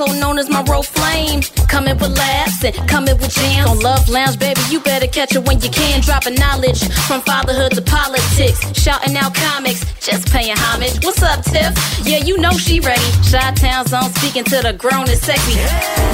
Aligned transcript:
Also 0.00 0.12
known 0.14 0.38
as 0.38 0.48
my 0.48 0.62
roll 0.62 0.82
flame. 0.82 1.40
Coming 1.68 1.96
with 1.98 2.16
laughs 2.16 2.64
and 2.64 2.74
coming 2.88 3.16
with 3.18 3.34
jams. 3.34 3.70
On 3.70 3.78
Love 3.80 4.08
Lounge, 4.08 4.38
baby, 4.38 4.60
you 4.70 4.80
better 4.80 5.06
catch 5.06 5.34
it 5.34 5.46
when 5.46 5.60
you 5.60 5.70
can. 5.70 6.00
Dropping 6.00 6.34
knowledge 6.34 6.80
from 7.06 7.20
fatherhood 7.22 7.72
to 7.72 7.82
politics. 7.82 8.60
Shouting 8.78 9.16
out 9.16 9.34
comics, 9.34 9.84
just 10.00 10.30
paying 10.32 10.56
homage. 10.56 11.04
What's 11.04 11.22
up, 11.22 11.42
Tiff? 11.44 11.74
Yeah, 12.06 12.18
you 12.18 12.38
know 12.38 12.52
she 12.52 12.80
ready. 12.80 13.10
Shy 13.22 13.50
Town's 13.54 13.92
on 13.92 14.10
speaking 14.14 14.44
to 14.44 14.62
the 14.62 14.72
grown 14.72 15.08
and 15.08 15.18
sexy. 15.18 15.58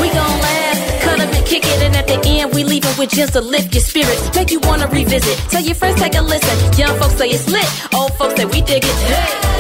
We 0.01 0.09
gon' 0.09 0.37
laugh, 0.41 1.03
cut 1.03 1.21
up 1.21 1.33
and 1.33 1.47
kick 1.47 1.65
it, 1.65 1.83
and 1.83 1.97
at 1.97 2.06
the 2.06 2.21
end, 2.27 2.55
we 2.55 2.65
leaving 2.65 2.97
with 2.99 3.11
just 3.11 3.34
to 3.34 3.41
lift 3.41 3.75
your 3.75 3.83
spirits. 3.83 4.34
Make 4.34 4.51
you 4.51 4.61
wanna 4.61 4.89
revisit. 4.89 5.39
Tell 5.51 5.62
your 5.62 5.75
friends, 5.75 6.01
take 6.01 6.15
a 6.15 6.22
listen. 6.22 6.56
Young 6.78 6.99
folks 6.99 7.15
say 7.15 7.28
it's 7.28 7.49
lit, 7.49 7.69
old 7.95 8.12
folks 8.15 8.37
say 8.37 8.45
we 8.47 8.61
dig 8.62 8.84
it. 8.84 8.97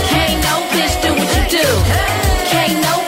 Can't 0.08 0.40
no 0.48 0.54
bitch 0.72 0.94
do 1.02 1.10
what 1.12 1.28
you 1.36 1.60
do. 1.60 1.66
Can't 2.50 2.80
no 2.82 3.03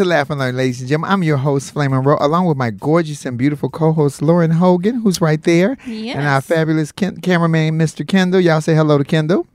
to 0.00 0.06
Laugh 0.06 0.30
and 0.30 0.40
Learn, 0.40 0.56
ladies 0.56 0.80
and 0.80 0.88
gentlemen. 0.88 1.10
I'm 1.12 1.22
your 1.22 1.36
host, 1.36 1.72
Flame 1.72 1.90
Monroe, 1.90 2.16
along 2.20 2.46
with 2.46 2.56
my 2.56 2.70
gorgeous 2.70 3.26
and 3.26 3.36
beautiful 3.36 3.68
co-host, 3.68 4.22
Lauren 4.22 4.50
Hogan, 4.50 4.94
who's 5.02 5.20
right 5.20 5.42
there, 5.42 5.76
and 5.84 6.26
our 6.26 6.40
fabulous 6.40 6.90
Ken- 6.90 7.18
cameraman, 7.20 7.78
Mr. 7.78 8.08
Kendall. 8.08 8.40
Y'all 8.40 8.62
say 8.62 8.74
hello 8.74 8.96
to 8.96 9.04
Kendall. 9.04 9.46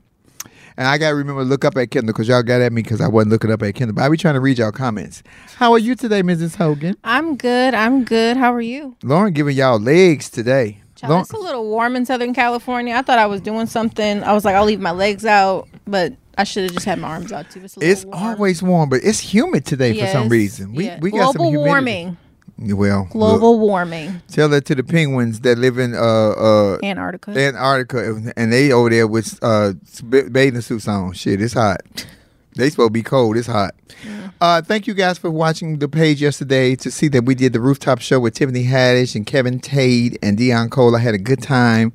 And 0.76 0.86
I 0.86 0.98
got 0.98 1.08
to 1.08 1.14
remember 1.16 1.42
to 1.42 1.48
look 1.48 1.64
up 1.64 1.76
at 1.76 1.90
Kendall 1.90 2.12
because 2.12 2.28
y'all 2.28 2.44
got 2.44 2.60
at 2.60 2.72
me 2.72 2.82
because 2.82 3.00
I 3.00 3.08
wasn't 3.08 3.32
looking 3.32 3.50
up 3.50 3.60
at 3.62 3.74
Kendall. 3.74 3.96
But 3.96 4.02
I 4.04 4.08
be 4.08 4.16
trying 4.16 4.34
to 4.34 4.40
read 4.40 4.58
y'all 4.58 4.70
comments. 4.70 5.24
How 5.56 5.72
are 5.72 5.80
you 5.80 5.96
today, 5.96 6.22
Mrs. 6.22 6.54
Hogan? 6.54 6.96
I'm 7.02 7.36
good. 7.36 7.74
I'm 7.74 8.04
good. 8.04 8.36
How 8.36 8.54
are 8.54 8.60
you? 8.60 8.94
Lauren 9.02 9.32
giving 9.32 9.56
y'all 9.56 9.80
legs 9.80 10.30
today. 10.30 10.80
Child, 10.94 11.10
Lauren- 11.10 11.22
it's 11.22 11.32
a 11.32 11.38
little 11.38 11.68
warm 11.68 11.96
in 11.96 12.06
Southern 12.06 12.34
California. 12.34 12.94
I 12.94 13.02
thought 13.02 13.18
I 13.18 13.26
was 13.26 13.40
doing 13.40 13.66
something. 13.66 14.22
I 14.22 14.32
was 14.32 14.44
like, 14.44 14.54
I'll 14.54 14.64
leave 14.64 14.80
my 14.80 14.92
legs 14.92 15.26
out, 15.26 15.66
but 15.88 16.12
I 16.38 16.44
should 16.44 16.64
have 16.64 16.72
just 16.72 16.84
had 16.86 16.98
my 16.98 17.08
arms 17.08 17.32
out 17.32 17.50
too. 17.50 17.64
It's, 17.64 17.76
a 17.76 17.80
it's 17.90 18.04
warm. 18.04 18.18
always 18.18 18.62
warm, 18.62 18.88
but 18.90 19.00
it's 19.02 19.20
humid 19.20 19.64
today 19.64 19.98
for 19.98 20.06
some 20.08 20.28
reason. 20.28 20.74
We 20.74 20.86
yeah. 20.86 20.98
we 21.00 21.10
got 21.10 21.32
some 21.32 21.36
global 21.36 21.50
humidity. 21.50 21.68
warming. 21.68 22.16
Well, 22.58 23.06
Global 23.10 23.58
look, 23.58 23.68
warming. 23.68 24.22
tell 24.28 24.48
that 24.48 24.64
to 24.66 24.74
the 24.74 24.82
penguins 24.82 25.40
that 25.40 25.58
live 25.58 25.76
in 25.78 25.94
uh 25.94 25.98
uh 25.98 26.78
Antarctica. 26.82 27.38
Antarctica, 27.38 28.32
and 28.36 28.52
they 28.52 28.72
over 28.72 28.88
there 28.90 29.06
with 29.06 29.38
uh 29.42 29.74
bathing 30.30 30.60
suits 30.62 30.88
on. 30.88 31.12
Shit, 31.12 31.40
it's 31.42 31.52
hot. 31.54 31.80
They 32.54 32.70
supposed 32.70 32.88
to 32.88 32.92
be 32.92 33.02
cold. 33.02 33.36
It's 33.36 33.46
hot. 33.46 33.74
Uh, 34.40 34.62
thank 34.62 34.86
you 34.86 34.94
guys 34.94 35.18
for 35.18 35.30
watching 35.30 35.78
the 35.78 35.88
page 35.88 36.22
yesterday 36.22 36.74
to 36.76 36.90
see 36.90 37.08
that 37.08 37.24
we 37.26 37.34
did 37.34 37.52
the 37.52 37.60
rooftop 37.60 38.00
show 38.00 38.18
with 38.18 38.34
Tiffany 38.34 38.64
Haddish 38.64 39.14
and 39.14 39.26
Kevin 39.26 39.60
Tate 39.60 40.18
and 40.22 40.38
Dion 40.38 40.70
Cole. 40.70 40.96
I 40.96 41.00
had 41.00 41.14
a 41.14 41.18
good 41.18 41.42
time. 41.42 41.92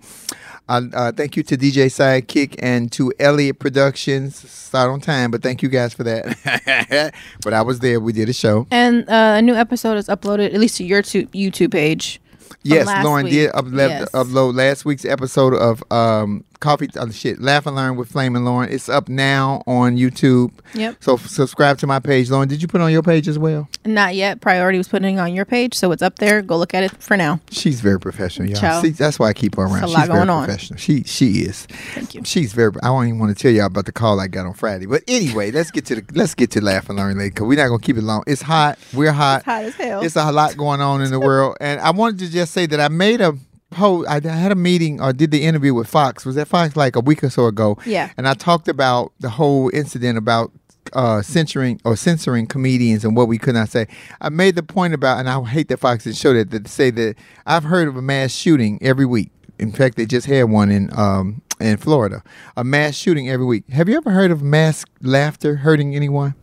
Uh, 0.71 0.81
uh, 0.93 1.11
thank 1.11 1.35
you 1.35 1.43
to 1.43 1.57
DJ 1.57 1.87
Sidekick 1.87 2.55
and 2.59 2.89
to 2.93 3.11
Elliott 3.19 3.59
Productions. 3.59 4.37
Start 4.49 4.89
on 4.89 5.01
time, 5.01 5.29
but 5.29 5.43
thank 5.43 5.61
you 5.61 5.67
guys 5.67 5.93
for 5.93 6.03
that. 6.03 7.13
but 7.43 7.53
I 7.53 7.61
was 7.61 7.79
there. 7.79 7.99
We 7.99 8.13
did 8.13 8.29
a 8.29 8.33
show. 8.33 8.67
and 8.71 9.03
uh, 9.09 9.35
a 9.37 9.41
new 9.41 9.53
episode 9.55 9.97
is 9.97 10.07
uploaded, 10.07 10.53
at 10.53 10.59
least 10.61 10.77
to 10.77 10.85
your 10.85 11.01
tu- 11.01 11.27
YouTube 11.27 11.71
page. 11.73 12.21
Yes, 12.63 12.87
Lauren 13.03 13.25
week. 13.25 13.33
did 13.33 13.51
upload, 13.51 13.89
Yes. 13.89 14.09
upload 14.11 14.55
last 14.55 14.85
week's 14.85 15.03
episode 15.03 15.53
of 15.55 15.83
um, 15.91 16.45
Coffee 16.61 16.87
uh, 16.95 17.09
shit 17.11 17.41
Laugh 17.41 17.65
and 17.65 17.75
Learn 17.75 17.97
with 17.97 18.09
Flame 18.09 18.35
and 18.37 18.45
Lauren. 18.45 18.71
It's 18.71 18.87
up 18.87 19.09
now 19.09 19.61
on 19.67 19.97
YouTube. 19.97 20.51
Yep. 20.73 20.97
So 21.01 21.15
f- 21.15 21.27
subscribe 21.27 21.77
to 21.79 21.87
my 21.87 21.99
page, 21.99 22.29
Lauren. 22.29 22.47
Did 22.47 22.61
you 22.61 22.69
put 22.69 22.79
on 22.79 22.91
your 22.91 23.01
page 23.03 23.27
as 23.27 23.37
well? 23.37 23.67
Not 23.83 24.15
yet. 24.15 24.39
Priority 24.39 24.77
was 24.77 24.87
putting 24.87 25.17
it 25.17 25.19
on 25.19 25.33
your 25.35 25.43
page, 25.43 25.73
so 25.73 25.91
it's 25.91 26.01
up 26.01 26.19
there. 26.19 26.41
Go 26.41 26.57
look 26.57 26.73
at 26.73 26.83
it 26.83 26.91
for 27.01 27.17
now. 27.17 27.39
She's 27.49 27.81
very 27.81 27.99
professional, 27.99 28.47
y'all. 28.49 28.59
Ciao. 28.61 28.81
See, 28.81 28.89
that's 28.91 29.19
why 29.19 29.29
I 29.29 29.33
keep 29.33 29.55
her 29.55 29.63
around. 29.63 29.83
It's 29.83 29.83
a 29.83 29.87
She's 29.87 29.97
lot 29.97 30.07
very 30.07 30.19
going 30.19 30.29
on. 30.29 30.45
professional. 30.45 30.77
She 30.79 31.03
she 31.03 31.25
is. 31.41 31.65
Thank 31.65 32.15
you. 32.15 32.21
She's 32.23 32.53
very. 32.53 32.71
I 32.83 32.87
don't 32.87 33.07
even 33.07 33.19
want 33.19 33.35
to 33.35 33.41
tell 33.41 33.51
y'all 33.51 33.65
about 33.65 33.85
the 33.87 33.91
call 33.91 34.19
I 34.19 34.27
got 34.27 34.45
on 34.45 34.53
Friday. 34.53 34.85
But 34.85 35.03
anyway, 35.07 35.51
let's 35.51 35.71
get 35.71 35.85
to 35.87 35.95
the 35.95 36.03
let's 36.13 36.35
get 36.35 36.51
to 36.51 36.61
Laugh 36.61 36.87
and 36.89 36.97
Learn 36.97 37.17
later 37.17 37.31
because 37.31 37.47
we're 37.47 37.57
not 37.57 37.67
gonna 37.69 37.79
keep 37.81 37.97
it 37.97 38.03
long. 38.03 38.23
It's 38.27 38.41
hot. 38.43 38.77
We're 38.93 39.11
hot. 39.11 39.37
It's 39.39 39.45
hot 39.45 39.63
as 39.63 39.75
hell. 39.75 40.01
It's 40.03 40.15
a 40.15 40.31
lot 40.31 40.55
going 40.55 40.79
on 40.79 41.01
in 41.01 41.09
the 41.11 41.19
world, 41.19 41.57
and 41.59 41.79
I 41.81 41.89
wanted 41.91 42.19
to 42.19 42.31
just 42.31 42.53
say 42.53 42.67
that 42.67 42.79
I 42.79 42.87
made 42.87 43.19
a 43.19 43.35
post. 43.71 44.07
I 44.07 44.19
had 44.19 44.51
a 44.51 44.55
meeting 44.55 45.01
or 45.01 45.13
did 45.13 45.31
the 45.31 45.43
interview 45.43 45.73
with 45.73 45.87
Fox. 45.87 46.25
Was 46.25 46.35
that 46.35 46.47
Fox 46.47 46.75
like 46.75 46.95
a 46.95 46.99
week 46.99 47.23
or 47.23 47.29
so 47.29 47.47
ago? 47.47 47.77
Yeah. 47.85 48.11
And 48.17 48.27
I 48.27 48.35
talked 48.35 48.67
about 48.67 49.13
the 49.19 49.29
whole 49.29 49.71
incident 49.73 50.17
about 50.17 50.51
uh, 50.93 51.21
censoring 51.21 51.79
or 51.83 51.95
censoring 51.95 52.47
comedians 52.47 53.03
and 53.03 53.15
what 53.15 53.27
we 53.27 53.37
could 53.37 53.55
not 53.55 53.69
say. 53.69 53.87
I 54.19 54.29
made 54.29 54.55
the 54.55 54.63
point 54.63 54.93
about, 54.93 55.19
and 55.19 55.29
I 55.29 55.43
hate 55.43 55.69
that 55.69 55.77
Fox 55.77 56.03
didn't 56.03 56.17
show 56.17 56.33
that, 56.33 56.51
that 56.51 56.65
to 56.65 56.71
say 56.71 56.91
that 56.91 57.15
I've 57.45 57.63
heard 57.63 57.87
of 57.87 57.95
a 57.97 58.01
mass 58.01 58.31
shooting 58.31 58.77
every 58.81 59.05
week. 59.05 59.31
In 59.57 59.71
fact, 59.71 59.95
they 59.95 60.05
just 60.05 60.27
had 60.27 60.43
one 60.43 60.71
in 60.71 60.89
um, 60.97 61.41
in 61.59 61.77
Florida, 61.77 62.23
a 62.57 62.63
mass 62.63 62.95
shooting 62.95 63.29
every 63.29 63.45
week. 63.45 63.69
Have 63.69 63.87
you 63.87 63.95
ever 63.95 64.09
heard 64.09 64.31
of 64.31 64.41
mass 64.41 64.83
laughter 65.01 65.57
hurting 65.57 65.95
anyone? 65.95 66.33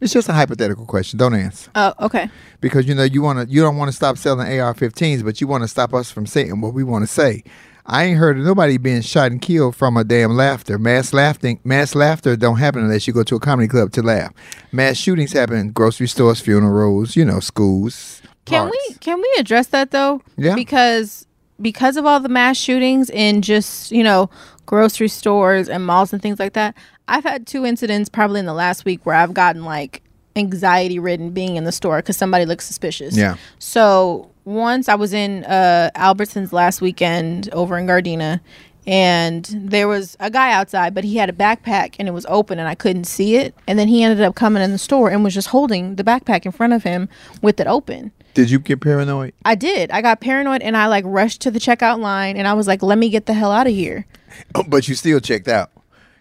It's 0.00 0.12
just 0.12 0.28
a 0.28 0.32
hypothetical 0.32 0.84
question. 0.84 1.18
Don't 1.18 1.34
answer 1.34 1.70
Oh, 1.74 1.94
okay. 2.00 2.28
because 2.60 2.86
you 2.86 2.94
know 2.94 3.02
you 3.04 3.22
want 3.22 3.38
to 3.48 3.52
you 3.52 3.62
don't 3.62 3.76
want 3.76 3.88
to 3.90 3.96
stop 3.96 4.18
selling 4.18 4.46
AR-15s, 4.60 5.24
but 5.24 5.40
you 5.40 5.46
want 5.46 5.62
to 5.64 5.68
stop 5.68 5.94
us 5.94 6.10
from 6.10 6.26
saying 6.26 6.60
what 6.60 6.74
we 6.74 6.84
want 6.84 7.02
to 7.02 7.12
say. 7.12 7.42
I 7.88 8.02
ain't 8.04 8.18
heard 8.18 8.36
of 8.36 8.44
nobody 8.44 8.78
being 8.78 9.00
shot 9.00 9.30
and 9.30 9.40
killed 9.40 9.76
from 9.76 9.96
a 9.96 10.02
damn 10.02 10.32
laughter. 10.32 10.76
Mass 10.76 11.12
laughing, 11.12 11.60
mass 11.62 11.94
laughter 11.94 12.34
don't 12.36 12.56
happen 12.58 12.82
unless 12.82 13.06
you 13.06 13.12
go 13.12 13.22
to 13.22 13.36
a 13.36 13.40
comedy 13.40 13.68
club 13.68 13.92
to 13.92 14.02
laugh. 14.02 14.32
Mass 14.72 14.96
shootings 14.96 15.32
happen 15.32 15.56
in 15.56 15.70
grocery 15.70 16.08
stores, 16.08 16.40
funerals, 16.40 17.14
you 17.14 17.24
know, 17.24 17.38
schools. 17.40 18.20
Can 18.44 18.62
parks. 18.68 18.76
we 18.88 18.94
can 18.96 19.18
we 19.20 19.34
address 19.38 19.68
that 19.68 19.92
though? 19.92 20.20
Yeah. 20.36 20.56
Because 20.56 21.26
because 21.60 21.96
of 21.96 22.04
all 22.04 22.20
the 22.20 22.28
mass 22.28 22.56
shootings 22.56 23.08
in 23.08 23.40
just 23.40 23.90
you 23.92 24.02
know 24.04 24.28
grocery 24.66 25.08
stores 25.08 25.68
and 25.68 25.86
malls 25.86 26.12
and 26.12 26.20
things 26.20 26.38
like 26.40 26.54
that, 26.54 26.74
I've 27.08 27.24
had 27.24 27.46
two 27.46 27.64
incidents 27.64 28.08
probably 28.08 28.40
in 28.40 28.46
the 28.46 28.54
last 28.54 28.84
week 28.84 29.04
where 29.04 29.14
I've 29.14 29.34
gotten 29.34 29.64
like 29.64 30.02
anxiety 30.34 30.98
ridden 30.98 31.30
being 31.30 31.56
in 31.56 31.64
the 31.64 31.72
store 31.72 31.98
because 31.98 32.16
somebody 32.16 32.44
looks 32.44 32.64
suspicious. 32.64 33.16
Yeah. 33.16 33.36
So 33.58 34.30
once 34.44 34.88
I 34.88 34.94
was 34.94 35.12
in 35.12 35.44
uh, 35.44 35.90
Albertsons 35.96 36.52
last 36.52 36.80
weekend 36.80 37.48
over 37.52 37.78
in 37.78 37.86
Gardena, 37.86 38.40
and 38.86 39.44
there 39.52 39.88
was 39.88 40.16
a 40.20 40.30
guy 40.30 40.52
outside, 40.52 40.94
but 40.94 41.02
he 41.02 41.16
had 41.16 41.28
a 41.28 41.32
backpack 41.32 41.96
and 41.98 42.06
it 42.06 42.12
was 42.12 42.24
open 42.26 42.60
and 42.60 42.68
I 42.68 42.76
couldn't 42.76 43.04
see 43.04 43.36
it. 43.36 43.52
And 43.66 43.78
then 43.78 43.88
he 43.88 44.04
ended 44.04 44.20
up 44.24 44.36
coming 44.36 44.62
in 44.62 44.70
the 44.70 44.78
store 44.78 45.10
and 45.10 45.24
was 45.24 45.34
just 45.34 45.48
holding 45.48 45.96
the 45.96 46.04
backpack 46.04 46.46
in 46.46 46.52
front 46.52 46.72
of 46.72 46.84
him 46.84 47.08
with 47.42 47.58
it 47.58 47.66
open. 47.66 48.12
Did 48.34 48.50
you 48.50 48.60
get 48.60 48.80
paranoid? 48.80 49.32
I 49.44 49.56
did. 49.56 49.90
I 49.90 50.02
got 50.02 50.20
paranoid 50.20 50.62
and 50.62 50.76
I 50.76 50.86
like 50.86 51.04
rushed 51.04 51.40
to 51.42 51.50
the 51.50 51.58
checkout 51.58 51.98
line 51.98 52.36
and 52.36 52.46
I 52.46 52.54
was 52.54 52.68
like, 52.68 52.80
let 52.80 52.98
me 52.98 53.08
get 53.08 53.26
the 53.26 53.34
hell 53.34 53.50
out 53.50 53.66
of 53.66 53.72
here. 53.72 54.06
Oh, 54.54 54.62
but 54.62 54.86
you 54.86 54.94
still 54.94 55.18
checked 55.18 55.48
out. 55.48 55.72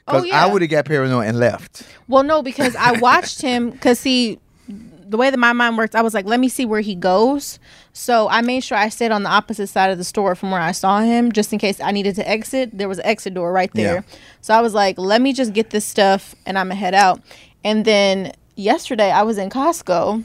Oh, 0.08 0.14
because 0.14 0.24
Oh, 0.24 0.26
yeah. 0.26 0.46
I 0.46 0.52
would 0.52 0.62
have 0.62 0.72
got 0.72 0.86
paranoid 0.86 1.28
and 1.28 1.40
left. 1.40 1.84
Well, 2.08 2.24
no, 2.24 2.42
because 2.42 2.76
I 2.76 2.92
watched 3.00 3.42
him 3.42 3.72
because 3.72 4.04
he, 4.04 4.40
the 4.68 5.18
way 5.18 5.30
that 5.30 5.38
my 5.38 5.54
mind 5.54 5.78
works, 5.78 5.96
I 5.96 6.02
was 6.02 6.14
like, 6.14 6.26
let 6.26 6.40
me 6.40 6.48
see 6.50 6.66
where 6.66 6.82
he 6.82 6.96
goes. 6.96 7.60
So 7.94 8.28
I 8.30 8.42
made 8.42 8.64
sure 8.64 8.78
I 8.78 8.90
stayed 8.90 9.12
on 9.12 9.24
the 9.24 9.30
opposite 9.30 9.68
side 9.68 9.90
of 9.90 9.98
the 9.98 10.04
store 10.04 10.36
from 10.36 10.52
where 10.52 10.62
I 10.62 10.74
saw 10.74 11.00
him, 11.00 11.32
just 11.32 11.54
in 11.54 11.60
case 11.60 11.80
I 11.80 11.92
needed 11.92 12.16
to 12.16 12.28
exit. 12.30 12.78
There 12.78 12.90
was 12.90 13.00
an 13.00 13.06
exit 13.06 13.34
door 13.34 13.52
right 13.52 13.72
there. 13.74 13.96
Yeah. 13.96 14.16
So 14.42 14.54
I 14.54 14.62
was 14.62 14.74
like, 14.74 14.98
let 15.00 15.22
me 15.22 15.34
just 15.34 15.54
get 15.54 15.70
this 15.70 15.86
stuff 15.86 16.36
and 16.46 16.58
I'm 16.58 16.68
gonna 16.68 16.76
head 16.76 16.94
out. 16.94 17.22
And 17.64 17.86
then 17.86 18.34
yesterday 18.56 19.10
I 19.12 19.24
was 19.24 19.38
in 19.38 19.50
Costco. 19.50 20.24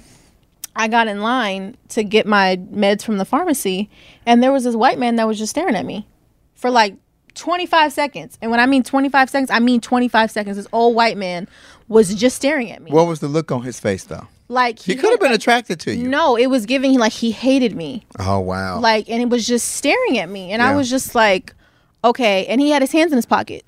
I 0.77 0.89
got 0.89 1.09
in 1.09 1.21
line 1.21 1.77
to 1.91 2.05
get 2.05 2.27
my 2.27 2.57
meds 2.73 3.03
from 3.03 3.19
the 3.19 3.25
pharmacy, 3.25 3.91
and 4.25 4.41
there 4.43 4.53
was 4.53 4.63
this 4.65 4.77
white 4.77 4.99
man 5.01 5.17
that 5.17 5.27
was 5.27 5.37
just 5.37 5.51
staring 5.51 5.75
at 5.75 5.85
me 5.85 6.07
for 6.55 6.71
like 6.71 6.95
25 7.35 7.93
seconds. 7.93 8.39
And 8.43 8.51
when 8.51 8.61
I 8.61 8.67
mean 8.67 8.83
25 8.83 9.31
seconds, 9.31 9.51
I 9.51 9.59
mean 9.59 9.81
25 9.81 10.31
seconds. 10.31 10.57
This 10.57 10.67
old 10.73 10.95
white 10.95 11.17
man 11.17 11.49
was 11.89 12.15
just 12.15 12.37
staring 12.37 12.71
at 12.71 12.83
me. 12.83 12.91
What 12.91 13.07
was 13.07 13.21
the 13.21 13.29
look 13.29 13.51
on 13.53 13.63
his 13.63 13.79
face 13.81 14.05
though? 14.05 14.27
like 14.49 14.81
He 14.81 14.97
could 14.97 15.11
have 15.11 15.21
been 15.21 15.33
attracted 15.33 15.79
to 15.81 15.95
you. 15.95 16.09
No, 16.09 16.37
it 16.37 16.49
was 16.49 16.67
giving 16.67 16.93
him 16.93 17.01
like 17.01 17.13
he 17.13 17.31
hated 17.31 17.75
me. 17.77 18.05
Oh 18.19 18.41
wow. 18.41 18.81
Like 18.81 19.09
and 19.09 19.23
it 19.23 19.29
was 19.29 19.47
just 19.47 19.69
staring 19.77 20.19
at 20.19 20.29
me 20.29 20.51
and 20.53 20.61
I 20.61 20.75
was 20.75 20.91
just 20.91 21.15
like 21.15 21.55
okay, 22.03 22.47
and 22.47 22.61
he 22.61 22.71
had 22.71 22.83
his 22.83 22.93
hands 22.93 23.13
in 23.13 23.17
his 23.17 23.27
pocket. 23.27 23.65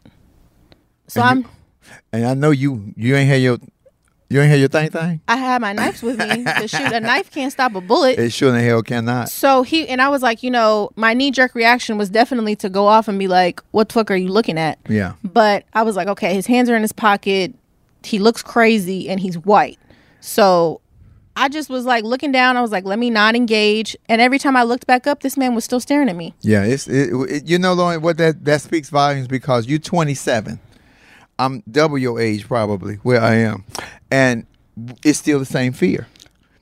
So 1.09 1.21
And 1.21 1.31
I'm 1.31 1.39
you- 1.39 1.49
and 2.13 2.27
I 2.27 2.35
know 2.35 2.51
you 2.51 2.93
you 2.97 3.15
ain't 3.17 3.29
had 3.29 3.43
your 3.43 3.59
you 4.33 4.41
ain't 4.41 4.51
had 4.51 4.61
your 4.61 4.69
thing 4.69 4.91
thing. 4.91 5.21
I 5.29 5.37
had 5.37 5.61
my 5.61 5.73
knives 5.73 6.03
with 6.03 6.19
me 6.19 6.45
to 6.45 6.67
shoot. 6.67 6.93
A 6.93 7.01
knife 7.01 7.31
can't 7.31 7.53
stop 7.53 7.75
a 7.75 7.81
bullet. 7.81 8.19
It 8.19 8.33
sure 8.33 8.51
the 8.51 8.63
hell 8.63 8.83
cannot. 8.83 9.29
So 9.29 9.63
he 9.63 9.89
and 9.89 10.01
I 10.01 10.09
was 10.09 10.23
like, 10.23 10.43
you 10.43 10.51
know, 10.51 10.91
my 10.97 11.15
knee 11.15 11.31
jerk 11.31 11.55
reaction 11.55 11.99
was 11.99 12.09
definitely 12.09 12.57
to 12.57 12.69
go 12.69 12.87
off 12.87 13.09
and 13.09 13.19
be 13.19 13.29
like, 13.29 13.61
"What 13.73 13.89
the 13.89 13.95
fuck 13.95 14.11
are 14.11 14.17
you 14.17 14.29
looking 14.29 14.59
at?" 14.59 14.79
Yeah. 14.89 15.15
But 15.23 15.65
I 15.75 15.83
was 15.83 15.97
like, 15.97 16.09
okay, 16.09 16.35
his 16.35 16.47
hands 16.47 16.71
are 16.71 16.77
in 16.77 16.83
his 16.83 16.93
pocket. 16.93 17.55
He 18.05 18.19
looks 18.19 18.43
crazy 18.43 19.09
and 19.09 19.21
he's 19.21 19.37
white. 19.39 19.79
So 20.21 20.81
I 21.37 21.49
just 21.49 21.71
was 21.71 21.85
like 21.85 22.05
looking 22.05 22.33
down. 22.33 22.57
I 22.57 22.63
was 22.63 22.73
like, 22.73 22.85
let 22.85 22.99
me 22.99 23.11
not 23.11 23.35
engage. 23.35 23.97
And 24.09 24.21
every 24.21 24.39
time 24.39 24.57
I 24.57 24.65
looked 24.65 24.87
back 24.87 25.07
up, 25.07 25.21
this 25.21 25.37
man 25.37 25.55
was 25.55 25.65
still 25.65 25.81
staring 25.81 26.09
at 26.09 26.17
me. 26.17 26.35
Yeah, 26.41 26.65
it's 26.65 26.89
it, 26.89 27.11
it, 27.13 27.49
you 27.49 27.59
know 27.59 27.73
Lauren, 27.75 28.03
what 28.03 28.19
that 28.19 28.45
that 28.45 28.61
speaks 28.61 28.91
volumes 28.91 29.29
because 29.29 29.67
you're 29.67 29.79
27. 29.79 30.61
I'm 31.45 31.63
double 31.71 31.99
your 31.99 32.21
age 32.21 32.47
probably 32.47 32.97
where 32.97 33.21
I 33.21 33.35
am, 33.35 33.65
and 34.11 34.47
it's 35.05 35.19
still 35.19 35.39
the 35.39 35.45
same 35.45 35.73
fear. 35.73 36.07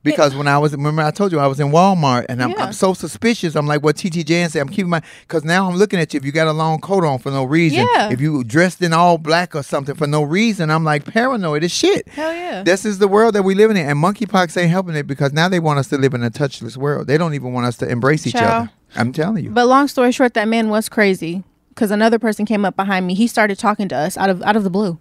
Because 0.03 0.35
when 0.35 0.49
I 0.49 0.57
was, 0.57 0.73
remember 0.73 1.03
I 1.03 1.11
told 1.11 1.31
you 1.31 1.39
I 1.39 1.47
was 1.47 1.61
in 1.61 1.69
Walmart 1.69 2.25
and 2.31 2.43
I'm, 2.43 2.53
Yeah. 2.53 2.65
I'm 2.65 2.73
so 2.73 2.95
suspicious. 2.95 3.55
I'm 3.55 3.67
like 3.67 3.83
what 3.83 3.97
TT 3.99 4.25
Jan 4.27 4.49
said. 4.49 4.63
I'm 4.63 4.71
keeping 4.71 4.89
my 4.89 5.03
because 5.29 5.45
now 5.45 5.69
I'm 5.69 5.77
looking 5.77 6.01
at 6.01 6.15
you. 6.15 6.19
If 6.19 6.25
you 6.25 6.33
got 6.33 6.47
a 6.49 6.53
long 6.55 6.81
coat 6.81 7.05
on 7.05 7.19
for 7.19 7.31
no 7.31 7.45
reason, 7.45 7.87
Yeah. 7.95 8.09
if 8.11 8.19
you 8.19 8.43
dressed 8.43 8.81
in 8.81 8.95
all 8.95 9.19
black 9.19 9.55
or 9.55 9.63
something 9.63 9.95
for 9.95 10.07
no 10.07 10.23
reason, 10.23 10.71
I'm 10.71 10.85
like 10.85 11.05
paranoid 11.05 11.65
as 11.65 11.71
shit. 11.71 12.09
Hell 12.09 12.33
yeah. 12.33 12.63
This 12.63 12.87
is 12.87 12.99
the 12.99 13.09
world 13.09 13.35
that 13.35 13.43
we 13.43 13.55
live 13.55 13.71
in, 13.71 13.77
and 13.77 13.99
monkeypox 13.99 14.57
ain't 14.57 14.71
helping 14.71 14.95
it 14.97 15.07
because 15.07 15.35
now 15.35 15.51
they 15.51 15.61
want 15.61 15.79
us 15.79 15.89
to 15.89 15.99
live 15.99 16.15
in 16.15 16.23
a 16.25 16.31
touchless 16.31 16.79
world. 16.79 17.07
They 17.07 17.19
don't 17.19 17.35
even 17.35 17.53
want 17.53 17.67
us 17.67 17.77
to 17.79 17.87
embrace 17.89 18.27
each 18.27 18.37
other. 18.37 18.71
I'm 18.97 19.13
telling 19.13 19.45
you. 19.45 19.51
But 19.51 19.67
long 19.67 19.87
story 19.87 20.13
short, 20.13 20.33
that 20.33 20.49
man 20.49 20.71
was 20.71 20.89
crazy 20.89 21.45
because 21.81 21.91
another 21.91 22.19
person 22.19 22.45
came 22.45 22.67
up 22.67 22.77
behind 22.77 23.07
me. 23.07 23.15
He 23.15 23.27
started 23.27 23.59
talking 23.59 23.89
to 23.89 23.97
us 23.97 24.19
out 24.19 24.29
of 24.29 24.43
out 24.43 24.55
of 24.55 24.65
the 24.65 24.71
blue, 24.71 24.99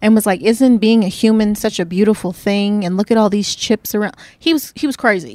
and 0.00 0.14
was 0.14 0.26
like, 0.26 0.40
"Isn't 0.40 0.78
being 0.78 1.02
a 1.02 1.08
human 1.08 1.56
such 1.56 1.80
a 1.80 1.84
beautiful 1.84 2.32
thing?" 2.32 2.84
And 2.84 2.96
look 2.96 3.10
at 3.10 3.16
all 3.16 3.28
these 3.28 3.52
chips 3.56 3.96
around. 3.96 4.14
He 4.38 4.52
was 4.52 4.72
he 4.76 4.86
was 4.86 4.96
crazy. 4.96 5.34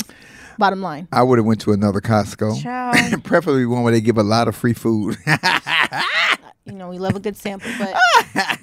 Bottom 0.57 0.81
line. 0.81 1.09
I 1.12 1.21
would 1.21 1.38
have 1.38 1.45
went 1.45 1.59
to 1.62 1.74
another 1.74 2.00
Costco, 2.00 2.63
Child. 2.63 3.24
preferably 3.25 3.65
one 3.65 3.83
where 3.83 3.92
they 3.92 4.00
give 4.00 4.18
a 4.18 4.24
lot 4.24 4.47
of 4.47 4.56
free 4.56 4.71
food. 4.71 5.18
you 6.66 6.74
know, 6.74 6.90
we 6.90 6.98
love 6.98 7.16
a 7.16 7.20
good 7.20 7.38
sample. 7.38 7.70
But, 7.78 7.94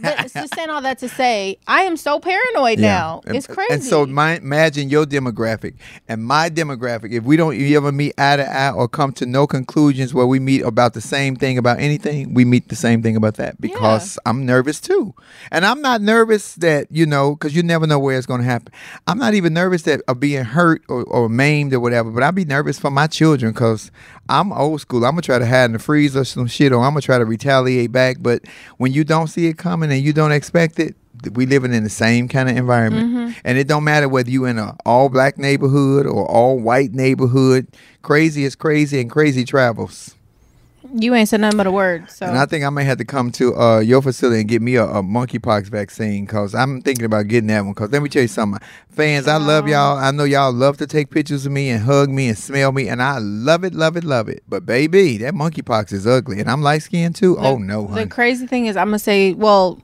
but 0.01 0.25
it's 0.25 0.35
just 0.35 0.55
saying 0.57 0.71
all 0.71 0.83
that 0.83 0.99
to 0.99 1.09
say, 1.09 1.59
I 1.69 1.83
am 1.83 1.97
so 1.97 2.19
paranoid 2.19 2.81
now. 2.81 3.21
And- 3.27 3.37
It's 3.37 3.47
crazy. 3.47 3.73
And 3.75 3.85
so, 3.85 4.05
my, 4.07 4.37
imagine 4.39 4.91
your 4.91 5.05
demographic 5.07 5.75
and 6.09 6.25
my 6.25 6.51
demographic. 6.51 7.13
If 7.13 7.23
we 7.25 7.37
don't 7.37 7.57
you 7.57 7.77
ever 7.77 7.93
meet 7.93 8.15
eye 8.19 8.37
to 8.37 8.51
eye 8.51 8.73
or 8.73 8.89
come 8.89 9.13
to 9.15 9.27
no 9.27 9.47
conclusions 9.47 10.13
where 10.13 10.27
we 10.27 10.41
meet 10.41 10.63
about 10.63 10.95
the 10.95 11.01
same 11.01 11.37
thing 11.37 11.59
about 11.59 11.79
anything, 11.79 12.35
we 12.35 12.45
meet 12.45 12.69
the 12.69 12.77
same 12.77 13.03
thing 13.03 13.15
about 13.17 13.37
that 13.37 13.61
because 13.61 14.19
I'm 14.27 14.45
nervous 14.45 14.81
too. 14.81 15.15
And 15.53 15.65
I'm 15.65 15.81
not 15.81 16.03
nervous 16.03 16.57
that, 16.57 16.89
you 16.91 17.07
know, 17.07 17.37
because 17.37 17.55
you 17.55 17.63
never 17.63 17.87
know 17.87 18.01
where 18.01 18.17
it's 18.19 18.27
going 18.27 18.41
to 18.41 18.47
happen. 18.47 18.73
I'm 19.07 19.19
not 19.19 19.35
even 19.35 19.55
nervous 19.55 19.83
that 19.83 20.01
of 20.09 20.19
being 20.19 20.45
hurt 20.45 20.83
or, 20.89 21.05
or 21.05 21.29
maimed 21.29 21.73
or 21.73 21.79
whatever, 21.81 22.11
but 22.11 22.25
I'd 22.25 22.35
be 22.35 22.45
nervous 22.45 22.81
for 22.81 22.91
my 22.91 23.07
children 23.07 23.53
because 23.53 23.93
I'm 24.29 24.53
old 24.53 24.81
school. 24.81 25.05
I'm 25.05 25.13
going 25.13 25.23
to 25.23 25.27
try 25.27 25.39
to 25.39 25.47
hide 25.47 25.67
in 25.67 25.73
the 25.73 25.79
freezer 25.79 26.25
some 26.25 26.47
shit 26.47 26.73
or 26.73 26.83
I'm 26.83 26.93
going 26.93 27.01
to 27.01 27.07
try 27.07 27.19
to 27.19 27.25
retaliate 27.25 27.93
back. 27.93 28.19
But 28.21 28.43
when 28.79 28.93
you 28.93 29.05
don't 29.05 29.27
see 29.27 29.47
it 29.47 29.59
coming 29.59 29.91
and 29.91 30.03
you 30.03 30.13
don't 30.13 30.33
expect 30.33 30.79
it, 30.79 30.95
we 31.33 31.47
living 31.47 31.73
in 31.73 31.85
the 31.85 31.91
same 31.91 32.29
kind 32.29 32.49
of 32.49 32.57
environment. 32.57 33.09
Mm-hmm. 33.09 33.41
And 33.45 33.59
it 33.59 33.69
don't 33.69 33.85
matter 33.85 34.09
whether 34.09 34.31
you 34.31 34.45
in 34.47 34.59
a 34.59 34.77
all 34.85 35.09
black 35.09 35.39
neighborhood 35.39 36.07
or 36.07 36.27
all 36.27 36.59
white 36.59 36.93
neighborhood. 36.93 37.67
Crazy 38.03 38.45
is 38.45 38.57
crazy 38.57 39.01
and 39.01 39.11
crazy 39.11 39.45
travels. 39.45 40.15
You 40.95 41.15
ain't 41.15 41.29
said 41.29 41.41
nothing 41.41 41.57
but 41.57 41.67
a 41.67 41.71
word. 41.71 42.11
So 42.11 42.27
And 42.27 42.37
I 42.37 42.47
think 42.47 42.65
I 42.65 42.71
may 42.71 42.85
have 42.85 42.99
to 42.99 43.05
come 43.05 43.33
to 43.33 43.55
uh, 43.57 43.79
your 43.81 44.03
facility 44.03 44.41
and 44.41 44.49
get 44.49 44.63
me 44.63 44.77
a, 44.77 44.85
a 44.85 45.03
monkeypox 45.03 45.67
vaccine 45.69 46.25
because 46.25 46.55
I'm 46.55 46.83
thinking 46.83 47.05
about 47.05 47.29
getting 47.29 47.49
that 47.49 47.63
one. 47.63 47.73
Because 47.73 47.91
let 47.91 48.03
me 48.03 48.09
tell 48.09 48.23
you 48.23 48.29
something, 48.29 48.61
fans, 48.91 49.27
I 49.27 49.37
love 49.37 49.69
y'all. 49.69 49.97
I 49.99 50.11
know 50.11 50.25
y'all 50.25 50.53
love 50.53 50.77
to 50.79 50.87
take 50.87 51.11
pictures 51.11 51.47
of 51.47 51.53
me 51.53 51.71
and 51.71 51.83
hug 51.83 52.11
me 52.11 52.29
and 52.29 52.39
smell 52.39 52.73
me, 52.73 52.89
and 52.89 53.03
I 53.03 53.19
love 53.19 53.65
it, 53.65 53.75
love 53.75 53.97
it, 53.97 54.05
love 54.05 54.29
it. 54.29 54.43
But 54.49 54.67
baby, 54.67 55.17
that 55.19 55.35
monkeypox 55.35 55.93
is 55.93 56.07
ugly, 56.07 56.41
and 56.41 56.51
I'm 56.51 56.63
light 56.63 56.83
skinned 56.83 57.17
too. 57.17 57.39
oh 57.39 57.59
no, 57.59 57.87
the 57.87 58.07
crazy 58.07 58.47
thing 58.47 58.67
is, 58.67 58.77
I'm 58.77 58.89
gonna 58.89 58.99
say, 58.99 59.33
well, 59.33 59.81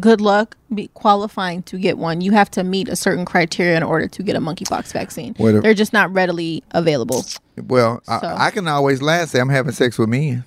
good 0.00 0.20
luck 0.20 0.56
be 0.74 0.88
qualifying 0.94 1.62
to 1.64 1.78
get 1.78 1.96
one. 1.98 2.20
You 2.20 2.32
have 2.32 2.50
to 2.52 2.64
meet 2.64 2.88
a 2.88 2.96
certain 2.96 3.24
criteria 3.24 3.76
in 3.76 3.82
order 3.82 4.06
to 4.08 4.22
get 4.22 4.36
a 4.36 4.40
monkeypox 4.40 4.92
vaccine. 4.92 5.34
They're 5.38 5.74
just 5.74 5.92
not 5.92 6.12
readily 6.12 6.62
available. 6.72 7.24
well, 7.66 8.00
So- 8.04 8.12
I, 8.12 8.46
I 8.46 8.50
can 8.50 8.68
always 8.68 9.00
and 9.22 9.30
say 9.30 9.40
I'm 9.40 9.48
having 9.48 9.72
sex 9.72 9.98
with 9.98 10.08
men. 10.08 10.44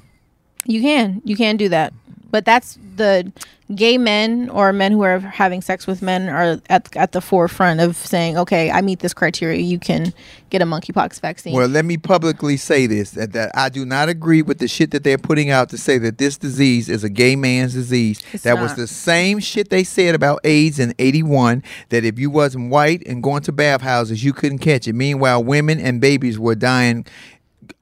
You 0.65 0.81
can, 0.81 1.21
you 1.25 1.35
can 1.35 1.57
do 1.57 1.69
that, 1.69 1.91
but 2.31 2.45
that's 2.45 2.79
the 2.95 3.31
gay 3.75 3.97
men 3.97 4.49
or 4.49 4.73
men 4.73 4.91
who 4.91 5.01
are 5.01 5.19
having 5.19 5.61
sex 5.61 5.87
with 5.87 6.01
men 6.01 6.27
are 6.29 6.61
at 6.69 6.95
at 6.95 7.11
the 7.11 7.21
forefront 7.21 7.79
of 7.79 7.95
saying, 7.95 8.37
okay, 8.37 8.71
I 8.71 8.81
meet 8.81 8.99
this 8.99 9.13
criteria. 9.13 9.59
You 9.61 9.79
can 9.79 10.13
get 10.49 10.61
a 10.61 10.65
monkeypox 10.65 11.19
vaccine. 11.19 11.53
Well, 11.53 11.67
let 11.67 11.85
me 11.85 11.97
publicly 11.97 12.57
say 12.57 12.87
this 12.87 13.11
that, 13.11 13.33
that 13.33 13.51
I 13.55 13.69
do 13.69 13.85
not 13.85 14.09
agree 14.09 14.41
with 14.41 14.59
the 14.59 14.67
shit 14.67 14.91
that 14.91 15.03
they're 15.03 15.17
putting 15.17 15.49
out 15.49 15.69
to 15.69 15.77
say 15.77 15.97
that 15.99 16.17
this 16.17 16.37
disease 16.37 16.89
is 16.89 17.03
a 17.03 17.09
gay 17.09 17.35
man's 17.35 17.73
disease. 17.73 18.21
It's 18.33 18.43
that 18.43 18.59
was 18.59 18.75
the 18.75 18.87
same 18.87 19.39
shit 19.39 19.69
they 19.69 19.83
said 19.83 20.15
about 20.15 20.39
AIDS 20.43 20.79
in 20.79 20.93
81 20.99 21.63
that 21.89 22.03
if 22.03 22.19
you 22.19 22.29
wasn't 22.29 22.69
white 22.69 23.03
and 23.05 23.23
going 23.23 23.43
to 23.43 23.51
bathhouses, 23.51 24.23
you 24.23 24.33
couldn't 24.33 24.59
catch 24.59 24.87
it. 24.87 24.93
Meanwhile, 24.93 25.43
women 25.43 25.79
and 25.79 26.01
babies 26.01 26.37
were 26.37 26.55
dying 26.55 27.05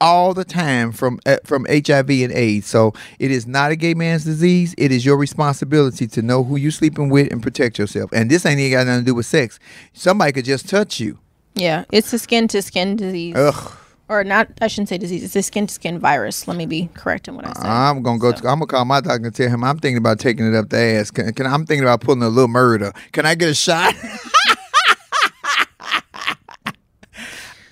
all 0.00 0.34
the 0.34 0.44
time 0.44 0.92
from 0.92 1.20
uh, 1.26 1.36
from 1.44 1.66
HIV 1.68 2.10
and 2.10 2.32
AIDS. 2.32 2.66
So 2.66 2.94
it 3.18 3.30
is 3.30 3.46
not 3.46 3.70
a 3.70 3.76
gay 3.76 3.94
man's 3.94 4.24
disease. 4.24 4.74
It 4.78 4.92
is 4.92 5.04
your 5.04 5.16
responsibility 5.16 6.06
to 6.08 6.22
know 6.22 6.44
who 6.44 6.56
you're 6.56 6.70
sleeping 6.70 7.08
with 7.10 7.32
and 7.32 7.42
protect 7.42 7.78
yourself. 7.78 8.10
And 8.12 8.30
this 8.30 8.46
ain't 8.46 8.60
even 8.60 8.78
got 8.78 8.86
nothing 8.86 9.02
to 9.02 9.06
do 9.06 9.14
with 9.14 9.26
sex. 9.26 9.58
Somebody 9.92 10.32
could 10.32 10.44
just 10.44 10.68
touch 10.68 11.00
you. 11.00 11.18
Yeah, 11.54 11.84
it's 11.92 12.12
a 12.12 12.18
skin 12.18 12.48
to 12.48 12.62
skin 12.62 12.96
disease. 12.96 13.34
Ugh. 13.36 13.76
Or 14.08 14.24
not, 14.24 14.48
I 14.60 14.66
shouldn't 14.66 14.88
say 14.88 14.98
disease. 14.98 15.22
It's 15.22 15.36
a 15.36 15.42
skin 15.42 15.68
to 15.68 15.74
skin 15.74 16.00
virus. 16.00 16.48
Let 16.48 16.56
me 16.56 16.66
be 16.66 16.88
correct 16.94 17.28
in 17.28 17.36
what 17.36 17.46
I 17.46 17.52
say. 17.52 17.68
I'm 17.68 18.02
gonna 18.02 18.18
go. 18.18 18.32
To, 18.32 18.38
I'm 18.38 18.58
gonna 18.58 18.66
call 18.66 18.84
my 18.84 19.00
doctor 19.00 19.26
and 19.26 19.34
tell 19.34 19.48
him 19.48 19.62
I'm 19.62 19.78
thinking 19.78 19.98
about 19.98 20.18
taking 20.18 20.52
it 20.52 20.56
up 20.56 20.68
the 20.68 20.78
ass. 20.78 21.12
Can, 21.12 21.32
can 21.32 21.46
I'm 21.46 21.64
thinking 21.64 21.84
about 21.84 22.00
pulling 22.00 22.22
a 22.22 22.28
little 22.28 22.48
murder? 22.48 22.92
Can 23.12 23.24
I 23.24 23.36
get 23.36 23.50
a 23.50 23.54
shot? 23.54 23.94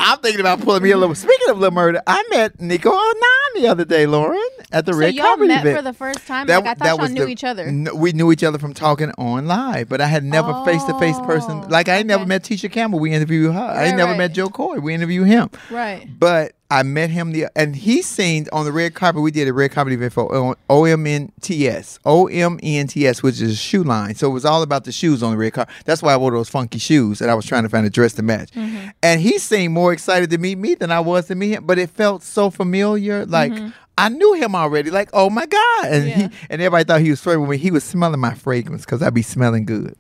I'm 0.01 0.19
thinking 0.21 0.41
about 0.41 0.61
pulling 0.61 0.83
me 0.83 0.93
a 0.93 0.97
little. 0.97 1.15
Speaking 1.15 1.49
of 1.51 1.59
little 1.59 1.75
murder, 1.75 2.01
I 2.07 2.23
met 2.31 2.61
Nico 2.61 2.91
Onan 2.91 3.15
the 3.57 3.67
other 3.67 3.85
day, 3.85 4.07
Lauren, 4.07 4.41
at 4.71 4.87
the 4.87 4.93
so 4.93 4.99
Red 4.99 5.15
y'all 5.15 5.25
Comedy 5.27 5.49
met 5.49 5.61
event. 5.67 5.77
for 5.79 5.83
the 5.83 5.93
first 5.93 6.27
time. 6.27 6.47
like 6.47 6.67
I 6.67 6.75
thought 6.75 6.99
y'all 6.99 7.09
knew 7.09 7.25
the- 7.25 7.31
each 7.31 7.43
other. 7.45 7.65
n- 7.65 7.89
we 7.95 8.13
knew 8.13 8.31
each 8.31 8.45
other 8.45 8.59
from 8.59 8.75
talking 8.75 9.11
on 9.19 9.47
live, 9.47 9.89
but 9.89 10.01
I 10.01 10.07
had 10.07 10.23
never 10.25 10.65
face 10.65 10.85
to 10.85 10.97
face 11.01 11.19
person. 11.21 11.69
Like 11.69 11.89
I 11.89 11.97
ain't 11.97 12.07
never 12.07 12.25
met 12.27 12.45
Tisha 12.45 12.71
Campbell. 12.71 13.01
We 13.01 13.13
interviewed 13.13 13.53
her. 13.53 13.61
I 13.61 13.67
Right, 13.77 13.87
ain't 13.89 13.97
never 13.97 14.13
right. 14.13 14.19
met 14.19 14.33
Jo 14.35 14.49
Koy. 14.49 14.79
We 14.79 14.95
interviewed 14.95 15.27
him. 15.27 15.51
Right. 15.71 16.07
But 16.19 16.53
I 16.71 16.83
met 16.83 17.09
him 17.09 17.33
the 17.33 17.47
and 17.57 17.75
he 17.75 18.03
seen 18.03 18.47
on 18.53 18.67
the 18.67 18.73
red 18.73 18.95
carpet. 18.95 19.23
We 19.23 19.31
did 19.31 19.49
a 19.49 19.55
red 19.55 19.73
carpet 19.73 19.95
event 19.95 20.13
for 20.13 20.35
O- 20.35 20.55
OMNTS, 20.69 21.99
OMNTS, 22.01 23.23
which 23.23 23.41
is 23.41 23.53
a 23.53 23.57
shoe 23.57 23.83
line. 23.83 24.15
So 24.15 24.29
it 24.29 24.35
was 24.35 24.45
all 24.45 24.63
about 24.63 24.85
the 24.85 24.93
shoes 24.93 25.23
on 25.23 25.31
the 25.31 25.39
red 25.39 25.55
carpet. 25.55 25.75
That's 25.87 26.03
why 26.03 26.13
I 26.13 26.19
wore 26.19 26.31
those 26.31 26.51
funky 26.51 26.79
shoes, 26.79 27.23
and 27.23 27.31
I 27.31 27.35
was 27.35 27.47
trying 27.47 27.63
to 27.63 27.71
find 27.71 27.87
a 27.87 27.91
dress 27.91 28.13
to 28.15 28.23
match. 28.23 28.51
Mm-hmm. 28.51 28.89
And 29.03 29.21
he 29.21 29.39
seemed 29.39 29.73
more 29.73 29.95
excited 29.95 30.29
to 30.29 30.39
meet 30.39 30.59
me 30.59 30.75
than 30.75 30.91
I 30.91 31.01
was 31.01 31.29
to 31.29 31.35
meet 31.35 31.53
him. 31.53 31.65
But 31.65 31.79
it 31.79 31.91
felt 31.91 32.23
so 32.23 32.51
familiar, 32.51 33.25
like. 33.27 33.53
Mm-hmm. 33.53 33.69
I 34.01 34.11
knew 34.11 34.35
him 34.35 34.55
already, 34.55 34.93
like 34.93 35.11
oh 35.13 35.29
my 35.29 35.45
god, 35.45 35.87
and 35.87 36.09
he 36.09 36.23
and 36.51 36.63
everybody 36.63 36.85
thought 36.85 37.01
he 37.01 37.11
was 37.11 37.21
flirting 37.21 37.41
with 37.41 37.51
me. 37.51 37.57
He 37.57 37.73
was 37.73 37.83
smelling 37.83 38.21
my 38.21 38.33
fragrance 38.33 38.85
because 38.85 39.03
I'd 39.03 39.13
be 39.13 39.23
smelling 39.23 39.65
good. 39.67 39.97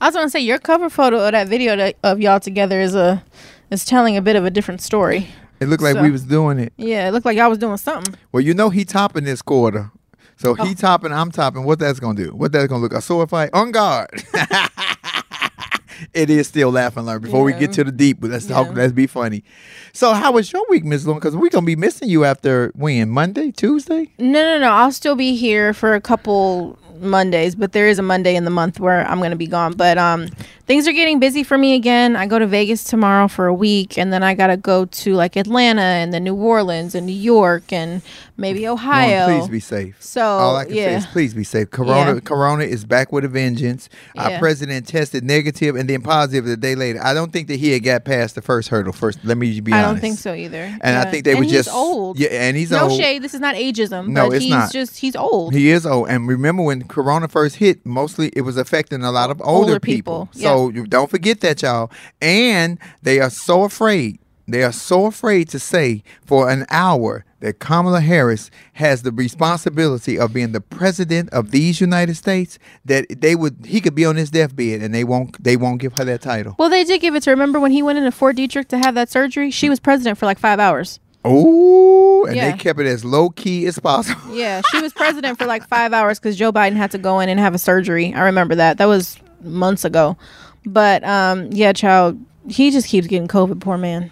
I 0.00 0.06
was 0.06 0.14
gonna 0.14 0.30
say 0.30 0.38
your 0.38 0.58
cover 0.58 0.88
photo 0.88 1.26
of 1.26 1.32
that 1.32 1.48
video 1.48 1.74
that, 1.74 1.96
of 2.04 2.20
y'all 2.20 2.38
together 2.38 2.80
is 2.80 2.94
a 2.94 3.24
is 3.70 3.84
telling 3.84 4.16
a 4.16 4.22
bit 4.22 4.36
of 4.36 4.44
a 4.44 4.50
different 4.50 4.82
story. 4.82 5.26
It 5.60 5.68
looked 5.68 5.82
like 5.82 5.94
So- 5.94 6.02
we 6.02 6.10
was 6.10 6.22
doing 6.24 6.58
it. 6.58 6.72
Yeah, 6.76 7.08
it 7.08 7.12
looked 7.12 7.26
like 7.26 7.36
y'all 7.36 7.50
was 7.50 7.58
doing 7.58 7.76
something. 7.76 8.14
Well, 8.32 8.40
you 8.42 8.54
know 8.54 8.70
he 8.70 8.84
topping 8.84 9.24
this 9.24 9.42
quarter. 9.42 9.90
So 10.36 10.56
Oh. 10.58 10.64
he 10.64 10.74
topping, 10.74 11.12
I'm 11.12 11.30
topping. 11.30 11.64
What 11.64 11.78
that's 11.78 12.00
gonna 12.00 12.14
do? 12.22 12.30
What 12.34 12.50
that's 12.52 12.66
gonna 12.66 12.80
look? 12.80 12.92
Like 12.92 13.00
a 13.00 13.02
sword 13.02 13.28
fight 13.28 13.50
on 13.52 13.72
guard. 13.72 14.08
it 16.14 16.30
is 16.30 16.48
still 16.48 16.70
laughing 16.70 17.02
learn. 17.04 17.20
Before 17.20 17.44
we 17.44 17.52
get 17.52 17.72
to 17.74 17.84
the 17.84 17.92
deep, 17.92 18.20
but 18.20 18.30
let's 18.30 18.46
talk. 18.46 18.74
Let's 18.74 18.92
be 18.94 19.06
funny. 19.06 19.44
So 19.92 20.14
how 20.14 20.32
was 20.32 20.50
your 20.50 20.64
week, 20.70 20.84
Miss 20.84 21.04
Long? 21.06 21.16
Because 21.18 21.36
we're 21.36 21.50
gonna 21.50 21.66
be 21.66 21.76
missing 21.76 22.08
you 22.08 22.24
after 22.24 22.72
when 22.74 23.10
Monday, 23.10 23.50
Tuesday. 23.50 24.10
No, 24.18 24.40
no, 24.42 24.58
no. 24.58 24.72
I'll 24.72 24.92
still 24.92 25.14
be 25.14 25.36
here 25.36 25.74
for 25.74 25.94
a 25.94 26.00
couple 26.00 26.78
Mondays, 27.02 27.54
but 27.54 27.72
there 27.72 27.88
is 27.88 27.98
a 27.98 28.02
Monday 28.02 28.36
in 28.36 28.44
the 28.44 28.50
month 28.50 28.80
where 28.80 29.06
I'm 29.06 29.18
going 29.18 29.30
to 29.30 29.36
be 29.36 29.46
gone. 29.46 29.72
But 29.72 29.98
um, 29.98 30.28
things 30.66 30.86
are 30.86 30.92
getting 30.92 31.18
busy 31.18 31.42
for 31.42 31.58
me 31.58 31.74
again. 31.74 32.16
I 32.16 32.26
go 32.26 32.38
to 32.38 32.46
Vegas 32.46 32.84
tomorrow 32.84 33.28
for 33.28 33.46
a 33.46 33.54
week, 33.54 33.98
and 33.98 34.12
then 34.12 34.22
I 34.22 34.34
got 34.34 34.48
to 34.48 34.56
go 34.56 34.84
to 34.84 35.14
like 35.14 35.36
Atlanta 35.36 35.82
and 35.82 36.12
then 36.12 36.24
New 36.24 36.34
Orleans 36.34 36.94
and 36.94 37.06
New 37.06 37.12
York 37.12 37.72
and 37.72 38.02
maybe 38.40 38.66
Ohio. 38.66 39.26
Please 39.38 39.48
be 39.48 39.60
safe. 39.60 39.96
So, 40.02 40.22
all 40.22 40.56
I 40.56 40.64
can 40.64 40.74
say 40.74 40.94
is 40.96 41.06
please 41.06 41.34
be 41.34 41.44
safe. 41.44 41.70
Corona, 41.70 42.14
Yeah. 42.14 42.20
Corona 42.20 42.64
is 42.64 42.84
back 42.84 43.12
with 43.12 43.24
a 43.24 43.28
vengeance. 43.28 43.88
Our 44.16 44.38
president 44.38 44.88
tested 44.88 45.22
negative 45.24 45.76
and 45.76 45.88
then 45.88 46.02
positive 46.02 46.44
the 46.46 46.56
day 46.56 46.74
later. 46.74 47.00
I 47.02 47.14
don't 47.14 47.32
think 47.32 47.48
that 47.48 47.56
he 47.60 47.72
had 47.72 47.84
got 47.84 48.04
past 48.04 48.34
the 48.34 48.42
first 48.42 48.68
hurdle. 48.68 48.92
First, 48.92 49.18
let 49.24 49.36
me 49.36 49.60
be 49.60 49.72
honest. 49.72 49.84
I 49.86 49.90
don't 49.92 50.00
think 50.00 50.18
so 50.18 50.34
either. 50.34 50.76
And 50.80 50.96
I 50.96 51.10
think 51.10 51.24
they 51.24 51.32
and 51.32 51.40
were 51.40 51.46
just 51.46 51.68
old. 51.68 52.18
Yeah, 52.18 52.28
and 52.30 52.56
he's 52.56 52.72
old. 52.72 52.80
no 52.82 52.88
old. 52.90 53.00
shade. 53.00 53.22
This 53.22 53.34
is 53.34 53.40
not 53.40 53.54
ageism. 53.54 54.08
No, 54.08 54.28
but 54.28 54.36
it's 54.36 54.44
he's 54.44 54.50
not. 54.54 54.72
just 54.72 54.96
he's 54.98 55.14
old. 55.14 55.54
He 55.54 55.70
is 55.70 55.86
old, 55.86 56.08
and 56.08 56.26
remember 56.26 56.62
when 56.62 56.82
Corona 56.88 57.28
first 57.28 57.56
hit, 57.56 57.84
mostly 57.84 58.30
it 58.34 58.42
was 58.42 58.56
affecting 58.56 59.02
a 59.02 59.12
lot 59.12 59.30
of 59.30 59.40
older, 59.42 59.72
Older 59.72 59.80
people. 59.80 60.28
people, 60.32 60.40
So 60.40 60.70
don't 60.86 61.10
forget 61.10 61.40
that, 61.40 61.62
y'all. 61.62 61.90
And 62.22 62.78
they 63.02 63.20
are 63.20 63.30
so 63.30 63.64
afraid. 63.64 64.18
They 64.48 64.62
are 64.64 64.72
so 64.72 65.06
afraid 65.06 65.48
to 65.50 65.58
say 65.58 66.02
for 66.24 66.50
an 66.50 66.66
hour 66.70 67.24
that 67.40 67.58
Kamala 67.58 68.00
Harris 68.00 68.50
has 68.74 69.02
the 69.02 69.12
responsibility 69.12 70.18
of 70.18 70.32
being 70.32 70.52
the 70.52 70.60
president 70.60 71.28
of 71.30 71.50
these 71.50 71.80
United 71.80 72.14
States. 72.16 72.58
That 72.84 73.06
they 73.20 73.34
would, 73.34 73.64
he 73.66 73.80
could 73.80 73.94
be 73.94 74.04
on 74.04 74.16
his 74.16 74.30
deathbed, 74.30 74.82
and 74.82 74.94
they 74.94 75.04
won't, 75.04 75.42
they 75.42 75.56
won't 75.56 75.80
give 75.80 75.94
her 75.94 76.04
that 76.04 76.20
title. 76.22 76.54
well, 76.58 76.68
they 76.70 76.84
did 76.84 77.00
give 77.00 77.14
it 77.14 77.22
to. 77.24 77.30
Remember 77.30 77.58
when 77.60 77.72
he 77.72 77.82
went 77.82 77.98
into 77.98 78.12
Fort 78.12 78.36
Detrick 78.36 78.68
to 78.68 78.78
have 78.78 78.94
that 78.94 79.10
surgery? 79.10 79.50
She 79.50 79.68
was 79.68 79.80
president 79.80 80.18
for 80.18 80.26
like 80.26 80.38
five 80.38 80.60
hours. 80.60 81.00
Oh, 81.24 82.24
and 82.26 82.36
Yeah. 82.36 82.50
they 82.52 82.56
kept 82.58 82.80
it 82.80 82.86
as 82.86 83.04
low 83.04 83.30
key 83.30 83.66
as 83.66 83.78
possible. 83.78 84.20
Yeah, 84.34 84.62
she 84.70 84.80
was 84.80 84.92
president 84.92 85.38
for 85.38 85.46
like 85.46 85.66
five 85.68 85.92
hours 85.92 86.18
because 86.18 86.36
Joe 86.36 86.52
Biden 86.52 86.76
had 86.76 86.90
to 86.92 86.98
go 86.98 87.20
in 87.20 87.28
and 87.28 87.38
have 87.40 87.54
a 87.54 87.58
surgery. 87.58 88.14
I 88.14 88.22
remember 88.22 88.54
that. 88.54 88.78
That 88.78 88.86
was 88.86 89.18
months 89.42 89.84
ago. 89.84 90.16
But 90.64 91.02
um, 91.04 91.50
yeah, 91.52 91.72
child, 91.72 92.18
he 92.48 92.70
just 92.70 92.88
keeps 92.88 93.06
getting 93.06 93.28
COVID. 93.28 93.60
Poor 93.60 93.76
man. 93.78 94.10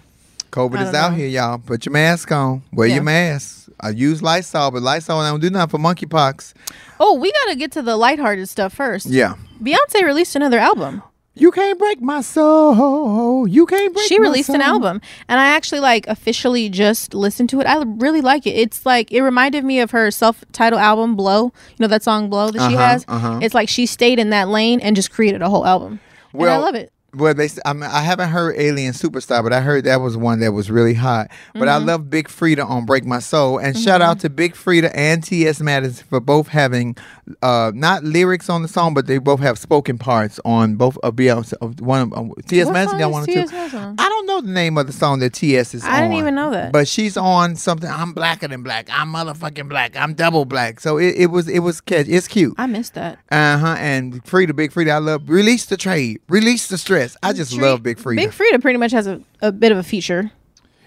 COVID 0.50 0.80
is 0.82 0.90
don't 0.92 0.94
out 0.94 1.14
here, 1.14 1.26
y'all. 1.28 1.58
Put 1.58 1.84
your 1.86 1.92
mask 1.92 2.32
on. 2.32 2.62
Wear 2.72 2.88
Yeah. 2.88 2.94
your 2.96 3.04
mask. 3.04 3.68
I 3.80 3.90
use 3.90 4.22
Lysol, 4.22 4.70
but 4.72 4.82
Lysol 4.82 5.22
don't 5.22 5.40
do 5.40 5.50
nothing 5.50 5.70
for 5.70 5.78
monkeypox. 5.78 6.52
Oh, 6.98 7.14
we 7.14 7.30
gotta 7.32 7.54
get 7.56 7.70
to 7.72 7.82
the 7.82 7.96
lighthearted 7.96 8.48
stuff 8.48 8.72
first. 8.74 9.06
Yeah. 9.06 9.34
Beyonce 9.62 10.02
released 10.02 10.34
another 10.34 10.58
album. 10.58 11.02
You 11.34 11.52
can't 11.52 11.78
break 11.78 12.00
my 12.00 12.20
soul. 12.22 13.46
You 13.46 13.66
can't 13.66 13.94
break 13.94 14.06
she 14.08 14.18
released 14.18 14.48
an 14.48 14.60
album 14.60 15.00
and 15.28 15.38
i 15.38 15.46
actually 15.46 15.78
like 15.80 16.06
officially 16.08 16.68
just 16.68 17.14
listened 17.14 17.48
to 17.50 17.60
it 17.60 17.66
i 17.66 17.80
really 17.84 18.20
like 18.20 18.46
it 18.46 18.50
it's 18.56 18.84
like 18.84 19.12
it 19.12 19.22
reminded 19.22 19.64
me 19.64 19.78
of 19.80 19.90
her 19.92 20.10
self-titled 20.10 20.80
album 20.80 21.14
blow 21.14 21.44
you 21.44 21.76
know 21.78 21.86
that 21.86 22.02
song 22.02 22.28
blow 22.28 22.50
that 22.50 22.58
she 22.68 22.74
Uh-huh, 22.74 22.86
has 22.88 23.04
uh-huh. 23.06 23.38
it's 23.42 23.54
like 23.54 23.68
she 23.68 23.86
stayed 23.86 24.18
in 24.18 24.30
that 24.30 24.48
lane 24.48 24.80
and 24.80 24.96
just 24.96 25.12
created 25.12 25.40
a 25.42 25.48
whole 25.48 25.64
album 25.66 26.00
and 26.32 26.44
i 26.50 26.56
love 26.56 26.74
it 26.74 26.90
Well, 27.18 27.34
they. 27.34 27.48
I 27.64 27.72
mean, 27.72 27.82
I 27.84 28.00
haven't 28.02 28.30
heard 28.30 28.54
Alien 28.58 28.92
Superstar, 28.92 29.42
but 29.42 29.52
I 29.52 29.60
heard 29.60 29.84
that 29.84 30.00
was 30.00 30.16
one 30.16 30.40
that 30.40 30.52
was 30.52 30.70
really 30.70 30.94
hot. 30.94 31.30
But 31.54 31.68
I 31.68 31.78
Mhm. 31.78 31.86
love 31.86 32.10
Big 32.10 32.28
Freedia 32.28 32.68
on 32.68 32.86
Break 32.86 33.04
My 33.04 33.18
Soul, 33.18 33.58
and 33.58 33.76
shout 33.76 34.00
out 34.02 34.20
to 34.20 34.30
Big 34.30 34.54
Freedia 34.54 34.90
and 34.94 35.22
T.S. 35.22 35.60
Madison 35.60 36.06
for 36.08 36.20
both 36.20 36.48
having, 36.48 36.96
uh, 37.42 37.72
not 37.74 38.04
lyrics 38.04 38.48
on 38.48 38.62
the 38.62 38.68
song, 38.68 38.94
but 38.94 39.06
they 39.06 39.18
both 39.18 39.40
have 39.40 39.58
spoken 39.58 39.98
parts 39.98 40.38
on 40.44 40.76
both 40.76 40.96
of 41.02 41.14
Beyonce. 41.14 41.54
Of 41.60 41.80
one 41.80 42.00
of 42.02 42.12
um, 42.14 42.32
T.S. 42.46 42.66
What 42.66 42.72
Madison 42.74 42.98
got 42.98 43.10
one 43.10 43.22
or 43.22 43.26
two. 43.26 43.44
I 43.52 43.94
don't 44.08 44.26
know 44.26 44.40
the 44.40 44.50
name 44.52 44.78
of 44.78 44.86
the 44.86 44.92
song 44.92 45.18
that 45.20 45.32
T.S. 45.32 45.74
is 45.74 45.84
I 45.84 45.96
on. 45.96 46.02
didn't 46.02 46.16
even 46.18 46.34
know 46.34 46.50
that. 46.50 46.72
But 46.72 46.86
she's 46.88 47.16
on 47.16 47.56
something. 47.56 47.90
I'm 47.90 48.12
blacker 48.12 48.48
than 48.48 48.62
black. 48.62 48.88
I'm 48.92 49.12
motherfucking 49.12 49.68
black. 49.68 49.96
I'm 49.96 50.14
double 50.14 50.44
black. 50.44 50.80
So 50.80 50.98
it, 50.98 51.14
it 51.16 51.26
was 51.26 51.48
it 51.48 51.60
was 51.60 51.80
catch. 51.80 52.06
It's 52.08 52.28
cute. 52.28 52.54
i 52.58 52.66
missed 52.66 52.94
that 52.94 53.18
Uh 53.30 53.58
huh. 53.58 53.76
And 53.78 54.24
Freedia, 54.24 54.54
Big 54.54 54.72
Freedia, 54.72 54.92
I 54.92 54.98
love. 54.98 55.28
Release 55.28 55.66
the 55.66 55.76
trade. 55.76 56.20
Release 56.28 56.68
the 56.68 56.78
stress. 56.78 57.07
I 57.22 57.32
just 57.32 57.52
love 57.54 57.82
Big 57.82 57.98
Freedia. 57.98 58.16
big 58.16 58.30
freedia 58.30 58.60
pretty 58.60 58.78
much 58.78 58.92
has 58.92 59.06
a, 59.06 59.20
a 59.40 59.52
bit 59.52 59.72
of 59.72 59.78
a 59.78 59.82
feature 59.82 60.30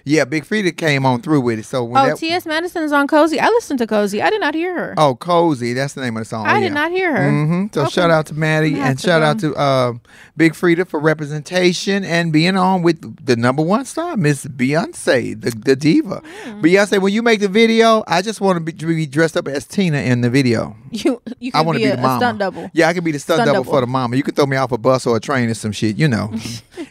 yeah, 0.06 0.26
Big 0.26 0.44
Freedia 0.46 0.76
came 0.76 1.06
on 1.06 1.22
through 1.22 1.42
with 1.42 1.60
it. 1.60 1.66
So 1.66 1.84
when 1.84 2.02
oh 2.04 2.08
that, 2.10 2.18
ts 2.18 2.46
madison 2.46 2.84
is 2.84 2.92
on 2.92 3.08
cozy 3.08 3.40
i 3.40 3.48
listened 3.48 3.80
to 3.80 3.88
cozy 3.88 4.22
i 4.22 4.30
did 4.30 4.42
not 4.42 4.54
hear 4.54 4.74
her 4.76 4.94
Oh, 4.98 5.16
Cozy. 5.16 5.74
That's 5.74 5.94
the 5.94 6.02
name 6.02 6.18
of 6.18 6.22
the 6.22 6.26
song. 6.26 6.46
I 6.48 6.58
Oh, 6.58 6.60
did 6.60 6.74
not 6.74 6.92
hear 6.92 7.16
her. 7.16 7.30
hmm 7.30 7.66
So 7.74 7.82
Okay. 7.82 7.92
shout 7.92 8.10
out 8.12 8.26
to 8.28 8.34
Maddie 8.34 8.68
I'm 8.68 8.74
gonna 8.74 8.82
have 8.84 8.90
and 8.92 9.00
to 9.00 9.06
shout 9.08 9.22
go. 9.22 9.26
out 9.26 9.40
to 9.40 9.56
uh, 9.56 9.94
Big 10.38 10.54
Freedia 10.54 10.88
for 10.88 11.00
representation 11.00 12.04
and 12.04 12.32
being 12.34 12.58
on 12.58 12.82
with 12.82 13.26
the 13.26 13.36
number 13.36 13.62
one 13.62 13.86
star, 13.86 14.18
Miss 14.18 14.46
Beyonce, 14.46 15.40
the, 15.40 15.52
the 15.52 15.76
diva. 15.76 16.22
Hmm. 16.46 16.62
Beyonce, 16.62 17.02
when 17.02 17.14
you 17.14 17.22
make 17.22 17.40
the 17.40 17.48
video, 17.48 18.04
I 18.08 18.22
just 18.22 18.42
want 18.42 18.58
to 18.58 18.60
be, 18.74 18.74
be 18.74 19.06
dressed 19.06 19.38
up 19.38 19.48
as 19.48 19.66
Tina 19.66 20.00
in 20.00 20.22
the 20.22 20.30
video. 20.30 20.76
you 20.92 21.22
you 21.40 21.52
I 21.54 21.62
want 21.62 21.78
to 21.78 21.80
be, 21.80 21.86
be, 21.86 21.92
a, 21.92 21.96
the 21.96 22.02
mama. 22.02 22.20
stunt 22.20 22.40
double 22.40 22.70
Yeah, 22.74 22.90
I 22.90 22.94
can 22.94 23.04
be 23.04 23.12
the 23.12 23.20
stunt, 23.20 23.38
Stunt 23.38 23.48
double, 23.48 23.64
double. 23.64 23.72
for 23.78 23.82
the 23.82 23.88
mama. 23.88 24.16
You 24.18 24.24
can 24.24 24.34
throw 24.36 24.46
me 24.46 24.58
off 24.58 24.72
a 24.72 24.78
bus 24.78 25.06
or 25.08 25.16
a 25.18 25.20
train 25.20 25.50
or 25.50 25.54
some 25.54 25.72
shit, 25.72 25.98
you 25.98 26.08
know. 26.08 26.34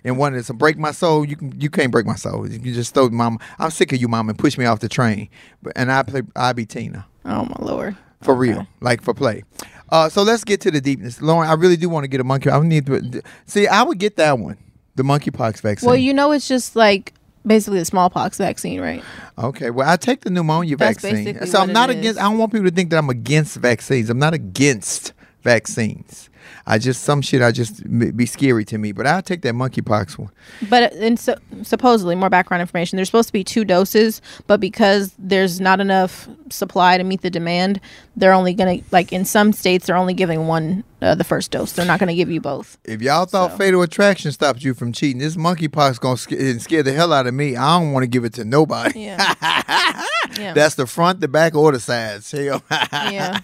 and 0.05 0.19
one 0.19 0.35
a 0.35 0.53
break 0.55 0.79
my 0.79 0.93
soul. 0.93 1.25
You 1.25 1.37
can 1.37 1.61
you 1.61 1.71
can't 1.71 1.93
break 1.93 2.07
my 2.07 2.17
soul. 2.17 2.49
You 2.49 2.59
can 2.59 2.73
just 2.75 2.95
throw 2.95 3.09
mama. 3.09 3.39
I'm 3.59 3.71
sick 3.71 3.93
of 3.93 4.01
you, 4.01 4.09
mama, 4.09 4.31
and 4.31 4.39
push 4.39 4.57
me 4.59 4.65
off 4.65 4.81
the 4.81 4.89
train. 4.89 5.29
But 5.63 5.73
and 5.77 5.91
I 5.91 6.03
play. 6.03 6.23
I 6.35 6.53
be 6.53 6.67
Tina 6.67 7.07
oh 7.25 7.45
my 7.45 7.57
lord 7.59 7.97
for 8.23 8.35
real, 8.35 8.67
like 8.81 9.03
for 9.03 9.15
play. 9.15 9.45
Uh, 9.89 10.09
so 10.09 10.23
let's 10.23 10.45
get 10.45 10.61
to 10.61 10.71
the 10.71 10.81
deepness, 10.81 11.21
Lauren. 11.21 11.49
I 11.49 11.55
really 11.55 11.77
do 11.77 11.89
want 11.89 12.05
to 12.05 12.09
get 12.09 12.21
a 12.21 12.25
monkey. 12.25 12.51
I 12.51 12.61
need 12.61 12.87
to 12.87 13.23
see. 13.47 13.67
I 13.67 13.83
would 13.83 13.99
get 13.99 14.17
that 14.17 14.39
one, 14.39 14.59
the 14.95 15.03
monkeypox 15.03 15.61
vaccine. 15.61 15.87
well 15.87 15.97
you 15.97 16.15
know 16.15 16.33
it's 16.33 16.47
just 16.47 16.77
like 16.77 17.15
basically 17.47 17.79
the 17.79 17.85
smallpox 17.85 18.37
vaccine 18.39 18.81
right 18.81 19.03
Okay, 19.39 19.71
well, 19.71 19.89
I 19.89 19.97
take 19.97 20.21
the 20.21 20.31
pneumonia 20.31 20.77
That's 20.77 21.01
vaccine. 21.01 21.47
So 21.47 21.61
I'm 21.61 21.73
not 21.73 21.89
is. 21.91 21.97
against. 21.97 22.21
I 22.21 22.25
don't 22.25 22.39
want 22.39 22.53
people 22.53 22.69
to 22.69 22.75
think 22.75 22.91
that 22.91 22.99
I'm 22.99 23.09
against 23.09 23.57
vaccines. 23.57 24.11
I'm 24.11 24.19
not 24.19 24.35
against 24.35 25.15
vaccines. 25.43 26.30
I 26.71 26.79
just 26.79 27.03
some 27.03 27.21
shit 27.21 27.43
I 27.43 27.50
just 27.50 27.83
be 28.17 28.27
scary 28.27 28.65
to 28.67 28.79
me, 28.79 28.93
but 28.93 29.05
I'll 29.05 29.23
take 29.23 29.43
that 29.43 29.55
monkeypox 29.55 30.17
one. 30.17 30.31
But 30.69 30.93
and 30.93 31.19
so, 31.19 31.37
supposedly 31.62 32.15
more 32.15 32.31
background 32.31 32.61
information. 32.61 32.95
There's 32.95 33.09
supposed 33.09 33.29
to 33.29 33.33
be 33.33 33.43
two 33.43 33.65
doses, 33.65 34.23
but 34.47 34.61
because 34.61 35.12
there's 35.19 35.61
not 35.61 35.81
enough 35.81 36.29
supply 36.49 36.97
to 36.97 37.03
meet 37.03 37.23
the 37.23 37.31
demand, 37.31 37.81
they're 38.15 38.33
only 38.33 38.55
gonna 38.55 38.79
like 38.93 39.12
in 39.12 39.25
some 39.25 39.53
states 39.53 39.87
they're 39.87 39.97
only 39.97 40.15
giving 40.15 40.47
one 40.47 40.85
uh, 41.03 41.17
the 41.17 41.25
first 41.25 41.50
dose. 41.50 41.73
They're 41.73 41.85
not 41.85 41.99
gonna 41.99 42.15
give 42.15 42.31
you 42.31 42.41
both. 42.41 42.79
If 42.85 43.03
y'all 43.03 43.27
thought 43.27 43.59
Fatal 43.59 43.83
Attraction 43.83 44.31
stopped 44.31 44.62
you 44.62 44.73
from 44.73 44.93
cheating, 44.93 45.19
this 45.19 45.35
monkeypox 45.35 45.99
gonna 45.99 46.19
scare, 46.19 46.57
scare 46.61 46.85
the 46.85 46.93
hell 46.93 47.12
out 47.12 47.27
of 47.27 47.35
me. 47.35 47.57
I 47.57 47.81
don't 47.81 47.91
want 47.91 48.05
to 48.05 48.09
give 48.09 48.25
it 48.25 48.35
to 48.35 48.45
nobody. 48.45 49.00
Yeah. 49.00 49.35
yeah. 50.39 50.53
That's 50.55 50.77
the 50.77 50.87
front, 50.87 51.19
the 51.19 51.27
back, 51.27 51.57
or 51.57 51.73
the 51.73 51.81
sides. 51.81 52.31
Hell. 52.41 52.62
yeah. 52.71 53.41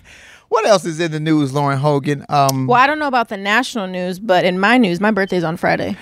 What 0.49 0.65
else 0.67 0.85
is 0.85 1.01
in 1.01 1.11
the 1.13 1.21
news, 1.21 1.53
Lauren 1.53 1.79
Hogan? 1.79 2.25
Um, 2.29 2.67
Well, 2.67 2.81
I 2.81 2.87
don't 2.87 2.99
know 2.99 3.09
about 3.09 3.29
the 3.29 3.37
national 3.37 3.89
news, 3.89 4.19
but 4.21 4.45
in 4.45 4.59
my 4.61 4.79
news, 4.79 5.01
my 5.01 5.11
birthday's 5.11 5.45
on 5.45 5.57
Friday. 5.57 5.97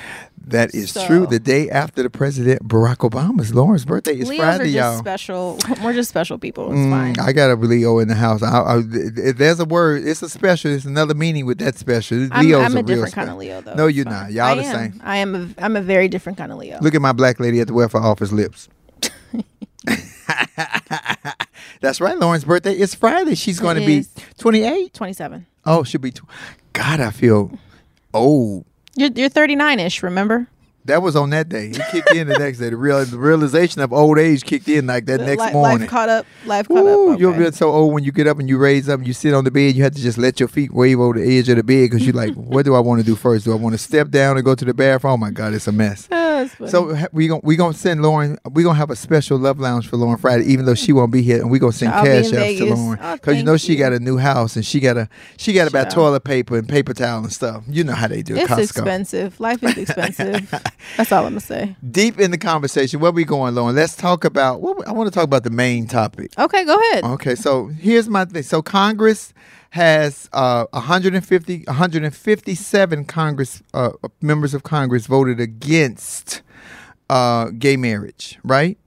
that 0.47 0.75
is 0.75 0.91
so- 0.93 1.07
true. 1.07 1.27
The 1.27 1.39
day 1.41 1.71
after 1.71 2.03
the 2.03 2.11
president 2.11 2.69
Barack 2.69 2.99
Obama's 2.99 3.55
Lauren's 3.55 3.87
birthday 3.87 4.13
is 4.19 4.29
Leos 4.29 4.43
Friday, 4.45 4.65
are 4.65 4.67
just 4.67 4.75
y'all. 4.75 4.99
special. 4.99 5.59
We're 5.83 5.95
just 5.95 6.11
special 6.11 6.37
people. 6.39 6.67
It's 6.71 6.77
Mm, 6.79 6.91
fine. 6.91 7.19
I 7.27 7.33
got 7.33 7.51
a 7.51 7.55
Leo 7.55 7.99
in 8.01 8.09
the 8.09 8.15
house. 8.15 8.43
I, 8.43 8.59
I, 8.61 8.83
if 8.91 9.39
there's 9.39 9.59
a 9.61 9.65
word, 9.65 10.07
it's 10.07 10.21
a 10.21 10.29
special. 10.29 10.71
It's 10.73 10.85
another 10.85 11.15
meaning 11.15 11.47
with 11.47 11.57
that 11.61 11.77
special. 11.79 12.29
I'm, 12.31 12.45
Leo's 12.47 12.63
I'm 12.67 12.73
a 12.73 12.75
real 12.77 12.83
different 12.83 13.15
kind 13.15 13.31
of 13.31 13.39
Leo, 13.39 13.63
though. 13.63 13.75
No, 13.75 13.87
you're 13.87 14.05
fine. 14.05 14.13
not. 14.13 14.33
Y'all 14.33 14.45
I 14.45 14.55
the 14.57 14.63
am. 14.65 14.93
same. 14.93 15.01
I 15.03 15.17
am. 15.17 15.35
A, 15.59 15.65
I'm 15.65 15.77
a 15.77 15.81
very 15.83 16.09
different 16.09 16.37
kind 16.37 16.53
of 16.53 16.59
Leo. 16.59 16.79
Look 16.83 16.95
at 16.95 17.01
my 17.01 17.13
black 17.13 17.41
lady 17.41 17.61
at 17.61 17.69
the 17.69 17.73
welfare 17.75 18.03
office 18.03 18.31
lips. 18.31 18.69
That's 21.85 22.01
right. 22.01 22.19
Lauren's 22.19 22.45
birthday 22.45 22.73
is 22.79 22.95
Friday. 22.95 23.35
She's 23.35 23.61
going 23.61 23.79
to 23.79 23.85
be 23.87 23.99
is. 23.99 24.11
28. 24.39 24.95
27. 24.95 25.47
Oh, 25.67 25.85
she'll 25.85 26.01
be. 26.01 26.11
Tw- 26.13 26.23
God, 26.73 27.01
I 27.01 27.11
feel 27.11 27.51
old. 28.13 28.65
You're, 28.97 29.11
you're 29.15 29.29
39 29.29 29.81
ish. 29.81 30.03
Remember? 30.03 30.47
That 30.87 31.01
was 31.03 31.17
on 31.17 31.31
that 31.31 31.49
day. 31.49 31.69
It 31.69 31.81
kicked 31.91 32.13
in 32.13 32.29
the 32.29 32.39
next 32.39 32.59
day. 32.59 32.69
The 32.69 32.77
real 32.77 33.03
the 33.07 33.19
realization 33.19 33.81
of 33.81 33.91
old 33.91 34.19
age 34.19 34.45
kicked 34.45 34.69
in 34.69 34.87
like 34.87 35.07
that 35.07 35.21
next 35.23 35.43
Li- 35.43 35.53
morning. 35.53 35.81
Life 35.81 35.89
caught 35.89 36.09
up. 36.11 36.27
Life 36.45 36.69
caught 36.69 36.85
Ooh, 36.85 37.13
up. 37.13 37.21
You'll 37.21 37.33
Okay. 37.33 37.45
be 37.47 37.53
so 37.53 37.71
old 37.71 37.95
when 37.95 38.05
you 38.05 38.13
get 38.13 38.27
up 38.27 38.39
and 38.39 38.49
you 38.51 38.59
raise 38.59 38.87
up 38.89 38.99
and 38.99 39.07
you 39.07 39.15
sit 39.15 39.33
on 39.33 39.45
the 39.45 39.51
bed. 39.51 39.75
You 39.77 39.83
have 39.85 39.95
to 39.95 40.01
just 40.03 40.19
let 40.19 40.41
your 40.41 40.49
feet 40.49 40.73
wave 40.75 41.01
over 41.01 41.19
the 41.19 41.39
edge 41.39 41.49
of 41.49 41.57
the 41.57 41.63
bed 41.63 41.91
because 41.91 42.05
you're 42.05 42.15
like, 42.15 42.35
what 42.35 42.67
do 42.67 42.75
I 42.75 42.81
want 42.81 43.01
to 43.01 43.07
do 43.07 43.17
first? 43.17 43.47
Do 43.47 43.53
I 43.53 43.57
want 43.57 43.73
to 43.75 43.79
step 43.79 44.11
down 44.11 44.37
and 44.37 44.45
go 44.45 44.55
to 44.55 44.65
the 44.65 44.75
bathroom? 44.75 45.15
Oh 45.15 45.17
my 45.17 45.31
God, 45.31 45.55
it's 45.55 45.67
a 45.67 45.73
mess. 45.73 46.07
Uh, 46.11 46.17
That's 46.43 46.55
funny. 46.55 46.71
So 46.71 46.97
we 47.13 47.29
gonna 47.29 47.41
we 47.45 47.57
gonna 47.57 47.75
send 47.75 48.03
Lauren. 48.03 48.39
We 48.51 48.63
gonna 48.63 48.79
have 48.79 48.91
a 48.91 48.97
special 48.97 49.39
love 49.39 49.59
lounge 49.61 49.89
for 49.89 49.97
Lauren 49.97 50.19
Friday, 50.19 50.45
even 50.45 50.65
though 50.67 50.75
she 50.75 50.93
won't 50.93 51.13
be 51.13 51.23
here, 51.23 51.41
and 51.41 51.51
we 51.51 51.59
gonna 51.59 51.73
send 51.73 51.93
I'll 51.93 52.05
cash 52.05 52.27
apps 52.27 52.59
to. 52.59 52.75
Lauren 52.75 52.99
Oh, 53.03 53.15
because 53.17 53.37
you 53.37 53.43
know 53.43 53.57
she 53.57 53.73
you. 53.73 53.79
got 53.79 53.93
a 53.93 53.99
new 54.01 54.17
house 54.19 54.57
and 54.57 54.65
she 54.65 54.81
got 54.81 54.97
a 54.97 55.09
she 55.37 55.53
got 55.53 55.69
about 55.69 55.91
toilet 55.91 56.25
paper 56.25 56.57
and 56.59 56.69
paper 56.69 56.95
towel 56.95 57.23
and 57.23 57.33
stuff. 57.33 57.65
You 57.69 57.85
know 57.85 57.93
how 57.95 58.09
they 58.09 58.23
do 58.23 58.37
it's 58.37 58.51
Costco. 58.51 58.59
expensive. 58.63 59.39
Life 59.41 59.63
is 59.63 59.77
expensive. 59.77 60.51
that's 60.97 61.13
all 61.13 61.25
I'm 61.25 61.31
gonna 61.33 61.41
say. 61.41 61.77
Deep 61.91 62.19
in 62.21 62.31
the 62.31 62.39
conversation, 62.39 63.01
where 63.01 63.13
we 63.13 63.25
going, 63.25 63.55
Lauren? 63.55 63.75
Let's 63.77 63.97
talk 63.97 64.25
about. 64.25 64.61
What 64.61 64.87
I 64.89 64.93
want 64.93 65.07
to 65.09 65.15
talk 65.15 65.25
about 65.25 65.45
the 65.45 65.51
main 65.51 65.87
topic. 65.87 66.31
Okay, 66.39 66.65
go 66.65 66.77
ahead. 66.79 67.05
Okay, 67.05 67.35
so 67.35 67.67
here's 67.69 68.09
my 68.09 68.25
thing. 68.25 68.43
So 68.43 68.63
Congress 68.63 69.33
has 69.75 70.31
uh, 70.33 70.67
150, 70.71 71.65
157 71.67 73.05
Congress 73.07 73.61
uh, 73.75 73.91
members 74.21 74.55
of 74.55 74.63
Congress 74.63 75.09
voted 75.09 75.41
against 75.41 76.43
uh, 77.11 77.47
gay 77.59 77.77
marriage, 77.77 78.39
right? 78.45 78.79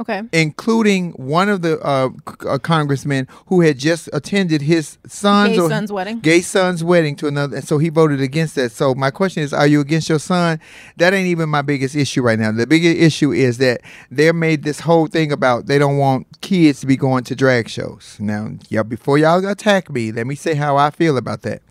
Okay. 0.00 0.22
Including 0.32 1.12
one 1.12 1.48
of 1.48 1.62
the 1.62 1.80
uh, 1.80 2.10
uh, 2.46 2.58
congressmen 2.58 3.26
who 3.46 3.62
had 3.62 3.78
just 3.78 4.10
attended 4.12 4.62
his 4.62 4.98
son's 5.06 5.56
Gay 5.56 5.68
son's 5.68 5.92
wedding. 5.92 6.20
gay 6.20 6.40
son's 6.40 6.84
wedding 6.84 7.16
to 7.16 7.26
another, 7.26 7.56
and 7.56 7.66
so 7.66 7.78
he 7.78 7.88
voted 7.88 8.20
against 8.20 8.54
that. 8.56 8.72
So 8.72 8.94
my 8.94 9.10
question 9.10 9.42
is, 9.42 9.52
are 9.52 9.66
you 9.66 9.80
against 9.80 10.08
your 10.08 10.18
son? 10.18 10.60
That 10.96 11.14
ain't 11.14 11.28
even 11.28 11.48
my 11.48 11.62
biggest 11.62 11.96
issue 11.96 12.22
right 12.22 12.38
now. 12.38 12.52
The 12.52 12.66
biggest 12.66 12.98
issue 12.98 13.32
is 13.32 13.58
that 13.58 13.80
they 14.10 14.30
made 14.32 14.64
this 14.64 14.80
whole 14.80 15.06
thing 15.06 15.32
about 15.32 15.66
they 15.66 15.78
don't 15.78 15.96
want 15.96 16.40
kids 16.42 16.80
to 16.80 16.86
be 16.86 16.96
going 16.96 17.24
to 17.24 17.34
drag 17.34 17.68
shows. 17.68 18.16
Now, 18.20 18.50
y'all, 18.68 18.84
before 18.84 19.18
y'all 19.18 19.44
attack 19.46 19.90
me, 19.90 20.12
let 20.12 20.26
me 20.26 20.34
say 20.34 20.54
how 20.54 20.76
I 20.76 20.90
feel 20.90 21.16
about 21.16 21.42
that. 21.42 21.62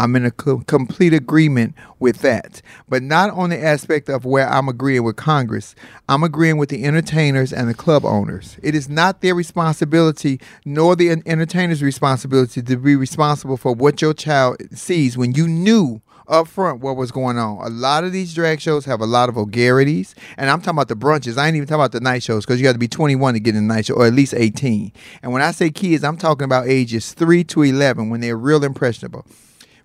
I'm 0.00 0.16
in 0.16 0.24
a 0.24 0.30
co- 0.30 0.60
complete 0.60 1.12
agreement 1.12 1.74
with 1.98 2.20
that, 2.20 2.62
but 2.88 3.02
not 3.02 3.28
on 3.32 3.50
the 3.50 3.62
aspect 3.62 4.08
of 4.08 4.24
where 4.24 4.48
I'm 4.48 4.66
agreeing 4.66 5.02
with 5.02 5.16
Congress. 5.16 5.74
I'm 6.08 6.24
agreeing 6.24 6.56
with 6.56 6.70
the 6.70 6.84
entertainers 6.84 7.52
and 7.52 7.68
the 7.68 7.74
club 7.74 8.06
owners. 8.06 8.56
It 8.62 8.74
is 8.74 8.88
not 8.88 9.20
their 9.20 9.34
responsibility, 9.34 10.40
nor 10.64 10.96
the 10.96 11.10
entertainers' 11.10 11.82
responsibility, 11.82 12.62
to 12.62 12.76
be 12.78 12.96
responsible 12.96 13.58
for 13.58 13.74
what 13.74 14.00
your 14.00 14.14
child 14.14 14.56
sees 14.72 15.18
when 15.18 15.32
you 15.32 15.46
knew 15.46 16.00
up 16.28 16.48
front 16.48 16.80
what 16.80 16.96
was 16.96 17.10
going 17.10 17.36
on. 17.36 17.58
A 17.58 17.68
lot 17.68 18.02
of 18.02 18.12
these 18.12 18.32
drag 18.32 18.58
shows 18.58 18.86
have 18.86 19.02
a 19.02 19.06
lot 19.06 19.28
of 19.28 19.34
vulgarities, 19.34 20.14
and 20.38 20.48
I'm 20.48 20.60
talking 20.62 20.78
about 20.78 20.88
the 20.88 20.96
brunches. 20.96 21.36
I 21.36 21.46
ain't 21.46 21.56
even 21.56 21.68
talking 21.68 21.80
about 21.80 21.92
the 21.92 22.00
night 22.00 22.22
shows 22.22 22.46
because 22.46 22.58
you 22.58 22.64
got 22.64 22.72
to 22.72 22.78
be 22.78 22.88
21 22.88 23.34
to 23.34 23.40
get 23.40 23.54
in 23.54 23.68
the 23.68 23.74
night 23.74 23.84
show, 23.84 23.96
or 23.96 24.06
at 24.06 24.14
least 24.14 24.32
18. 24.32 24.92
And 25.22 25.30
when 25.30 25.42
I 25.42 25.50
say 25.50 25.68
kids, 25.68 26.04
I'm 26.04 26.16
talking 26.16 26.46
about 26.46 26.68
ages 26.68 27.12
3 27.12 27.44
to 27.44 27.64
11 27.64 28.08
when 28.08 28.22
they're 28.22 28.38
real 28.38 28.64
impressionable 28.64 29.26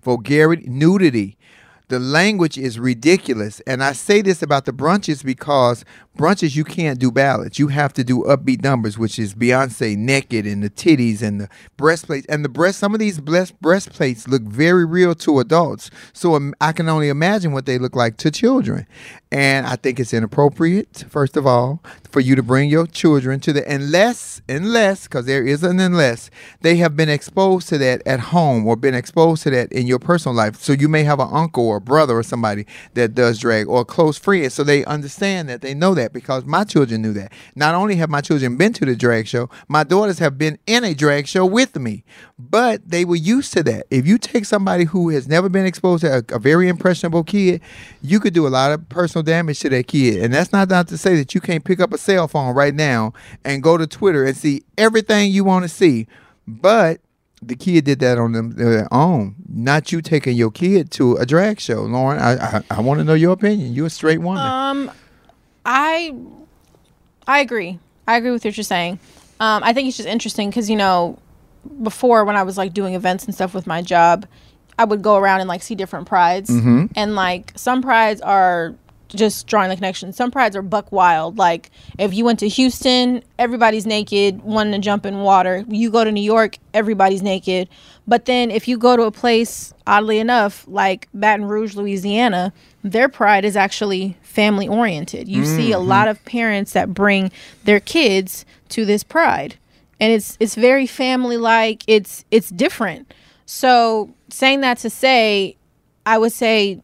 vulgarity, 0.06 0.68
nudity. 0.68 1.36
The 1.88 1.98
language 1.98 2.58
is 2.58 2.78
ridiculous. 2.78 3.60
And 3.66 3.82
I 3.82 3.92
say 3.92 4.22
this 4.22 4.40
about 4.40 4.64
the 4.64 4.72
brunches 4.72 5.24
because 5.24 5.84
brunches, 6.16 6.54
you 6.54 6.64
can't 6.64 6.98
do 6.98 7.10
ballads. 7.10 7.58
You 7.58 7.68
have 7.68 7.92
to 7.94 8.04
do 8.04 8.22
upbeat 8.22 8.62
numbers, 8.62 8.98
which 8.98 9.18
is 9.18 9.34
Beyonce 9.34 9.96
naked 9.96 10.46
and 10.46 10.62
the 10.62 10.70
titties 10.70 11.22
and 11.22 11.40
the 11.40 11.48
breastplates. 11.76 12.26
And 12.26 12.44
the 12.44 12.48
breast, 12.48 12.78
some 12.78 12.94
of 12.94 13.00
these 13.00 13.20
breast, 13.20 13.60
breastplates 13.60 14.28
look 14.28 14.42
very 14.42 14.84
real 14.84 15.14
to 15.16 15.40
adults. 15.40 15.90
So 16.12 16.52
I 16.60 16.70
can 16.70 16.88
only 16.88 17.08
imagine 17.08 17.50
what 17.52 17.66
they 17.66 17.78
look 17.78 17.96
like 17.96 18.16
to 18.18 18.30
children. 18.30 18.86
And 19.36 19.66
I 19.66 19.76
think 19.76 20.00
it's 20.00 20.14
inappropriate, 20.14 21.04
first 21.10 21.36
of 21.36 21.46
all, 21.46 21.82
for 22.10 22.20
you 22.20 22.34
to 22.36 22.42
bring 22.42 22.70
your 22.70 22.86
children 22.86 23.38
to 23.40 23.52
the, 23.52 23.70
unless, 23.70 24.40
unless, 24.48 25.02
because 25.02 25.26
there 25.26 25.46
is 25.46 25.62
an 25.62 25.78
unless, 25.78 26.30
they 26.62 26.76
have 26.76 26.96
been 26.96 27.10
exposed 27.10 27.68
to 27.68 27.76
that 27.76 28.00
at 28.06 28.18
home 28.18 28.66
or 28.66 28.76
been 28.76 28.94
exposed 28.94 29.42
to 29.42 29.50
that 29.50 29.70
in 29.70 29.86
your 29.86 29.98
personal 29.98 30.34
life. 30.34 30.56
So 30.62 30.72
you 30.72 30.88
may 30.88 31.04
have 31.04 31.20
an 31.20 31.28
uncle 31.30 31.68
or 31.68 31.80
brother 31.80 32.16
or 32.16 32.22
somebody 32.22 32.64
that 32.94 33.14
does 33.14 33.38
drag 33.38 33.68
or 33.68 33.82
a 33.82 33.84
close 33.84 34.16
friend. 34.16 34.50
So 34.50 34.64
they 34.64 34.86
understand 34.86 35.50
that, 35.50 35.60
they 35.60 35.74
know 35.74 35.94
that 35.94 36.14
because 36.14 36.46
my 36.46 36.64
children 36.64 37.02
knew 37.02 37.12
that. 37.12 37.30
Not 37.54 37.74
only 37.74 37.96
have 37.96 38.08
my 38.08 38.22
children 38.22 38.56
been 38.56 38.72
to 38.72 38.86
the 38.86 38.96
drag 38.96 39.26
show, 39.26 39.50
my 39.68 39.84
daughters 39.84 40.18
have 40.18 40.38
been 40.38 40.58
in 40.66 40.82
a 40.82 40.94
drag 40.94 41.26
show 41.26 41.44
with 41.44 41.76
me, 41.76 42.04
but 42.38 42.88
they 42.88 43.04
were 43.04 43.16
used 43.16 43.52
to 43.52 43.62
that. 43.64 43.84
If 43.90 44.06
you 44.06 44.16
take 44.16 44.46
somebody 44.46 44.84
who 44.84 45.10
has 45.10 45.28
never 45.28 45.50
been 45.50 45.66
exposed 45.66 46.04
to 46.04 46.20
a, 46.20 46.34
a 46.34 46.38
very 46.38 46.70
impressionable 46.70 47.22
kid, 47.22 47.60
you 48.00 48.18
could 48.18 48.32
do 48.32 48.46
a 48.46 48.48
lot 48.48 48.72
of 48.72 48.88
personal 48.88 49.25
damage 49.26 49.60
to 49.60 49.68
that 49.68 49.86
kid. 49.88 50.22
And 50.22 50.32
that's 50.32 50.52
not, 50.52 50.68
not 50.70 50.88
to 50.88 50.96
say 50.96 51.16
that 51.16 51.34
you 51.34 51.40
can't 51.42 51.64
pick 51.64 51.80
up 51.80 51.92
a 51.92 51.98
cell 51.98 52.26
phone 52.28 52.54
right 52.54 52.74
now 52.74 53.12
and 53.44 53.62
go 53.62 53.76
to 53.76 53.86
Twitter 53.86 54.24
and 54.24 54.34
see 54.36 54.62
everything 54.78 55.30
you 55.30 55.44
want 55.44 55.64
to 55.64 55.68
see. 55.68 56.06
But 56.48 57.00
the 57.42 57.54
kid 57.56 57.84
did 57.84 57.98
that 58.00 58.16
on 58.18 58.32
them, 58.32 58.52
their 58.52 58.88
own, 58.92 59.34
not 59.46 59.92
you 59.92 60.00
taking 60.00 60.34
your 60.36 60.50
kid 60.50 60.90
to 60.92 61.16
a 61.16 61.26
drag 61.26 61.60
show. 61.60 61.82
Lauren, 61.82 62.18
I 62.18 62.32
I, 62.58 62.62
I 62.70 62.80
want 62.80 62.98
to 62.98 63.04
know 63.04 63.12
your 63.14 63.32
opinion. 63.32 63.74
You're 63.74 63.86
a 63.86 63.90
straight 63.90 64.20
woman. 64.20 64.42
Um, 64.42 64.90
I 65.66 66.14
I 67.26 67.40
agree. 67.40 67.78
I 68.08 68.16
agree 68.16 68.30
with 68.30 68.44
what 68.44 68.56
you're 68.56 68.64
saying. 68.64 68.98
Um, 69.40 69.62
I 69.64 69.72
think 69.72 69.88
it's 69.88 69.96
just 69.96 70.08
interesting 70.08 70.48
because 70.48 70.70
you 70.70 70.76
know, 70.76 71.18
before 71.82 72.24
when 72.24 72.36
I 72.36 72.42
was 72.42 72.56
like 72.56 72.72
doing 72.72 72.94
events 72.94 73.24
and 73.26 73.34
stuff 73.34 73.52
with 73.52 73.66
my 73.66 73.82
job, 73.82 74.26
I 74.78 74.84
would 74.84 75.02
go 75.02 75.16
around 75.16 75.40
and 75.40 75.48
like 75.48 75.62
see 75.62 75.74
different 75.74 76.06
prides, 76.06 76.48
Mm-hmm. 76.48 76.86
and 76.96 77.14
like 77.14 77.52
some 77.56 77.82
prides 77.82 78.20
are 78.22 78.74
just 79.08 79.46
drawing 79.46 79.70
the 79.70 79.76
connection. 79.76 80.12
Some 80.12 80.30
prides 80.30 80.56
are 80.56 80.62
buck 80.62 80.90
wild. 80.92 81.38
Like 81.38 81.70
if 81.98 82.14
you 82.14 82.24
went 82.24 82.38
to 82.40 82.48
Houston, 82.48 83.22
everybody's 83.38 83.86
naked, 83.86 84.42
wanting 84.42 84.72
to 84.72 84.78
jump 84.78 85.06
in 85.06 85.20
water. 85.20 85.64
You 85.68 85.90
go 85.90 86.04
to 86.04 86.12
New 86.12 86.22
York, 86.22 86.58
everybody's 86.74 87.22
naked. 87.22 87.68
But 88.06 88.24
then 88.26 88.50
if 88.50 88.68
you 88.68 88.78
go 88.78 88.96
to 88.96 89.02
a 89.02 89.10
place, 89.10 89.72
oddly 89.86 90.18
enough, 90.18 90.64
like 90.68 91.08
Baton 91.12 91.46
Rouge, 91.46 91.74
Louisiana, 91.74 92.52
their 92.82 93.08
pride 93.08 93.44
is 93.44 93.56
actually 93.56 94.16
family 94.22 94.68
oriented. 94.68 95.28
You 95.28 95.44
see 95.44 95.72
a 95.72 95.76
mm-hmm. 95.76 95.88
lot 95.88 96.08
of 96.08 96.24
parents 96.24 96.72
that 96.72 96.94
bring 96.94 97.32
their 97.64 97.80
kids 97.80 98.44
to 98.70 98.84
this 98.84 99.02
pride. 99.02 99.56
And 99.98 100.12
it's 100.12 100.36
it's 100.38 100.54
very 100.54 100.86
family 100.86 101.36
like. 101.36 101.82
It's 101.86 102.24
it's 102.30 102.50
different. 102.50 103.12
So 103.46 104.14
saying 104.28 104.60
that 104.60 104.78
to 104.78 104.90
say, 104.90 105.56
I 106.04 106.18
would 106.18 106.32
say 106.32 106.82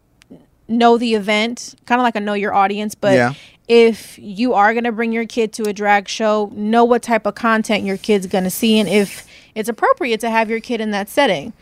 know 0.68 0.96
the 0.98 1.14
event, 1.14 1.74
kind 1.86 2.00
of 2.00 2.04
like 2.04 2.16
a 2.16 2.20
know 2.20 2.34
your 2.34 2.54
audience, 2.54 2.94
but 2.94 3.14
Yeah. 3.14 3.34
if 3.68 4.18
you 4.18 4.54
are 4.54 4.72
going 4.74 4.84
to 4.84 4.92
bring 4.92 5.12
your 5.12 5.26
kid 5.26 5.52
to 5.54 5.64
a 5.64 5.72
drag 5.72 6.08
show, 6.08 6.50
know 6.54 6.84
what 6.84 7.02
type 7.02 7.26
of 7.26 7.34
content 7.34 7.84
your 7.84 7.96
kid's 7.96 8.26
going 8.26 8.44
to 8.44 8.50
see 8.50 8.78
and 8.78 8.88
if 8.88 9.26
it's 9.54 9.68
appropriate 9.68 10.20
to 10.20 10.30
have 10.30 10.48
your 10.48 10.60
kid 10.60 10.80
in 10.80 10.90
that 10.92 11.08
setting. 11.08 11.52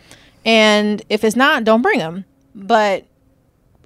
And 0.45 1.03
if 1.09 1.25
it's 1.25 1.37
not, 1.37 1.65
don't 1.65 1.83
bring 1.83 1.99
them. 1.99 2.25
But 2.55 3.05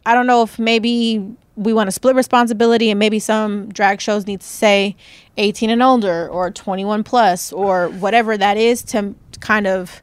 I 0.07 0.15
don't 0.15 0.27
know 0.27 0.43
if 0.43 0.59
maybe 0.59 1.35
we 1.57 1.73
want 1.73 1.87
to 1.87 1.93
split 1.93 2.15
responsibility 2.17 2.91
and 2.91 2.99
maybe 2.99 3.19
some 3.19 3.69
drag 3.71 4.01
shows 4.01 4.27
need 4.27 4.41
to 4.41 4.47
say 4.47 4.97
18 5.37 5.71
and 5.71 5.83
older 5.83 6.29
or 6.29 6.51
21 6.51 7.05
plus 7.05 7.53
or 7.53 7.89
whatever 7.89 8.37
that 8.37 8.57
is 8.57 8.83
to 8.83 9.15
kind 9.41 9.67
of 9.67 10.03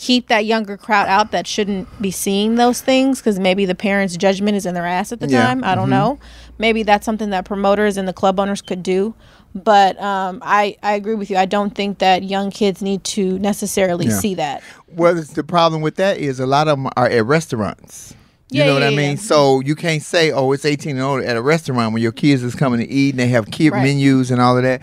keep 0.00 0.28
that 0.28 0.46
younger 0.46 0.78
crowd 0.78 1.06
out 1.08 1.30
that 1.30 1.46
shouldn't 1.46 1.86
be 2.00 2.10
seeing 2.10 2.54
those 2.54 2.80
things 2.80 3.18
because 3.20 3.38
maybe 3.38 3.66
the 3.66 3.74
parents' 3.74 4.16
judgment 4.16 4.56
is 4.56 4.64
in 4.64 4.72
their 4.72 4.86
ass 4.86 5.12
at 5.12 5.20
the 5.20 5.28
Yeah. 5.28 5.44
time. 5.44 5.62
I 5.62 5.74
don't 5.74 5.90
know. 5.90 6.18
Maybe 6.58 6.82
that's 6.82 7.04
something 7.04 7.28
that 7.30 7.44
promoters 7.44 7.98
and 7.98 8.08
the 8.08 8.14
club 8.14 8.40
owners 8.40 8.62
could 8.62 8.82
do. 8.82 9.14
But 9.54 10.00
um, 10.00 10.38
I, 10.42 10.76
I 10.82 10.94
agree 10.94 11.16
with 11.16 11.28
you. 11.30 11.36
I 11.36 11.44
don't 11.44 11.74
think 11.74 11.98
that 11.98 12.22
young 12.22 12.50
kids 12.50 12.80
need 12.80 13.04
to 13.04 13.38
necessarily 13.40 14.06
Yeah. 14.06 14.18
see 14.18 14.34
that. 14.36 14.62
Well, 14.88 15.14
the 15.14 15.44
problem 15.44 15.82
with 15.82 15.96
that 15.96 16.16
is 16.16 16.40
a 16.40 16.46
lot 16.46 16.66
of 16.66 16.78
them 16.78 16.88
are 16.96 17.06
at 17.06 17.26
restaurants. 17.26 18.14
You 18.52 18.60
Yeah, 18.62 18.66
know 18.68 18.74
what 18.74 18.82
I 18.82 18.90
mean? 18.90 19.16
So 19.18 19.60
you 19.60 19.76
can't 19.76 20.02
say, 20.02 20.32
"Oh, 20.32 20.50
it's 20.52 20.64
18 20.64 20.96
and 20.96 21.04
older" 21.04 21.22
at 21.24 21.36
a 21.36 21.42
restaurant 21.42 21.92
when 21.92 22.02
your 22.02 22.10
kids 22.10 22.42
is 22.42 22.54
coming 22.56 22.80
to 22.80 22.88
eat 22.88 23.10
and 23.10 23.18
they 23.20 23.28
have 23.28 23.50
kid 23.50 23.70
Right. 23.72 23.82
menus 23.84 24.30
and 24.32 24.40
all 24.40 24.56
of 24.56 24.62
that. 24.64 24.80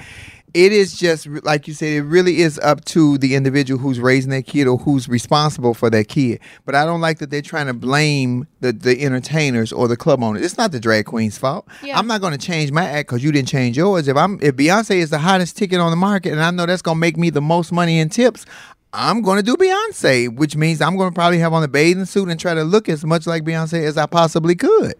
It 0.57 0.71
is 0.71 0.97
just 0.97 1.27
like 1.27 1.67
you 1.67 1.75
said. 1.75 1.89
It 1.89 2.01
really 2.01 2.39
is 2.41 2.57
up 2.63 2.83
to 2.85 3.19
the 3.19 3.35
individual 3.35 3.79
who's 3.79 3.99
raising 3.99 4.31
that 4.31 4.47
kid 4.47 4.65
or 4.65 4.79
who's 4.79 5.07
responsible 5.07 5.75
for 5.75 5.91
that 5.91 6.07
kid. 6.07 6.39
But 6.65 6.73
I 6.73 6.83
don't 6.83 6.99
like 6.99 7.19
that 7.19 7.29
they're 7.29 7.43
trying 7.43 7.67
to 7.67 7.75
blame 7.75 8.47
the 8.61 8.73
the 8.73 9.03
entertainers 9.05 9.71
or 9.71 9.87
the 9.87 9.95
club 9.95 10.23
owners. 10.23 10.41
It's 10.43 10.57
not 10.57 10.71
the 10.71 10.79
drag 10.79 11.05
queen's 11.05 11.37
fault. 11.37 11.67
Yeah. 11.83 11.95
I'm 11.95 12.07
not 12.07 12.21
going 12.21 12.31
to 12.31 12.43
change 12.43 12.71
my 12.71 12.85
act 12.85 13.07
because 13.07 13.23
you 13.23 13.31
didn't 13.31 13.49
change 13.49 13.77
yours. 13.77 14.07
If 14.07 14.17
I'm 14.17 14.39
if 14.41 14.55
Beyonce 14.55 14.95
is 14.95 15.11
the 15.11 15.19
hottest 15.19 15.57
ticket 15.57 15.79
on 15.79 15.91
the 15.91 15.95
market 15.95 16.31
and 16.31 16.41
I 16.41 16.49
know 16.49 16.65
that's 16.65 16.81
going 16.81 16.95
to 16.95 17.01
make 17.01 17.17
me 17.17 17.29
the 17.29 17.39
most 17.39 17.71
money 17.71 17.99
in 17.99 18.09
tips, 18.09 18.47
I'm 18.93 19.21
going 19.21 19.37
to 19.37 19.43
do 19.43 19.55
Beyonce, 19.57 20.35
which 20.35 20.55
means 20.55 20.81
I'm 20.81 20.97
going 20.97 21.11
to 21.11 21.13
probably 21.13 21.37
have 21.37 21.53
on 21.53 21.61
a 21.61 21.67
bathing 21.67 22.05
suit 22.05 22.29
and 22.29 22.39
try 22.39 22.55
to 22.55 22.63
look 22.63 22.89
as 22.89 23.05
much 23.05 23.27
like 23.27 23.43
Beyonce 23.43 23.83
as 23.83 23.95
I 23.95 24.07
possibly 24.07 24.55
could. 24.55 24.95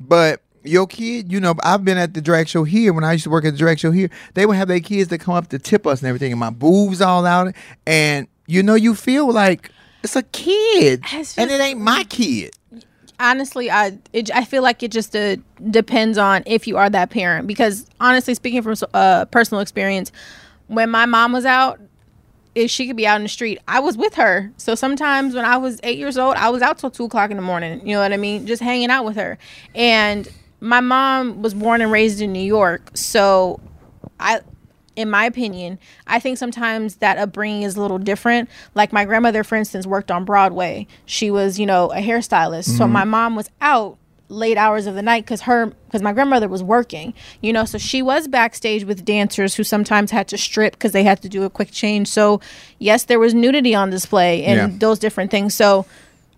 But 0.00 0.42
your 0.66 0.86
kid, 0.86 1.32
you 1.32 1.40
know, 1.40 1.54
I've 1.62 1.84
been 1.84 1.98
at 1.98 2.14
the 2.14 2.20
drag 2.20 2.48
show 2.48 2.64
here. 2.64 2.92
When 2.92 3.04
I 3.04 3.12
used 3.12 3.24
to 3.24 3.30
work 3.30 3.44
at 3.44 3.52
the 3.52 3.58
drag 3.58 3.78
show 3.78 3.90
here. 3.90 4.10
They 4.34 4.46
would 4.46 4.56
have 4.56 4.68
their 4.68 4.80
kids 4.80 5.08
that 5.10 5.18
come 5.18 5.34
up 5.34 5.48
to 5.48 5.58
tip 5.58 5.86
us 5.86 6.00
and 6.00 6.08
everything, 6.08 6.32
and 6.32 6.40
my 6.40 6.50
boobs 6.50 7.00
all 7.00 7.24
out, 7.26 7.54
and 7.86 8.28
you 8.46 8.62
know, 8.62 8.74
you 8.74 8.94
feel 8.94 9.32
like 9.32 9.70
it's 10.02 10.14
a 10.16 10.22
kid, 10.22 11.00
It's 11.12 11.36
and 11.36 11.50
it 11.50 11.60
ain't 11.60 11.80
my 11.80 12.04
kid. 12.04 12.54
honestly 13.18 13.70
i 13.70 13.98
it, 14.12 14.30
i 14.34 14.44
feel 14.44 14.62
like 14.62 14.82
it 14.82 14.90
just 14.92 15.16
uh, 15.16 15.36
depends 15.70 16.18
on 16.18 16.42
if 16.46 16.66
you 16.66 16.76
are 16.76 16.88
that 16.90 17.10
parent. 17.10 17.46
Because 17.46 17.86
honestly 18.00 18.34
speaking 18.34 18.62
from 18.62 18.74
uh, 18.94 19.24
personal 19.26 19.60
experience 19.60 20.12
when 20.68 20.90
my 20.90 21.06
mom 21.06 21.32
was 21.32 21.44
out 21.46 21.80
if 22.54 22.70
she 22.70 22.86
could 22.86 22.96
be 22.96 23.06
out 23.06 23.16
in 23.16 23.22
the 23.22 23.28
street. 23.28 23.58
I 23.68 23.80
was 23.80 23.96
with 23.98 24.14
her. 24.14 24.50
So 24.58 24.74
sometimes 24.74 25.34
when 25.34 25.44
i 25.44 25.56
was 25.56 25.80
eight 25.82 25.98
years 25.98 26.16
old 26.18 26.36
i 26.36 26.50
was 26.50 26.62
out 26.62 26.78
till 26.78 26.90
two 26.90 27.04
o'clock 27.04 27.30
in 27.30 27.36
the 27.36 27.42
morning. 27.42 27.80
You 27.86 27.94
know 27.96 28.00
what 28.02 28.12
i 28.12 28.16
mean? 28.16 28.46
Just 28.46 28.62
hanging 28.62 28.90
out 28.90 29.04
with 29.04 29.16
her. 29.16 29.38
And 29.74 30.28
my 30.60 30.80
mom 30.80 31.42
was 31.42 31.54
born 31.54 31.80
and 31.80 31.92
raised 31.92 32.20
in 32.20 32.32
new 32.32 32.38
york 32.38 32.90
so 32.94 33.60
i 34.18 34.40
in 34.96 35.10
my 35.10 35.26
opinion, 35.26 35.78
I 36.06 36.18
think 36.18 36.38
sometimes 36.38 36.96
that 36.96 37.18
upbringing 37.18 37.62
is 37.62 37.76
a 37.76 37.80
little 37.80 37.98
different. 37.98 38.48
Like 38.74 38.92
my 38.92 39.04
grandmother, 39.04 39.44
for 39.44 39.54
instance, 39.54 39.86
worked 39.86 40.10
on 40.10 40.24
Broadway. 40.24 40.86
She 41.04 41.30
was, 41.30 41.60
you 41.60 41.66
know, 41.66 41.92
a 41.92 41.98
hairstylist. 41.98 42.64
So 42.64 42.84
mm-hmm. 42.84 42.92
my 42.92 43.04
mom 43.04 43.36
was 43.36 43.50
out 43.60 43.98
late 44.28 44.56
hours 44.56 44.86
of 44.86 44.94
the 44.94 45.02
night 45.02 45.24
because 45.24 45.42
her 45.42 45.66
because 45.86 46.02
my 46.02 46.12
grandmother 46.12 46.48
was 46.48 46.60
working 46.60 47.14
you 47.40 47.52
know 47.52 47.64
so 47.64 47.78
she 47.78 48.02
was 48.02 48.26
backstage 48.26 48.82
with 48.82 49.04
dancers 49.04 49.54
who 49.54 49.62
sometimes 49.62 50.10
had 50.10 50.26
to 50.26 50.36
strip 50.36 50.72
because 50.72 50.90
they 50.90 51.04
had 51.04 51.22
to 51.22 51.28
do 51.28 51.44
a 51.44 51.48
quick 51.48 51.70
change 51.70 52.08
so 52.08 52.40
yes 52.80 53.04
there 53.04 53.20
was 53.20 53.34
nudity 53.34 53.72
on 53.72 53.88
display 53.88 54.44
and 54.44 54.72
Yeah. 54.72 54.78
those 54.80 54.98
different 54.98 55.30
things 55.30 55.54
so 55.54 55.86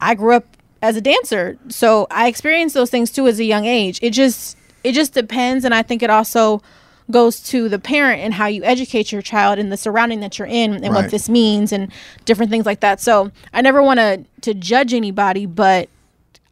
i 0.02 0.14
grew 0.14 0.34
up 0.34 0.44
as 0.82 0.96
a 0.96 1.00
dancer 1.00 1.58
so 1.68 2.06
i 2.10 2.26
experienced 2.28 2.74
those 2.74 2.90
things 2.90 3.10
too 3.10 3.26
as 3.26 3.38
a 3.40 3.44
young 3.44 3.64
age 3.64 3.98
it 4.02 4.10
just 4.10 4.56
it 4.84 4.92
just 4.92 5.12
depends 5.12 5.64
and 5.64 5.74
i 5.74 5.82
think 5.82 6.02
it 6.02 6.10
also 6.10 6.62
goes 7.10 7.40
to 7.40 7.68
the 7.70 7.78
parent 7.78 8.20
and 8.20 8.34
how 8.34 8.46
you 8.46 8.62
educate 8.64 9.10
your 9.10 9.22
child 9.22 9.58
and 9.58 9.72
the 9.72 9.76
surrounding 9.76 10.20
that 10.20 10.38
you're 10.38 10.46
in 10.48 10.74
and 10.74 10.82
Right. 10.84 10.92
what 11.04 11.10
this 11.10 11.28
means 11.28 11.72
and 11.72 11.90
different 12.26 12.50
things 12.50 12.66
like 12.66 12.80
that 12.80 13.00
so 13.00 13.30
i 13.52 13.60
never 13.62 13.82
want 13.82 13.98
to 13.98 14.24
to 14.42 14.54
judge 14.54 14.92
anybody 14.94 15.46
but 15.46 15.88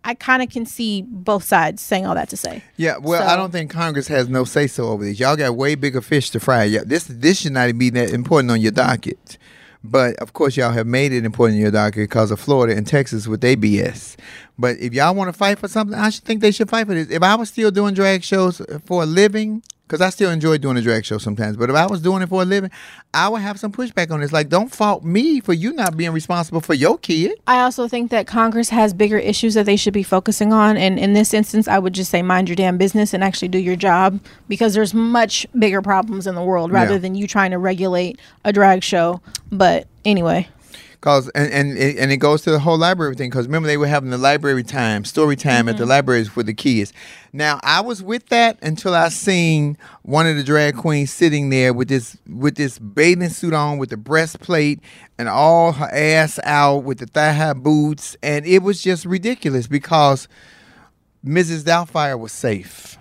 i 0.05 0.15
kind 0.15 0.43
of 0.43 0.49
can 0.49 0.65
see 0.67 1.03
both 1.03 1.45
sides 1.45 1.83
saying 1.83 2.07
all 2.07 2.15
that 2.15 2.29
to 2.31 2.37
say 2.37 2.63
Yeah, 2.77 2.97
well, 2.99 3.29
I 3.29 3.37
don't 3.37 3.51
think 3.53 3.71
Congress 3.71 4.09
has 4.09 4.29
no 4.29 4.45
say 4.45 4.67
so 4.67 4.89
over 4.89 5.05
this. 5.05 5.19
Y'all 5.21 5.37
got 5.37 5.57
way 5.57 5.75
bigger 5.75 6.01
fish 6.01 6.31
to 6.31 6.41
fry. 6.41 6.65
Yeah, 6.65 6.83
this 6.87 7.05
this 7.09 7.41
should 7.41 7.53
not 7.53 7.77
be 7.77 7.91
that 7.91 8.11
important 8.11 8.51
on 8.53 8.61
your 8.61 8.71
docket. 8.73 9.37
But 9.85 10.17
of 10.17 10.33
course, 10.33 10.57
y'all 10.57 10.73
have 10.73 10.87
made 10.87 11.13
it 11.13 11.25
important 11.25 11.57
in 11.57 11.63
your 11.63 11.71
docket 11.71 12.05
because 12.05 12.31
of 12.31 12.41
Florida 12.41 12.77
and 12.77 12.87
Texas 12.87 13.27
with 13.27 13.41
their 13.41 13.57
BS. 13.57 14.17
But 14.59 14.79
if 14.79 14.95
y'all 14.95 15.15
want 15.15 15.29
to 15.29 15.33
fight 15.33 15.59
for 15.59 15.69
something, 15.69 15.99
I 15.99 16.11
should 16.11 16.25
think 16.25 16.41
they 16.41 16.51
should 16.51 16.71
fight 16.71 16.87
for 16.87 16.95
this. 16.95 17.11
If 17.11 17.23
I 17.23 17.35
was 17.35 17.49
still 17.49 17.71
doing 17.71 17.95
drag 17.95 18.23
shows 18.23 18.61
for 18.85 19.03
a 19.03 19.07
living, 19.07 19.63
because 19.87 20.01
I 20.01 20.11
still 20.11 20.31
enjoy 20.31 20.59
doing 20.59 20.77
a 20.77 20.83
drag 20.83 21.05
show 21.05 21.19
sometimes, 21.19 21.57
but 21.57 21.71
if 21.71 21.77
I 21.77 21.87
was 21.87 22.01
doing 22.03 22.21
it 22.23 22.29
for 22.29 22.43
a 22.43 22.45
living, 22.45 22.71
I 23.15 23.29
would 23.29 23.41
have 23.43 23.59
some 23.61 23.71
pushback 23.71 24.11
on 24.11 24.21
this. 24.21 24.33
Like, 24.33 24.49
don't 24.49 24.75
fault 24.75 25.05
me 25.05 25.39
for 25.41 25.53
you 25.53 25.73
not 25.73 25.97
being 25.97 26.11
responsible 26.13 26.61
for 26.61 26.75
your 26.75 26.99
kid. 26.99 27.33
I 27.47 27.61
also 27.61 27.87
think 27.87 28.11
that 28.11 28.27
Congress 28.27 28.71
has 28.71 28.93
bigger 28.93 29.19
issues 29.19 29.55
that 29.55 29.65
they 29.67 29.77
should 29.77 29.95
be 29.95 30.03
focusing 30.03 30.53
on. 30.53 30.77
And 30.77 30.99
in 30.99 31.13
this 31.13 31.33
instance, 31.33 31.69
I 31.69 31.79
would 31.79 31.93
just 31.93 32.11
say 32.11 32.21
mind 32.23 32.49
your 32.49 32.57
damn 32.57 32.79
business 32.79 33.15
and 33.15 33.23
actually 33.23 33.49
do 33.49 33.59
your 33.59 33.77
job 33.77 34.19
because 34.49 34.75
there's 34.75 34.93
much 34.93 35.47
bigger 35.57 35.81
problems 35.83 36.27
in 36.27 36.35
the 36.35 36.43
world 36.43 36.73
rather 36.73 36.95
Yeah. 36.95 36.99
than 36.99 37.15
you 37.15 37.29
trying 37.29 37.53
to 37.53 37.59
regulate 37.59 38.19
a 38.45 38.53
drag 38.53 38.83
show. 38.83 39.21
But 39.53 39.87
anyway, 40.05 40.49
Cause 41.01 41.29
and 41.31 41.53
and 41.53 41.79
it, 41.79 41.99
and 41.99 42.11
it 42.11 42.17
goes 42.17 42.43
to 42.43 42.51
the 42.51 42.59
whole 42.59 42.79
library 42.79 43.15
thing. 43.15 43.31
Cause 43.31 43.47
remember 43.47 43.67
they 43.67 43.77
were 43.77 43.87
having 43.87 44.11
the 44.11 44.19
library 44.19 44.63
time, 44.63 45.05
story 45.05 45.37
time 45.37 45.69
at 45.69 45.77
the 45.77 45.83
mm-hmm. 45.83 45.91
libraries 45.91 46.29
for 46.29 46.43
the 46.43 46.55
kids. 46.55 46.93
Now 47.33 47.61
I 47.63 47.81
was 47.81 48.03
with 48.03 48.29
that 48.31 48.59
until 48.63 48.95
I 48.95 49.11
seen 49.11 49.77
one 50.03 50.27
of 50.27 50.37
the 50.37 50.43
drag 50.43 50.77
queens 50.77 51.13
sitting 51.13 51.51
there 51.51 51.73
with 51.73 51.89
this 51.89 52.17
with 52.27 52.57
this 52.57 52.79
bathing 52.79 53.29
suit 53.29 53.53
on, 53.53 53.79
with 53.79 53.91
the 53.91 53.97
breastplate 53.97 54.81
and 55.19 55.29
all 55.29 55.73
her 55.73 55.91
ass 55.93 56.41
out, 56.45 56.85
with 56.85 56.99
the 56.99 57.07
thigh 57.07 57.33
high 57.33 57.53
boots, 57.53 58.17
and 58.23 58.47
it 58.47 58.63
was 58.63 58.83
just 58.83 59.05
ridiculous 59.05 59.67
because 59.67 60.29
Mrs. 61.25 61.63
Doubtfire 61.63 62.19
was 62.19 62.33
safe. 62.33 62.97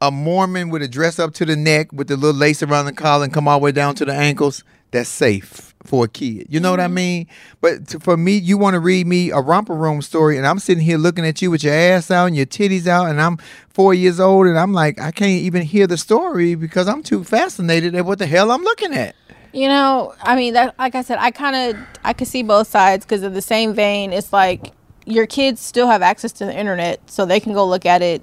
A 0.00 0.10
Mormon 0.10 0.70
with 0.70 0.82
a 0.82 0.88
dress 0.88 1.18
up 1.18 1.32
to 1.34 1.44
the 1.44 1.54
neck 1.54 1.92
with 1.92 2.08
the 2.08 2.16
little 2.16 2.38
lace 2.38 2.62
around 2.62 2.86
the 2.86 2.92
collar 2.92 3.24
and 3.24 3.32
come 3.32 3.46
all 3.46 3.60
the 3.60 3.64
way 3.64 3.72
down 3.72 3.94
to 3.96 4.04
the 4.04 4.12
ankles, 4.12 4.64
that's 4.90 5.08
safe 5.08 5.71
for 5.84 6.04
a 6.04 6.08
kid. 6.08 6.46
You 6.48 6.60
know 6.60 6.70
what 6.70 6.80
I 6.80 6.86
mm-hmm. 6.86 6.94
mean? 6.94 7.26
But 7.60 7.88
to, 7.88 8.00
for 8.00 8.16
me, 8.16 8.36
you 8.36 8.58
want 8.58 8.74
to 8.74 8.80
read 8.80 9.06
me 9.06 9.30
a 9.30 9.40
romper 9.40 9.74
room 9.74 10.02
story, 10.02 10.36
and 10.36 10.46
I'm 10.46 10.58
sitting 10.58 10.84
here 10.84 10.98
looking 10.98 11.26
at 11.26 11.42
you 11.42 11.50
with 11.50 11.64
your 11.64 11.74
ass 11.74 12.10
out 12.10 12.26
and 12.26 12.36
your 12.36 12.46
titties 12.46 12.86
out, 12.86 13.08
and 13.08 13.20
I'm 13.20 13.38
four 13.68 13.94
years 13.94 14.20
old, 14.20 14.46
and 14.46 14.58
I'm 14.58 14.72
like, 14.72 15.00
I 15.00 15.10
can't 15.10 15.30
even 15.30 15.62
hear 15.62 15.86
the 15.86 15.96
story 15.96 16.54
because 16.54 16.88
I'm 16.88 17.02
too 17.02 17.24
fascinated 17.24 17.94
at 17.94 18.04
what 18.04 18.18
the 18.18 18.26
hell 18.26 18.50
I'm 18.50 18.62
looking 18.62 18.94
at. 18.94 19.14
you 19.52 19.68
know, 19.68 20.14
I 20.22 20.36
mean, 20.36 20.54
that 20.54 20.78
like 20.78 20.94
I 20.94 21.02
said, 21.02 21.18
I 21.20 21.30
kind 21.30 21.76
of 21.76 21.82
I 22.04 22.12
could 22.12 22.28
see 22.28 22.42
both 22.42 22.68
sides 22.68 23.04
because 23.04 23.22
in 23.22 23.34
the 23.34 23.42
same 23.42 23.74
vein, 23.74 24.12
it's 24.12 24.32
like 24.32 24.72
your 25.04 25.26
kids 25.26 25.60
still 25.60 25.88
have 25.88 26.02
access 26.02 26.32
to 26.32 26.44
the 26.44 26.56
internet, 26.56 27.10
so 27.10 27.26
they 27.26 27.40
can 27.40 27.52
go 27.52 27.66
look 27.66 27.86
at 27.86 28.02
it 28.02 28.22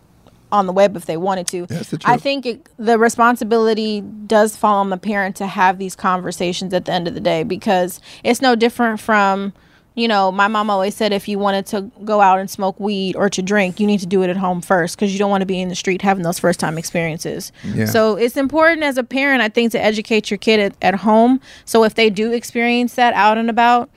on 0.52 0.66
the 0.66 0.74
web 0.74 0.96
if 0.96 1.06
they 1.06 1.18
wanted 1.18 1.48
to. 1.48 1.66
That's 1.66 1.90
the 1.92 2.00
I 2.06 2.18
think 2.18 2.46
it, 2.46 2.70
the 2.78 2.98
responsibility 2.98 4.02
does 4.02 4.56
fall 4.56 4.80
on 4.80 4.90
the 4.90 4.98
parent 4.98 5.36
to 5.38 5.48
have 5.48 5.78
these 5.78 5.96
conversations 5.96 6.74
at 6.74 6.86
the 6.86 6.92
end 6.92 7.08
of 7.08 7.14
the 7.14 7.20
day 7.20 7.44
because 7.44 8.00
it's 8.24 8.42
no 8.42 8.56
different 8.56 9.00
from, 9.00 9.54
you 9.96 10.08
know, 10.08 10.32
my 10.32 10.48
mom 10.48 10.70
always 10.70 10.96
said 10.96 11.14
if 11.14 11.28
you 11.28 11.38
wanted 11.38 11.66
to 11.68 11.92
go 12.04 12.22
out 12.22 12.40
and 12.40 12.50
smoke 12.50 12.80
weed 12.80 13.16
or 13.16 13.30
to 13.30 13.42
drink, 13.42 13.80
you 13.80 13.88
need 13.88 14.00
to 14.00 14.08
do 14.08 14.24
it 14.24 14.30
at 14.30 14.38
home 14.38 14.62
first 14.62 14.96
because 14.96 15.14
you 15.14 15.20
don't 15.20 15.30
want 15.30 15.42
to 15.42 15.46
be 15.46 15.62
in 15.62 15.70
the 15.70 15.76
street 15.76 16.02
having 16.02 16.24
those 16.24 16.40
first 16.40 16.60
time 16.60 16.78
experiences. 16.78 17.52
Yeah. 17.64 17.86
So 17.86 18.16
it's 18.16 18.38
important 18.38 18.84
as 18.84 18.98
a 18.98 19.04
parent, 19.04 19.42
I 19.42 19.50
think, 19.50 19.72
to 19.74 19.82
educate 19.82 20.32
your 20.32 20.38
kid 20.38 20.60
at, 20.60 20.76
at 20.82 20.96
home. 20.96 21.42
So 21.66 21.84
if 21.84 21.96
they 21.96 22.10
do 22.10 22.32
experience 22.32 22.96
that 22.96 23.14
out 23.14 23.38
and 23.38 23.50
about, 23.50 23.90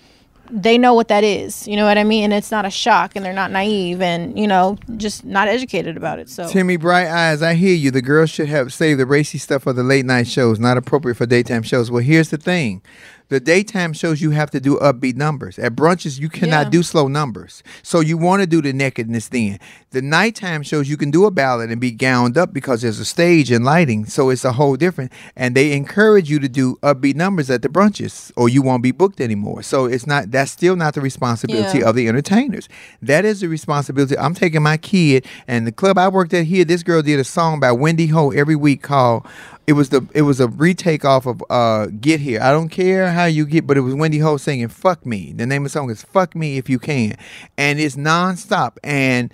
they 0.53 0.77
know 0.77 0.93
what 0.93 1.09
that 1.09 1.25
is. 1.25 1.67
You 1.67 1.77
know 1.77 1.87
what 1.87 1.97
I 1.97 2.05
mean? 2.05 2.25
And 2.25 2.33
it's 2.35 2.51
not 2.51 2.67
a 2.67 2.71
shock 2.71 3.17
and 3.17 3.25
they're 3.25 3.33
not 3.33 3.51
naive 3.51 4.03
and, 4.03 4.39
you 4.39 4.47
know, 4.47 4.77
just 4.99 5.25
not 5.25 5.49
educated 5.49 5.97
about 5.97 6.19
it. 6.19 6.29
So 6.29 6.47
Timmy 6.49 6.77
Bright 6.77 7.09
Eyes, 7.09 7.41
I 7.43 7.55
hear 7.55 7.75
you. 7.75 7.91
The 7.91 8.03
girls 8.03 8.29
should 8.29 8.49
have 8.49 8.73
saved 8.73 9.01
the 9.01 9.07
racy 9.07 9.39
stuff 9.39 9.63
for 9.63 9.73
the 9.73 9.83
late 9.83 10.05
night 10.05 10.27
shows, 10.27 10.61
not 10.61 10.77
appropriate 10.77 11.15
for 11.15 11.25
daytime 11.25 11.63
shows. 11.63 11.91
Well, 11.91 12.03
here's 12.03 12.29
the 12.29 12.37
thing. 12.37 12.83
The 13.29 13.41
daytime 13.41 13.93
shows 13.93 14.21
you 14.21 14.31
have 14.31 14.51
to 14.51 14.61
do 14.61 14.77
upbeat 14.79 15.17
numbers. 15.17 15.59
At 15.59 15.75
brunches, 15.75 16.21
you 16.21 16.29
cannot 16.29 16.67
Yeah. 16.67 16.71
do 16.71 16.83
slow 16.83 17.09
numbers. 17.09 17.63
So 17.83 18.01
you 18.01 18.17
want 18.19 18.43
to 18.43 18.47
do 18.47 18.61
the 18.61 18.73
nakedness 18.73 19.29
then. 19.29 19.59
The 19.91 20.03
nighttime 20.03 20.63
shows 20.63 20.89
you 20.89 20.97
can 20.97 21.11
do 21.11 21.25
a 21.25 21.31
ballad 21.31 21.71
and 21.71 21.81
be 21.81 21.91
gowned 21.91 22.37
up 22.37 22.53
because 22.53 22.83
there's 22.83 22.99
a 22.99 23.05
stage 23.05 23.51
and 23.51 23.65
lighting. 23.65 24.07
So 24.07 24.31
it's 24.31 24.45
a 24.45 24.53
whole 24.53 24.77
different. 24.77 25.13
And 25.37 25.55
they 25.55 25.73
encourage 25.73 26.31
you 26.31 26.39
to 26.41 26.49
do 26.49 26.77
upbeat 26.83 27.15
numbers 27.15 27.49
at 27.51 27.63
the 27.63 27.69
brunches 27.69 28.33
or 28.37 28.49
you 28.49 28.63
won't 28.63 28.83
be 28.83 28.91
booked 28.93 29.21
anymore. 29.21 29.63
So 29.63 29.87
it's 29.87 30.07
not 30.07 30.31
that's 30.31 30.51
still 30.51 30.77
not 30.77 30.95
the 30.95 31.01
responsibility 31.01 31.79
Yeah. 31.81 31.89
of 31.89 31.95
the 31.97 32.09
entertainers. 32.09 32.69
That 33.01 33.25
is 33.25 33.41
the 33.41 33.49
responsibility. 33.49 34.17
I'm 34.19 34.35
taking 34.35 34.63
my 34.63 34.77
kid 34.77 35.27
and 35.49 35.67
the 35.67 35.73
club 35.73 35.99
I 35.99 36.09
worked 36.09 36.35
at 36.35 36.45
here. 36.47 36.65
This 36.65 36.83
girl 36.83 37.03
did 37.03 37.19
a 37.21 37.25
song 37.25 37.61
by 37.61 37.73
Wendy 37.73 38.07
Ho 38.09 38.31
every 38.31 38.57
week 38.57 38.83
called. 38.83 39.27
It 39.67 39.75
was 39.75 39.91
the 39.91 40.07
it 40.15 40.23
was 40.23 40.41
a 40.41 40.49
retake 40.49 41.05
off 41.05 41.27
of 41.27 41.43
uh 41.49 41.87
Get 41.87 42.21
Here. 42.21 42.41
I 42.43 42.51
don't 42.51 42.69
care 42.69 43.13
how 43.13 43.27
you 43.27 43.47
get, 43.47 43.67
but 43.67 43.77
it 43.77 43.83
was 43.83 43.95
Wendy 43.95 44.19
Ho 44.19 44.37
singing 44.37 44.69
"Fuck 44.69 45.07
Me." 45.07 45.33
The 45.33 45.47
name 45.47 45.63
of 45.63 45.73
the 45.73 45.79
song 45.79 45.91
is 45.91 46.03
"Fuck 46.03 46.35
Me 46.35 46.59
If 46.59 46.69
You 46.69 46.79
Can," 46.79 47.17
and 47.57 47.79
it's 47.79 47.97
nonstop. 47.97 48.77
And 48.83 49.33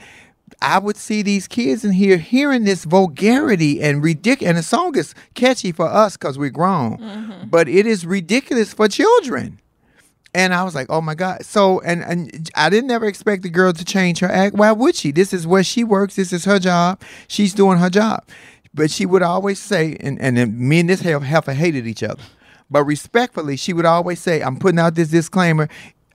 I 0.61 0.79
would 0.79 0.97
see 0.97 1.23
these 1.23 1.47
kids 1.47 1.85
in 1.85 1.93
here 1.93 2.19
hearing 2.19 2.65
this 2.65 2.85
vulgarity 2.85 3.81
and 3.83 4.03
ridiculous. 4.03 4.49
And 4.49 4.59
the 4.59 4.63
song 4.63 4.97
is 4.97 5.15
catchy 5.35 5.73
for 5.73 5.87
us 5.87 6.17
because 6.17 6.39
we're 6.39 6.51
grown, 6.51 7.47
but 7.49 7.69
it 7.69 7.87
is 7.87 8.05
ridiculous 8.05 8.73
for 8.73 8.89
children. 8.89 9.61
And 10.35 10.53
I 10.53 10.63
was 10.63 10.75
like, 10.75 10.89
oh 10.91 11.01
my 11.01 11.15
God. 11.15 11.45
So, 11.45 11.81
and, 11.81 12.03
and 12.03 12.51
I 12.55 12.69
didn't 12.69 12.91
ever 12.91 13.07
expect 13.07 13.43
the 13.43 13.49
girl 13.49 13.73
to 13.73 13.85
change 13.85 14.19
her 14.19 14.29
act. 14.29 14.55
Why 14.55 14.73
would 14.73 14.95
she? 14.95 15.11
This 15.11 15.33
is 15.33 15.47
where 15.47 15.65
she 15.65 15.85
works. 15.85 16.17
This 16.17 16.33
is 16.33 16.45
her 16.45 16.59
job. 16.59 17.01
She's 17.29 17.55
doing 17.55 17.79
her 17.79 17.89
job. 17.89 18.25
But 18.79 18.91
she 18.91 19.05
would 19.07 19.23
always 19.23 19.59
say, 19.59 19.97
and, 20.01 20.21
and 20.21 20.37
then 20.37 20.69
me 20.69 20.81
and 20.81 20.89
this 20.89 21.01
heifer 21.01 21.53
hated 21.53 21.87
each 21.87 22.03
other. 22.03 22.23
But 22.71 22.85
respectfully, 22.85 23.57
she 23.57 23.73
would 23.73 23.85
always 23.87 24.21
say, 24.21 24.41
I'm 24.43 24.59
putting 24.59 24.79
out 24.79 24.95
this 24.95 25.09
disclaimer. 25.09 25.69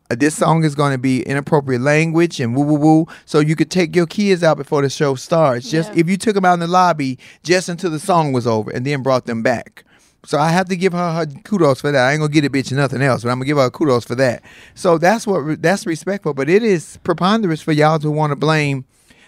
Uh, 0.09 0.15
This 0.15 0.35
song 0.35 0.63
is 0.63 0.75
going 0.75 0.91
to 0.91 0.97
be 0.97 1.23
inappropriate 1.23 1.81
language 1.81 2.39
and 2.39 2.55
woo 2.55 2.63
woo 2.63 2.77
woo. 2.77 3.07
So 3.25 3.39
you 3.39 3.55
could 3.55 3.71
take 3.71 3.95
your 3.95 4.05
kids 4.05 4.43
out 4.43 4.57
before 4.57 4.81
the 4.81 4.89
show 4.89 5.15
starts. 5.15 5.69
Just 5.69 5.93
Yeah. 5.93 6.01
if 6.01 6.09
you 6.09 6.17
took 6.17 6.35
them 6.35 6.45
out 6.45 6.53
in 6.55 6.59
the 6.59 6.67
lobby 6.67 7.17
just 7.43 7.69
until 7.69 7.89
the 7.91 7.99
song 7.99 8.33
was 8.33 8.45
over 8.45 8.69
and 8.71 8.85
then 8.85 9.01
brought 9.01 9.25
them 9.25 9.41
back. 9.43 9.83
So 10.25 10.37
I 10.37 10.49
have 10.51 10.69
to 10.69 10.75
give 10.77 10.93
her 10.93 11.13
her 11.13 11.25
kudos 11.43 11.81
for 11.81 11.91
that. 11.91 12.07
I 12.07 12.11
ain't 12.13 12.21
gonna 12.21 12.31
get 12.31 12.45
a 12.45 12.49
bitch 12.49 12.71
nothing 12.71 13.01
else, 13.01 13.23
but 13.23 13.29
I'm 13.29 13.37
gonna 13.39 13.45
give 13.45 13.57
her 13.57 13.69
kudos 13.69 14.05
for 14.05 14.15
that. 14.15 14.41
So 14.75 14.97
that's 14.97 15.27
what 15.27 15.61
that's 15.61 15.85
respectful. 15.85 16.33
But 16.33 16.49
it 16.49 16.63
is 16.63 16.97
preponderous 17.03 17.61
for 17.61 17.73
y'all 17.73 17.99
to 17.99 18.09
want 18.09 18.31
to 18.31 18.35
blame 18.37 18.85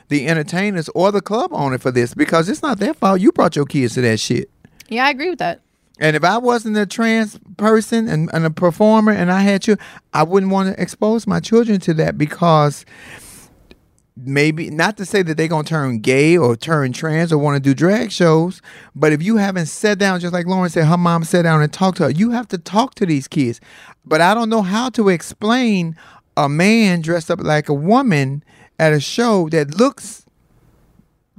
the 0.09 0.27
entertainers 0.27 0.89
or 0.89 1.11
the 1.11 1.21
club 1.21 1.51
owner 1.53 1.77
for 1.77 1.91
this 1.91 2.13
because 2.13 2.49
it's 2.49 2.61
not 2.61 2.79
their 2.79 2.93
fault. 2.93 3.21
You 3.21 3.31
brought 3.31 3.55
your 3.55 3.65
kids 3.65 3.95
to 3.95 4.01
that 4.01 4.19
shit. 4.19 4.49
Yeah, 4.87 5.05
I 5.05 5.09
agree 5.09 5.29
with 5.29 5.39
that. 5.39 5.61
And 5.99 6.15
if 6.15 6.23
I 6.23 6.37
wasn't 6.37 6.77
a 6.77 6.85
trans 6.85 7.39
person 7.57 8.07
and, 8.09 8.29
and 8.33 8.45
a 8.45 8.49
performer 8.49 9.13
and 9.13 9.31
I 9.31 9.41
had 9.41 9.65
you, 9.65 9.77
I 10.13 10.23
wouldn't 10.23 10.51
want 10.51 10.75
to 10.75 10.81
expose 10.81 11.25
my 11.25 11.39
children 11.39 11.79
to 11.81 11.93
that 11.95 12.17
because 12.17 12.85
maybe 14.17 14.69
not 14.69 14.97
to 14.97 15.05
say 15.05 15.21
that 15.21 15.35
they're 15.35 15.47
gonna 15.47 15.63
turn 15.63 15.99
gay 15.99 16.37
or 16.37 16.55
turn 16.55 16.93
trans 16.93 17.33
or 17.33 17.37
want 17.37 17.55
to 17.55 17.59
do 17.59 17.73
drag 17.73 18.11
shows, 18.11 18.61
but 18.95 19.11
if 19.11 19.21
you 19.21 19.37
haven't 19.37 19.65
sat 19.65 19.97
down, 19.97 20.19
just 20.19 20.33
like 20.33 20.45
Lauren 20.45 20.69
said, 20.69 20.85
her 20.85 20.97
mom 20.97 21.23
sat 21.23 21.43
down 21.43 21.61
and 21.61 21.71
talked 21.71 21.97
to 21.97 22.03
her, 22.03 22.09
you 22.09 22.31
have 22.31 22.47
to 22.49 22.57
talk 22.57 22.95
to 22.95 23.05
these 23.05 23.27
kids. 23.27 23.59
But 24.05 24.21
I 24.21 24.33
don't 24.33 24.49
know 24.49 24.61
how 24.61 24.89
to 24.91 25.09
explain 25.09 25.97
a 26.37 26.47
man 26.47 27.01
dressed 27.01 27.31
up 27.31 27.39
like 27.41 27.69
a 27.69 27.73
woman 27.73 28.43
at 28.79 28.93
a 28.93 28.99
show 28.99 29.49
that 29.49 29.77
looks 29.77 30.25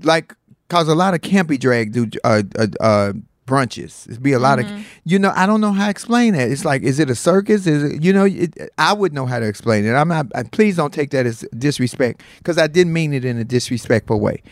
like 0.03 0.35
cause 0.69 0.89
a 0.89 0.95
lot 0.95 1.15
of 1.15 1.21
campy 1.21 1.59
drag 1.59 1.93
do 1.93 2.09
uh, 2.25 2.43
uh, 2.59 2.67
uh 2.81 3.13
brunches. 3.47 4.09
It'd 4.09 4.23
be 4.23 4.33
a 4.33 4.39
lot 4.39 4.59
of 4.59 4.67
you 5.05 5.19
know. 5.19 5.33
I 5.35 5.47
don't 5.47 5.61
know 5.61 5.73
how 5.73 5.85
to 5.85 5.91
explain 5.91 6.35
that. 6.35 6.51
It's 6.51 6.65
like, 6.65 6.83
is 6.83 6.99
it 6.99 7.09
a 7.09 7.15
circus? 7.15 7.67
Is 7.67 7.93
it 7.93 8.03
you 8.03 8.13
know? 8.13 8.25
It, 8.25 8.55
I 8.77 8.93
would 8.93 9.13
know 9.13 9.27
how 9.27 9.39
to 9.39 9.47
explain 9.47 9.87
it. 9.87 9.93
I'm 9.93 10.09
not. 10.09 10.27
I, 10.35 10.43
please 10.43 10.77
don't 10.77 10.93
take 10.93 11.11
that 11.11 11.27
as 11.27 11.41
disrespect 11.57 12.23
because 12.39 12.59
I 12.59 12.67
didn't 12.67 12.93
mean 12.93 13.13
it 13.13 13.25
in 13.25 13.39
a 13.39 13.45
disrespectful 13.45 14.21
way. 14.21 14.43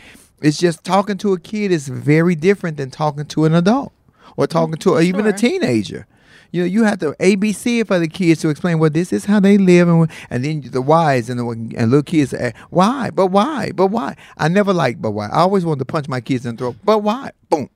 It's 0.41 0.57
just 0.57 0.83
talking 0.83 1.17
to 1.19 1.33
a 1.33 1.39
kid 1.39 1.71
is 1.71 1.87
very 1.87 2.35
different 2.35 2.77
than 2.77 2.89
talking 2.91 3.25
to 3.25 3.45
an 3.45 3.53
adult 3.53 3.93
or 4.37 4.47
talking 4.47 4.75
to 4.75 4.99
even 4.99 5.25
a 5.25 5.33
teenager. 5.33 6.07
You 6.55 6.61
know, 6.61 6.67
you 6.67 6.83
have 6.85 6.99
to 6.99 7.11
ABC 7.19 7.85
for 7.85 7.99
the 7.99 8.07
kids 8.07 8.39
to 8.39 8.47
explain, 8.47 8.79
well, 8.79 8.89
this 8.89 9.11
is 9.11 9.25
how 9.25 9.41
they 9.41 9.57
live, 9.57 9.89
and 9.89 10.09
and 10.29 10.45
then 10.45 10.61
the 10.61 10.81
whys 10.81 11.29
and 11.29 11.37
the 11.37 11.45
and 11.45 11.91
little 11.91 12.01
kids, 12.01 12.31
say, 12.31 12.53
why? 12.69 13.09
But 13.09 13.27
why? 13.27 13.73
But 13.73 13.87
why? 13.87 14.15
I 14.37 14.47
never 14.47 14.71
liked 14.71 15.01
but 15.01 15.11
why. 15.11 15.25
I 15.27 15.39
always 15.39 15.65
wanted 15.65 15.79
to 15.79 15.85
punch 15.85 16.07
my 16.07 16.21
kids 16.21 16.45
in 16.45 16.55
the 16.55 16.59
throat. 16.59 16.77
But 16.81 16.99
why? 16.99 17.31
Boom. 17.49 17.69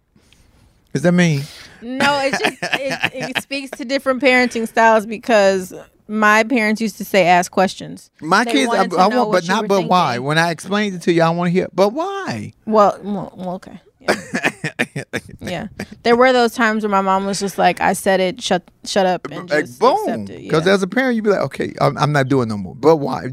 Does 0.94 1.02
that 1.02 1.12
mean? 1.12 1.44
No, 1.82 2.22
it's 2.24 2.40
just 2.40 2.58
it, 2.80 3.12
it 3.14 3.44
speaks 3.44 3.70
to 3.72 3.84
different 3.84 4.22
parenting 4.22 4.66
styles 4.66 5.06
because 5.06 5.74
my 6.08 6.46
parents 6.46 6.80
used 6.80 6.98
to 7.00 7.06
say 7.06 7.28
ask 7.28 7.52
questions. 7.52 8.10
My 8.22 8.46
They 8.46 8.54
kids, 8.54 8.72
I, 8.74 8.84
I 8.98 9.08
want, 9.08 9.34
but 9.34 9.46
not 9.46 9.68
but 9.68 9.90
why. 9.90 10.20
When 10.20 10.38
I 10.38 10.52
explained 10.52 10.96
it 10.96 11.02
to 11.02 11.12
you, 11.12 11.22
I 11.22 11.32
want 11.32 11.50
to 11.50 11.52
hear, 11.52 11.68
but 11.74 11.90
why? 11.90 12.54
Well, 12.66 12.98
well, 13.04 13.56
okay. 13.56 13.82
Yeah. 14.00 15.04
yeah. 15.42 15.68
There 16.04 16.16
were 16.16 16.32
those 16.34 16.54
times 16.54 16.84
where 16.84 16.90
my 16.90 17.02
mom 17.02 17.26
was 17.26 17.40
just 17.40 17.58
like, 17.58 17.82
I 17.82 17.94
said 17.94 18.20
it, 18.20 18.42
shut 18.42 18.64
shut 18.86 19.06
up 19.06 19.28
and 19.30 19.50
Like, 19.50 19.66
just 19.66 19.80
boom. 19.80 19.98
accept 20.08 20.30
it. 20.30 20.44
Because 20.44 20.66
Yeah. 20.66 20.74
as 20.74 20.84
a 20.84 20.88
parent, 20.88 21.16
you'd 21.16 21.24
be 21.26 21.30
like, 21.32 21.42
okay, 21.42 21.74
I'm, 21.82 21.98
I'm 21.98 22.12
not 22.12 22.28
doing 22.30 22.48
no 22.50 22.58
more. 22.58 22.76
But 22.76 22.98
why? 22.98 23.28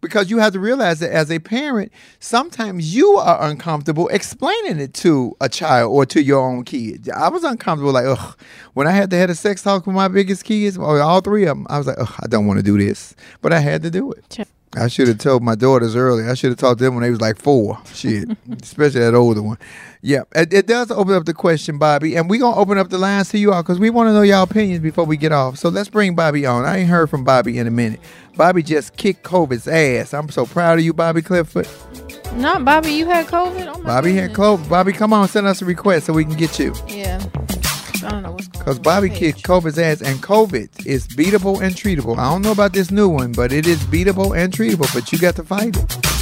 Because 0.00 0.30
you 0.30 0.38
have 0.38 0.52
to 0.52 0.60
realize 0.60 1.00
that 1.00 1.10
as 1.10 1.30
a 1.30 1.38
parent, 1.40 1.90
sometimes 2.20 2.94
you 2.94 3.10
are 3.16 3.42
uncomfortable 3.48 4.08
explaining 4.08 4.78
it 4.78 4.94
to 4.94 5.36
a 5.40 5.48
child 5.48 5.92
or 5.92 6.06
to 6.06 6.22
your 6.22 6.40
own 6.40 6.64
kid. 6.64 7.10
I 7.10 7.28
was 7.28 7.44
uncomfortable, 7.44 7.92
like, 7.92 8.06
ugh. 8.06 8.36
When 8.74 8.86
I 8.86 8.92
had 8.92 9.10
to 9.10 9.16
have 9.16 9.30
a 9.30 9.34
sex 9.34 9.62
talk 9.62 9.86
with 9.86 9.94
my 9.96 10.08
biggest 10.08 10.44
kids, 10.44 10.78
all 10.78 11.20
three 11.20 11.42
of 11.44 11.56
them, 11.56 11.66
I 11.68 11.78
was 11.78 11.86
like, 11.86 11.98
ugh, 11.98 12.14
I 12.22 12.26
don't 12.26 12.46
want 12.46 12.58
to 12.58 12.62
do 12.64 12.78
this. 12.78 13.14
But 13.42 13.52
I 13.52 13.58
had 13.58 13.82
to 13.82 13.90
do 13.90 14.12
it. 14.12 14.46
I 14.76 14.88
should 14.88 15.08
have 15.08 15.18
told 15.18 15.42
my 15.42 15.54
daughters 15.54 15.94
earlier. 15.94 16.28
I 16.28 16.34
should 16.34 16.50
have 16.50 16.58
talked 16.58 16.78
to 16.78 16.84
them 16.84 16.94
when 16.94 17.02
they 17.02 17.10
was 17.10 17.20
like 17.20 17.38
four. 17.38 17.78
Shit, 17.92 18.28
especially 18.62 19.00
that 19.00 19.14
older 19.14 19.42
one. 19.42 19.58
Yeah, 20.02 20.24
it, 20.34 20.52
it 20.52 20.66
does 20.66 20.90
open 20.90 21.14
up 21.14 21.24
the 21.24 21.34
question, 21.34 21.78
Bobby, 21.78 22.16
and 22.16 22.28
we 22.28 22.38
gonna 22.38 22.56
open 22.56 22.76
up 22.78 22.90
the 22.90 22.98
lines 22.98 23.28
to 23.30 23.38
you 23.38 23.52
all 23.52 23.62
because 23.62 23.78
we 23.78 23.90
want 23.90 24.08
to 24.08 24.12
know 24.12 24.22
y'all 24.22 24.42
opinions 24.42 24.80
before 24.82 25.04
we 25.04 25.16
get 25.16 25.32
off. 25.32 25.58
So 25.58 25.68
let's 25.68 25.88
bring 25.88 26.14
Bobby 26.14 26.44
on. 26.44 26.64
I 26.64 26.78
ain't 26.78 26.88
heard 26.90 27.08
from 27.08 27.24
Bobby 27.24 27.58
in 27.58 27.66
a 27.66 27.70
minute. 27.70 28.00
Bobby 28.36 28.62
just 28.62 28.96
kicked 28.96 29.22
COVID's 29.22 29.68
ass. 29.68 30.12
I'm 30.12 30.28
so 30.28 30.44
proud 30.44 30.78
of 30.78 30.84
you, 30.84 30.92
Bobby 30.92 31.22
Clifford. 31.22 31.68
Not 32.34 32.64
Bobby, 32.64 32.92
you 32.92 33.06
had 33.06 33.26
COVID? 33.26 33.72
Oh 33.74 33.78
my 33.78 33.84
Bobby 33.86 34.14
had. 34.14 34.32
COVID. 34.32 34.68
Bobby, 34.68 34.92
come 34.92 35.12
on, 35.12 35.28
send 35.28 35.46
us 35.46 35.62
a 35.62 35.64
request 35.64 36.06
so 36.06 36.12
we 36.12 36.24
can 36.24 36.34
get 36.34 36.58
you. 36.58 36.74
Yeah. 36.88 37.24
I 38.04 38.10
don't 38.10 38.22
know 38.22 38.32
what's 38.32 38.48
going 38.48 38.64
Because. 38.64 38.78
Bobby 38.78 39.08
Page. 39.08 39.18
kicked 39.18 39.42
COVID's 39.42 39.78
ass, 39.78 40.02
and 40.02 40.22
COVID 40.22 40.86
is 40.86 41.06
beatable 41.08 41.60
and 41.60 41.74
treatable. 41.74 42.18
I 42.18 42.30
don't 42.30 42.42
know 42.42 42.52
about 42.52 42.72
this 42.72 42.90
new 42.90 43.08
one, 43.08 43.32
but 43.32 43.52
it 43.52 43.66
is 43.66 43.82
beatable 43.84 44.36
and 44.36 44.52
treatable, 44.52 44.92
but 44.92 45.12
you 45.12 45.18
got 45.18 45.36
to 45.36 45.44
fight 45.44 45.76
it. 45.76 46.14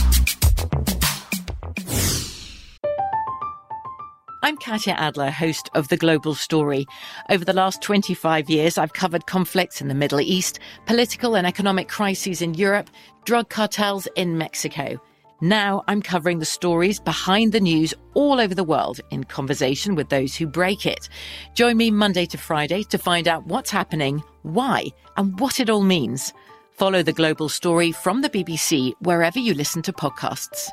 I'm 4.44 4.56
Katya 4.56 4.94
Adler, 4.94 5.30
host 5.30 5.70
of 5.74 5.86
The 5.86 5.96
Global 5.96 6.34
Story. 6.34 6.84
Over 7.30 7.44
the 7.44 7.52
last 7.52 7.80
25 7.80 8.50
years, 8.50 8.76
I've 8.76 8.92
covered 8.92 9.26
conflicts 9.26 9.80
in 9.80 9.86
the 9.86 9.94
Middle 9.94 10.20
East, 10.20 10.58
political 10.84 11.36
and 11.36 11.46
economic 11.46 11.88
crises 11.88 12.42
in 12.42 12.54
Europe, 12.54 12.90
drug 13.24 13.50
cartels 13.50 14.08
in 14.16 14.38
Mexico. 14.38 15.00
Now 15.42 15.82
I'm 15.88 16.02
covering 16.02 16.38
the 16.38 16.44
stories 16.44 17.00
behind 17.00 17.50
the 17.50 17.58
news 17.58 17.92
all 18.14 18.38
over 18.38 18.54
the 18.54 18.62
world 18.62 19.00
in 19.10 19.24
conversation 19.24 19.96
with 19.96 20.08
those 20.08 20.36
who 20.36 20.46
break 20.46 20.86
it. 20.86 21.08
Join 21.54 21.76
me 21.76 21.90
Monday 21.90 22.26
to 22.26 22.38
Friday 22.38 22.84
to 22.84 22.96
find 22.96 23.26
out 23.26 23.44
what's 23.48 23.68
happening, 23.68 24.22
why, 24.42 24.86
and 25.16 25.40
what 25.40 25.58
it 25.58 25.68
all 25.68 25.82
means. 25.82 26.32
Follow 26.70 27.02
The 27.02 27.12
Global 27.12 27.48
Story 27.48 27.90
from 27.90 28.22
the 28.22 28.30
BBC 28.30 28.92
wherever 29.00 29.40
you 29.40 29.52
listen 29.52 29.82
to 29.82 29.92
podcasts. 29.92 30.68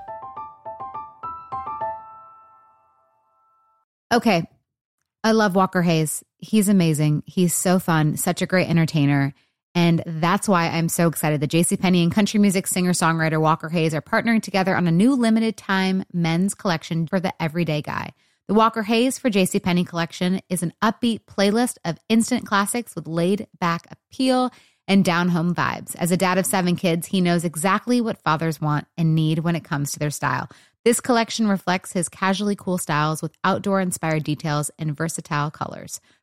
Okay. 4.11 4.43
I 5.23 5.31
love 5.31 5.55
Walker 5.55 5.81
Hayes. 5.81 6.23
He's 6.37 6.69
amazing. 6.69 7.23
He's 7.25 7.55
so 7.55 7.79
fun, 7.79 8.17
such 8.17 8.43
a 8.43 8.47
great 8.47 8.69
entertainer. 8.69 9.33
And 9.75 10.03
that's 10.05 10.47
why 10.47 10.67
I'm 10.67 10.89
so 10.89 11.07
excited 11.07 11.41
that 11.41 11.51
JCPenney 11.51 12.03
and 12.03 12.11
country 12.11 12.39
music 12.39 12.67
singer 12.67 12.91
songwriter 12.91 13.39
Walker 13.39 13.69
Hayes 13.69 13.93
are 13.93 14.01
partnering 14.01 14.41
together 14.41 14.75
on 14.75 14.87
a 14.87 14.91
new 14.91 15.15
limited 15.15 15.57
time 15.57 16.03
men's 16.11 16.55
collection 16.55 17.07
for 17.07 17.19
the 17.19 17.33
everyday 17.41 17.81
guy. 17.81 18.13
The 18.47 18.55
Walker 18.55 18.81
Hayes 18.81 19.19
for 19.19 19.29
JCPenney 19.29 19.85
collection 19.85 20.41
is 20.49 20.63
an 20.63 20.73
upbeat 20.81 21.21
playlist 21.25 21.77
of 21.85 21.99
instant 22.09 22.47
classics 22.47 22.95
with 22.95 23.07
laid 23.07 23.47
back 23.59 23.85
appeal 23.91 24.51
and 24.87 25.05
down 25.05 25.29
home 25.29 25.53
vibes. 25.53 25.95
As 25.97 26.11
a 26.11 26.17
dad 26.17 26.39
of 26.39 26.47
seven 26.47 26.75
kids, 26.75 27.05
he 27.05 27.21
knows 27.21 27.45
exactly 27.45 28.01
what 28.01 28.23
fathers 28.23 28.59
want 28.59 28.87
and 28.97 29.13
need 29.13 29.39
when 29.39 29.55
it 29.55 29.63
comes 29.63 29.91
to 29.91 29.99
their 29.99 30.09
style. 30.09 30.49
This 30.83 30.99
collection 30.99 31.47
reflects 31.47 31.93
his 31.93 32.09
casually 32.09 32.55
cool 32.55 32.79
styles 32.79 33.21
with 33.21 33.35
outdoor 33.43 33.81
inspired 33.81 34.23
details 34.23 34.71
and 34.79 34.97
versatile 34.97 35.51
colors. 35.51 36.01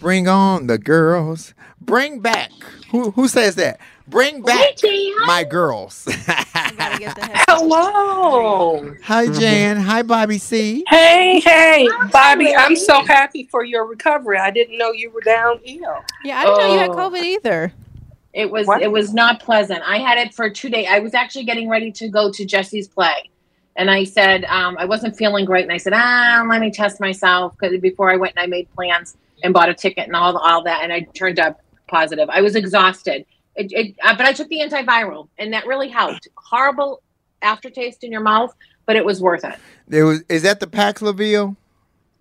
Bring 0.00 0.28
on 0.28 0.66
the 0.68 0.78
girls. 0.78 1.54
Bring 1.80 2.20
back. 2.20 2.50
Who 2.90 3.10
who 3.12 3.28
says 3.28 3.56
that? 3.56 3.80
Bring 4.06 4.42
back 4.42 4.76
my 5.26 5.44
girls. 5.44 6.06
Hello. 7.48 8.94
Hi 9.04 9.26
Jan. 9.26 9.76
Hi 9.78 10.02
Bobby 10.02 10.38
C. 10.38 10.84
Hey, 10.88 11.40
hey, 11.40 11.88
Bobby, 12.12 12.54
I'm 12.54 12.76
so 12.76 13.04
happy 13.04 13.44
for 13.50 13.64
your 13.64 13.84
recovery. 13.86 14.38
I 14.38 14.50
didn't 14.50 14.78
know 14.78 14.92
you 14.92 15.10
were 15.10 15.20
down 15.20 15.60
ill. 15.64 16.02
Yeah, 16.24 16.38
I 16.40 16.44
didn't 16.44 16.58
know 16.58 16.72
you 16.72 16.78
had 16.78 16.90
Oh. 16.90 16.96
COVID 16.96 17.22
either. 17.22 17.72
It 18.32 18.50
was 18.50 18.66
What? 18.66 18.82
it 18.82 18.90
was 18.92 19.12
not 19.12 19.40
pleasant. 19.40 19.82
I 19.86 19.98
had 19.98 20.16
it 20.18 20.32
for 20.32 20.48
two 20.48 20.70
days. 20.70 20.86
I 20.88 21.00
was 21.00 21.12
actually 21.14 21.44
getting 21.44 21.68
ready 21.68 21.90
to 21.92 22.08
go 22.08 22.30
to 22.32 22.44
Jesse's 22.44 22.86
play, 22.88 23.28
and 23.76 23.90
I 23.90 24.04
said 24.04 24.44
um, 24.46 24.76
I 24.78 24.84
wasn't 24.84 25.16
feeling 25.16 25.44
great, 25.44 25.64
and 25.64 25.72
I 25.72 25.78
said, 25.78 25.92
ah, 25.94 26.46
let 26.48 26.60
me 26.60 26.70
test 26.70 27.00
myself 27.00 27.54
because 27.58 27.78
before 27.80 28.10
I 28.10 28.16
went 28.16 28.34
and 28.36 28.42
I 28.44 28.46
made 28.46 28.72
plans 28.74 29.16
and 29.42 29.54
bought 29.54 29.68
a 29.68 29.74
ticket 29.74 30.06
and 30.06 30.16
all 30.16 30.36
all 30.36 30.62
that, 30.64 30.82
and 30.82 30.92
I 30.92 31.00
turned 31.14 31.38
up 31.38 31.60
positive. 31.88 32.28
I 32.30 32.40
was 32.40 32.54
exhausted, 32.54 33.24
it, 33.58 33.72
it, 33.72 33.96
uh, 34.02 34.16
but 34.16 34.24
I 34.24 34.32
took 34.32 34.48
the 34.48 34.60
antiviral, 34.60 35.28
and 35.38 35.52
that 35.52 35.66
really 35.66 35.88
helped. 35.88 36.28
Horrible 36.36 37.02
aftertaste 37.42 38.04
in 38.04 38.12
your 38.12 38.20
mouth, 38.20 38.54
but 38.86 38.96
it 38.96 39.04
was 39.04 39.20
worth 39.20 39.44
it. 39.44 39.54
There 39.88 40.06
was 40.06 40.22
is 40.28 40.42
that 40.42 40.60
the 40.60 40.66
Paxlovid? 40.66 41.56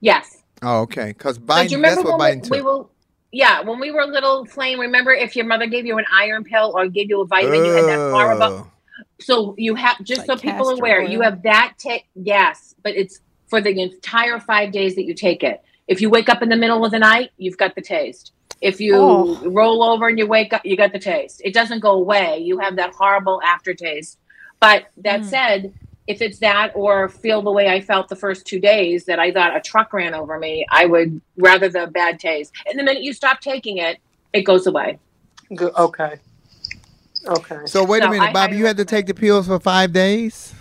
Yes. 0.01 0.43
Oh, 0.61 0.81
okay. 0.81 1.09
Because 1.09 1.37
But 1.37 1.67
Biden 1.67 1.71
you 1.71 1.81
that's 1.81 2.03
what 2.03 2.19
Biden 2.19 2.43
we, 2.49 2.49
we 2.49 2.57
took. 2.57 2.65
were, 2.65 2.85
yeah, 3.31 3.61
when 3.61 3.79
we 3.79 3.91
were 3.91 4.05
little, 4.05 4.45
Flame. 4.45 4.79
Remember, 4.79 5.11
if 5.11 5.35
your 5.35 5.45
mother 5.45 5.67
gave 5.67 5.85
you 5.85 5.97
an 5.97 6.05
iron 6.11 6.43
pill 6.43 6.73
or 6.75 6.87
gave 6.87 7.09
you 7.09 7.21
a 7.21 7.25
vitamin, 7.25 7.65
you 7.65 7.73
had 7.73 7.85
that 7.85 8.11
horrible. 8.11 8.71
So 9.19 9.53
you 9.57 9.75
have 9.75 10.03
just 10.03 10.25
so 10.25 10.37
people 10.37 10.71
are 10.71 10.73
aware, 10.73 11.01
oil. 11.01 11.09
you 11.09 11.21
have 11.21 11.43
that. 11.43 11.73
Ta- 11.81 11.99
yes, 12.15 12.73
but 12.83 12.95
it's 12.95 13.19
for 13.47 13.61
the 13.61 13.79
entire 13.79 14.39
five 14.39 14.71
days 14.71 14.95
that 14.95 15.03
you 15.03 15.13
take 15.13 15.43
it. 15.43 15.61
If 15.87 16.01
you 16.01 16.09
wake 16.09 16.29
up 16.29 16.41
in 16.41 16.49
the 16.49 16.55
middle 16.55 16.83
of 16.83 16.91
the 16.91 16.99
night, 16.99 17.31
you've 17.37 17.57
got 17.57 17.75
the 17.75 17.81
taste. 17.81 18.33
If 18.61 18.81
you 18.81 18.95
Oh. 18.95 19.39
roll 19.45 19.83
over 19.83 20.07
and 20.07 20.17
you 20.17 20.25
wake 20.25 20.51
up, 20.53 20.65
you 20.65 20.75
got 20.75 20.91
the 20.91 20.99
taste. 20.99 21.41
It 21.45 21.53
doesn't 21.53 21.79
go 21.79 21.91
away. 21.91 22.39
You 22.39 22.57
have 22.59 22.75
that 22.77 22.93
horrible 22.93 23.41
aftertaste. 23.43 24.17
But 24.59 24.85
that 24.97 25.21
hmm. 25.21 25.27
said, 25.27 25.73
if 26.07 26.21
it's 26.21 26.39
that 26.39 26.71
or 26.73 27.09
feel 27.09 27.41
the 27.41 27.51
way 27.51 27.69
I 27.69 27.81
felt 27.81 28.07
the 28.07 28.15
first 28.15 28.45
two 28.45 28.59
days 28.59 29.05
that 29.05 29.19
I 29.19 29.31
thought 29.31 29.55
a 29.55 29.61
truck 29.61 29.93
ran 29.93 30.13
over 30.13 30.39
me, 30.39 30.65
I 30.69 30.85
would 30.85 31.21
rather 31.37 31.69
the 31.69 31.87
bad 31.87 32.19
taste. 32.19 32.53
And 32.65 32.79
the 32.79 32.83
minute 32.83 33.03
you 33.03 33.13
stop 33.13 33.41
taking 33.41 33.77
it, 33.77 33.97
it 34.33 34.41
goes 34.41 34.67
away. 34.67 34.99
Okay. 35.51 36.15
Okay. 37.25 37.59
So 37.65 37.83
wait 37.83 38.03
a 38.03 38.09
minute, 38.09 38.29
I 38.29 38.33
Bobby. 38.33 38.57
You 38.57 38.65
had 38.65 38.77
to 38.77 38.85
take 38.85 39.05
the 39.05 39.13
pills 39.13 39.47
for 39.47 39.59
five 39.59 39.91
days. 39.91 40.53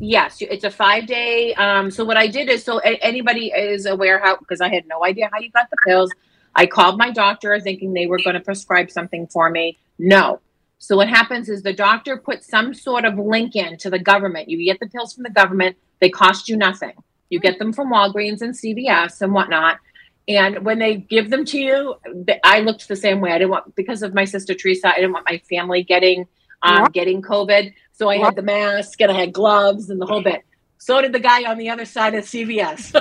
Yes, 0.00 0.38
it's 0.40 0.64
a 0.64 0.70
five 0.70 1.06
day. 1.06 1.52
Um, 1.54 1.90
so 1.90 2.04
what 2.04 2.16
I 2.16 2.26
did 2.26 2.48
is, 2.48 2.64
so 2.64 2.78
anybody 2.78 3.48
is 3.48 3.84
aware 3.84 4.18
how, 4.18 4.38
because 4.38 4.60
I 4.62 4.68
had 4.68 4.86
no 4.88 5.04
idea 5.04 5.28
how 5.30 5.38
you 5.38 5.50
got 5.50 5.68
the 5.70 5.76
pills. 5.86 6.10
I 6.54 6.66
called 6.66 6.98
my 6.98 7.10
doctor 7.10 7.60
thinking 7.60 7.92
they 7.92 8.06
were 8.06 8.18
going 8.24 8.34
to 8.34 8.40
prescribe 8.40 8.90
something 8.90 9.26
for 9.26 9.50
me. 9.50 9.78
No. 9.98 10.40
So 10.78 10.96
what 10.96 11.08
happens 11.08 11.50
is 11.50 11.62
the 11.62 11.74
doctor 11.74 12.16
puts 12.16 12.48
some 12.48 12.72
sort 12.72 13.04
of 13.04 13.18
link 13.18 13.54
in 13.54 13.76
to 13.78 13.90
the 13.90 13.98
government. 13.98 14.48
You 14.48 14.64
get 14.64 14.80
the 14.80 14.88
pills 14.88 15.12
from 15.12 15.24
the 15.24 15.30
government. 15.30 15.76
They 16.00 16.08
cost 16.08 16.48
you 16.48 16.56
nothing. 16.56 16.94
You 17.28 17.38
get 17.38 17.58
them 17.58 17.72
from 17.74 17.92
Walgreens 17.92 18.40
and 18.40 18.54
CVS 18.54 19.20
and 19.20 19.34
whatnot. 19.34 19.78
And 20.26 20.64
when 20.64 20.78
they 20.78 20.96
give 20.96 21.28
them 21.28 21.44
to 21.46 21.58
you, 21.58 21.96
I 22.42 22.60
looked 22.60 22.88
the 22.88 22.96
same 22.96 23.20
way. 23.20 23.32
I 23.32 23.38
didn't 23.38 23.50
want 23.50 23.76
because 23.76 24.02
of 24.02 24.14
my 24.14 24.24
sister 24.24 24.54
Teresa. 24.54 24.88
I 24.88 24.94
didn't 24.94 25.12
want 25.12 25.26
my 25.28 25.42
family 25.50 25.82
getting 25.82 26.26
um, 26.62 26.82
Right. 26.82 26.92
getting 26.92 27.22
COVID. 27.22 27.72
So 28.00 28.08
I 28.08 28.16
had 28.16 28.34
the 28.34 28.40
mask 28.40 28.98
and 29.02 29.12
I 29.12 29.14
had 29.14 29.30
gloves 29.30 29.90
and 29.90 30.00
the 30.00 30.06
whole 30.06 30.22
bit. 30.22 30.42
So 30.78 31.02
did 31.02 31.12
the 31.12 31.20
guy 31.20 31.44
on 31.44 31.58
the 31.58 31.68
other 31.68 31.84
side 31.84 32.14
of 32.14 32.24
CVS. 32.24 32.98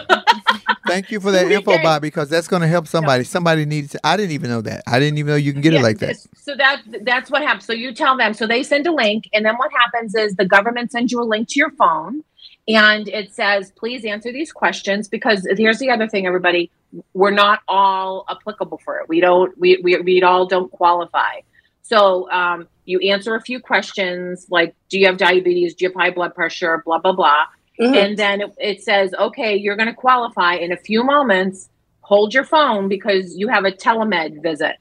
Thank 0.88 1.10
you 1.10 1.22
for 1.22 1.32
that 1.32 1.50
info. 1.50 1.82
Bobby, 1.82 2.08
because 2.08 2.28
that's 2.28 2.50
going 2.50 2.64
to 2.64 2.68
help 2.68 2.86
somebody. 2.86 3.24
Somebody 3.24 3.64
needs. 3.64 3.94
To, 3.94 4.02
I 4.04 4.18
didn't 4.18 4.34
even 4.34 4.50
know 4.50 4.60
that. 4.60 4.84
I 4.86 5.00
didn't 5.00 5.18
even 5.18 5.30
know 5.30 5.38
you 5.38 5.54
can 5.54 5.62
get 5.62 5.74
it 5.74 5.82
like 5.82 6.00
that. 6.00 6.18
So 6.36 6.54
that 6.58 6.82
that's 7.04 7.32
what 7.32 7.44
happens. 7.44 7.64
So 7.64 7.72
you 7.72 7.94
tell 7.94 8.18
them. 8.18 8.34
So 8.34 8.46
they 8.46 8.62
send 8.62 8.88
a 8.88 8.92
link, 8.92 9.30
and 9.32 9.46
then 9.46 9.56
what 9.56 9.72
happens 9.72 10.16
is 10.16 10.36
the 10.36 10.44
government 10.44 10.92
sends 10.92 11.14
you 11.14 11.22
a 11.22 11.24
link 11.24 11.48
to 11.50 11.60
your 11.60 11.72
phone, 11.72 12.22
and 12.68 13.08
it 13.08 13.34
says, 13.34 13.72
"Please 13.78 14.04
answer 14.04 14.34
these 14.34 14.52
questions." 14.52 15.08
Because 15.08 15.48
here's 15.58 15.80
the 15.80 15.92
other 15.92 16.10
thing, 16.10 16.28
everybody: 16.28 16.72
we're 17.14 17.32
not 17.32 17.62
all 17.70 18.26
applicable 18.28 18.82
for 18.84 19.00
it. 19.00 19.08
We 19.08 19.22
don't. 19.22 19.58
We 19.58 19.80
we, 19.82 19.96
we 20.02 20.22
all 20.24 20.46
don't 20.46 20.70
qualify. 20.70 21.40
So 21.84 22.30
um, 22.30 22.68
you 22.90 23.00
answer 23.14 23.36
a 23.36 23.42
few 23.50 23.60
questions 23.60 24.48
like, 24.50 24.76
"Do 24.90 25.00
you 25.00 25.06
have 25.08 25.18
diabetes? 25.18 25.76
Do 25.76 25.86
you 25.86 25.90
have 25.90 25.96
high 26.02 26.12
blood 26.12 26.34
pressure?" 26.36 26.82
Blah 26.86 27.00
blah 27.00 27.14
blah. 27.14 27.44
Mhm. 27.80 27.96
And 28.04 28.18
then 28.18 28.42
it, 28.42 28.52
it 28.58 28.84
says, 28.84 29.14
"Okay, 29.28 29.56
you're 29.56 29.76
going 29.76 29.88
to 29.96 30.00
qualify 30.08 30.54
in 30.56 30.72
a 30.72 30.78
few 30.78 31.04
moments." 31.04 31.70
Hold 32.02 32.34
your 32.34 32.44
phone 32.44 32.88
because 32.90 33.38
you 33.38 33.48
have 33.50 33.66
a 33.66 33.72
telemed 33.72 34.42
visit. 34.42 34.78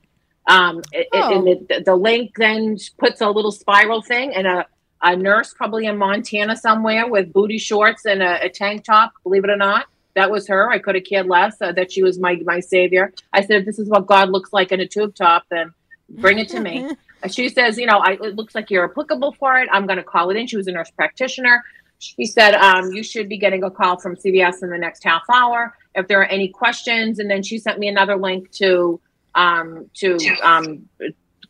Um, 0.49 0.81
it, 0.93 1.09
Oh. 1.13 1.31
and 1.39 1.47
it, 1.49 1.85
the 1.85 1.95
link 1.95 2.31
then 2.39 2.79
puts 2.97 3.21
a 3.21 3.29
little 3.29 3.53
spiral 3.53 4.01
thing, 4.01 4.35
and 4.35 4.47
a, 4.47 4.65
a 5.03 5.15
nurse, 5.15 5.53
probably 5.53 5.85
in 5.85 5.99
Montana 5.99 6.57
somewhere, 6.57 7.07
with 7.07 7.31
booty 7.35 7.59
shorts 7.59 8.07
and 8.07 8.23
a, 8.23 8.45
a 8.47 8.49
tank 8.49 8.83
top. 8.85 9.13
Believe 9.25 9.45
it 9.45 9.51
or 9.51 9.59
not, 9.59 9.85
that 10.15 10.31
was 10.31 10.49
her. 10.49 10.71
I 10.71 10.79
could 10.79 10.95
have 10.95 11.05
cared 11.05 11.27
less 11.27 11.61
uh, 11.61 11.73
that 11.73 11.93
she 11.93 12.03
was 12.03 12.19
my 12.19 12.37
my 12.53 12.61
savior. 12.61 13.13
I 13.35 13.43
said, 13.43 13.57
if 13.61 13.67
this 13.67 13.79
is 13.79 13.91
what 13.91 14.07
God 14.07 14.31
looks 14.31 14.51
like 14.55 14.73
in 14.73 14.81
a 14.81 14.89
tube 14.89 15.15
top, 15.15 15.43
then 15.51 15.75
bring 16.09 16.39
it 16.39 16.49
to 16.55 16.61
me. 16.61 16.77
She 17.31 17.49
says, 17.49 17.77
you 17.79 17.87
know, 17.87 17.99
I, 17.99 18.13
it 18.13 18.37
looks 18.37 18.55
like 18.55 18.71
you're 18.71 18.85
applicable 18.91 19.33
for 19.33 19.59
it. 19.59 19.69
I'm 19.73 19.87
going 19.87 19.97
to 19.99 20.05
call 20.05 20.31
it 20.31 20.37
in. 20.37 20.47
She 20.47 20.57
was 20.57 20.67
a 20.69 20.73
nurse 20.73 20.91
practitioner. 20.91 21.65
She 21.99 22.27
said, 22.27 22.55
um, 22.55 22.93
you 22.93 23.03
should 23.03 23.29
be 23.29 23.39
getting 23.39 23.65
a 23.65 23.71
call 23.71 23.99
from 23.99 24.15
CVS 24.15 24.63
in 24.63 24.71
the 24.71 24.79
next 24.79 25.03
half 25.03 25.23
hour 25.33 25.75
if 25.97 26.07
there 26.07 26.21
are 26.21 26.27
any 26.27 26.49
questions. 26.49 27.19
And 27.19 27.29
then 27.29 27.43
she 27.43 27.59
sent 27.59 27.79
me 27.81 27.89
another 27.89 28.17
link 28.17 28.51
to 28.53 29.01
um, 29.35 29.91
to 29.95 30.17
um, 30.43 30.89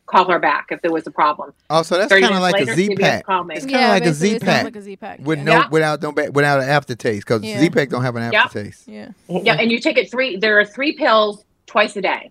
call 0.06 0.30
her 0.30 0.38
back 0.38 0.68
if 0.70 0.80
there 0.80 0.90
was 0.92 1.06
a 1.06 1.10
problem. 1.10 1.52
Oh, 1.68 1.82
so 1.82 1.98
that's 1.98 2.10
kind 2.10 2.24
of 2.24 2.40
like 2.40 2.54
later, 2.54 2.72
a 2.72 2.74
Z 2.74 2.96
pack. 2.96 3.26
called. 3.26 3.50
It's 3.52 3.64
kind 3.66 3.74
of 3.76 3.80
Yeah, 3.80 3.88
like 3.90 4.02
a 4.02 4.06
basically, 4.06 4.28
Z 4.30 4.34
it 4.36 4.40
sounds 4.40 4.52
pack 4.52 4.64
like 4.64 4.76
a 4.76 4.82
Z-Pack, 4.82 5.18
with 5.22 5.38
yeah. 5.38 5.44
no 5.44 5.52
Yeah. 5.52 5.68
without 5.68 6.02
no 6.02 6.12
ba- 6.12 6.30
without 6.32 6.60
an 6.62 6.68
aftertaste 6.68 7.26
because 7.26 7.42
Yeah. 7.44 7.60
Z 7.60 7.70
pack 7.70 7.90
don't 7.90 8.02
have 8.02 8.16
an 8.16 8.22
aftertaste. 8.34 8.88
Yeah. 8.88 9.10
Yeah, 9.28 9.54
and 9.60 9.70
you 9.70 9.80
take 9.80 9.98
it 9.98 10.10
three. 10.10 10.36
There 10.38 10.58
are 10.58 10.64
three 10.64 10.92
pills 10.96 11.44
twice 11.66 11.94
a 11.96 12.00
day, 12.02 12.30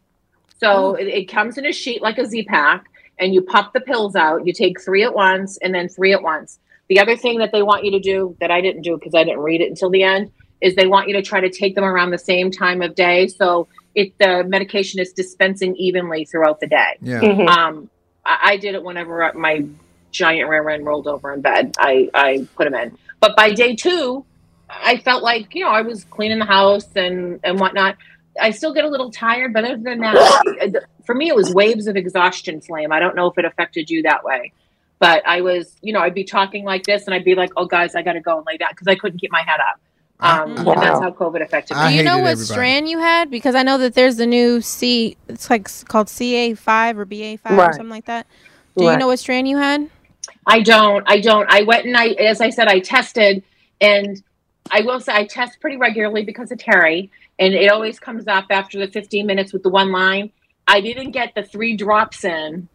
so 0.60 0.96
it, 0.96 1.08
it 1.08 1.26
comes 1.26 1.58
in 1.60 1.66
a 1.68 1.72
sheet 1.72 2.02
like 2.02 2.18
a 2.18 2.26
Z 2.26 2.44
pack, 2.46 2.86
and 3.20 3.34
you 3.34 3.42
pop 3.42 3.74
the 3.74 3.82
pills 3.82 4.16
out. 4.16 4.46
You 4.46 4.54
take 4.54 4.82
three 4.82 5.04
at 5.04 5.14
once, 5.14 5.58
and 5.58 5.74
then 5.74 5.90
three 5.90 6.14
at 6.14 6.22
once. 6.22 6.60
The 6.90 7.00
other 7.00 7.16
thing 7.16 7.40
that 7.40 7.52
they 7.52 7.64
want 7.64 7.84
you 7.84 7.92
to 7.92 8.00
do 8.00 8.36
that 8.40 8.52
I 8.52 8.62
didn't 8.62 8.84
do 8.84 8.98
because 8.98 9.14
I 9.14 9.24
didn't 9.24 9.40
read 9.40 9.62
it 9.62 9.70
until 9.70 9.90
the 9.90 10.04
end 10.04 10.32
is 10.62 10.76
they 10.76 10.88
want 10.88 11.08
you 11.08 11.14
to 11.14 11.22
try 11.22 11.40
to 11.40 11.50
take 11.50 11.76
them 11.76 11.84
around 11.84 12.12
the 12.12 12.18
same 12.18 12.50
time 12.50 12.82
of 12.82 12.96
day, 12.96 13.28
so 13.28 13.68
it 13.96 14.18
the 14.20 14.44
medication 14.44 15.00
is 15.00 15.12
dispensing 15.14 15.76
evenly 15.76 16.26
throughout 16.26 16.60
the 16.60 16.68
day. 16.68 16.98
Yeah. 17.02 17.22
Mhm. 17.22 17.48
Um, 17.48 17.90
I, 18.26 18.40
I 18.44 18.58
did 18.58 18.76
it 18.76 18.84
whenever 18.84 19.32
my 19.36 19.66
giant 20.12 20.50
rear 20.50 20.68
end 20.70 20.86
rolled 20.86 21.08
over 21.08 21.34
in 21.34 21.42
bed. 21.42 21.76
I, 21.78 22.10
I 22.14 22.48
put 22.56 22.66
them 22.66 22.76
in. 22.76 22.98
But 23.20 23.36
by 23.36 23.52
day 23.52 23.76
two, 23.76 24.26
I 24.70 24.98
felt 24.98 25.24
like, 25.24 25.54
you 25.54 25.64
know, 25.64 25.72
I 25.72 25.82
was 25.82 26.06
cleaning 26.06 26.40
the 26.40 26.46
house 26.46 26.88
and, 26.96 27.40
and 27.44 27.60
whatnot. 27.60 27.98
I 28.40 28.52
still 28.52 28.74
get 28.74 28.84
a 28.86 28.90
little 28.90 29.12
tired, 29.12 29.54
but 29.54 29.64
other 29.64 29.78
than 29.78 30.00
that, 30.00 30.84
for 31.06 31.16
me, 31.16 31.28
it 31.30 31.36
was 31.36 31.54
waves 31.54 31.88
of 31.88 31.96
exhaustion 31.96 32.62
flame. 32.62 32.92
I 32.92 33.00
don't 33.00 33.16
know 33.16 33.28
if 33.28 33.38
it 33.38 33.46
affected 33.46 33.90
you 33.90 34.02
that 34.04 34.24
way. 34.24 34.52
But 35.00 35.22
I 35.28 35.42
was, 35.42 35.76
you 35.82 35.94
know, 35.94 36.00
I'd 36.00 36.16
be 36.16 36.24
talking 36.24 36.66
like 36.66 36.84
this 36.84 37.06
and 37.06 37.14
I'd 37.14 37.24
be 37.24 37.36
like, 37.36 37.52
oh, 37.56 37.66
guys, 37.68 37.94
I 37.96 38.02
got 38.02 38.14
to 38.14 38.20
go 38.20 38.38
and 38.38 38.46
lay 38.48 38.58
down 38.58 38.70
because 38.72 38.88
I 38.88 38.96
couldn't 38.96 39.20
keep 39.20 39.32
my 39.32 39.44
head 39.44 39.60
up. 39.60 39.80
Um, 40.20 40.68
I- 40.68 40.74
And 40.74 40.82
that's 40.82 41.00
how 41.00 41.12
COVID 41.12 41.44
affected 41.44 41.78
I 41.78 41.92
Do 41.92 41.98
you 41.98 42.04
know 42.04 42.18
what 42.18 42.32
everybody. 42.32 42.46
strand 42.46 42.90
you 42.90 42.98
had? 42.98 43.30
Because 43.30 43.54
I 43.54 43.62
know 43.62 43.78
that 43.78 43.94
there's 43.94 44.16
the 44.18 44.26
new 44.26 44.60
C. 44.62 45.16
It's 45.28 45.52
like 45.52 45.70
called 45.86 46.10
CA 46.10 46.56
five 46.56 46.98
or 46.98 47.06
BA 47.06 47.38
five 47.38 47.54
or 47.60 47.74
something 47.74 47.90
like 47.90 48.06
that. 48.06 48.26
Do 48.76 48.86
you 48.86 48.98
know 48.98 49.08
what 49.08 49.20
strand 49.20 49.48
you 49.48 49.58
had? 49.58 49.88
I 50.48 50.62
don't. 50.62 51.04
I 51.08 51.20
don't. 51.22 51.48
I 51.52 51.62
went 51.62 51.86
and 51.86 51.96
I, 51.96 52.08
as 52.10 52.42
I 52.42 52.50
said, 52.50 52.68
I 52.68 52.80
tested, 52.80 53.44
and 53.80 54.22
I 54.72 54.82
will 54.82 55.00
say 55.00 55.14
I 55.14 55.26
test 55.26 55.60
pretty 55.62 55.78
regularly 55.78 56.24
because 56.24 56.52
of 56.52 56.58
Terry, 56.58 57.12
and 57.40 57.54
it 57.54 57.72
always 57.72 58.00
comes 58.00 58.28
up 58.28 58.46
after 58.50 58.80
the 58.80 58.92
15 58.92 59.26
minutes 59.26 59.54
with 59.54 59.64
the 59.64 59.70
one 59.70 59.92
line. 59.92 60.32
I 60.68 60.82
didn't 60.82 61.12
get 61.12 61.34
the 61.36 61.44
three 61.44 61.78
drops 61.78 62.26
in, 62.26 62.68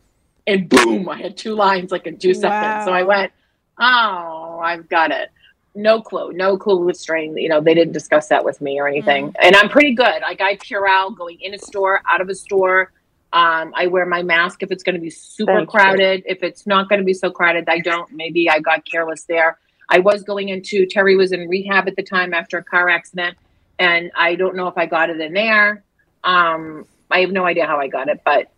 and 0.46 0.68
boom, 0.68 1.08
I 1.08 1.20
had 1.20 1.36
two 1.36 1.54
lines 1.54 1.90
like 1.90 2.06
in 2.06 2.18
two 2.18 2.34
seconds. 2.34 2.84
So 2.86 2.92
I 2.92 3.02
went, 3.02 3.32
oh, 3.78 4.60
I've 4.62 4.88
got 4.88 5.10
it. 5.10 5.30
No 5.74 6.02
clue. 6.02 6.32
No 6.32 6.56
clue 6.56 6.84
with 6.84 6.96
strain. 6.96 7.36
You 7.36 7.48
know, 7.48 7.60
they 7.60 7.74
didn't 7.74 7.92
discuss 7.92 8.28
that 8.28 8.44
with 8.44 8.60
me 8.60 8.78
or 8.78 8.86
anything. 8.86 9.34
And 9.42 9.56
I'm 9.56 9.68
pretty 9.68 9.94
good. 9.94 10.20
Like 10.22 10.40
I 10.40 10.56
Purell 10.56 11.16
going 11.16 11.40
in 11.40 11.54
a 11.54 11.58
store, 11.58 12.02
out 12.08 12.20
of 12.20 12.28
a 12.28 12.34
store. 12.34 12.92
Um, 13.32 13.72
I 13.74 13.86
wear 13.86 14.04
my 14.04 14.22
mask 14.22 14.62
if 14.62 14.70
it's 14.70 14.82
going 14.82 14.96
to 14.96 15.00
be 15.00 15.08
super 15.08 15.54
Thank 15.54 15.60
you. 15.60 15.66
crowded. 15.66 16.22
If 16.26 16.42
it's 16.42 16.66
not 16.66 16.90
going 16.90 16.98
to 17.00 17.04
be 17.04 17.14
so 17.14 17.30
crowded, 17.30 17.66
I 17.68 17.78
don't. 17.78 18.10
Maybe 18.12 18.50
I 18.50 18.60
got 18.60 18.84
careless 18.84 19.24
there. 19.24 19.58
I 19.88 20.00
was 20.00 20.22
going 20.22 20.50
into 20.50 20.86
Terry 20.86 21.16
was 21.16 21.32
in 21.32 21.48
rehab 21.48 21.88
at 21.88 21.96
the 21.96 22.02
time 22.02 22.34
after 22.34 22.58
a 22.58 22.64
car 22.64 22.90
accident, 22.90 23.36
and 23.78 24.10
I 24.16 24.34
don't 24.34 24.56
know 24.56 24.68
if 24.68 24.76
I 24.78 24.86
got 24.86 25.10
it 25.10 25.20
in 25.20 25.32
there. 25.32 25.82
Um, 26.24 26.86
I 27.10 27.20
have 27.20 27.30
no 27.32 27.44
idea 27.44 27.66
how 27.66 27.78
I 27.78 27.88
got 27.88 28.08
it, 28.08 28.20
but 28.24 28.50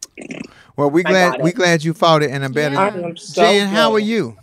Well, 0.77 0.91
we 0.91 1.05
I 1.05 1.11
glad 1.11 1.31
got 1.33 1.41
we 1.43 1.53
glad 1.53 1.83
you 1.85 1.95
fought 1.95 2.23
it 2.23 2.31
and 2.31 2.45
I'm 2.45 2.53
better. 2.53 2.77
I 2.79 2.89
am 2.89 3.17
so 3.17 3.43
Jan, 3.43 3.69
how 3.69 3.93
are 3.93 3.99
you? 3.99 4.37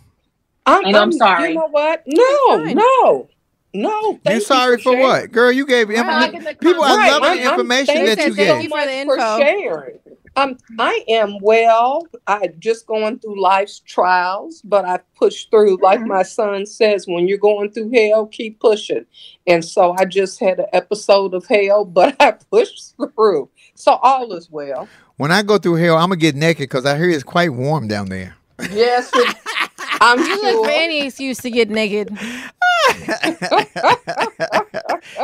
I'm, 0.66 0.84
And 0.84 0.96
I'm 0.96 1.12
sorry. 1.12 1.50
You 1.50 1.54
know 1.56 1.68
what? 1.68 2.02
No, 2.06 2.56
no, 2.72 3.28
no. 3.74 4.20
Thank 4.24 4.34
you 4.36 4.40
sorry 4.42 4.76
for, 4.76 4.92
sharing. 4.92 5.00
what, 5.00 5.32
girl? 5.32 5.50
You 5.50 5.66
gave 5.66 5.90
information. 5.90 6.44
People 6.60 6.84
are 6.84 6.96
Right, 6.96 7.10
loving 7.10 7.28
I'm- 7.30 7.36
the 7.38 7.42
I'm- 7.44 7.52
information 7.54 8.04
that 8.06 8.18
you 8.18 8.24
you 8.26 8.34
gave. 8.34 8.68
so 8.70 8.76
much 8.76 9.04
for 9.06 9.18
sharing. 9.18 9.98
Um, 10.34 10.56
I 10.78 11.04
am 11.08 11.38
well. 11.40 12.06
I 12.26 12.48
just 12.58 12.86
going 12.86 13.18
through 13.18 13.40
life's 13.40 13.80
trials, 13.80 14.62
but 14.62 14.84
I 14.86 14.98
pushed 15.16 15.50
through. 15.50 15.78
Like 15.82 16.00
Mm-hmm. 16.00 16.08
my 16.08 16.22
son 16.22 16.66
says, 16.66 17.06
when 17.06 17.28
you're 17.28 17.38
going 17.38 17.70
through 17.70 17.90
hell, 17.92 18.26
keep 18.26 18.58
pushing. 18.58 19.04
And 19.46 19.64
so 19.64 19.94
I 19.98 20.06
just 20.06 20.40
had 20.40 20.58
an 20.58 20.66
episode 20.72 21.34
of 21.34 21.46
hell, 21.46 21.84
but 21.84 22.16
I 22.20 22.32
pushed 22.32 22.94
through. 23.14 23.50
So 23.74 23.92
all 24.02 24.32
is 24.32 24.50
well. 24.50 24.88
When 25.16 25.30
I 25.30 25.42
go 25.42 25.58
through 25.58 25.74
hell, 25.76 25.96
I'm 25.96 26.08
gonna 26.08 26.16
get 26.16 26.34
naked 26.34 26.68
because 26.68 26.86
I 26.86 26.96
hear 26.96 27.10
it's 27.10 27.22
quite 27.22 27.52
warm 27.52 27.86
down 27.88 28.08
there. 28.08 28.34
Yes, 28.70 29.10
it, 29.14 29.36
I'm 30.00 30.18
You 30.18 30.42
look 30.42 30.64
for 30.64 30.70
any 30.70 31.06
excuse 31.06 31.38
to 31.38 31.50
get 31.50 31.68
naked. 31.68 32.10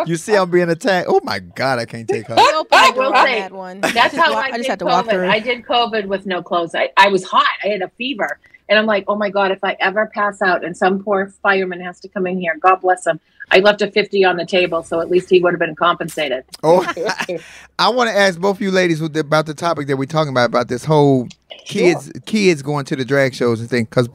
you 0.06 0.16
see, 0.16 0.34
I'm 0.34 0.50
being 0.50 0.68
attacked. 0.68 1.06
Oh 1.10 1.20
my 1.22 1.38
God, 1.38 1.78
I 1.78 1.84
can't 1.86 2.08
take 2.08 2.26
her. 2.26 2.34
I 2.38 2.92
will 2.94 3.12
say 3.12 3.40
that 3.40 3.52
one. 3.52 3.80
that's 3.80 3.94
just 3.94 4.16
how 4.16 4.32
wa- 4.32 4.40
I, 4.40 4.42
I 4.44 4.50
just 4.50 4.62
did 4.62 4.66
had 4.70 4.78
to 4.80 4.84
walk 4.86 5.06
COVID. 5.06 5.10
through. 5.10 5.28
I 5.28 5.38
did 5.40 5.64
COVID 5.64 6.06
with 6.06 6.26
no 6.26 6.42
clothes. 6.42 6.74
I, 6.74 6.90
I 6.96 7.08
was 7.08 7.24
hot. 7.24 7.46
I 7.64 7.68
had 7.68 7.82
a 7.82 7.88
fever. 7.90 8.38
And 8.70 8.78
I'm 8.78 8.84
like, 8.84 9.04
oh 9.08 9.14
my 9.16 9.30
God, 9.30 9.50
if 9.50 9.64
I 9.64 9.76
ever 9.80 10.06
pass 10.14 10.42
out 10.42 10.62
and 10.62 10.76
some 10.76 11.02
poor 11.02 11.32
fireman 11.42 11.80
has 11.80 12.00
to 12.00 12.08
come 12.08 12.26
in 12.26 12.38
here, 12.38 12.54
God 12.60 12.82
bless 12.82 13.06
him. 13.06 13.18
I 13.50 13.60
left 13.60 13.80
a 13.80 13.90
50 13.90 14.24
on 14.26 14.36
the 14.36 14.44
table, 14.44 14.82
so 14.82 15.00
at 15.00 15.08
least 15.10 15.30
he 15.30 15.40
would 15.40 15.54
have 15.54 15.58
been 15.58 15.74
compensated. 15.74 16.44
Oh, 16.62 16.84
I 17.78 17.88
want 17.88 18.10
to 18.10 18.14
ask 18.16 18.38
both 18.38 18.60
you 18.60 18.70
ladies 18.70 19.00
with 19.00 19.14
the- 19.14 19.20
about 19.20 19.46
the 19.46 19.54
topic 19.54 19.86
that 19.86 19.96
we're 19.96 20.04
talking 20.04 20.30
about 20.32 20.46
about 20.50 20.68
this 20.68 20.84
whole 20.84 21.28
kids 21.64 22.12
kids 22.26 22.60
going 22.62 22.84
to 22.86 22.96
the 22.96 23.06
drag 23.06 23.34
shows 23.34 23.60
and 23.60 23.70
things. 23.70 23.88
Because, 23.88 24.08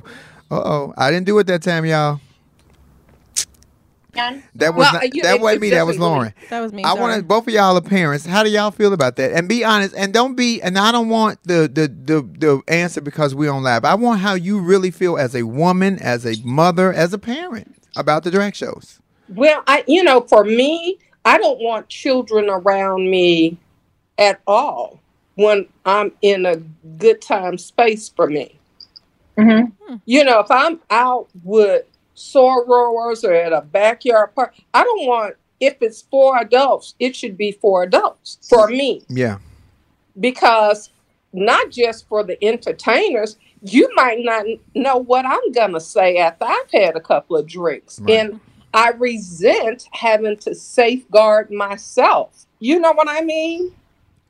uh 0.52 0.62
oh, 0.64 0.94
I 0.98 1.10
didn't 1.10 1.26
do 1.26 1.40
it 1.40 1.48
that 1.48 1.64
time, 1.64 1.84
y'all. 1.86 2.20
That 4.14 4.76
was 4.76 4.84
Well, 4.86 4.94
not, 4.94 5.16
you- 5.16 5.24
that 5.24 5.36
it- 5.36 5.42
wasn't 5.42 5.62
me. 5.62 5.70
That 5.72 5.86
was 5.86 5.98
Lauren. 6.00 6.34
That 6.50 6.62
was 6.62 6.72
me. 6.74 6.84
I 6.84 6.90
sorry. 6.90 7.02
want 7.02 7.28
both 7.28 7.48
of 7.48 7.54
y'all 7.54 7.76
are 7.78 7.82
parents. 7.82 8.26
How 8.26 8.44
do 8.44 8.50
y'all 8.50 8.72
feel 8.72 8.94
about 8.94 9.16
that? 9.18 9.32
And 9.32 9.50
be 9.50 9.64
honest. 9.64 9.94
And 9.96 10.14
don't 10.14 10.36
be. 10.36 10.62
And 10.62 10.78
I 10.78 10.92
don't 10.92 11.10
want 11.10 11.40
the 11.44 11.70
the 11.72 11.88
the 11.88 12.22
the 12.38 12.62
answer 12.68 13.02
because 13.02 13.34
we 13.36 13.48
on 13.48 13.64
live. 13.64 13.86
I 13.86 13.96
want 13.96 14.22
how 14.22 14.34
you 14.36 14.60
really 14.60 14.92
feel 14.92 15.18
as 15.18 15.36
a 15.36 15.44
woman, 15.44 16.00
as 16.00 16.26
a 16.26 16.36
mother, 16.44 16.94
as 16.94 17.14
a 17.14 17.18
parent 17.18 17.76
about 17.96 18.24
the 18.24 18.32
drag 18.32 18.56
shows. 18.56 19.00
Well, 19.30 19.64
I 19.68 19.84
you 19.88 20.04
know, 20.04 20.22
for 20.22 20.44
me, 20.44 21.00
I 21.26 21.38
don't 21.38 21.60
want 21.60 21.90
children 21.90 22.50
around 22.50 23.10
me 23.10 23.58
at 24.18 24.42
all 24.46 25.00
when 25.36 25.68
I'm 25.86 26.12
in 26.22 26.46
a 26.46 26.58
good 27.00 27.22
time 27.22 27.58
space 27.58 28.10
for 28.10 28.28
me. 28.28 28.60
Mm-hmm. 29.38 29.96
You 30.06 30.24
know, 30.24 30.40
if 30.42 30.52
I'm 30.52 30.80
out 30.92 31.28
with 31.44 31.86
sorors 32.16 33.24
or 33.24 33.34
at 33.34 33.54
a 33.54 33.62
backyard 33.62 34.34
park, 34.36 34.54
I 34.74 34.84
don't 34.84 35.06
want 35.08 35.36
if 35.60 35.78
it's 35.82 36.02
for 36.12 36.38
adults, 36.40 36.94
it 37.00 37.16
should 37.16 37.38
be 37.38 37.52
for 37.54 37.84
adults 37.84 38.38
for 38.50 38.68
me 38.68 39.04
Yeah. 39.10 39.38
because 40.20 40.90
not 41.32 41.70
just 41.72 42.08
for 42.08 42.24
the 42.24 42.42
entertainers, 42.44 43.38
you 43.62 43.90
might 43.96 44.20
not 44.20 44.46
know 44.76 44.98
what 44.98 45.26
I'm 45.26 45.52
gonna 45.52 45.80
say 45.80 46.18
after 46.18 46.46
I've 46.46 46.72
had 46.72 46.96
a 46.96 47.00
couple 47.00 47.38
of 47.38 47.48
drinks, 47.48 48.00
Right. 48.00 48.20
and 48.20 48.40
I 48.74 48.90
resent 48.92 49.88
having 49.92 50.38
to 50.38 50.54
safeguard 50.54 51.50
myself. 51.52 52.46
You 52.60 52.80
know 52.80 52.92
what 52.92 53.08
I 53.10 53.22
mean? 53.22 53.72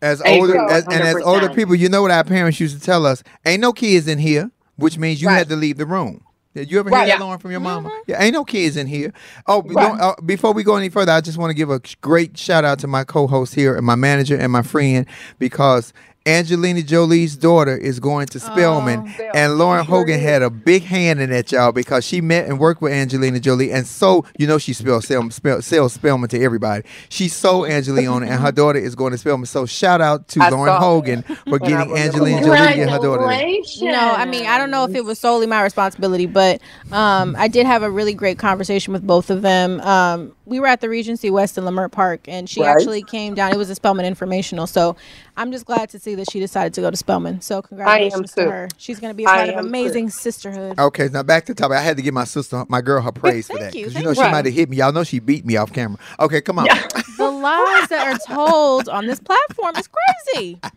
As 0.02 0.22
older 0.22 0.58
as, 0.70 0.84
and 0.84 1.02
as 1.02 1.16
older 1.24 1.50
people, 1.50 1.76
you 1.76 1.88
know 1.90 2.02
what 2.02 2.12
our 2.12 2.26
parents 2.26 2.60
used 2.60 2.78
to 2.78 2.84
tell 2.84 3.06
us: 3.06 3.24
ain't 3.46 3.62
no 3.62 3.72
kids 3.74 4.08
in 4.08 4.20
here, 4.20 4.52
which 4.76 4.98
means 4.98 5.22
you 5.22 5.30
had 5.30 5.48
to 5.50 5.56
leave 5.56 5.78
the 5.78 5.86
room. 5.86 6.22
Did 6.56 6.72
you 6.72 6.80
ever 6.80 6.90
hear 6.90 6.98
Right. 7.00 7.08
that, 7.08 7.18
Yeah. 7.20 7.24
Lauren, 7.24 7.40
from 7.40 7.52
your 7.52 7.60
mama? 7.60 7.90
Yeah, 8.08 8.22
ain't 8.22 8.34
no 8.34 8.44
kids 8.44 8.78
in 8.78 8.86
here. 8.88 9.12
Oh, 9.48 9.64
Right. 9.64 9.74
don't, 9.90 10.00
uh, 10.02 10.16
before 10.26 10.54
we 10.54 10.64
go 10.64 10.76
any 10.76 10.90
further, 10.90 11.12
I 11.12 11.22
just 11.22 11.38
want 11.38 11.50
to 11.50 11.56
give 11.56 11.70
a 11.72 11.82
great 12.02 12.38
shout 12.38 12.64
out 12.64 12.80
to 12.80 12.88
my 12.88 13.04
co-host 13.04 13.56
here 13.56 13.76
and 13.76 13.86
my 13.86 13.96
manager 13.96 14.36
and 14.38 14.52
my 14.52 14.62
friend 14.62 15.06
because 15.40 15.94
Angelina 16.26 16.82
Jolie's 16.82 17.36
daughter 17.36 17.76
is 17.76 18.00
going 18.00 18.28
to 18.28 18.40
Spelman, 18.40 19.14
and 19.34 19.58
Lauren 19.58 19.84
Hogan 19.86 20.22
had 20.22 20.42
a 20.42 20.50
big 20.50 20.84
hand 20.84 21.20
in 21.20 21.30
that, 21.32 21.52
y'all, 21.52 21.74
because 21.74 22.06
she 22.06 22.22
met 22.22 22.48
and 22.48 22.60
worked 22.60 22.82
with 22.82 22.94
Angelina 22.94 23.42
Jolie, 23.42 23.74
and 23.74 23.86
so 23.86 24.24
you 24.40 24.48
know 24.48 24.58
she 24.58 24.72
spells 24.72 25.04
Spell, 25.04 25.30
spell, 25.32 25.62
sells 25.62 25.92
Spelman 25.94 26.30
to 26.30 26.42
everybody. 26.42 26.86
She 27.10 27.28
sold 27.28 27.68
Angelina 27.68 28.10
on 28.10 28.24
it, 28.24 28.30
and 28.30 28.40
her 28.42 28.52
daughter 28.54 28.80
is 28.80 28.96
going 28.96 29.12
to 29.12 29.18
Spelman. 29.18 29.48
So 29.48 29.66
shout 29.66 30.00
out 30.00 30.30
to 30.30 30.42
I 30.42 30.50
Lauren 30.50 30.68
saw 30.72 30.80
Hogan 30.80 31.22
for 31.50 31.60
getting 31.60 31.94
Angelina 31.98 32.42
Jolie 32.42 32.58
to 32.70 32.74
get 32.76 32.90
her 32.90 33.00
daughter. 33.00 33.28
there. 33.28 33.92
No, 33.92 34.14
I 34.14 34.24
mean 34.26 34.46
I 34.46 34.58
don't 34.58 34.72
know 34.72 34.86
if 34.86 34.96
it 34.96 35.04
was 35.04 35.20
solely 35.20 35.46
my 35.46 35.62
responsibility, 35.62 36.26
but 36.26 36.62
um, 36.94 37.36
I 37.38 37.50
did 37.50 37.66
have 37.66 37.84
a 37.84 37.92
really 37.92 38.14
great 38.14 38.40
conversation 38.40 38.94
with 38.94 39.06
both 39.06 39.30
of 39.30 39.42
them. 39.42 39.82
Um, 39.82 40.34
we 40.46 40.60
were 40.62 40.68
at 40.68 40.80
the 40.82 40.90
Regency 40.90 41.30
West 41.30 41.58
in 41.58 41.66
Leimert 41.66 41.92
Park, 41.92 42.28
and 42.30 42.50
she 42.50 42.62
Right. 42.62 42.70
actually 42.70 43.02
came 43.04 43.34
down. 43.34 43.52
It 43.54 43.58
was 43.58 43.70
a 43.70 43.76
Spelman 43.76 44.06
informational, 44.06 44.68
so 44.68 44.96
I'm 45.36 45.52
just 45.52 45.66
glad 45.66 45.90
to 45.90 46.00
see 46.00 46.16
that 46.16 46.30
she 46.30 46.40
decided 46.40 46.74
to 46.76 46.82
go 46.82 46.92
to 46.92 46.98
Spelman. 46.98 47.42
So 47.42 47.62
congratulations 47.62 48.34
to 48.34 48.44
too. 48.44 48.50
her. 48.50 48.70
She's 48.78 49.00
going 49.00 49.12
to 49.12 49.16
be 49.16 49.26
a 49.26 49.30
I 49.30 49.36
part 49.38 49.50
of 49.50 49.56
am 49.56 49.64
too. 49.64 49.68
amazing 49.70 50.10
sisterhood. 50.12 50.78
Okay, 50.80 51.08
now 51.10 51.24
back 51.24 51.46
to 51.46 51.54
the 51.54 51.62
topic. 51.62 51.78
I 51.78 51.82
had 51.82 51.98
to 51.98 52.04
give 52.04 52.14
my 52.14 52.24
sister, 52.26 52.64
my 52.70 52.82
girl, 52.82 53.02
her 53.02 53.12
praise 53.12 53.48
for 53.52 53.58
that. 53.58 53.74
you, 53.74 53.86
'Cause 53.86 53.96
you 53.96 54.04
know 54.04 54.14
she 54.14 54.22
might 54.22 54.46
have 54.46 54.54
hit 54.54 54.70
me. 54.70 54.78
Y'all 54.78 54.92
know 54.92 55.04
she 55.04 55.20
beat 55.20 55.46
me 55.46 55.58
off 55.58 55.74
camera. 55.74 55.98
Okay, 56.20 56.42
come 56.42 56.60
on. 56.60 56.66
the 57.18 57.30
lies 57.32 57.88
that 57.90 58.14
are 58.16 58.36
told 58.36 58.88
on 58.90 59.08
this 59.08 59.20
platform 59.20 59.76
is 59.76 59.88
crazy. 60.34 60.60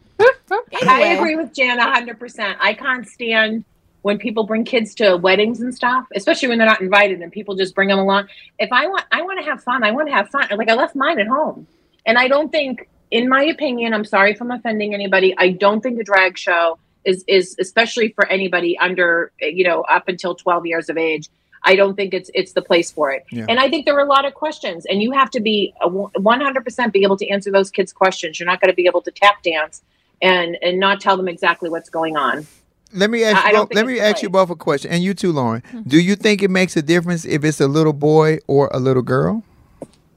I 0.89 1.01
agree 1.19 1.37
with 1.37 1.55
Jan 1.55 1.79
100%. 1.79 2.57
I 2.61 2.75
can't 2.75 3.07
stand 3.07 3.65
when 4.03 4.19
people 4.19 4.45
bring 4.45 4.65
kids 4.65 4.95
to 4.95 5.17
weddings 5.17 5.61
and 5.61 5.75
stuff, 5.75 6.07
especially 6.15 6.49
when 6.49 6.59
they're 6.59 6.67
not 6.67 6.81
invited 6.81 7.21
and 7.21 7.33
people 7.33 7.57
just 7.57 7.75
bring 7.75 7.89
them 7.89 7.99
along. 7.99 8.29
If 8.59 8.73
I 8.73 8.87
want, 8.87 9.05
I 9.13 9.23
want 9.23 9.39
to 9.41 9.45
have 9.45 9.63
fun. 9.63 9.83
I 9.83 9.91
want 9.91 10.09
to 10.09 10.15
have 10.15 10.29
fun. 10.31 10.49
Like 10.57 10.69
I 10.71 10.75
left 10.75 10.95
mine 10.95 11.19
at 11.19 11.27
home. 11.27 11.67
And 12.07 12.17
I 12.17 12.29
don't 12.29 12.51
think, 12.53 12.89
in 13.11 13.29
my 13.29 13.43
opinion, 13.45 13.95
I'm 13.95 14.05
sorry 14.05 14.33
if 14.33 14.41
I'm 14.41 14.51
offending 14.51 14.95
anybody. 14.95 15.35
I 15.39 15.51
don't 15.51 15.81
think 15.81 15.99
a 16.01 16.05
drag 16.05 16.37
show 16.39 16.79
is, 17.05 17.25
is 17.29 17.57
especially 17.61 18.09
for 18.11 18.27
anybody 18.27 18.77
under, 18.79 19.33
you 19.41 19.65
know, 19.65 19.83
up 19.83 20.09
until 20.09 20.35
12 20.35 20.67
years 20.67 20.89
of 20.89 20.97
age. 20.97 21.29
I 21.63 21.75
don't 21.75 21.97
think 21.97 22.15
it's 22.15 22.31
it's 22.33 22.53
the 22.53 22.63
place 22.63 22.93
for 22.93 23.11
it. 23.11 23.25
Yeah. 23.31 23.47
And 23.49 23.59
I 23.59 23.69
think 23.69 23.87
there 23.87 23.97
are 23.97 24.05
a 24.05 24.09
lot 24.09 24.25
of 24.25 24.35
questions, 24.35 24.87
and 24.87 25.03
you 25.03 25.11
have 25.13 25.31
to 25.31 25.41
be 25.41 25.75
100% 25.83 26.93
be 26.93 27.03
able 27.03 27.17
to 27.17 27.29
answer 27.29 27.51
those 27.51 27.71
kids' 27.71 27.93
questions. 27.93 28.39
You're 28.39 28.47
not 28.47 28.61
going 28.61 28.71
to 28.71 28.75
be 28.77 28.87
able 28.87 29.03
to 29.03 29.11
tap 29.11 29.43
dance 29.43 29.83
and 30.23 30.57
and 30.63 30.79
not 30.79 31.01
tell 31.01 31.17
them 31.17 31.27
exactly 31.29 31.69
what's 31.69 31.91
going 31.91 32.17
on. 32.17 32.47
Let 32.93 33.11
me 33.11 33.25
ask 33.25 33.37
I- 33.37 33.41
I 33.41 33.47
you. 33.49 33.53
don't 33.57 33.69
Both, 33.71 33.77
let 33.77 33.87
me 33.87 33.95
the 33.95 34.01
ask 34.01 34.23
you 34.23 34.31
both 34.31 34.49
a 34.51 34.55
question, 34.55 34.93
and 34.93 35.03
you 35.03 35.13
too, 35.13 35.33
Lauren. 35.33 35.63
Hmm. 35.71 35.81
Do 35.83 36.01
you 36.01 36.15
think 36.15 36.43
it 36.43 36.51
makes 36.51 36.77
a 36.77 36.83
difference 36.83 37.25
if 37.25 37.45
it's 37.45 37.61
a 37.61 37.67
little 37.67 37.93
boy 37.93 38.39
or 38.47 38.71
a 38.73 38.79
little 38.79 39.03
girl? 39.03 39.43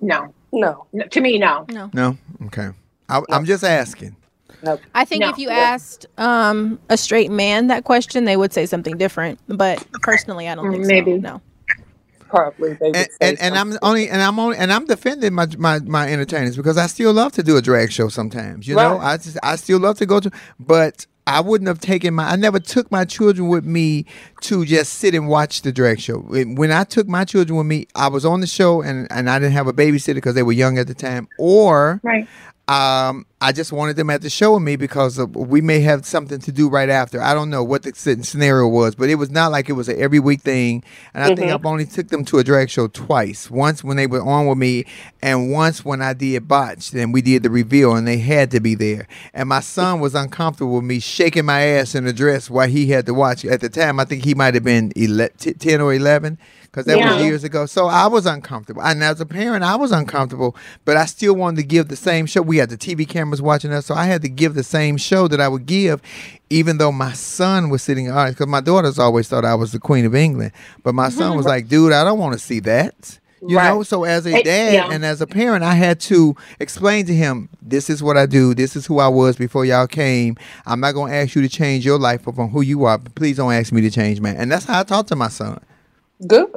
No, 0.01 0.33
no, 0.51 0.85
No, 0.93 1.05
to 1.05 1.21
me, 1.21 1.37
no, 1.37 1.65
no. 1.69 1.89
No. 1.93 2.17
Okay. 2.45 2.69
I, 3.07 3.21
I'm 3.29 3.45
just 3.45 3.63
asking. 3.63 4.15
I 4.93 5.05
think 5.05 5.21
No. 5.21 5.29
if 5.29 5.37
you 5.37 5.49
asked 5.49 6.05
um, 6.17 6.79
a 6.89 6.97
straight 6.97 7.31
man 7.31 7.67
that 7.67 7.83
question, 7.85 8.25
they 8.25 8.35
would 8.35 8.51
say 8.51 8.65
something 8.65 8.97
different. 8.97 9.39
But 9.47 9.85
personally, 10.01 10.47
I 10.49 10.55
don't 10.55 10.71
think 10.71 10.85
Maybe. 10.85 11.15
so. 11.15 11.17
No. 11.17 11.41
Probably 12.27 12.77
And, 12.81 13.07
and, 13.21 13.39
and 13.41 13.55
I'm 13.57 13.75
only 13.81 14.07
and 14.07 14.21
I'm 14.21 14.37
only 14.37 14.55
and 14.57 14.71
I'm 14.71 14.85
defending 14.85 15.33
my, 15.33 15.47
my 15.57 15.79
my 15.79 16.11
entertainers 16.11 16.55
because 16.55 16.77
I 16.77 16.85
still 16.85 17.11
love 17.11 17.31
to 17.33 17.43
do 17.43 17.57
a 17.57 17.61
drag 17.61 17.91
show 17.91 18.07
sometimes. 18.07 18.67
You 18.67 18.75
know, 18.75 18.99
I 18.99 19.17
just 19.17 19.37
I 19.41 19.55
still 19.55 19.79
love 19.79 19.97
to 19.97 20.05
go 20.05 20.19
to, 20.19 20.29
but 20.59 21.07
I 21.30 21.41
wouldn't 21.41 21.67
have 21.67 21.80
taken 21.80 22.15
my 22.15 22.32
I 22.32 22.36
never 22.36 22.59
took 22.59 22.91
my 22.91 23.05
children 23.05 23.49
with 23.49 23.63
me 23.63 24.05
to 24.41 24.65
just 24.65 24.93
sit 24.93 25.13
and 25.13 25.27
watch 25.27 25.61
the 25.61 25.71
drag 25.71 25.99
show. 25.99 26.19
When 26.19 26.71
I 26.71 26.84
took 26.84 27.07
my 27.07 27.23
children 27.23 27.55
with 27.55 27.67
me, 27.67 27.88
I 27.95 28.07
was 28.07 28.25
on 28.25 28.41
the 28.41 28.47
show 28.47 28.82
and 28.82 29.07
and 29.11 29.30
I 29.30 29.38
didn't 29.38 29.53
have 29.53 29.67
a 29.67 29.73
babysitter 29.73 30.15
because 30.15 30.34
they 30.34 30.43
were 30.43 30.51
young 30.51 30.80
at 30.80 30.88
the 30.88 30.95
time, 30.95 31.27
or 31.38 32.01
right. 32.03 32.27
um, 32.67 33.25
I 33.41 33.53
just 33.53 33.71
wanted 33.71 33.95
them 33.95 34.09
at 34.09 34.21
the 34.21 34.29
show 34.29 34.55
with 34.55 34.63
me 34.63 34.75
because 34.75 35.17
of, 35.17 35.33
we 35.33 35.61
may 35.61 35.79
have 35.79 36.05
something 36.05 36.39
to 36.39 36.51
do 36.51 36.67
right 36.67 36.89
after. 36.89 37.21
I 37.21 37.33
don't 37.33 37.49
know 37.49 37.63
what 37.63 37.83
the 37.83 37.93
scenario 37.95 38.67
was, 38.67 38.95
but 38.95 39.07
it 39.09 39.15
was 39.15 39.29
not 39.29 39.49
like 39.53 39.69
it 39.69 39.73
was 39.73 39.87
an 39.87 39.95
every 39.97 40.19
week 40.19 40.41
thing. 40.41 40.83
And 41.13 41.23
I 41.23 41.27
think 41.27 41.47
Mhm. 41.49 41.53
I've 41.53 41.65
only 41.65 41.85
took 41.85 42.09
them 42.09 42.25
to 42.25 42.39
a 42.39 42.43
drag 42.43 42.69
show 42.69 42.87
twice. 42.87 43.49
Once 43.49 43.81
when 43.81 43.95
they 43.95 44.07
were 44.07 44.21
on 44.21 44.45
with 44.47 44.57
me, 44.57 44.83
and 45.21 45.51
once 45.53 45.85
when 45.85 46.01
I 46.01 46.11
did 46.11 46.49
botched 46.49 46.93
and 46.93 47.13
we 47.13 47.21
did 47.21 47.43
the 47.43 47.49
reveal, 47.49 47.95
and 47.95 48.05
they 48.05 48.17
had 48.17 48.51
to 48.51 48.59
be 48.59 48.75
there. 48.75 49.07
And 49.33 49.47
my 49.47 49.61
son 49.61 50.01
was 50.01 50.15
uncomfortable 50.15 50.75
with 50.75 50.83
me 50.83 50.99
shaking 50.99 51.45
my 51.45 51.61
ass 51.61 51.95
in 51.95 52.03
the 52.03 52.11
dress 52.13 52.49
while 52.49 52.67
he 52.67 52.87
had 52.87 53.05
to 53.05 53.13
watch. 53.13 53.45
At 53.45 53.61
the 53.61 53.69
time, 53.69 54.01
I 54.01 54.03
think 54.05 54.25
he 54.25 54.33
might 54.35 54.53
have 54.53 54.65
been 54.65 54.91
ele- 54.97 55.29
t- 55.37 55.53
ten 55.53 55.79
or 55.79 55.93
eleven. 55.93 56.37
Because 56.71 56.85
that 56.85 56.99
was 57.15 57.23
years 57.23 57.43
ago. 57.43 57.65
So 57.65 57.87
I 57.87 58.05
was 58.05 58.27
uncomfortable. 58.27 58.83
And 58.83 59.03
as 59.03 59.19
a 59.19 59.25
parent, 59.25 59.63
I 59.63 59.75
was 59.75 59.91
uncomfortable, 59.91 60.55
but 60.85 60.97
I 60.97 61.05
still 61.07 61.33
wanted 61.35 61.55
to 61.57 61.63
give 61.63 61.87
the 61.87 61.95
same 61.95 62.27
show. 62.27 62.43
We 62.43 62.57
had 62.57 62.69
the 62.69 62.77
TV 62.77 63.09
cameras 63.30 63.41
watching 63.41 63.71
us, 63.71 63.86
so 63.86 63.95
I 63.95 64.05
had 64.05 64.21
to 64.23 64.30
give 64.30 64.55
the 64.55 64.63
same 64.63 64.97
show 64.97 65.27
that 65.27 65.39
I 65.39 65.47
would 65.47 65.65
give, 65.65 66.01
even 66.49 66.77
though 66.77 66.91
my 66.91 67.13
son 67.13 67.69
was 67.69 67.84
sitting 67.84 68.05
in 68.05 68.11
the 68.11 68.17
audience. 68.17 68.36
Because 68.36 68.49
my 68.49 68.61
daughters 68.61 68.97
always 68.97 69.27
thought 69.27 69.45
I 69.45 69.55
was 69.55 69.71
the 69.71 69.80
Queen 69.80 70.05
of 70.05 70.15
England, 70.15 70.51
but 70.84 70.95
my 70.95 71.09
son 71.09 71.36
was 71.36 71.45
mm-hmm. 71.45 71.49
like, 71.49 71.67
"Dude, 71.67 71.93
I 71.93 72.03
don't 72.03 72.19
want 72.19 72.34
to 72.34 72.39
see 72.39 72.59
that." 72.61 73.19
You 73.41 73.55
Right. 73.55 73.69
know, 73.69 73.84
so 73.84 74.03
as 74.03 74.25
a 74.25 74.43
dad 74.43 74.73
yeah. 74.73 74.89
and 74.91 75.05
as 75.05 75.21
a 75.21 75.27
parent, 75.27 75.63
I 75.63 75.73
had 75.73 76.01
to 76.01 76.36
explain 76.59 77.05
to 77.05 77.13
him, 77.13 77.47
"This 77.61 77.89
is 77.89 78.03
what 78.03 78.17
I 78.17 78.25
do. 78.25 78.53
This 78.53 78.75
is 78.75 78.86
who 78.86 78.99
I 78.99 79.07
was 79.07 79.38
before 79.38 79.63
y'all 79.63 79.88
came. 79.88 80.36
I'm 80.65 80.80
not 80.82 80.93
gonna 80.93 81.13
ask 81.13 81.36
you 81.36 81.41
to 81.41 81.49
change 81.49 81.86
your 81.86 81.99
life 81.99 82.23
from 82.23 82.49
who 82.49 82.61
you 82.61 82.84
are. 82.84 82.97
But 82.97 83.15
please 83.15 83.38
don't 83.38 83.53
ask 83.53 83.71
me 83.71 83.82
to 83.82 83.91
change, 83.91 84.19
man." 84.19 84.36
And 84.38 84.51
that's 84.51 84.65
how 84.65 84.80
I 84.80 84.84
talk 84.84 85.07
to 85.07 85.15
my 85.15 85.30
son. 85.30 85.61
Good. 86.27 86.49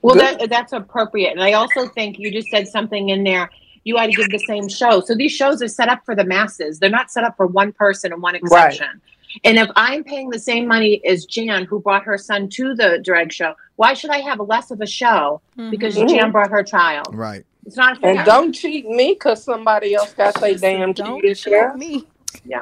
Well, 0.00 0.14
Good. 0.14 0.38
that, 0.38 0.50
that's 0.50 0.72
appropriate. 0.72 1.32
And 1.32 1.42
I 1.42 1.54
also 1.54 1.88
think 1.88 2.20
you 2.20 2.30
just 2.30 2.48
said 2.50 2.68
something 2.68 3.08
in 3.08 3.24
there. 3.24 3.50
You 3.88 3.96
ought 3.96 4.06
to 4.06 4.12
give 4.12 4.28
the 4.28 4.38
same 4.38 4.68
show. 4.68 5.00
So 5.00 5.14
these 5.14 5.32
shows 5.32 5.62
are 5.62 5.68
set 5.68 5.88
up 5.88 6.04
for 6.04 6.14
the 6.14 6.24
masses. 6.24 6.78
They're 6.78 6.90
not 6.90 7.10
set 7.10 7.24
up 7.24 7.38
for 7.38 7.46
one 7.46 7.72
person 7.72 8.12
and 8.12 8.20
one 8.20 8.34
exception. 8.34 9.00
And 9.44 9.56
if 9.56 9.70
I'm 9.76 10.04
paying 10.04 10.28
the 10.28 10.38
same 10.38 10.66
money 10.66 11.00
as 11.06 11.24
Jan, 11.24 11.64
who 11.64 11.80
brought 11.80 12.02
her 12.04 12.18
son 12.18 12.50
to 12.50 12.74
the 12.74 13.00
drag 13.02 13.32
show, 13.32 13.54
why 13.76 13.94
should 13.94 14.10
I 14.10 14.18
have 14.18 14.40
less 14.40 14.70
of 14.70 14.82
a 14.82 14.86
show 14.86 15.40
because 15.70 15.96
Mhm. 15.96 16.08
Jan 16.10 16.30
brought 16.32 16.50
her 16.50 16.62
child? 16.62 17.08
Right. 17.14 17.44
It's 17.64 17.76
not 17.78 17.98
fair. 17.98 18.16
And 18.16 18.26
don't 18.26 18.52
cheat 18.52 18.86
me 18.86 19.14
because 19.14 19.42
somebody 19.42 19.94
else 19.94 20.12
got 20.12 20.38
their 20.38 20.54
damn 20.54 20.92
key 20.92 21.20
this 21.22 21.46
year. 21.46 21.74
me. 21.74 22.04
Yeah. 22.44 22.60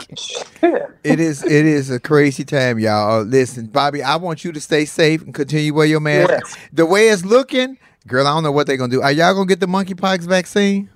It 1.03 1.19
is 1.21 1.43
it 1.45 1.67
is 1.67 1.91
a 1.91 1.99
crazy 1.99 2.45
time, 2.45 2.79
y'all. 2.79 3.21
Uh, 3.21 3.23
listen, 3.25 3.67
Bobby, 3.67 4.01
I 4.03 4.15
want 4.17 4.45
you 4.45 4.53
to 4.53 4.61
stay 4.61 4.85
safe 4.85 5.23
and 5.23 5.35
continue 5.35 5.75
wear 5.75 5.87
your 5.87 6.01
mask. 6.01 6.31
Yes. 6.31 6.57
The 6.73 6.87
way 6.87 7.09
it's 7.09 7.25
looking, 7.25 7.79
girl, 8.07 8.27
I 8.29 8.35
don't 8.35 8.43
know 8.45 8.53
what 8.53 8.67
they're 8.69 8.77
gonna 8.77 8.91
do. 8.93 9.03
Are 9.03 9.13
y'all 9.13 9.35
gonna 9.35 9.47
get 9.47 9.59
the 9.61 9.67
monkeypox 9.67 10.21
vaccine? 10.23 10.89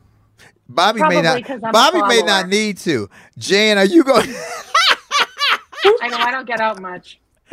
Bobby 0.75 1.01
may 1.03 1.21
not. 1.21 1.51
I'm 1.51 1.73
Bobby 1.73 2.01
may 2.03 2.23
not 2.23 2.49
need 2.49 2.79
to. 2.79 3.09
Jan, 3.39 3.77
are 3.79 3.85
you 3.85 4.05
going? 4.05 4.29
I 6.03 6.09
know 6.09 6.17
I 6.19 6.31
don't 6.31 6.47
get 6.47 6.61
out 6.61 6.81
much. 6.81 7.19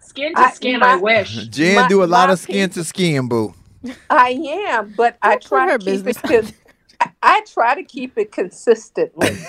Skin 0.00 0.34
to 0.34 0.40
I- 0.40 0.50
skin, 0.52 0.76
I 0.82 0.96
my- 0.96 0.96
wish. 0.96 1.46
Jan 1.48 1.76
My- 1.82 1.88
do 1.88 2.02
a 2.02 2.06
lot 2.06 2.30
of 2.30 2.38
skin 2.38 2.70
to 2.70 2.84
skin, 2.84 3.28
boo. 3.28 3.54
I 4.10 4.30
am, 4.70 4.94
but 4.96 5.16
I 5.22 5.36
try 5.36 5.66
her 5.66 5.78
to 5.78 5.84
keep 5.84 6.04
business 6.04 6.16
it. 6.18 6.22
Con- 6.22 6.54
I- 7.00 7.10
I 7.22 7.40
try 7.52 7.74
to 7.74 7.82
keep 7.82 8.16
it 8.18 8.32
consistently. 8.32 9.36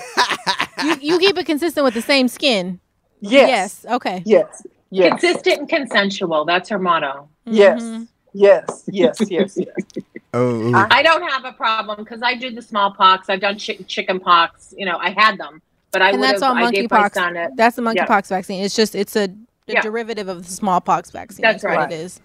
You 0.83 0.95
you 0.99 1.19
keep 1.19 1.37
it 1.37 1.45
consistent 1.45 1.85
with 1.85 1.93
the 1.93 2.01
same 2.01 2.27
skin. 2.27 2.77
Yes. 3.21 3.47
Yes. 3.83 3.93
Okay. 3.95 4.21
Yes. 4.25 4.65
Yes. 4.89 5.11
Consistent 5.21 5.59
and 5.61 5.69
consensual. 5.69 6.43
That's 6.43 6.67
her 6.67 6.77
motto. 6.79 7.29
Yes. 7.45 7.81
Mhm. 7.81 8.07
Yes. 8.33 8.83
Yes. 8.91 9.17
Yes. 9.29 9.57
Yes. 9.57 10.03
Oh, 10.35 10.73
I 10.89 11.03
don't 11.03 11.21
have 11.29 11.45
a 11.45 11.51
problem 11.51 11.99
because 11.99 12.23
I 12.23 12.33
do 12.33 12.49
the 12.49 12.63
smallpox. 12.63 13.29
I've 13.29 13.39
done 13.39 13.55
chick- 13.59 13.85
chicken 13.87 14.19
pox. 14.19 14.73
You 14.75 14.87
know, 14.87 14.97
I 14.97 15.11
had 15.11 15.37
them, 15.37 15.61
but 15.91 16.01
I 16.01 16.09
and 16.09 16.23
that's 16.23 16.41
all 16.41 16.55
I 16.55 16.71
gave 16.71 16.89
monkeypox. 16.89 17.13
son 17.13 17.35
it. 17.37 17.51
That's 17.55 17.75
the 17.75 17.83
Yeah. 17.83 18.07
monkeypox 18.07 18.29
vaccine. 18.29 18.63
It's 18.63 18.75
just 18.75 18.95
it's 18.95 19.15
a, 19.15 19.25
a 19.25 19.29
Yeah. 19.67 19.81
derivative 19.81 20.29
of 20.29 20.43
the 20.47 20.51
smallpox 20.51 21.11
vaccine. 21.11 21.43
That's 21.43 21.61
That's, 21.61 21.77
what 21.77 21.91
it 21.91 21.95
is. 21.95 22.19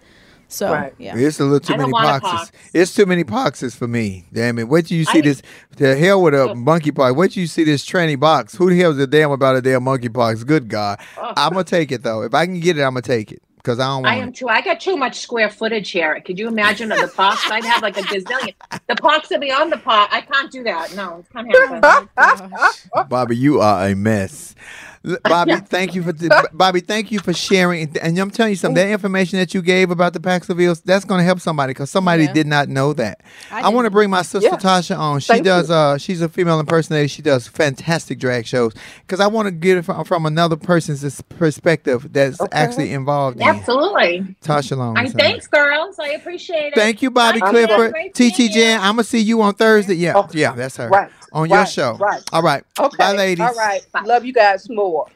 So 0.47 0.73
Right. 0.73 0.91
yeah. 0.97 1.15
It's 1.15 1.39
a 1.39 1.43
little 1.43 1.59
too 1.59 1.75
I 1.75 1.77
many 1.77 1.91
poxes. 1.93 2.21
pox. 2.21 2.51
It's 2.73 2.95
too 2.95 3.05
many 3.05 3.23
poxes 3.23 3.75
for 3.75 3.87
me. 3.87 4.25
Damn 4.33 4.57
it. 4.57 4.67
Wait 4.67 4.87
till 4.87 4.97
you 4.97 5.05
see 5.05 5.19
I- 5.19 5.21
this. 5.21 5.43
The 5.77 5.95
hell 5.95 6.23
with 6.23 6.33
a 6.33 6.49
oh. 6.49 6.55
monkeypox. 6.55 7.15
Wait 7.15 7.31
till 7.33 7.41
you 7.41 7.47
see 7.47 7.63
this 7.63 7.85
tranny 7.85 8.19
box. 8.19 8.55
Who 8.55 8.71
the 8.71 8.79
hell 8.79 8.89
is 8.89 8.97
a 8.97 9.05
damn 9.05 9.29
about 9.29 9.55
a 9.55 9.61
damn 9.61 9.81
monkeypox? 9.83 10.47
Good 10.47 10.67
God. 10.67 10.99
Oh. 11.15 11.25
Ugh. 11.27 11.33
I'm 11.37 11.53
going 11.53 11.63
to 11.63 11.69
take 11.69 11.91
it, 11.91 12.01
though. 12.01 12.23
If 12.23 12.33
I 12.33 12.47
can 12.47 12.59
get 12.59 12.75
it, 12.79 12.81
I'm 12.81 12.93
going 12.93 13.03
to 13.03 13.07
take 13.07 13.31
it. 13.31 13.43
Because 13.59 13.77
I 13.79 13.87
don't 13.87 14.05
I 14.05 14.11
want 14.15 14.21
am 14.21 14.29
it. 14.29 14.35
too. 14.35 14.47
I 14.47 14.61
got 14.61 14.79
too 14.79 14.95
much 14.95 15.19
square 15.19 15.49
footage 15.49 15.91
here. 15.91 16.19
Could 16.21 16.39
you 16.39 16.47
imagine 16.47 16.91
of 16.93 16.99
the 17.01 17.09
pox? 17.09 17.41
I'd 17.51 17.65
have 17.65 17.81
like 17.81 17.97
a 17.97 18.01
gazillion. 18.01 18.53
The 18.87 18.95
pox 18.95 19.29
would 19.31 19.41
be 19.41 19.51
on 19.51 19.69
the 19.69 19.77
pot. 19.77 20.07
I 20.11 20.21
can't 20.21 20.49
do 20.49 20.63
that. 20.63 20.95
No, 20.95 21.19
it 21.19 21.25
can't 21.33 21.81
happen. 22.15 23.09
Bobby, 23.09 23.35
you 23.35 23.59
are 23.59 23.87
a 23.89 23.95
mess. 23.95 24.55
Bobby, 25.23 25.55
thank 25.55 25.95
you 25.95 26.03
for 26.03 26.13
Bobby. 26.51 26.81
Thank 26.81 27.11
you 27.11 27.19
for 27.19 27.33
sharing. 27.33 27.97
And 28.01 28.17
I'm 28.17 28.29
telling 28.29 28.51
you 28.51 28.55
something. 28.57 28.75
That 28.75 28.91
information 28.91 29.39
that 29.39 29.53
you 29.53 29.61
gave 29.61 29.91
about 29.91 30.13
the 30.13 30.19
Paxlovids, 30.19 30.83
that's 30.83 31.05
going 31.05 31.19
to 31.19 31.23
help 31.23 31.39
somebody 31.39 31.71
because 31.71 31.89
somebody 31.89 32.23
Yeah. 32.25 32.33
did 32.33 32.47
not 32.47 32.67
know 32.67 32.93
that. 32.93 33.21
I 33.51 33.61
I, 33.61 33.69
want 33.69 33.85
to 33.85 33.91
bring 33.91 34.09
my 34.09 34.21
sister 34.23 34.49
Yeah. 34.49 34.57
Tasha 34.57 34.97
on. 34.97 35.19
She 35.21 35.27
Thank 35.33 35.45
does. 35.45 35.71
Uh, 35.71 35.97
she's 35.97 36.21
a 36.21 36.27
female 36.27 36.59
impersonator. 36.59 37.07
She 37.07 37.21
does 37.21 37.47
fantastic 37.47 38.19
drag 38.19 38.45
shows 38.45 38.73
because 39.01 39.19
I 39.21 39.27
want 39.27 39.47
to 39.47 39.51
get 39.51 39.77
it 39.77 39.85
from, 39.85 40.03
from 40.03 40.25
another 40.25 40.57
person's 40.57 41.21
perspective 41.29 42.11
that's 42.11 42.41
Okay. 42.41 42.49
actually 42.51 42.91
involved 42.93 43.37
in 43.37 43.43
Absolutely. 43.43 44.35
Tasha 44.43 44.75
Long. 44.75 44.97
I 44.97 45.07
thanks, 45.07 45.47
girls. 45.47 45.97
I 45.99 46.09
appreciate 46.09 46.73
it. 46.73 46.75
Thank 46.75 47.01
you, 47.01 47.09
Bobby 47.11 47.39
Clifford. 47.39 47.93
TT. 48.13 48.51
Jan, 48.51 48.79
I'm 48.81 48.93
gonna 48.95 49.03
see 49.03 49.19
you 49.19 49.41
on 49.41 49.53
Thursday. 49.53 49.95
Yeah, 49.95 50.13
Oh, 50.17 50.27
yeah, 50.33 50.51
that's 50.53 50.77
her. 50.77 50.89
right, 50.89 51.09
On 51.31 51.49
your 51.49 51.65
show. 51.65 51.93
right. 51.97 52.23
All 52.31 52.41
right. 52.41 52.63
Okay. 52.79 52.97
Bye, 52.97 53.13
ladies. 53.13 53.45
All 53.45 53.53
right. 53.53 53.85
Love 54.05 54.25
you 54.25 54.33
guys 54.33 54.69
more. 54.69 55.07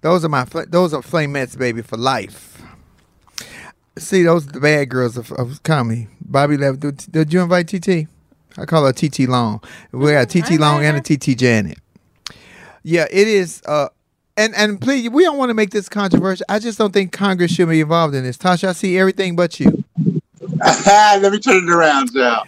Those 0.00 0.24
are 0.24 0.28
my 0.28 0.44
fl- 0.44 0.60
those 0.68 0.94
are 0.94 1.02
flamettes, 1.02 1.58
baby, 1.58 1.82
for 1.82 1.96
life. 1.96 2.62
See, 3.98 4.22
those 4.22 4.46
are 4.48 4.52
the 4.52 4.60
bad 4.60 4.88
girls 4.88 5.16
of, 5.16 5.32
of 5.32 5.62
comedy. 5.64 6.06
Bobby 6.24 6.56
left. 6.56 6.80
Did, 6.80 6.98
did 7.10 7.32
you 7.32 7.42
invite 7.42 7.66
TT? 7.68 8.06
I 8.56 8.64
call 8.64 8.86
her 8.86 8.92
TT 8.92 9.20
Long. 9.28 9.62
We 9.92 10.12
got 10.12 10.28
TT 10.28 10.58
Long 10.58 10.84
and 10.84 10.96
a 10.96 11.00
TT 11.00 11.36
Janet. 11.36 11.78
Yeah, 12.82 13.06
it 13.10 13.28
is. 13.28 13.62
Uh, 13.66 13.88
and 14.36 14.54
and 14.54 14.80
please, 14.80 15.10
we 15.10 15.24
don't 15.24 15.36
want 15.36 15.50
to 15.50 15.54
make 15.54 15.70
this 15.70 15.88
controversial. 15.88 16.46
I 16.48 16.58
just 16.60 16.78
don't 16.78 16.92
think 16.92 17.12
Congress 17.12 17.52
should 17.52 17.68
be 17.68 17.80
involved 17.80 18.14
in 18.14 18.24
this. 18.24 18.38
Tasha, 18.38 18.68
I 18.68 18.72
see 18.72 18.98
everything 18.98 19.34
but 19.36 19.58
you. 19.58 19.84
Let 20.86 21.32
me 21.32 21.38
turn 21.40 21.68
it 21.68 21.70
around, 21.70 22.12
Joe. 22.12 22.42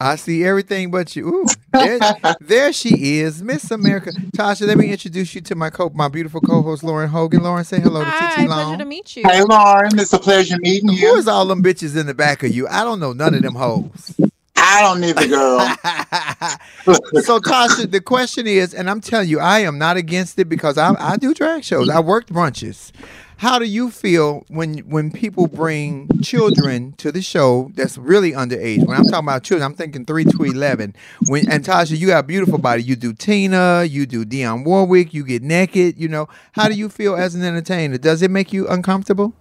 I 0.00 0.14
see 0.14 0.44
everything 0.44 0.92
but 0.92 1.16
you. 1.16 1.26
Ooh, 1.26 1.46
there, 1.72 1.98
there 2.40 2.72
she 2.72 3.18
is, 3.18 3.42
Miss 3.42 3.68
America. 3.72 4.12
Tasha, 4.36 4.64
let 4.64 4.78
me 4.78 4.92
introduce 4.92 5.34
you 5.34 5.40
to 5.40 5.56
my 5.56 5.70
co- 5.70 5.90
my 5.92 6.06
beautiful 6.06 6.40
co-host 6.40 6.84
Lauren 6.84 7.08
Hogan. 7.08 7.42
Lauren, 7.42 7.64
say 7.64 7.80
hello 7.80 8.04
to 8.04 8.10
Hi, 8.10 8.44
TT 8.44 8.46
pleasure 8.46 8.76
to 8.76 8.84
meet 8.84 9.16
you. 9.16 9.24
Hey, 9.26 9.42
Lauren, 9.42 9.98
it's 9.98 10.12
a 10.12 10.18
pleasure 10.20 10.56
meeting 10.60 10.90
Who 10.90 10.94
you. 10.94 11.16
is 11.16 11.26
all 11.26 11.46
them 11.46 11.64
bitches 11.64 11.96
in 11.96 12.06
the 12.06 12.14
back 12.14 12.44
of 12.44 12.54
you? 12.54 12.68
I 12.68 12.84
don't 12.84 13.00
know 13.00 13.12
none 13.12 13.34
of 13.34 13.42
them 13.42 13.56
hoes. 13.56 14.14
I 14.56 14.82
don't 14.82 15.00
need 15.00 15.16
the 15.16 15.26
girl. 15.26 15.58
so 17.22 17.40
Tasha, 17.40 17.90
the 17.90 18.00
question 18.00 18.46
is, 18.46 18.74
and 18.74 18.88
I'm 18.88 19.00
telling 19.00 19.28
you, 19.28 19.40
I 19.40 19.60
am 19.60 19.78
not 19.78 19.96
against 19.96 20.38
it 20.38 20.48
because 20.48 20.78
I, 20.78 20.94
I 20.96 21.16
do 21.16 21.34
drag 21.34 21.64
shows. 21.64 21.88
I 21.88 21.98
worked 21.98 22.32
brunches. 22.32 22.92
How 23.38 23.60
do 23.60 23.66
you 23.66 23.92
feel 23.92 24.44
when 24.48 24.78
when 24.78 25.12
people 25.12 25.46
bring 25.46 26.08
children 26.22 26.94
to 26.94 27.12
the 27.12 27.22
show 27.22 27.70
that's 27.76 27.96
really 27.96 28.32
underage? 28.32 28.84
When 28.84 28.96
I'm 28.96 29.04
talking 29.04 29.26
about 29.28 29.44
children, 29.44 29.64
I'm 29.64 29.76
thinking 29.76 30.04
three 30.04 30.24
to 30.24 30.42
eleven. 30.42 30.96
When 31.28 31.48
and 31.48 31.64
Tasha, 31.64 31.96
you 31.96 32.08
got 32.08 32.24
a 32.24 32.26
beautiful 32.26 32.58
body. 32.58 32.82
You 32.82 32.96
do 32.96 33.12
Tina, 33.12 33.84
you 33.84 34.06
do 34.06 34.24
Dionne 34.24 34.64
Warwick, 34.64 35.14
you 35.14 35.24
get 35.24 35.44
naked. 35.44 36.00
You 36.00 36.08
know, 36.08 36.28
how 36.50 36.66
do 36.68 36.74
you 36.74 36.88
feel 36.88 37.14
as 37.14 37.36
an 37.36 37.44
entertainer? 37.44 37.96
Does 37.96 38.22
it 38.22 38.30
make 38.32 38.52
you 38.52 38.66
uncomfortable? 38.66 39.32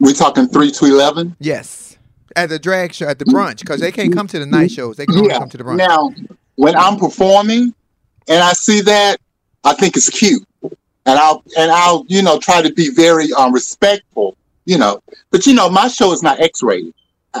We're 0.00 0.14
talking 0.14 0.48
3 0.48 0.70
to 0.70 0.84
11? 0.86 1.36
Yes. 1.38 1.98
At 2.34 2.48
the 2.48 2.58
drag 2.58 2.94
show, 2.94 3.08
at 3.08 3.18
the 3.18 3.26
brunch, 3.26 3.58
because 3.60 3.80
they 3.80 3.92
can't 3.92 4.14
come 4.14 4.26
to 4.28 4.38
the 4.38 4.46
night 4.46 4.70
shows. 4.70 4.96
They 4.96 5.04
can 5.04 5.16
only 5.16 5.28
Yeah. 5.28 5.40
come 5.40 5.50
to 5.50 5.58
the 5.58 5.64
brunch. 5.64 5.76
Now, 5.76 6.14
when 6.54 6.74
I'm 6.76 6.96
performing 6.96 7.74
and 8.26 8.42
I 8.42 8.54
see 8.54 8.80
that, 8.82 9.18
I 9.64 9.74
think 9.74 9.98
it's 9.98 10.08
cute. 10.08 10.47
And 11.08 11.18
I'll 11.18 11.42
and 11.56 11.70
I'll, 11.70 12.04
you 12.08 12.22
know, 12.22 12.38
try 12.38 12.60
to 12.60 12.72
be 12.72 12.90
very 12.90 13.32
um 13.32 13.52
respectful, 13.52 14.36
you 14.66 14.76
know. 14.76 15.02
But 15.30 15.46
you 15.46 15.54
know, 15.54 15.70
my 15.70 15.88
show 15.88 16.12
is 16.12 16.22
not 16.22 16.38
X 16.40 16.62
rated. 16.62 16.92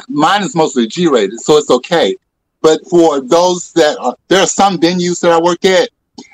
Mine 0.08 0.42
is 0.42 0.54
mostly 0.54 0.86
G 0.86 1.06
rated, 1.06 1.38
so 1.40 1.58
it's 1.58 1.70
okay. 1.70 2.16
But 2.62 2.80
for 2.88 3.20
those 3.20 3.72
that 3.74 3.98
are, 3.98 4.16
there 4.28 4.40
are 4.40 4.46
some 4.46 4.78
venues 4.78 5.20
that 5.20 5.30
I 5.30 5.40
work 5.40 5.64
at 5.64 5.90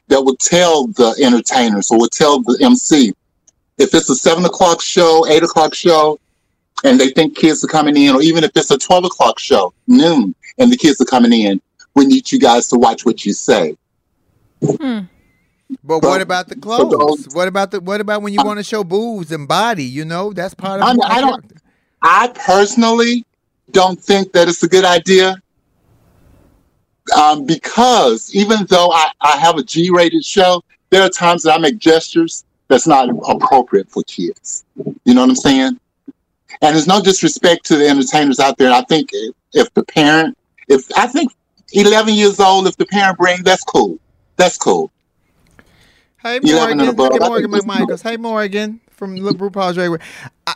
that 0.09 0.22
will 0.22 0.37
tell 0.37 0.87
the 0.87 1.14
entertainers 1.22 1.91
or 1.91 1.99
will 1.99 2.09
tell 2.09 2.41
the 2.41 2.57
MC 2.62 3.12
if 3.78 3.93
it's 3.95 4.09
a 4.09 4.14
seven 4.14 4.45
o'clock 4.45 4.80
show, 4.80 5.26
eight 5.26 5.43
o'clock 5.43 5.74
show, 5.74 6.18
and 6.85 7.01
they 7.01 7.11
think 7.11 7.37
kids 7.37 7.64
are 7.64 7.68
coming 7.68 7.97
in, 7.97 8.14
or 8.14 8.22
even 8.22 8.45
if 8.45 8.53
it's 8.55 8.70
a 8.70 8.78
12 8.78 9.07
o'clock 9.07 9.39
show, 9.39 9.72
noon, 9.87 10.35
and 10.59 10.70
the 10.70 10.76
kids 10.76 11.01
are 11.01 11.07
coming 11.07 11.32
in, 11.32 11.61
we 11.95 12.07
need 12.07 12.30
you 12.30 12.39
guys 12.39 12.68
to 12.68 12.78
watch 12.78 13.05
what 13.05 13.24
you 13.24 13.32
say. 13.32 13.76
But 15.82 16.02
what 16.02 16.20
about 16.20 16.48
the 16.48 16.56
clothes? 16.56 17.28
What 17.34 17.48
about 17.48 17.70
the 17.70 17.80
what 17.80 18.00
about 18.00 18.22
when 18.22 18.32
you 18.32 18.40
want 18.44 18.58
to 18.58 18.64
show 18.64 18.84
boobs 18.84 19.32
and 19.32 19.48
body? 19.48 19.84
You 19.84 20.04
know, 20.04 20.32
that's 20.32 20.54
part 20.54 20.80
of. 20.80 20.86
I'm- 20.86 20.98
I 21.02 21.20
don't- 21.20 21.44
I 22.02 22.28
personally 22.28 23.24
don't 23.70 23.98
think 24.00 24.32
that 24.32 24.46
it's 24.46 24.62
a 24.62 24.68
good 24.68 24.84
idea 24.84 25.40
um, 27.16 27.44
because 27.46 28.34
even 28.34 28.66
though 28.66 28.90
I, 28.92 29.10
I 29.22 29.38
have 29.38 29.56
a 29.56 29.62
G 29.62 29.90
rated 29.90 30.24
show, 30.24 30.62
there 30.90 31.02
are 31.02 31.08
times 31.08 31.42
that 31.44 31.54
I 31.54 31.58
make 31.58 31.78
gestures 31.78 32.44
that's 32.68 32.86
not 32.86 33.08
appropriate 33.28 33.88
for 33.90 34.02
kids. 34.04 34.64
You 35.04 35.14
know 35.14 35.22
what 35.22 35.30
I'm 35.30 35.36
saying? 35.36 35.80
And 36.62 36.74
there's 36.76 36.86
no 36.86 37.00
disrespect 37.02 37.64
to 37.66 37.76
the 37.76 37.88
entertainers 37.88 38.38
out 38.40 38.58
there. 38.58 38.70
I 38.72 38.82
think 38.82 39.10
if, 39.12 39.34
if 39.54 39.74
the 39.74 39.84
parent, 39.84 40.36
if 40.68 40.86
I 40.96 41.06
think 41.06 41.32
11 41.72 42.14
years 42.14 42.38
old, 42.40 42.66
if 42.66 42.76
the 42.76 42.86
parent 42.86 43.18
brings, 43.18 43.42
that's 43.42 43.64
cool. 43.64 43.98
That's 44.36 44.56
cool. 44.56 44.90
Hey 46.25 46.41
Morgan, 46.43 46.79
look 46.93 47.12
at 47.12 47.20
Morgan 47.20 47.51
McMichaels. 47.51 48.03
Hey 48.03 48.16
Morgan 48.16 48.81
from 48.91 49.18
RuPaul's 49.18 49.75
Drag 49.75 49.91
Race. 49.91 50.01
I, 50.47 50.55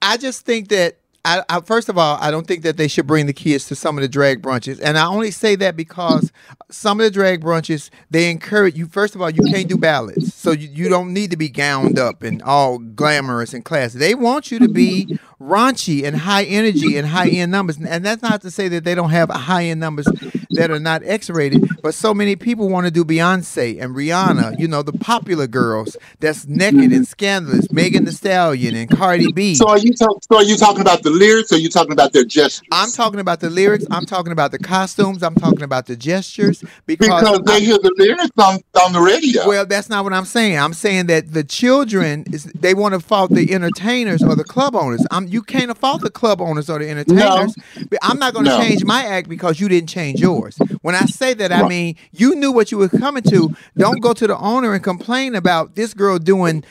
I 0.00 0.16
just 0.16 0.46
think 0.46 0.68
that 0.68 0.98
I, 1.24 1.42
I, 1.48 1.60
first 1.60 1.88
of 1.88 1.98
all, 1.98 2.16
I 2.20 2.30
don't 2.30 2.46
think 2.46 2.62
that 2.62 2.76
they 2.76 2.86
should 2.86 3.08
bring 3.08 3.26
the 3.26 3.32
kids 3.32 3.66
to 3.66 3.74
some 3.74 3.98
of 3.98 4.02
the 4.02 4.08
drag 4.08 4.40
brunches, 4.40 4.80
and 4.80 4.96
I 4.96 5.06
only 5.06 5.32
say 5.32 5.56
that 5.56 5.76
because 5.76 6.30
some 6.70 7.00
of 7.00 7.04
the 7.04 7.10
drag 7.10 7.42
brunches 7.42 7.90
they 8.12 8.30
encourage 8.30 8.76
you. 8.76 8.86
First 8.86 9.16
of 9.16 9.20
all, 9.20 9.28
you 9.28 9.42
can't 9.50 9.68
do 9.68 9.76
ballads, 9.76 10.32
so 10.34 10.52
you, 10.52 10.68
you 10.68 10.88
don't 10.88 11.12
need 11.12 11.32
to 11.32 11.36
be 11.36 11.48
gowned 11.48 11.98
up 11.98 12.22
and 12.22 12.40
all 12.42 12.78
glamorous 12.78 13.52
and 13.52 13.64
classy. 13.64 13.98
They 13.98 14.14
want 14.14 14.52
you 14.52 14.60
to 14.60 14.68
be 14.68 15.18
raunchy 15.40 16.04
and 16.04 16.16
high 16.16 16.44
energy 16.44 16.96
and 16.96 17.08
high 17.08 17.28
end 17.28 17.50
numbers, 17.50 17.76
and 17.76 18.06
that's 18.06 18.22
not 18.22 18.40
to 18.42 18.52
say 18.52 18.68
that 18.68 18.84
they 18.84 18.94
don't 18.94 19.10
have 19.10 19.30
high 19.30 19.64
end 19.64 19.80
numbers 19.80 20.06
that 20.50 20.70
are 20.70 20.78
not 20.78 21.02
X 21.04 21.28
rated, 21.30 21.68
but 21.82 21.94
so 21.94 22.14
many 22.14 22.36
people 22.36 22.68
want 22.68 22.86
to 22.86 22.90
do 22.90 23.04
Beyonce 23.04 23.80
and 23.82 23.94
Rihanna, 23.94 24.58
you 24.58 24.68
know, 24.68 24.82
the 24.82 24.92
popular 24.92 25.46
girls 25.46 25.96
that's 26.20 26.46
naked 26.46 26.92
and 26.92 27.06
scandalous, 27.06 27.70
Megan 27.70 28.04
Thee 28.04 28.12
Stallion 28.12 28.74
and 28.74 28.90
Cardi 28.90 29.32
B. 29.32 29.54
So 29.54 29.68
are 29.68 29.78
you 29.78 29.92
talk, 29.94 30.22
so 30.30 30.38
are 30.38 30.42
you 30.44 30.56
talking 30.56 30.80
about 30.80 31.02
the 31.02 31.10
lyrics 31.10 31.52
or 31.52 31.56
are 31.56 31.58
you 31.58 31.68
talking 31.68 31.92
about 31.92 32.12
their 32.12 32.24
gestures? 32.24 32.66
I'm 32.72 32.90
talking 32.90 33.20
about 33.20 33.40
the 33.40 33.50
lyrics. 33.50 33.84
I'm 33.90 34.06
talking 34.06 34.32
about 34.32 34.50
the 34.52 34.58
costumes. 34.58 35.22
I'm 35.22 35.34
talking 35.34 35.62
about 35.62 35.86
the 35.86 35.96
gestures 35.96 36.62
because, 36.86 37.08
because 37.22 37.40
they 37.46 37.64
hear 37.64 37.78
the 37.78 37.92
lyrics 37.98 38.30
on, 38.38 38.60
on 38.84 38.92
the 38.92 39.00
radio. 39.00 39.46
Well, 39.46 39.66
that's 39.66 39.88
not 39.88 40.04
what 40.04 40.12
I'm 40.12 40.24
saying. 40.24 40.58
I'm 40.58 40.72
saying 40.74 41.06
that 41.06 41.32
the 41.32 41.44
children 41.44 42.24
is 42.32 42.44
they 42.44 42.74
want 42.74 42.94
to 42.94 43.00
fault 43.00 43.30
the 43.32 43.52
entertainers 43.52 44.22
or 44.22 44.34
the 44.34 44.44
club 44.44 44.74
owners. 44.74 45.04
I'm 45.10 45.26
you 45.28 45.42
can't 45.42 45.76
fault 45.76 46.02
the 46.02 46.10
club 46.10 46.40
owners 46.40 46.70
or 46.70 46.78
the 46.78 46.88
entertainers. 46.88 47.54
But 47.90 47.98
I'm 48.02 48.18
not 48.18 48.32
going 48.32 48.44
to 48.46 48.50
No. 48.52 48.58
change 48.60 48.84
my 48.84 49.04
act 49.04 49.28
because 49.28 49.60
you 49.60 49.68
didn't 49.68 49.88
change 49.88 50.20
yours. 50.20 50.37
When 50.82 50.94
I 50.94 51.04
say 51.06 51.34
that, 51.34 51.52
I 51.52 51.68
mean 51.68 51.96
you 52.12 52.34
knew 52.34 52.52
what 52.52 52.70
you 52.72 52.78
were 52.78 52.88
coming 52.88 53.22
to. 53.24 53.54
Don't 53.76 54.00
go 54.00 54.12
to 54.12 54.26
the 54.26 54.36
owner 54.38 54.74
and 54.74 54.82
complain 54.82 55.34
about 55.34 55.74
this 55.74 55.94
girl 55.94 56.18
doing 56.18 56.64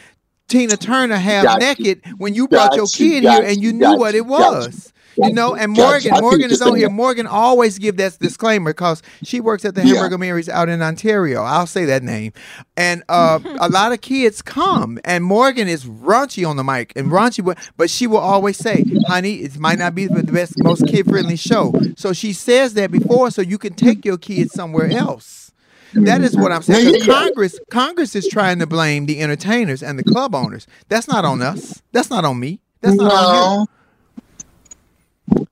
Tina 0.48 0.78
Turner 0.78 1.18
half 1.18 1.60
naked 1.60 2.02
when 2.18 2.34
you 2.34 2.48
brought 2.48 2.76
your 2.76 2.88
kid 2.88 3.24
here 3.24 3.44
and 3.44 3.62
you, 3.62 3.74
knew 3.74 3.98
what 3.98 4.16
it 4.16 4.26
was. 4.26 4.94
You 5.18 5.34
know, 5.34 5.56
and 5.56 5.72
Morgan, 5.74 6.12
Morgan 6.22 6.52
is 6.52 6.62
on 6.62 6.76
here. 6.76 6.90
Morgan 6.92 7.28
always 7.28 7.80
give 7.80 7.98
that 7.98 8.18
disclaimer 8.20 8.72
because 8.72 9.02
she 9.24 9.40
works 9.42 9.66
at 9.66 9.76
the 9.76 9.82
Yeah. 9.86 9.96
Hamburger 9.96 10.18
Mary's 10.20 10.48
out 10.50 10.70
in 10.70 10.82
Ontario. 10.82 11.42
I'll 11.44 11.66
say 11.68 11.86
that 11.86 12.04
name. 12.04 12.34
And 12.76 13.04
uh, 13.10 13.40
a 13.60 13.70
lot 13.70 13.92
of 13.94 14.02
kids 14.02 14.42
come, 14.42 15.00
and 15.04 15.24
Morgan 15.24 15.68
is 15.68 15.86
raunchy 15.86 16.48
on 16.48 16.56
the 16.58 16.64
mic 16.64 16.94
and 16.96 17.08
raunchy, 17.12 17.44
but- 17.44 17.58
but 17.78 17.90
she 17.90 18.06
will 18.08 18.18
always 18.18 18.58
say, 18.58 18.84
"Honey, 19.08 19.36
it 19.36 19.58
might 19.60 19.80
not 19.80 19.96
be 19.96 20.06
the 20.08 20.24
best, 20.24 20.54
most 20.60 20.86
kid 20.88 21.08
friendly 21.08 21.36
show." 21.36 21.74
So 21.96 22.14
she 22.14 22.34
says 22.34 22.74
that 22.76 22.92
before, 22.92 23.32
so 23.32 23.42
you 23.42 23.58
can 23.58 23.74
take 23.74 24.06
your 24.06 24.18
kids 24.18 24.54
somewhere 24.54 24.90
else. 24.92 25.52
That 25.94 26.22
is 26.22 26.36
what 26.36 26.52
I'm 26.52 26.62
saying. 26.62 27.02
Congress, 27.06 27.58
Congress 27.72 28.16
is 28.16 28.28
trying 28.28 28.60
to 28.60 28.68
blame 28.68 29.06
the 29.06 29.22
entertainers 29.22 29.82
and 29.82 29.98
the 29.98 30.04
club 30.04 30.36
owners. 30.36 30.68
That's 30.90 31.08
not 31.08 31.24
on 31.26 31.42
us. 31.42 31.82
That's 31.94 32.10
not 32.10 32.26
on 32.26 32.40
me. 32.40 32.60
That's 32.82 32.98
not 32.98 33.12
on 33.12 33.60
you. 33.62 33.68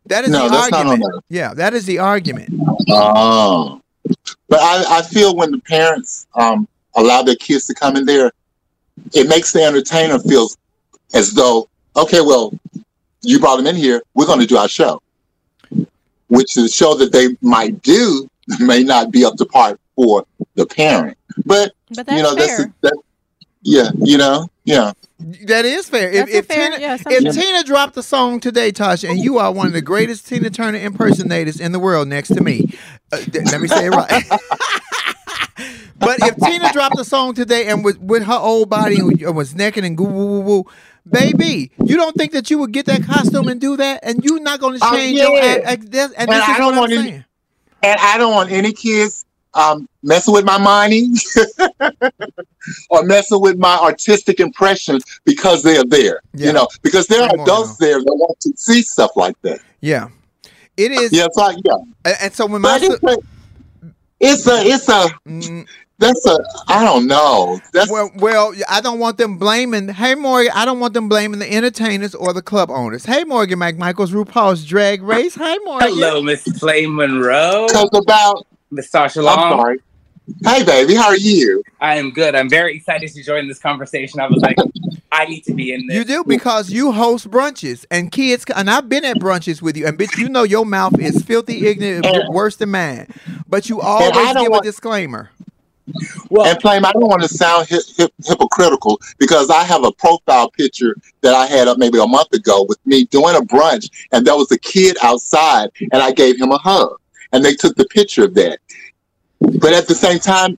That 0.08 0.24
is 0.26 0.30
No, 0.30 0.44
the 0.44 0.50
that's 0.50 0.72
not 0.72 0.82
on 0.82 0.88
argument. 0.88 1.16
us. 1.16 1.22
Yeah, 1.30 1.54
that 1.56 1.74
is 1.74 1.86
the 1.86 2.00
argument. 2.00 2.50
Oh. 2.90 3.82
But 4.48 4.60
I, 4.62 5.00
I 5.00 5.02
feel 5.02 5.36
when 5.36 5.52
the 5.52 5.60
parents 5.60 6.28
um, 6.36 6.68
allow 6.96 7.24
their 7.24 7.36
kids 7.36 7.66
to 7.68 7.74
come 7.74 7.96
in 7.96 8.06
there, 8.06 8.32
it 9.14 9.28
makes 9.28 9.52
the 9.52 9.64
entertainer 9.64 10.20
feel 10.20 10.50
as 11.14 11.34
though, 11.34 11.68
okay, 11.96 12.22
well, 12.22 12.54
you 13.22 13.40
brought 13.40 13.58
them 13.58 13.66
in 13.68 13.76
here, 13.76 14.02
we're 14.14 14.28
going 14.28 14.40
to 14.40 14.46
do 14.46 14.58
our 14.58 14.68
show. 14.70 15.02
Which 16.28 16.58
is 16.58 16.64
a 16.66 16.70
show 16.70 16.96
that 16.96 17.12
they 17.12 17.30
might 17.42 17.82
do 17.82 18.30
may 18.60 18.84
not 18.84 19.12
be 19.12 19.26
up 19.26 19.36
to 19.38 19.46
par 19.46 19.78
for 19.96 20.26
the 20.56 20.66
parent. 20.66 21.18
But, 21.46 21.74
But 21.90 21.98
you 21.98 22.04
that's 22.04 22.22
know, 22.22 22.36
that's, 22.36 22.58
fair. 22.58 22.92
That, 23.66 23.94
yeah, 23.96 24.06
you 24.06 24.18
know, 24.18 24.50
yeah. 24.64 24.94
That 25.46 25.66
is 25.66 25.88
fair. 25.90 26.10
If, 26.10 26.16
That's 26.26 26.32
a 26.32 26.38
if, 26.38 26.46
fair- 26.48 26.72
Tina, 26.72 26.82
yeah, 26.82 26.98
if 27.06 27.36
Tina 27.36 27.64
dropped 27.64 27.96
a 27.98 28.04
song 28.04 28.40
today, 28.40 28.72
Tasha, 28.72 29.10
and 29.10 29.18
you 29.20 29.38
are 29.38 29.52
one 29.52 29.68
of 29.68 29.74
the 29.74 29.82
greatest 29.82 30.28
Tina 30.28 30.50
Turner 30.50 30.78
impersonators 30.80 31.60
in 31.60 31.72
the 31.72 31.80
world 31.80 32.08
next 32.08 32.30
to 32.36 32.42
me, 32.44 32.74
uh, 33.12 33.18
th- 33.18 33.46
let 33.46 33.62
me 33.62 33.68
say 33.68 33.86
it 33.88 33.90
right. 33.90 34.24
but 35.98 36.18
if 36.22 36.36
Tina 36.38 36.72
dropped 36.74 37.00
a 37.00 37.06
song 37.06 37.34
today 37.34 37.68
and 37.68 37.84
with, 37.84 37.98
with 38.00 38.24
her 38.24 38.34
old 38.38 38.70
body 38.70 38.98
and 39.00 39.08
was- 39.08 39.34
was 39.34 39.56
naked 39.56 39.84
and 39.86 39.96
goo 39.98 40.04
woo 40.04 40.26
woo 40.26 40.40
woo, 40.42 40.64
baby, 41.10 41.72
you 41.86 41.96
don't 41.96 42.16
think 42.16 42.34
that 42.34 42.52
you 42.52 42.58
would 42.58 42.72
get 42.74 42.86
that 42.88 43.04
costume 43.04 43.48
and 43.48 43.62
do 43.62 43.78
that, 43.78 44.02
and 44.04 44.24
you're 44.24 44.42
not 44.42 44.60
going 44.60 44.78
to 44.78 44.86
Oh, 44.86 44.92
change 44.96 45.18
your 45.18 45.34
yeah. 45.36 45.44
act? 45.44 45.66
act- 45.66 45.92
this- 45.92 46.12
and 46.12 46.30
And 46.30 46.30
this 46.30 46.44
I 46.44 46.52
is 46.52 46.58
don't 46.58 46.66
what 46.66 46.74
I'm 46.74 46.80
want 46.80 46.92
any- 46.94 47.10
saying. 47.10 47.26
And 47.84 48.00
I 48.02 48.18
don't 48.18 48.34
want 48.34 48.52
any 48.52 48.74
kids 48.74 49.25
um, 49.56 49.90
messing 50.04 50.34
with 50.34 50.46
my 50.46 50.58
money 50.58 51.10
or 52.90 53.04
messing 53.04 53.42
with 53.42 53.58
my 53.58 53.78
artistic 53.78 54.40
impressions 54.40 55.04
because 55.26 55.64
they're 55.64 55.84
there. 55.86 56.22
Yeah. 56.34 56.48
You 56.48 56.54
know, 56.54 56.68
because 56.84 57.08
there 57.08 57.22
are 57.22 57.30
Come 57.30 57.40
on 57.40 57.46
adults 57.46 57.78
there 57.78 58.00
that 58.00 58.06
want 58.06 58.40
to 58.42 58.54
see 58.56 58.82
stuff 58.82 59.12
like 59.16 59.40
that. 59.42 59.60
Yeah, 59.82 60.10
it 60.78 60.92
is. 60.92 61.12
Yeah, 61.12 61.26
it's 61.26 61.38
like 61.38 61.58
yeah. 61.64 61.78
And, 62.04 62.16
and 62.22 62.34
so 62.34 62.46
when 62.46 62.62
my 62.62 62.80
But 63.02 63.20
it's 64.20 64.48
a, 64.48 64.66
it's 64.66 64.90
a, 64.90 65.08
it's 65.26 65.70
that's 65.98 66.26
a, 66.26 66.38
I 66.68 66.84
don't 66.84 67.08
know. 67.08 67.60
That's 67.72 67.90
well, 67.90 68.12
well, 68.16 68.54
I 68.70 68.82
don't 68.82 69.00
want 69.00 69.18
them 69.18 69.38
blaming. 69.38 69.88
Hey, 69.88 70.14
Morgan, 70.16 70.52
I 70.54 70.66
don't 70.66 70.82
want 70.82 70.94
them 70.94 71.08
blaming 71.08 71.40
the 71.40 71.52
entertainers 71.52 72.14
or 72.14 72.34
the 72.34 72.42
club 72.42 72.70
owners. 72.70 73.06
Hey, 73.06 73.24
Morgan 73.24 73.60
McMichaels 73.60 74.12
RuPaul's 74.12 74.66
Drag 74.66 75.02
Race. 75.02 75.36
Hi, 75.36 75.58
Morgan. 75.64 75.88
Hello, 75.90 76.22
Miss 76.22 76.44
Clay 76.60 76.86
Monroe. 76.86 77.68
Talk 77.70 77.94
about 77.94 78.46
Miss 78.76 78.90
Sasha 78.90 79.22
I'm 79.22 79.58
sorry. 79.58 79.80
Hey, 80.44 80.64
baby, 80.66 80.96
how 80.96 81.08
are 81.08 81.18
you? 81.18 81.64
I 81.80 81.96
am 81.98 82.12
good. 82.12 82.34
I'm 82.36 82.50
very 82.50 82.76
excited 82.76 83.12
to 83.14 83.24
join 83.24 83.48
this 83.48 83.60
conversation. 83.60 84.20
I 84.20 84.28
was 84.28 84.42
like, 84.42 84.58
I 85.12 85.26
need 85.26 85.42
to 85.42 85.54
be 85.54 85.72
in 85.72 85.86
this. 85.86 85.96
You 85.96 86.04
do 86.04 86.24
because 86.24 86.72
you 86.72 86.92
host 86.92 87.30
brunches 87.30 87.86
and 87.92 88.12
kids, 88.12 88.44
and 88.56 88.70
I've 88.70 88.90
been 88.90 89.06
at 89.06 89.18
brunches 89.18 89.62
with 89.62 89.78
you, 89.78 89.86
and 89.86 89.98
bitch, 89.98 90.18
you 90.18 90.28
know 90.28 90.44
your 90.44 90.66
mouth 90.66 91.00
is 91.00 91.22
filthy, 91.22 91.68
ignorant, 91.68 92.08
worse 92.30 92.56
than 92.56 92.72
mine. 92.72 93.08
But 93.48 93.70
you 93.70 93.82
always 93.82 94.34
don't 94.34 94.44
give 94.44 94.52
want- 94.52 94.66
a 94.66 94.68
disclaimer. 94.68 95.30
and 95.88 96.60
Flame, 96.60 96.84
I 96.84 96.92
don't 96.94 97.08
want 97.08 97.22
to 97.22 97.28
sound 97.30 97.68
hip, 97.68 97.84
hip, 97.96 98.12
hypocritical 98.26 99.00
because 99.20 99.52
I 99.52 99.64
have 99.64 99.84
a 99.84 99.92
profile 99.92 100.50
picture 100.50 100.96
that 101.22 101.36
I 101.36 101.46
had 101.46 101.68
up 101.68 101.78
maybe 101.78 102.00
a 102.00 102.08
month 102.08 102.34
ago 102.34 102.66
with 102.68 102.80
me 102.88 103.04
doing 103.06 103.36
a 103.36 103.42
brunch, 103.42 103.92
and 104.12 104.26
there 104.26 104.36
was 104.36 104.52
a 104.52 104.58
kid 104.58 104.98
outside, 105.04 105.70
and 105.80 106.02
I 106.02 106.12
gave 106.12 106.42
him 106.42 106.52
a 106.52 106.58
hug, 106.58 107.00
and 107.36 107.44
they 107.46 107.54
took 107.54 107.76
the 107.76 107.86
picture 107.86 108.24
of 108.24 108.34
that. 108.36 108.60
But 109.40 109.74
at 109.74 109.88
the 109.88 109.96
same 109.96 110.20
time, 110.20 110.58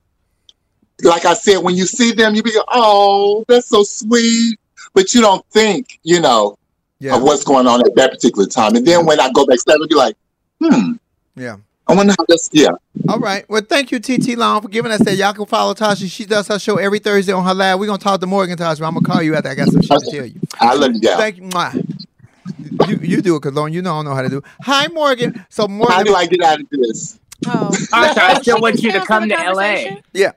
like 1.03 1.25
I 1.25 1.33
said, 1.33 1.57
when 1.57 1.75
you 1.75 1.85
see 1.85 2.11
them, 2.11 2.35
you 2.35 2.43
be 2.43 2.51
"Oh, 2.69 3.43
that's 3.47 3.67
so 3.67 3.83
sweet," 3.83 4.57
but 4.93 5.13
you 5.13 5.21
don't 5.21 5.45
think, 5.51 5.99
you 6.03 6.19
know, 6.21 6.57
of 7.15 7.23
what's 7.23 7.43
going 7.43 7.67
on 7.67 7.81
at 7.85 7.95
that 7.95 8.11
particular 8.11 8.47
time. 8.47 8.75
And 8.75 8.85
then 8.85 9.05
when 9.05 9.19
I 9.19 9.31
go 9.31 9.45
backstage, 9.45 9.77
I'll 9.81 9.87
be 9.87 9.95
like, 9.95 10.15
"Hmm, 10.63 10.93
Yeah. 11.35 11.57
I 11.89 11.95
wonder 11.95 12.13
how 12.17 12.25
this." 12.27 12.49
Yeah. 12.51 12.71
All 13.07 13.19
right. 13.19 13.45
Well, 13.49 13.61
thank 13.61 13.91
you, 13.91 13.99
TT 13.99 14.35
Long, 14.35 14.61
for 14.61 14.67
giving 14.67 14.91
us 14.91 14.99
that. 15.01 15.15
Y'all 15.15 15.33
can 15.33 15.45
follow 15.45 15.73
Tasha. 15.73 16.09
She 16.11 16.25
does 16.25 16.47
her 16.49 16.59
show 16.59 16.77
every 16.77 16.99
Thursday 16.99 17.31
on 17.31 17.45
her 17.45 17.53
live. 17.53 17.79
We're 17.79 17.85
gonna 17.85 17.97
talk 17.99 18.19
to 18.21 18.27
Morgan 18.27 18.57
Tasha. 18.57 18.85
I'm 18.85 18.93
gonna 18.95 19.01
call 19.01 19.21
you 19.21 19.35
after 19.35 19.49
I 19.49 19.55
got 19.55 19.69
some 19.69 19.81
shit 19.81 19.99
to 19.99 20.11
tell 20.11 20.25
you. 20.25 20.39
I 20.59 20.73
love 20.73 20.93
you, 20.93 20.99
gal. 20.99 21.17
Thank 21.17 21.37
you. 21.37 21.43
Mwah. 21.43 21.86
You, 22.87 22.99
you 23.01 23.21
do 23.21 23.35
it, 23.35 23.41
Cologne. 23.41 23.73
You 23.73 23.81
know 23.81 23.93
I 23.93 23.97
don't 23.97 24.05
know 24.05 24.15
how 24.15 24.21
to 24.21 24.29
do. 24.29 24.41
Hi, 24.61 24.87
Morgan. 24.87 25.45
So 25.49 25.67
Morgan, 25.67 25.95
How 25.95 26.03
do 26.03 26.15
I 26.15 26.25
get 26.25 26.41
out 26.41 26.59
of 26.59 26.69
this? 26.69 27.19
Oh. 27.45 27.69
Tasha, 27.91 28.17
I 28.17 28.41
still 28.41 28.59
want 28.61 28.81
you 28.81 28.91
to 28.91 29.05
come 29.05 29.29
to 29.29 29.35
LA. 29.35 29.97
Yeah. 30.13 30.31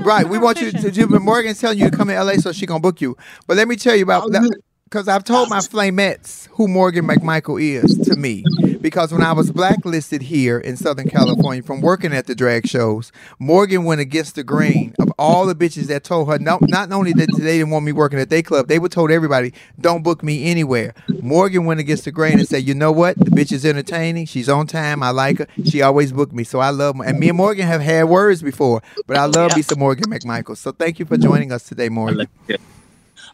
Right. 0.00 0.28
We 0.28 0.38
want 0.38 0.60
you 0.60 0.72
to 0.72 0.90
do, 0.90 1.06
but 1.06 1.22
Morgan's 1.22 1.60
telling 1.60 1.78
you 1.78 1.90
to 1.90 1.96
come 1.96 2.08
to 2.08 2.22
LA 2.22 2.34
so 2.34 2.52
she 2.52 2.66
gonna 2.66 2.80
book 2.80 3.00
you. 3.00 3.16
But 3.46 3.56
let 3.56 3.68
me 3.68 3.76
tell 3.76 3.94
you 3.94 4.02
about 4.02 4.30
that. 4.32 4.60
Because 4.84 5.06
I've 5.06 5.22
told 5.22 5.48
my 5.48 5.58
flamettes 5.58 6.48
who 6.48 6.66
Morgan 6.66 7.06
McMichael 7.06 7.62
is 7.62 7.96
to 8.08 8.16
me. 8.16 8.44
Because 8.80 9.12
when 9.12 9.22
I 9.22 9.32
was 9.32 9.50
blacklisted 9.50 10.22
here 10.22 10.58
in 10.58 10.76
Southern 10.76 11.06
California 11.06 11.62
from 11.62 11.82
working 11.82 12.12
at 12.14 12.26
the 12.26 12.34
drag 12.34 12.66
shows, 12.66 13.12
Morgan 13.38 13.84
went 13.84 14.00
against 14.00 14.36
the 14.36 14.44
grain 14.44 14.94
of 15.00 15.10
all 15.18 15.46
the 15.46 15.54
bitches 15.54 15.86
that 15.88 16.04
told 16.04 16.28
her 16.28 16.38
no, 16.38 16.62
not 16.66 16.92
only 16.92 17.12
that 17.14 17.32
they 17.32 17.58
didn't 17.58 17.70
want 17.70 17.84
me 17.84 17.92
working 17.92 18.18
at 18.20 18.30
their 18.30 18.42
club, 18.42 18.68
they 18.68 18.78
would 18.78 18.92
told 18.92 19.10
everybody, 19.10 19.52
don't 19.80 20.02
book 20.02 20.22
me 20.22 20.46
anywhere. 20.46 20.94
Morgan 21.20 21.66
went 21.66 21.80
against 21.80 22.04
the 22.06 22.12
grain 22.12 22.38
and 22.38 22.46
said, 22.46 22.64
you 22.64 22.74
know 22.74 22.92
what? 22.92 23.22
The 23.24 23.30
bitch 23.30 23.52
is 23.52 23.64
entertaining. 23.66 24.26
She's 24.26 24.48
on 24.48 24.66
time. 24.66 25.02
I 25.02 25.10
like 25.10 25.38
her. 25.38 25.46
She 25.62 25.82
always 25.82 26.12
booked 26.12 26.32
me. 26.32 26.44
So 26.44 26.60
I 26.60 26.70
love 26.70 26.96
her. 26.98 27.04
And 27.04 27.20
me 27.20 27.28
and 27.28 27.36
Morgan 27.36 27.66
have 27.66 27.82
had 27.82 28.04
words 28.04 28.42
before, 28.42 28.82
but 29.06 29.16
I 29.16 29.26
love 29.26 29.52
me 29.52 29.62
some 29.62 29.78
Morgan 29.80 30.10
McMichael. 30.10 30.56
So 30.56 30.72
thank 30.72 30.98
you 30.98 31.06
for 31.06 31.18
joining 31.18 31.52
us 31.52 31.64
today, 31.64 31.88
Morgan. 31.88 32.28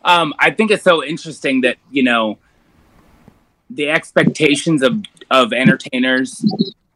Um, 0.05 0.35
I 0.39 0.51
think 0.51 0.71
it's 0.71 0.85
so 0.85 1.05
interesting 1.05 1.63
that 1.63 1.79
you 1.91 2.03
know 2.03 2.39
the 3.71 3.91
expectations 3.91 4.83
of 4.83 5.05
of 5.31 5.53
entertainers 5.53 6.45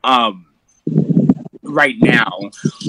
um, 0.04 0.46
right 1.62 1.96
now 1.98 2.38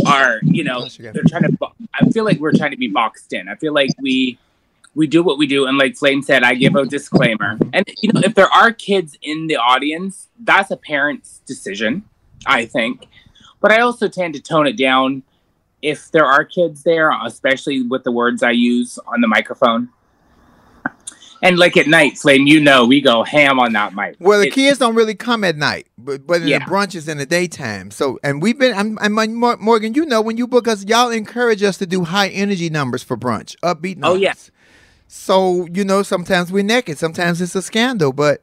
are 0.06 0.40
you 0.44 0.64
know 0.64 0.88
they're 1.00 1.24
trying 1.28 1.44
to. 1.44 1.52
bo- 1.52 1.74
I 1.94 2.10
feel 2.10 2.24
like 2.24 2.40
we're 2.40 2.54
trying 2.54 2.72
to 2.72 2.78
be 2.78 2.88
boxed 2.88 3.34
in. 3.34 3.48
I 3.48 3.56
feel 3.56 3.74
like 3.74 3.90
we 4.00 4.38
we 4.96 5.08
do 5.08 5.24
what 5.24 5.38
we 5.38 5.48
do, 5.48 5.66
and 5.68 5.78
like 5.78 5.96
Flame 5.96 6.22
said, 6.22 6.44
I 6.44 6.54
give 6.56 6.76
a 6.76 6.86
disclaimer. 6.86 7.58
And 7.74 7.86
you 8.02 8.12
know, 8.12 8.22
if 8.24 8.36
there 8.36 8.50
are 8.50 8.72
kids 8.72 9.18
in 9.22 9.48
the 9.48 9.58
audience, 9.58 10.28
that's 10.40 10.72
a 10.72 10.78
parent's 10.78 11.40
decision, 11.46 12.04
I 12.46 12.66
think. 12.66 13.08
But 13.62 13.72
I 13.72 13.82
also 13.82 14.08
tend 14.08 14.34
to 14.34 14.42
tone 14.42 14.68
it 14.68 14.78
down 14.78 15.24
if 15.82 16.12
there 16.12 16.26
are 16.26 16.44
kids 16.44 16.84
there, 16.84 17.12
especially 17.24 17.84
with 17.84 18.04
the 18.04 18.12
words 18.12 18.44
I 18.44 18.52
use 18.52 19.00
on 19.08 19.22
the 19.22 19.28
microphone. 19.28 19.90
And 21.44 21.58
like 21.58 21.76
at 21.76 21.88
night, 21.88 22.18
Flame, 22.18 22.46
you 22.46 22.60
know, 22.60 22.86
we 22.86 23.02
go 23.02 23.24
ham 23.24 23.60
on 23.60 23.74
that 23.74 23.96
mic. 23.96 24.16
Well, 24.20 24.40
the 24.40 24.48
It- 24.48 24.54
kids 24.54 24.78
don't 24.80 24.94
really 24.96 25.16
come 25.16 25.44
at 25.44 25.58
night, 25.58 25.88
but 25.98 26.28
but 26.28 26.42
in 26.44 26.48
Yeah. 26.48 26.60
the 26.60 26.66
brunches 26.66 27.10
in 27.10 27.18
the 27.18 27.26
daytime. 27.26 27.90
So, 27.92 28.20
and 28.24 28.42
we've 28.42 28.60
been, 28.60 28.76
I'm, 28.76 28.98
I'm 29.02 29.34
Morgan. 29.60 29.94
You 29.96 30.06
know, 30.06 30.22
when 30.22 30.38
you 30.38 30.46
book 30.48 30.68
us, 30.68 30.86
y'all 30.86 31.10
encourage 31.10 31.64
us 31.64 31.78
to 31.80 31.88
do 31.88 32.04
high 32.04 32.30
energy 32.30 32.70
numbers 32.70 33.02
for 33.02 33.18
brunch, 33.18 33.56
upbeat 33.64 33.98
numbers. 33.98 34.18
Oh, 34.18 34.22
yeah. 34.22 34.34
So 35.08 35.68
you 35.74 35.84
know, 35.84 36.04
sometimes 36.04 36.52
we're 36.52 36.64
naked, 36.64 36.98
sometimes 36.98 37.42
it's 37.42 37.56
a 37.56 37.62
scandal, 37.62 38.14
but. 38.14 38.42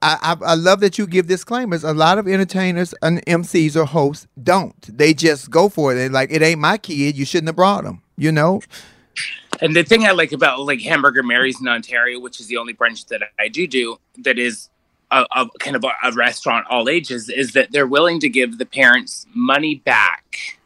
I, 0.00 0.36
I, 0.40 0.52
I 0.52 0.54
love 0.54 0.78
that 0.78 0.96
you 0.96 1.08
give 1.08 1.26
disclaimers. 1.26 1.82
A 1.82 1.92
lot 1.92 2.18
of 2.18 2.28
entertainers 2.28 2.94
and 3.02 3.18
MCs 3.26 3.74
or 3.74 3.84
hosts 3.84 4.28
don't. 4.40 4.96
They 4.96 5.12
just 5.12 5.50
go 5.50 5.68
for 5.68 5.90
it. 5.90 5.96
They're 5.96 6.08
like, 6.08 6.30
it 6.30 6.40
ain't 6.40 6.60
my 6.60 6.78
kid. 6.78 7.16
You 7.18 7.24
shouldn't 7.24 7.48
have 7.48 7.56
brought 7.56 7.84
him. 7.84 8.02
You 8.16 8.30
know? 8.30 8.60
And 9.60 9.74
the 9.74 9.82
thing 9.82 10.04
I 10.04 10.12
like 10.12 10.32
about 10.32 10.60
like 10.60 10.80
Hamburger 10.80 11.22
Mary's 11.22 11.60
in 11.60 11.68
Ontario, 11.68 12.20
which 12.20 12.40
is 12.40 12.46
the 12.46 12.56
only 12.56 12.74
brunch 12.74 13.06
that 13.08 13.22
I 13.38 13.48
do 13.48 13.66
do 13.66 13.98
that 14.18 14.38
is 14.38 14.68
a, 15.10 15.24
a 15.32 15.48
kind 15.58 15.76
of 15.76 15.84
a, 15.84 15.92
a 16.04 16.12
restaurant 16.12 16.66
all 16.70 16.88
ages, 16.88 17.28
is 17.28 17.52
that 17.52 17.72
they're 17.72 17.86
willing 17.86 18.20
to 18.20 18.28
give 18.28 18.58
the 18.58 18.66
parents 18.66 19.26
money 19.34 19.76
back 19.76 20.58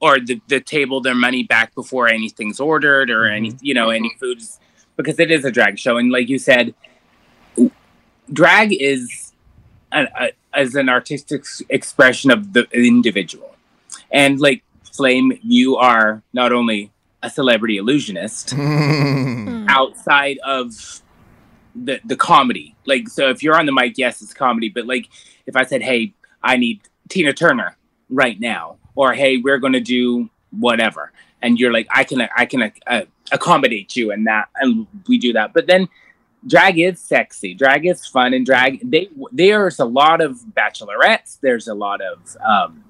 or 0.00 0.20
the, 0.20 0.40
the 0.48 0.60
table 0.60 1.00
their 1.00 1.14
money 1.14 1.42
back 1.42 1.74
before 1.74 2.08
anything's 2.08 2.60
ordered 2.60 3.10
or 3.10 3.26
any 3.26 3.50
mm-hmm. 3.50 3.64
you 3.64 3.74
know 3.74 3.90
any 3.90 4.10
mm-hmm. 4.10 4.18
foods 4.18 4.60
because 4.96 5.18
it 5.18 5.30
is 5.30 5.44
a 5.44 5.50
drag 5.50 5.78
show. 5.78 5.96
And 5.96 6.10
like 6.10 6.28
you 6.28 6.38
said 6.38 6.74
drag 8.32 8.72
is 8.72 9.32
an, 9.92 10.08
a, 10.18 10.30
as 10.52 10.74
an 10.74 10.88
artistic 10.88 11.44
expression 11.68 12.30
of 12.30 12.52
the 12.52 12.66
individual. 12.72 13.54
And 14.10 14.40
like 14.40 14.62
flame 14.92 15.38
you 15.42 15.76
are 15.76 16.22
not 16.32 16.52
only 16.52 16.90
a 17.26 17.30
celebrity 17.30 17.76
illusionist 17.76 18.54
outside 19.68 20.38
of 20.44 21.02
the 21.74 22.00
the 22.04 22.16
comedy. 22.16 22.74
Like 22.86 23.08
so 23.08 23.28
if 23.30 23.42
you're 23.42 23.58
on 23.58 23.66
the 23.66 23.72
mic 23.72 23.98
yes 23.98 24.22
it's 24.22 24.32
comedy 24.32 24.68
but 24.68 24.86
like 24.86 25.08
if 25.46 25.56
i 25.56 25.64
said 25.64 25.82
hey 25.82 26.14
i 26.42 26.56
need 26.56 26.80
tina 27.08 27.32
turner 27.32 27.76
right 28.08 28.40
now 28.40 28.76
or 28.94 29.12
hey 29.12 29.36
we're 29.36 29.58
going 29.58 29.72
to 29.72 29.80
do 29.80 30.30
whatever 30.50 31.12
and 31.42 31.58
you're 31.58 31.72
like 31.72 31.86
i 31.94 32.02
can 32.04 32.28
i 32.36 32.46
can 32.46 32.72
uh, 32.86 33.02
accommodate 33.32 33.96
you 33.96 34.12
and 34.12 34.26
that 34.26 34.48
and 34.56 34.86
we 35.08 35.18
do 35.18 35.32
that. 35.32 35.52
But 35.52 35.66
then 35.66 35.88
drag 36.46 36.78
is 36.78 37.00
sexy 37.00 37.54
drag 37.54 37.86
is 37.86 38.06
fun 38.06 38.32
and 38.32 38.46
drag 38.46 38.78
they 38.88 39.08
there's 39.32 39.80
a 39.80 39.84
lot 39.84 40.20
of 40.20 40.38
bachelorettes 40.56 41.40
there's 41.40 41.66
a 41.66 41.74
lot 41.74 42.00
of 42.00 42.36
um 42.46 42.84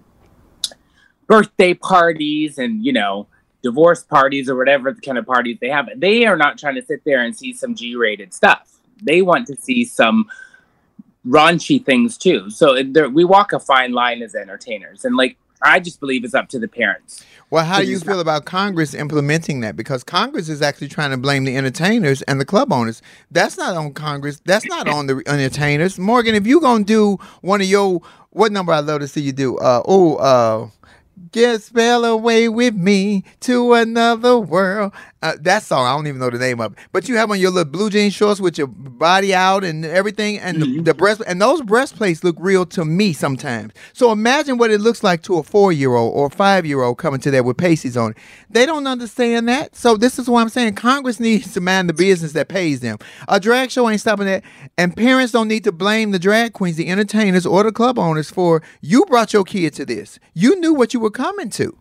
birthday 1.27 1.73
parties 1.73 2.59
and 2.59 2.85
you 2.85 2.93
know 2.93 3.27
divorce 3.69 4.03
parties 4.05 4.49
or 4.49 4.57
whatever 4.57 4.93
the 4.93 5.01
kind 5.01 5.19
of 5.19 5.27
parties 5.27 5.59
they 5.61 5.69
have 5.69 5.89
they 5.97 6.25
are 6.25 6.37
not 6.37 6.57
trying 6.57 6.77
to 6.81 6.85
sit 6.91 7.01
there 7.05 7.21
and 7.25 7.37
see 7.37 7.53
some 7.53 7.75
g-rated 7.75 8.33
stuff 8.33 8.79
they 9.03 9.23
want 9.23 9.45
to 9.47 9.57
see 9.57 9.85
some 9.85 10.29
raunchy 11.27 11.85
things 11.85 12.17
too 12.17 12.49
so 12.49 12.81
we 13.19 13.25
walk 13.25 13.53
a 13.53 13.59
fine 13.59 13.93
line 13.93 14.23
as 14.23 14.37
entertainers 14.37 15.05
and 15.05 15.17
like 15.17 15.37
i 15.63 15.81
just 15.81 15.99
believe 15.99 16.23
it's 16.25 16.39
up 16.41 16.49
to 16.49 16.61
the 16.61 16.69
parents 16.69 17.25
Well, 17.51 17.65
how 17.65 17.81
do 17.81 17.87
you 17.87 18.01
feel 18.01 18.19
about 18.19 18.45
Congress 18.45 18.93
implementing 18.93 19.61
that? 19.61 19.77
Because 19.77 20.03
Congress 20.03 20.49
is 20.49 20.61
actually 20.63 20.89
trying 20.89 21.13
to 21.13 21.17
blame 21.17 21.45
the 21.45 21.57
entertainers 21.57 22.23
and 22.23 22.41
the 22.41 22.45
club 22.45 22.73
owners. 22.73 23.01
That's 23.31 23.57
not 23.57 23.77
on 23.77 23.93
Congress. 23.95 24.41
That's 24.45 24.67
not 24.67 24.89
on 24.89 25.07
the 25.07 25.23
entertainers. 25.27 25.97
Morgan, 25.97 26.35
if 26.35 26.45
you're 26.45 26.61
gonna 26.61 26.83
do 26.83 27.19
one 27.43 27.61
of 27.61 27.69
your 27.69 28.03
what 28.31 28.51
number 28.51 28.73
I 28.73 28.81
love 28.81 29.01
to 29.01 29.09
see 29.09 29.21
you 29.21 29.33
do? 29.33 29.59
Uh 29.59 29.83
oh, 29.87 30.17
uh 30.17 30.69
Get 31.33 31.63
spell 31.63 32.05
away 32.05 32.49
with 32.49 32.75
me 32.75 33.25
to 33.41 33.73
another 33.73 34.39
world. 34.39 34.93
Uh, 35.23 35.35
that 35.41 35.63
song, 35.63 35.87
I 35.87 35.97
don't 35.97 36.07
even 36.07 36.21
know 36.21 36.29
the 36.29 36.39
name 36.39 36.61
of 36.61 36.73
it. 36.73 36.79
But 36.93 37.09
you 37.09 37.17
have 37.17 37.31
on 37.31 37.41
your 37.41 37.51
little 37.51 37.71
blue 37.71 37.89
jean 37.89 38.11
shorts 38.11 38.39
with 38.39 38.59
your 38.59 38.67
body 38.67 39.35
out 39.35 39.65
and 39.65 39.85
everything, 39.85 40.39
and 40.39 40.61
the, 40.61 40.81
the 40.83 40.95
breast 40.95 41.23
and 41.27 41.41
those 41.41 41.63
breastplates 41.63 42.23
look 42.23 42.37
real 42.39 42.67
to 42.67 42.85
me 42.85 43.15
sometimes. 43.15 43.73
So 43.95 44.13
imagine 44.13 44.59
what 44.59 44.71
it 44.71 44.81
looks 44.81 45.03
like 45.03 45.23
to 45.23 45.39
a 45.39 45.43
four 45.43 45.73
year 45.73 45.95
old 45.95 46.15
or 46.15 46.29
five 46.29 46.67
year 46.67 46.83
old 46.83 46.99
coming 46.99 47.21
to 47.21 47.31
there 47.31 47.43
with 47.43 47.57
pasties 47.57 47.97
on 47.97 48.11
it. 48.11 48.19
They 48.51 48.67
don't 48.67 48.87
understand 48.87 49.49
that. 49.49 49.75
So 49.75 49.97
this 49.97 50.19
is 50.19 50.29
why 50.29 50.43
I'm 50.43 50.51
saying. 50.51 50.75
Congress 50.75 51.19
needs 51.19 51.55
to 51.55 51.61
mind 51.61 51.89
the 51.89 51.95
business 51.95 52.33
that 52.33 52.49
pays 52.49 52.81
them. 52.81 52.99
A 53.29 53.41
drag 53.41 53.71
show 53.71 53.89
ain't 53.89 54.01
stopping 54.01 54.27
that, 54.27 54.45
and 54.77 54.95
parents 54.95 55.33
don't 55.33 55.49
need 55.49 55.65
to 55.65 55.73
blame 55.73 56.11
the 56.11 56.19
drag 56.19 56.53
queens, 56.53 56.77
the 56.77 56.89
entertainers, 56.89 57.47
or 57.47 57.63
the 57.63 57.73
club 57.73 57.99
owners 57.99 58.31
for 58.31 58.63
you 58.83 59.07
brought 59.07 59.33
your 59.33 59.45
kid 59.45 59.73
to 59.75 59.87
this. 59.87 60.19
You 60.35 60.61
knew 60.61 60.75
what 60.75 60.93
you 60.93 61.01
were 61.01 61.11
coming 61.11 61.49
to. 61.51 61.77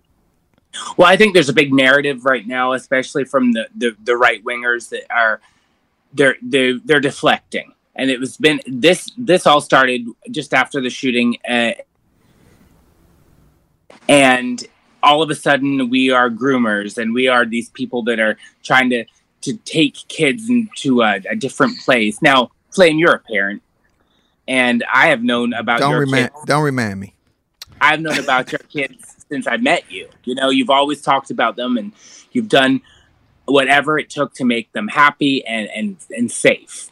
Well, 0.97 1.07
I 1.07 1.17
think 1.17 1.33
there's 1.33 1.49
a 1.49 1.53
big 1.53 1.73
narrative 1.73 2.25
right 2.25 2.45
now, 2.45 2.73
especially 2.73 3.25
from 3.25 3.53
the, 3.53 3.67
the, 3.75 3.95
the 4.03 4.17
right 4.17 4.43
wingers 4.43 4.89
that 4.89 5.11
are 5.11 5.41
they're 6.13 6.35
they're 6.41 6.79
they're 6.79 6.99
deflecting, 7.01 7.73
and 7.95 8.09
it 8.09 8.19
was 8.19 8.37
been 8.37 8.61
this 8.65 9.11
this 9.17 9.45
all 9.45 9.61
started 9.61 10.07
just 10.31 10.53
after 10.53 10.79
the 10.81 10.89
shooting, 10.89 11.37
uh, 11.47 11.71
and 14.07 14.65
all 15.03 15.21
of 15.21 15.29
a 15.29 15.35
sudden 15.35 15.89
we 15.89 16.09
are 16.09 16.29
groomers 16.29 16.97
and 16.97 17.13
we 17.13 17.27
are 17.27 17.45
these 17.45 17.69
people 17.69 18.01
that 18.03 18.19
are 18.19 18.37
trying 18.63 18.89
to 18.89 19.05
to 19.41 19.57
take 19.57 19.95
kids 20.07 20.49
into 20.49 21.01
a, 21.01 21.21
a 21.29 21.35
different 21.35 21.77
place. 21.79 22.19
Now, 22.21 22.49
Flame, 22.71 22.97
you're 22.97 23.13
a 23.13 23.19
parent, 23.19 23.61
and 24.47 24.83
I 24.91 25.07
have 25.07 25.21
known 25.21 25.53
about 25.53 25.79
Don't 25.79 25.91
your 25.91 25.99
remind 25.99 26.31
kids. 26.33 26.45
don't 26.45 26.63
remind 26.63 26.99
me. 26.99 27.13
I've 27.81 27.99
known 27.99 28.17
about 28.19 28.51
your 28.51 28.59
kids 28.59 29.14
since 29.35 29.47
I 29.47 29.57
met 29.57 29.91
you. 29.91 30.07
You 30.23 30.33
know, 30.33 30.49
you've 30.49 30.69
always 30.69 31.01
talked 31.01 31.29
about 31.29 31.57
them 31.57 31.75
and 31.75 31.91
you've 32.31 32.47
done 32.47 32.79
whatever 33.43 33.99
it 33.99 34.09
took 34.09 34.33
to 34.35 34.45
make 34.45 34.71
them 34.71 34.87
happy 34.87 35.45
and 35.45 35.69
and, 35.75 35.97
and 36.09 36.31
safe. 36.31 36.89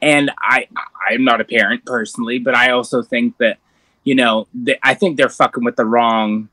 And 0.00 0.30
I 0.40 0.68
I'm 1.10 1.24
not 1.24 1.40
a 1.40 1.44
parent 1.44 1.84
personally, 1.84 2.38
but 2.38 2.54
I 2.54 2.70
also 2.70 3.02
think 3.02 3.36
that 3.38 3.58
you 4.04 4.14
know, 4.14 4.46
I 4.82 4.94
think 4.94 5.16
they're 5.16 5.28
fucking 5.28 5.64
with 5.64 5.74
the 5.74 5.84
wrong 5.84 6.48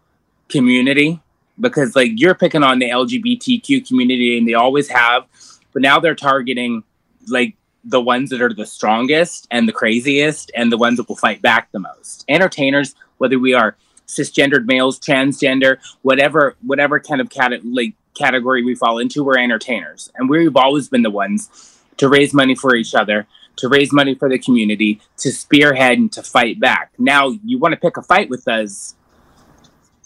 community 0.49 1.21
because 1.59 1.95
like 1.95 2.11
you're 2.15 2.35
picking 2.35 2.63
on 2.63 2.79
the 2.79 2.89
LGBTQ 2.89 3.87
community 3.87 4.35
and 4.35 4.47
they 4.47 4.55
always 4.55 4.89
have, 4.89 5.25
but 5.73 5.83
now 5.83 5.99
they're 5.99 6.15
targeting 6.15 6.83
like 7.27 7.55
the 7.83 8.01
ones 8.01 8.31
that 8.31 8.41
are 8.41 8.53
the 8.53 8.65
strongest 8.65 9.47
and 9.51 9.67
the 9.67 9.73
craziest 9.73 10.51
and 10.55 10.71
the 10.71 10.77
ones 10.77 10.97
that 10.97 11.07
will 11.07 11.15
fight 11.15 11.41
back 11.41 11.71
the 11.71 11.79
most. 11.79 12.25
Entertainers, 12.27 12.95
whether 13.17 13.37
we 13.37 13.53
are 13.53 13.77
cisgendered 14.09 14.65
males, 14.65 14.99
transgender, 14.99 15.77
whatever 16.01 16.55
whatever 16.61 16.99
kind 16.99 17.21
of 17.21 17.29
cat- 17.29 17.65
like 17.65 17.93
category 18.15 18.63
we 18.63 18.75
fall 18.75 18.97
into, 18.97 19.23
we're 19.23 19.37
entertainers. 19.37 20.11
And 20.15 20.29
we've 20.29 20.55
always 20.55 20.89
been 20.89 21.03
the 21.03 21.09
ones 21.11 21.79
to 21.97 22.09
raise 22.09 22.33
money 22.33 22.55
for 22.55 22.75
each 22.75 22.95
other, 22.95 23.27
to 23.57 23.69
raise 23.69 23.93
money 23.93 24.15
for 24.15 24.29
the 24.29 24.39
community, 24.39 24.99
to 25.17 25.31
spearhead 25.31 25.97
and 25.97 26.11
to 26.13 26.23
fight 26.23 26.59
back. 26.59 26.91
Now, 26.97 27.29
you 27.45 27.59
want 27.59 27.73
to 27.73 27.79
pick 27.79 27.97
a 27.97 28.01
fight 28.01 28.29
with 28.29 28.47
us, 28.47 28.95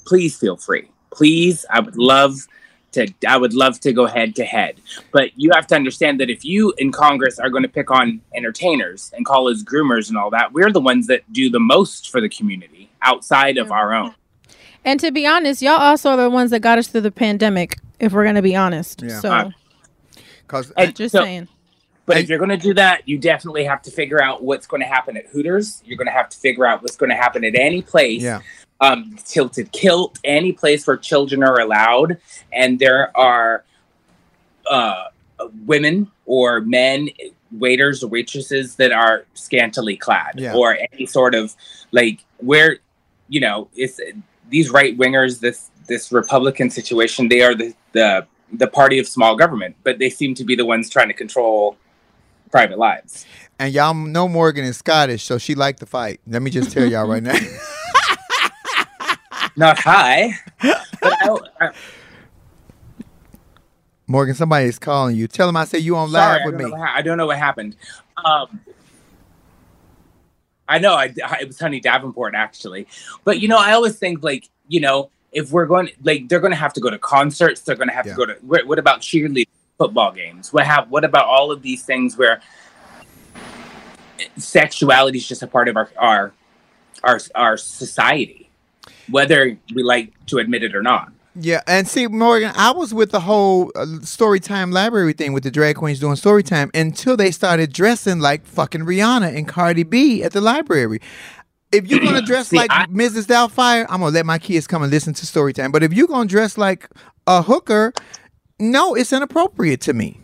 please 0.05 0.37
feel 0.37 0.57
free. 0.57 0.89
Please, 1.11 1.65
I 1.69 1.79
would 1.79 1.97
love 1.97 2.47
to 2.91 3.07
I 3.27 3.37
would 3.37 3.53
love 3.53 3.79
to 3.81 3.93
go 3.93 4.05
head 4.05 4.35
to 4.35 4.45
head. 4.45 4.81
But 5.11 5.31
you 5.35 5.51
have 5.53 5.67
to 5.67 5.75
understand 5.75 6.19
that 6.19 6.29
if 6.29 6.43
you 6.43 6.73
in 6.77 6.91
Congress 6.91 7.39
are 7.39 7.49
going 7.49 7.63
to 7.63 7.69
pick 7.69 7.89
on 7.89 8.21
entertainers 8.35 9.11
and 9.15 9.25
call 9.25 9.47
us 9.47 9.63
groomers 9.63 10.09
and 10.09 10.17
all 10.17 10.29
that, 10.31 10.53
we're 10.53 10.71
the 10.71 10.81
ones 10.81 11.07
that 11.07 11.21
do 11.31 11.49
the 11.49 11.59
most 11.59 12.11
for 12.11 12.21
the 12.21 12.29
community 12.29 12.89
outside 13.03 13.57
of 13.57 13.71
our 13.71 13.93
own. 13.93 14.13
And 14.85 14.99
to 14.99 15.11
be 15.11 15.25
honest, 15.25 15.61
y'all 15.61 15.73
also 15.73 16.11
are 16.11 16.17
the 16.17 16.29
ones 16.29 16.51
that 16.51 16.59
got 16.61 16.77
us 16.77 16.87
through 16.87 17.01
the 17.01 17.11
pandemic. 17.11 17.77
If 17.99 18.11
we're 18.13 18.25
gonna 18.25 18.41
be 18.41 18.55
honest, 18.55 19.01
Yeah. 19.01 19.19
so 19.19 19.31
Uh, 19.31 19.51
Cause 20.47 20.71
And 20.77 20.95
just 20.95 21.13
so- 21.13 21.23
saying. 21.23 21.47
But 22.05 22.17
if 22.17 22.27
you're 22.27 22.37
going 22.37 22.49
to 22.49 22.57
do 22.57 22.73
that, 22.73 23.07
you 23.07 23.17
definitely 23.17 23.63
have 23.63 23.81
to 23.83 23.89
figure 23.89 24.21
out 24.21 24.43
what's 24.43 24.67
going 24.67 24.81
to 24.81 24.85
happen 24.87 25.15
at 25.15 25.25
Hooters. 25.27 25.81
You're 25.85 25.95
going 25.97 26.07
to 26.07 26.11
have 26.11 26.27
to 26.27 26.37
figure 26.37 26.65
out 26.65 26.81
what's 26.81 26.97
going 26.97 27.11
to 27.11 27.15
happen 27.15 27.45
at 27.45 27.55
any 27.55 27.81
place. 27.81 28.21
Yeah. 28.21 28.41
Um, 28.81 29.17
tilted 29.23 29.71
kilt, 29.71 30.19
any 30.25 30.51
place 30.51 30.85
where 30.85 30.97
children 30.97 31.43
are 31.45 31.57
allowed, 31.61 32.17
and 32.51 32.77
there 32.77 33.09
are 33.17 33.63
uh, 34.69 35.05
women 35.65 36.11
or 36.25 36.59
men, 36.59 37.07
waiters 37.51 38.03
or 38.03 38.07
waitresses 38.07 38.75
that 38.75 38.91
are 38.91 39.25
scantily 39.33 39.95
clad, 39.95 40.33
Yeah. 40.37 40.55
or 40.55 40.77
any 40.91 41.05
sort 41.05 41.33
of 41.33 41.55
like 41.93 42.19
where 42.37 42.79
you 43.27 43.39
know 43.39 43.69
it's 43.75 43.99
these 44.49 44.69
right 44.69 44.97
wingers, 44.97 45.39
this 45.39 45.69
this 45.87 46.11
Republican 46.11 46.69
situation. 46.69 47.29
They 47.29 47.41
are 47.41 47.55
the 47.55 47.73
the 47.93 48.27
the 48.51 48.67
party 48.67 48.99
of 48.99 49.07
small 49.07 49.35
government, 49.35 49.75
but 49.83 49.99
they 49.99 50.09
seem 50.09 50.35
to 50.35 50.43
be 50.43 50.55
the 50.55 50.65
ones 50.65 50.89
trying 50.89 51.07
to 51.07 51.13
control 51.13 51.77
private 52.51 52.77
lives. 52.77 53.25
And 53.59 53.73
y'all 53.73 53.93
know 53.93 54.27
Morgan 54.27 54.65
is 54.65 54.77
Scottish, 54.77 55.23
so 55.23 55.37
she 55.37 55.55
liked 55.55 55.79
the 55.79 55.85
fight. 55.85 56.21
Let 56.27 56.41
me 56.41 56.51
just 56.51 56.71
tell 56.71 56.85
y'all 56.85 57.07
right 57.07 57.23
now. 57.23 57.33
Not 59.55 59.79
high, 59.79 60.31
but 60.61 60.81
I, 61.03 61.37
I, 61.61 61.71
Morgan, 64.07 64.35
somebody 64.35 64.65
is 64.65 64.79
calling 64.79 65.15
you. 65.15 65.27
Tell 65.27 65.47
them 65.47 65.55
I 65.55 65.65
say 65.65 65.77
you 65.77 65.95
on 65.95 66.11
live 66.11 66.41
with 66.45 66.55
me. 66.55 66.71
ha- 66.71 66.93
I 66.95 67.01
don't 67.01 67.17
know 67.17 67.27
what 67.27 67.37
happened. 67.37 67.75
Um, 68.23 68.61
I 70.67 70.79
know 70.79 70.93
I, 70.93 71.13
I- 71.25 71.39
it 71.41 71.47
was 71.47 71.59
Honey 71.59 71.79
Davenport 71.79 72.35
actually, 72.35 72.87
but 73.23 73.39
you 73.39 73.47
know 73.47 73.57
I 73.57 73.73
always 73.73 73.97
think 73.97 74.23
like 74.23 74.49
you 74.67 74.79
know 74.79 75.09
if 75.31 75.51
we're 75.51 75.65
going 75.65 75.89
like 76.03 76.27
they're 76.29 76.39
going 76.39 76.51
to 76.51 76.57
have 76.57 76.73
to 76.73 76.79
go 76.81 76.89
to 76.89 76.97
concerts, 76.99 77.61
they're 77.61 77.75
going 77.75 77.87
to 77.89 77.93
have 77.93 78.05
Yeah. 78.05 78.13
to 78.13 78.17
go 78.17 78.25
to 78.27 78.33
what, 78.41 78.67
what 78.67 78.79
about 78.79 79.01
cheerleading, 79.01 79.47
football 79.77 80.11
games? 80.11 80.53
What 80.53 80.65
have 80.65 80.89
what 80.89 81.03
about 81.03 81.25
all 81.25 81.51
of 81.51 81.61
these 81.61 81.83
things 81.83 82.17
where 82.17 82.41
sexuality 84.37 85.17
is 85.17 85.27
just 85.27 85.43
a 85.43 85.47
part 85.47 85.67
of 85.67 85.77
our 85.77 85.89
our 85.97 86.33
our, 87.03 87.19
our 87.35 87.57
society, 87.57 88.49
whether 89.09 89.57
we 89.75 89.83
like 89.83 90.13
to 90.27 90.37
admit 90.37 90.63
it 90.63 90.73
or 90.75 90.81
not. 90.81 91.11
Yeah, 91.35 91.61
and 91.67 91.87
see, 91.87 92.07
Morgan, 92.07 92.51
I 92.55 92.71
was 92.71 92.93
with 92.93 93.11
the 93.11 93.19
whole 93.21 93.71
uh, 93.75 93.85
Storytime 94.01 94.71
library 94.71 95.13
thing 95.13 95.33
with 95.33 95.43
the 95.43 95.49
drag 95.51 95.77
queens 95.77 95.99
doing 95.99 96.15
Storytime 96.15 96.69
until 96.75 97.17
they 97.17 97.31
started 97.31 97.73
dressing 97.73 98.19
like 98.19 98.45
fucking 98.45 98.81
Rihanna 98.81 99.35
and 99.35 99.47
Cardi 99.47 99.83
B 99.83 100.23
at 100.23 100.31
the 100.33 100.41
library. 100.41 100.99
If 101.71 101.87
you're 101.87 102.01
gonna 102.01 102.21
dress 102.25 102.49
See, 102.49 102.57
like 102.57 102.69
I- 102.71 102.85
Mrs. 102.85 103.25
Doubtfire, 103.25 103.85
I'm 103.89 104.01
gonna 104.01 104.11
let 104.11 104.27
my 104.27 104.37
kids 104.37 104.67
come 104.67 104.83
and 104.83 104.91
listen 104.91 105.13
to 105.15 105.25
Storytime. 105.25 105.71
But 105.71 105.81
if 105.81 105.91
you're 105.91 106.07
gonna 106.07 106.29
dress 106.29 106.55
like 106.57 106.87
a 107.25 107.41
hooker, 107.41 107.93
no, 108.59 108.93
it's 108.93 109.11
inappropriate 109.11 109.81
to 109.81 109.93
me. 109.93 110.19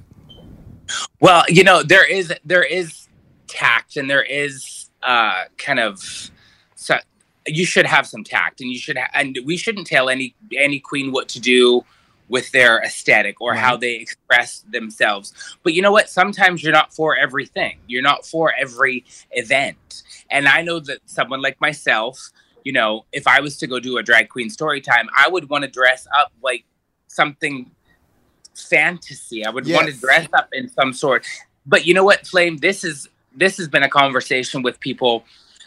Well, 1.19 1.43
you 1.49 1.63
know, 1.63 1.81
there 1.81 2.05
is 2.05 2.31
there 2.45 2.63
is 2.63 3.07
tact 3.47 3.97
and 3.97 4.07
there 4.09 4.21
is 4.23 4.89
uh 5.01 5.45
kind 5.57 5.79
of 5.79 6.29
you 7.47 7.65
should 7.65 7.85
have 7.85 8.05
some 8.07 8.23
tact 8.23 8.61
and 8.61 8.71
you 8.71 8.79
should 8.79 8.97
ha- 8.97 9.09
and 9.13 9.37
we 9.45 9.57
shouldn't 9.57 9.87
tell 9.87 10.09
any 10.09 10.35
any 10.55 10.79
queen 10.79 11.11
what 11.11 11.29
to 11.29 11.39
do 11.39 11.83
with 12.27 12.51
their 12.51 12.81
aesthetic 12.83 13.41
or 13.41 13.55
how 13.55 13.75
they 13.75 13.95
express 13.95 14.59
themselves. 14.69 15.33
But 15.63 15.73
you 15.73 15.81
know 15.81 15.91
what? 15.91 16.09
Sometimes 16.09 16.63
you're 16.63 16.71
not 16.71 16.93
for 16.93 17.17
everything. 17.17 17.79
You're 17.87 18.03
not 18.03 18.25
for 18.25 18.53
every 18.53 19.03
event. 19.31 20.03
And 20.29 20.47
I 20.47 20.61
know 20.61 20.79
that 20.81 20.99
someone 21.05 21.41
like 21.41 21.59
myself, 21.59 22.29
you 22.63 22.71
know, 22.71 23.05
if 23.11 23.27
I 23.27 23.39
was 23.39 23.57
to 23.57 23.67
go 23.67 23.79
do 23.79 23.97
a 23.97 24.03
drag 24.03 24.29
queen 24.29 24.51
story 24.51 24.79
time, 24.79 25.09
I 25.17 25.27
would 25.27 25.49
want 25.49 25.63
to 25.63 25.69
dress 25.69 26.07
up 26.15 26.31
like 26.43 26.65
something 27.07 27.71
fantasy. 28.55 29.43
I 29.43 29.49
would 29.49 29.67
want 29.67 29.87
to 29.87 29.93
dress 29.93 30.27
up 30.33 30.49
in 30.53 30.69
some 30.69 30.93
sort. 30.93 31.25
But 31.65 31.87
you 31.87 31.95
know 31.95 32.03
what, 32.03 32.27
Flame? 32.27 32.57
This 32.57 32.83
is 32.83 33.09
this 33.35 33.57
has 33.57 33.67
been 33.67 33.83
a 33.83 33.89
conversation 33.89 34.61
with 34.61 34.79
people 34.79 35.23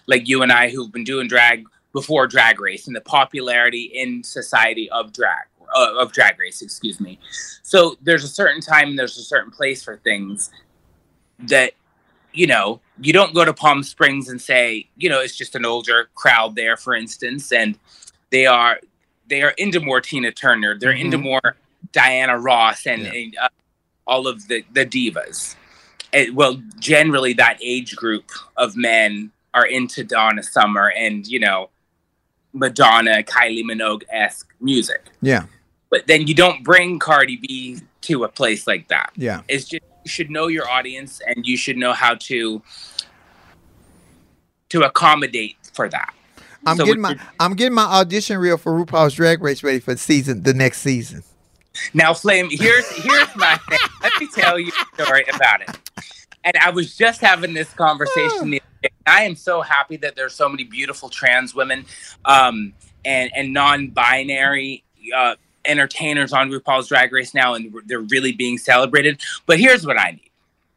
like 0.06 0.28
you 0.28 0.42
and 0.42 0.52
I 0.52 0.70
who've 0.70 0.92
been 0.92 1.04
doing 1.04 1.28
drag 1.28 1.66
before 1.92 2.26
Drag 2.26 2.60
Race 2.60 2.86
and 2.86 2.96
the 2.96 3.00
popularity 3.02 3.90
in 3.94 4.22
society 4.24 4.90
of 4.90 5.12
drag 5.12 5.44
uh, 5.74 5.94
of 5.98 6.12
Drag 6.12 6.38
Race. 6.38 6.62
Excuse 6.62 7.00
me. 7.00 7.18
So 7.62 7.96
there's 8.02 8.24
a 8.24 8.28
certain 8.28 8.60
time 8.60 8.88
and 8.90 8.98
there's 8.98 9.18
a 9.18 9.22
certain 9.22 9.50
place 9.50 9.82
for 9.82 9.96
things 9.98 10.50
that 11.40 11.72
you 12.32 12.46
know 12.46 12.80
you 13.00 13.12
don't 13.12 13.34
go 13.34 13.44
to 13.44 13.52
Palm 13.52 13.82
Springs 13.82 14.28
and 14.28 14.40
say 14.40 14.86
you 14.96 15.08
know 15.08 15.20
it's 15.20 15.36
just 15.36 15.54
an 15.54 15.64
older 15.66 16.08
crowd 16.14 16.56
there, 16.56 16.76
for 16.76 16.94
instance, 16.94 17.52
and 17.52 17.78
they 18.30 18.46
are 18.46 18.80
they 19.28 19.42
are 19.42 19.54
into 19.58 19.80
more 19.80 20.00
Tina 20.00 20.32
Turner. 20.32 20.78
They're 20.78 20.92
into 20.92 21.18
Mhm. 21.18 21.22
more 21.22 21.56
Diana 21.92 22.38
Ross 22.38 22.86
and, 22.86 23.06
and, 23.06 23.36
uh, 23.40 23.48
all 24.06 24.26
of 24.26 24.48
the 24.48 24.64
the 24.72 24.84
divas. 24.86 25.56
And, 26.12 26.36
well, 26.36 26.60
generally 26.78 27.32
that 27.34 27.58
age 27.62 27.96
group 27.96 28.30
of 28.56 28.76
men 28.76 29.30
are 29.54 29.66
into 29.66 30.04
Donna 30.04 30.42
Summer 30.42 30.90
and 30.96 31.26
you 31.26 31.38
know 31.40 31.70
Madonna, 32.52 33.22
Kylie 33.22 33.64
Minogue 33.64 34.02
esque 34.10 34.52
music. 34.60 35.02
Yeah, 35.22 35.44
But 35.90 36.06
then 36.06 36.26
you 36.26 36.34
don't 36.34 36.62
bring 36.64 36.98
Cardi 36.98 37.36
B 37.36 37.80
to 38.02 38.24
a 38.24 38.28
place 38.28 38.66
like 38.66 38.88
that. 38.88 39.10
yeah. 39.16 39.42
It's 39.48 39.64
just 39.64 39.82
you 40.04 40.08
should 40.10 40.30
know 40.30 40.48
your 40.48 40.68
audience 40.68 41.20
and 41.26 41.46
you 41.46 41.56
should 41.56 41.76
know 41.76 41.92
how 41.92 42.14
to 42.16 42.60
to 44.70 44.82
accommodate 44.82 45.56
for 45.72 45.88
that. 45.88 46.14
I'm 46.66 46.76
So 46.76 46.84
getting 46.84 47.00
my 47.00 47.16
I'm 47.40 47.54
getting 47.54 47.74
my 47.74 47.84
audition 47.84 48.38
reel 48.38 48.56
for 48.56 48.72
RuPaul's 48.72 49.14
Drag 49.14 49.42
Race 49.42 49.62
ready 49.62 49.80
for 49.80 49.94
the 49.94 50.00
season 50.00 50.42
the 50.42 50.54
next 50.54 50.78
season. 50.78 51.22
Now, 51.94 52.12
Flame, 52.14 52.48
here's 52.50 52.86
here's 52.90 53.34
my 53.36 53.56
thing. 53.68 53.78
Let 54.02 54.12
me 54.20 54.28
tell 54.34 54.58
you 54.58 54.70
a 54.98 55.02
story 55.02 55.24
about 55.32 55.62
it. 55.62 55.81
And 56.44 56.56
I 56.56 56.70
was 56.70 56.96
just 56.96 57.20
having 57.20 57.54
this 57.54 57.72
conversation. 57.72 58.50
the 58.50 58.60
other 58.60 58.80
day. 58.82 58.88
I 59.06 59.22
am 59.24 59.36
so 59.36 59.60
happy 59.60 59.96
that 59.98 60.16
there's 60.16 60.34
so 60.34 60.48
many 60.48 60.64
beautiful 60.64 61.08
trans 61.08 61.54
women 61.54 61.84
um, 62.24 62.72
and 63.04 63.30
and 63.34 63.52
non-binary 63.52 64.84
uh, 65.16 65.36
entertainers 65.64 66.32
on 66.32 66.50
RuPaul's 66.50 66.88
Drag 66.88 67.12
Race 67.12 67.34
now, 67.34 67.54
and 67.54 67.72
they're 67.86 68.00
really 68.00 68.32
being 68.32 68.58
celebrated. 68.58 69.20
But 69.46 69.60
here's 69.60 69.86
what 69.86 69.98
I 69.98 70.12
need. 70.12 70.30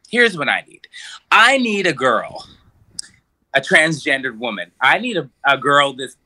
Here's 0.08 0.38
what 0.38 0.48
I 0.48 0.64
need. 0.68 0.86
I 1.32 1.58
need 1.58 1.86
a 1.86 1.92
girl, 1.92 2.46
a 3.54 3.60
transgendered 3.60 4.38
woman. 4.38 4.70
I 4.80 4.98
need 4.98 5.16
a, 5.16 5.28
a 5.44 5.58
girl 5.58 5.94
that's 5.94 6.16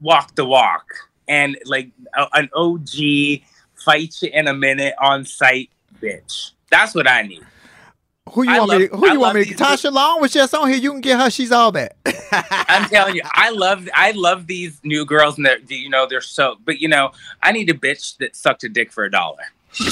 walk 0.00 0.34
the 0.34 0.46
walk 0.46 0.86
and 1.28 1.58
like 1.66 1.90
a, 2.16 2.26
an 2.34 2.48
OG 2.54 3.42
fight 3.84 4.14
you 4.22 4.30
in 4.32 4.48
a 4.48 4.54
minute 4.54 4.94
on 5.00 5.24
site 5.24 5.70
bitch. 6.00 6.52
That's 6.70 6.94
what 6.94 7.08
I 7.08 7.22
need. 7.22 7.44
Who 8.30 8.44
you 8.44 8.50
I 8.50 8.58
want 8.60 8.70
me? 8.70 8.88
To, 8.88 8.96
who 8.96 9.08
I 9.08 9.12
you 9.12 9.20
want 9.20 9.34
me? 9.34 9.44
To, 9.44 9.54
Tasha 9.54 9.92
Long 9.92 10.20
was 10.20 10.32
just 10.32 10.54
on 10.54 10.68
here. 10.68 10.78
You 10.78 10.92
can 10.92 11.00
get 11.00 11.18
her. 11.18 11.30
She's 11.30 11.50
all 11.50 11.72
that. 11.72 11.96
I'm 12.68 12.88
telling 12.88 13.16
you, 13.16 13.22
I 13.24 13.50
love 13.50 13.88
I 13.94 14.12
love 14.12 14.46
these 14.46 14.80
new 14.84 15.04
girls 15.04 15.36
and 15.36 15.46
they're 15.46 15.58
you 15.68 15.88
know 15.88 16.06
they're 16.08 16.20
so 16.20 16.56
but 16.64 16.78
you 16.80 16.88
know 16.88 17.10
I 17.42 17.50
need 17.50 17.68
a 17.70 17.74
bitch 17.74 18.18
that 18.18 18.36
sucked 18.36 18.62
a 18.64 18.68
dick 18.68 18.92
for 18.92 19.04
a 19.04 19.10
dollar. 19.10 19.42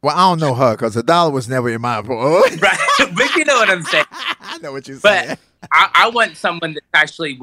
Well, 0.00 0.16
I 0.16 0.30
don't 0.30 0.38
know 0.38 0.54
her 0.54 0.74
because 0.76 0.96
a 0.96 1.02
dollar 1.02 1.32
was 1.32 1.48
never 1.48 1.68
in 1.70 1.80
my. 1.80 1.98
right, 2.00 2.78
but 2.98 3.34
you 3.34 3.44
know 3.44 3.56
what 3.56 3.68
I'm 3.68 3.82
saying. 3.82 4.04
I 4.12 4.58
know 4.58 4.70
what 4.70 4.86
you're 4.86 4.98
saying. 4.98 5.36
But 5.60 5.68
I, 5.72 5.90
I 5.92 6.08
want 6.10 6.36
someone 6.36 6.74
that 6.74 6.84
actually 6.94 7.40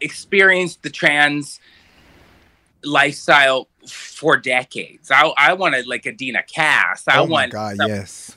experienced 0.00 0.82
the 0.82 0.88
trans 0.90 1.60
lifestyle 2.82 3.68
for 3.88 4.38
decades. 4.38 5.10
I 5.10 5.32
I 5.36 5.52
want 5.52 5.86
like 5.86 6.06
a 6.06 6.12
Dina 6.12 6.42
Cass. 6.44 7.06
I 7.06 7.18
oh 7.18 7.26
my 7.26 7.32
want 7.32 7.52
God, 7.52 7.76
some- 7.76 7.90
yes. 7.90 8.35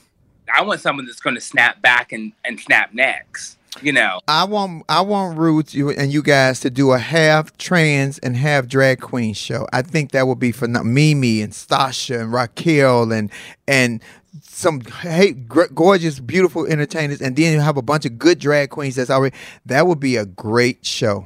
I 0.56 0.62
want 0.64 0.82
someone 0.82 1.06
that's 1.06 1.20
going 1.20 1.36
to 1.36 1.41
snap 1.41 1.82
back 1.82 2.12
and 2.12 2.32
and 2.45 2.60
snap 2.60 2.93
necks. 2.93 3.58
You 3.82 3.93
know. 3.93 4.20
I 4.28 4.45
want 4.45 4.84
I 4.89 5.02
want 5.02 5.38
Roots 5.38 5.74
you 5.76 5.91
and 5.91 6.12
you 6.12 6.24
guys 6.24 6.60
to 6.62 6.70
do 6.70 6.91
a 6.91 6.97
half 6.97 7.56
trans 7.58 8.18
and 8.20 8.36
half 8.36 8.68
drag 8.68 9.00
queen 9.00 9.34
show. 9.34 9.68
I 9.72 9.84
think 9.84 10.12
that 10.12 10.28
would 10.28 10.39
be 10.39 10.52
for 10.52 10.68
Mimi 10.68 11.41
and 11.41 11.54
Stasha 11.54 12.20
and 12.22 12.34
Raquel 12.34 13.12
and 13.12 13.32
and 13.68 14.02
some 14.41 14.82
hey 14.82 15.32
gr- 15.34 15.68
gorgeous 15.74 16.20
beautiful 16.20 16.66
entertainers 16.66 17.22
and 17.22 17.36
then 17.36 17.54
you 17.54 17.60
have 17.60 17.78
a 17.78 17.82
bunch 17.82 18.06
of 18.06 18.18
good 18.18 18.39
drag 18.39 18.70
queens 18.70 18.95
that's 18.95 19.10
already 19.10 19.36
that 19.66 19.88
would 19.88 20.00
be 20.00 20.16
a 20.18 20.26
great 20.26 20.86
show. 20.86 21.26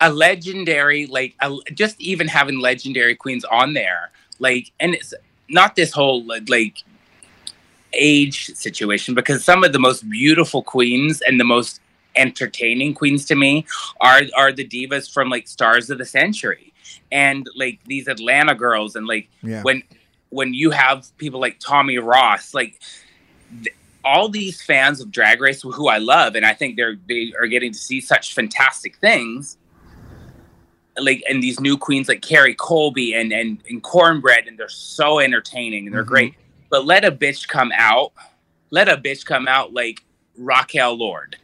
a 0.00 0.12
legendary 0.12 1.06
like 1.06 1.34
a, 1.40 1.56
just 1.74 2.00
even 2.00 2.28
having 2.28 2.60
legendary 2.60 3.16
queens 3.16 3.44
on 3.46 3.72
there 3.74 4.10
like 4.38 4.70
and 4.78 4.94
it's 4.94 5.14
not 5.48 5.74
this 5.76 5.92
whole 5.92 6.24
like 6.46 6.82
age 7.92 8.46
situation 8.54 9.14
because 9.14 9.44
some 9.44 9.64
of 9.64 9.72
the 9.72 9.78
most 9.78 10.08
beautiful 10.10 10.62
queens 10.62 11.20
and 11.22 11.38
the 11.40 11.44
most 11.44 11.80
entertaining 12.16 12.92
queens 12.94 13.24
to 13.26 13.34
me 13.34 13.64
are 14.00 14.22
are 14.36 14.52
the 14.52 14.66
divas 14.66 15.10
from 15.12 15.28
like 15.30 15.46
stars 15.48 15.88
of 15.90 15.98
the 15.98 16.04
century 16.04 16.72
and 17.12 17.46
like 17.56 17.78
these 17.86 18.08
atlanta 18.08 18.54
girls 18.54 18.96
and 18.96 19.06
like 19.06 19.28
Yeah. 19.42 19.62
when 19.62 19.82
when 20.30 20.52
you 20.52 20.70
have 20.70 21.06
people 21.18 21.40
like 21.40 21.58
tommie 21.60 21.98
ross 21.98 22.52
like 22.54 22.80
th- 23.62 23.74
all 24.04 24.28
these 24.28 24.60
fans 24.62 25.00
of 25.00 25.10
drag 25.12 25.40
race 25.40 25.62
who 25.62 25.88
i 25.88 25.98
love 25.98 26.34
and 26.34 26.44
i 26.44 26.52
think 26.54 26.76
they're 26.76 26.96
they 27.08 27.32
are 27.40 27.46
getting 27.46 27.72
to 27.72 27.78
see 27.78 28.00
such 28.00 28.34
fantastic 28.34 28.96
things 28.96 29.56
like 30.98 31.22
and 31.28 31.42
these 31.42 31.60
new 31.60 31.78
queens 31.78 32.08
like 32.08 32.20
Kerri 32.22 32.56
Colby 32.56 33.14
and 33.14 33.32
and 33.32 33.58
and 33.68 33.80
Cornbread 33.82 34.48
and 34.48 34.58
they're 34.58 34.68
so 34.68 35.20
entertaining 35.20 35.86
and 35.86 35.94
they're 35.94 36.02
Mhm. 36.04 36.08
great. 36.08 36.34
But 36.70 36.84
let 36.84 37.04
a 37.04 37.12
bitch 37.12 37.48
come 37.48 37.72
out, 37.74 38.12
let 38.70 38.88
a 38.88 38.96
bitch 38.96 39.24
come 39.24 39.48
out 39.48 39.72
like 39.72 40.02
Raquel 40.36 40.96
Lord. 40.96 41.36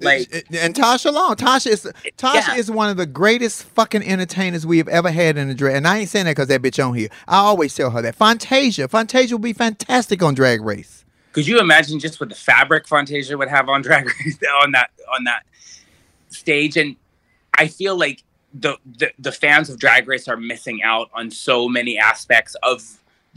Like 0.00 0.32
and 0.52 0.76
Tasha 0.76 1.12
Long. 1.12 1.34
Tasha 1.34 1.66
is 1.72 1.92
Tasha 2.16 2.34
Yeah. 2.34 2.54
is 2.54 2.70
one 2.70 2.88
of 2.88 2.96
the 2.96 3.04
greatest 3.06 3.64
fucking 3.64 4.02
entertainers 4.04 4.64
we 4.64 4.78
have 4.78 4.86
ever 4.88 5.10
had 5.10 5.36
in 5.36 5.48
the 5.48 5.54
drag. 5.54 5.74
And 5.74 5.88
I 5.88 5.98
ain't 5.98 6.08
saying 6.08 6.26
that 6.26 6.32
because 6.36 6.46
that 6.48 6.62
bitch 6.62 6.84
on 6.84 6.94
here. 6.94 7.08
I 7.26 7.38
always 7.38 7.74
tell 7.74 7.90
her 7.90 8.00
that. 8.02 8.14
Fantasia. 8.14 8.86
Fantasia 8.86 9.34
would 9.34 9.42
be 9.42 9.52
fantastic 9.52 10.22
on 10.22 10.34
Drag 10.34 10.62
Race. 10.62 11.04
could 11.32 11.48
you 11.48 11.58
imagine 11.58 11.98
just 11.98 12.20
what 12.20 12.28
the 12.28 12.34
fabric 12.36 12.86
Fantasia 12.86 13.36
would 13.36 13.48
have 13.48 13.68
on 13.68 13.82
drag 13.82 14.06
race 14.06 14.38
on 14.62 14.70
that 14.72 14.90
on 15.12 15.24
that 15.24 15.42
stage? 16.28 16.76
And 16.76 16.94
I 17.54 17.66
feel 17.66 17.96
like 17.98 18.22
the, 18.54 18.76
the 18.98 19.10
the 19.18 19.32
fans 19.32 19.68
of 19.68 19.80
drag 19.80 20.06
race 20.06 20.28
are 20.28 20.36
missing 20.36 20.80
out 20.84 21.10
on 21.12 21.28
so 21.30 21.68
many 21.68 21.98
aspects 21.98 22.54
of 22.62 22.84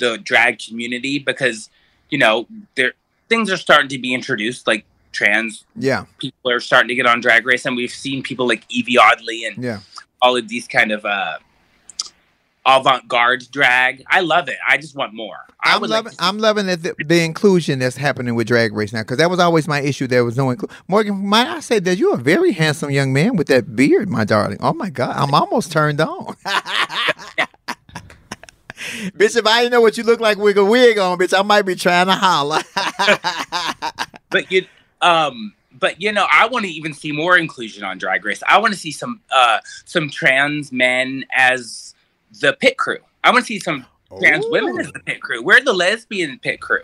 the 0.02 0.18
drag 0.18 0.60
community 0.60 1.18
because 1.20 1.70
you 2.10 2.18
know 2.18 2.46
there 2.76 2.92
things 3.30 3.50
are 3.50 3.58
starting 3.58 3.88
to 3.88 3.98
be 3.98 4.14
introduced 4.14 4.68
like 4.68 4.84
trans 5.14 5.64
Yeah. 5.76 6.06
people 6.18 6.52
are 6.52 6.60
starting 6.60 6.90
to 6.90 6.96
get 6.96 7.06
on 7.06 7.22
drag 7.22 7.46
race 7.46 7.66
and 7.66 7.76
we've 7.78 7.92
seen 8.06 8.22
people 8.24 8.46
like 8.48 8.64
evie 8.70 8.98
oddly 8.98 9.46
and 9.46 9.64
Yeah. 9.64 9.80
all 10.22 10.36
of 10.36 10.48
these 10.50 10.68
kind 10.68 10.92
of 10.92 11.06
uh 11.06 11.38
avant-garde 12.64 13.44
drag 13.52 14.04
i 14.08 14.20
love 14.22 14.48
it 14.48 14.58
i 14.70 14.78
just 14.78 14.96
want 14.96 15.14
more 15.16 15.38
i 15.64 15.74
I'm 15.76 15.82
loving, 15.82 16.12
like 16.12 16.14
I'm 16.20 16.38
loving 16.38 16.66
the, 16.68 16.76
the, 16.78 16.96
the 17.04 17.24
inclusion 17.24 17.80
that's 17.80 17.98
happening 17.98 18.36
with 18.36 18.48
Drag 18.48 18.72
Race 18.74 18.94
now 18.94 19.02
because 19.02 19.18
that 19.18 19.30
was 19.30 19.40
always 19.40 19.68
my 19.68 19.80
issue. 19.82 20.08
There 20.08 20.26
was 20.26 20.36
no 20.36 20.50
inclusion. 20.50 20.76
Morgan, 20.88 21.16
might 21.28 21.48
I 21.48 21.60
say 21.60 21.78
that 21.80 21.98
you're 22.00 22.16
a 22.16 22.18
very 22.18 22.52
handsome 22.52 22.90
young 22.90 23.14
man 23.14 23.36
with 23.36 23.48
that 23.48 23.76
beard, 23.76 24.10
my 24.10 24.24
darling. 24.26 24.58
Oh 24.60 24.74
my 24.74 24.90
God, 24.90 25.16
I'm 25.16 25.34
almost 25.36 25.72
turned 25.72 26.02
on. 26.02 26.36
bitch, 29.18 29.36
if 29.38 29.46
I 29.46 29.62
didn't 29.62 29.74
know 29.74 29.82
what 29.82 29.98
you 29.98 30.04
look 30.04 30.20
like 30.20 30.38
with 30.38 30.58
a 30.58 30.66
wig 30.66 30.98
on, 30.98 31.18
bitch, 31.18 31.38
I 31.38 31.42
might 31.44 31.64
be 31.64 31.76
trying 31.76 32.08
to 32.08 32.14
holler. 32.14 32.62
but 34.30 34.52
you 34.52 34.66
um 35.02 35.54
but 35.80 36.00
you 36.00 36.12
know 36.12 36.28
i 36.32 36.48
want 36.48 36.64
to 36.64 36.72
even 36.72 36.94
see 36.94 37.12
more 37.12 37.38
inclusion 37.38 37.84
on 37.84 37.98
drag 37.98 38.24
race. 38.24 38.44
I 38.48 38.60
want 38.60 38.74
to 38.74 38.80
see 38.80 38.92
some 38.92 39.22
uh 39.32 39.60
some 39.86 40.10
trans 40.10 40.72
men 40.72 41.26
as 41.36 41.96
the 42.40 42.54
pit 42.54 42.78
crew. 42.78 43.00
I 43.24 43.32
want 43.32 43.46
to 43.46 43.48
see 43.48 43.60
some 43.60 43.86
trans 44.20 44.46
women 44.50 44.80
as 44.80 44.92
the 44.92 45.00
pit 45.00 45.22
crew. 45.22 45.44
We're 45.44 45.62
the 45.62 45.74
lesbian 45.74 46.40
pit 46.40 46.62
crew 46.62 46.84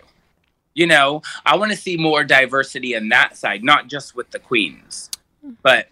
you 0.78 0.86
know? 0.86 1.22
I 1.44 1.56
want 1.56 1.72
to 1.72 1.76
see 1.76 1.96
more 1.96 2.22
diversity 2.22 2.94
in 2.94 3.08
that 3.08 3.36
side 3.36 3.64
not 3.64 3.88
just 3.88 4.14
with 4.14 4.30
the 4.30 4.38
queens. 4.38 5.10
But 5.62 5.88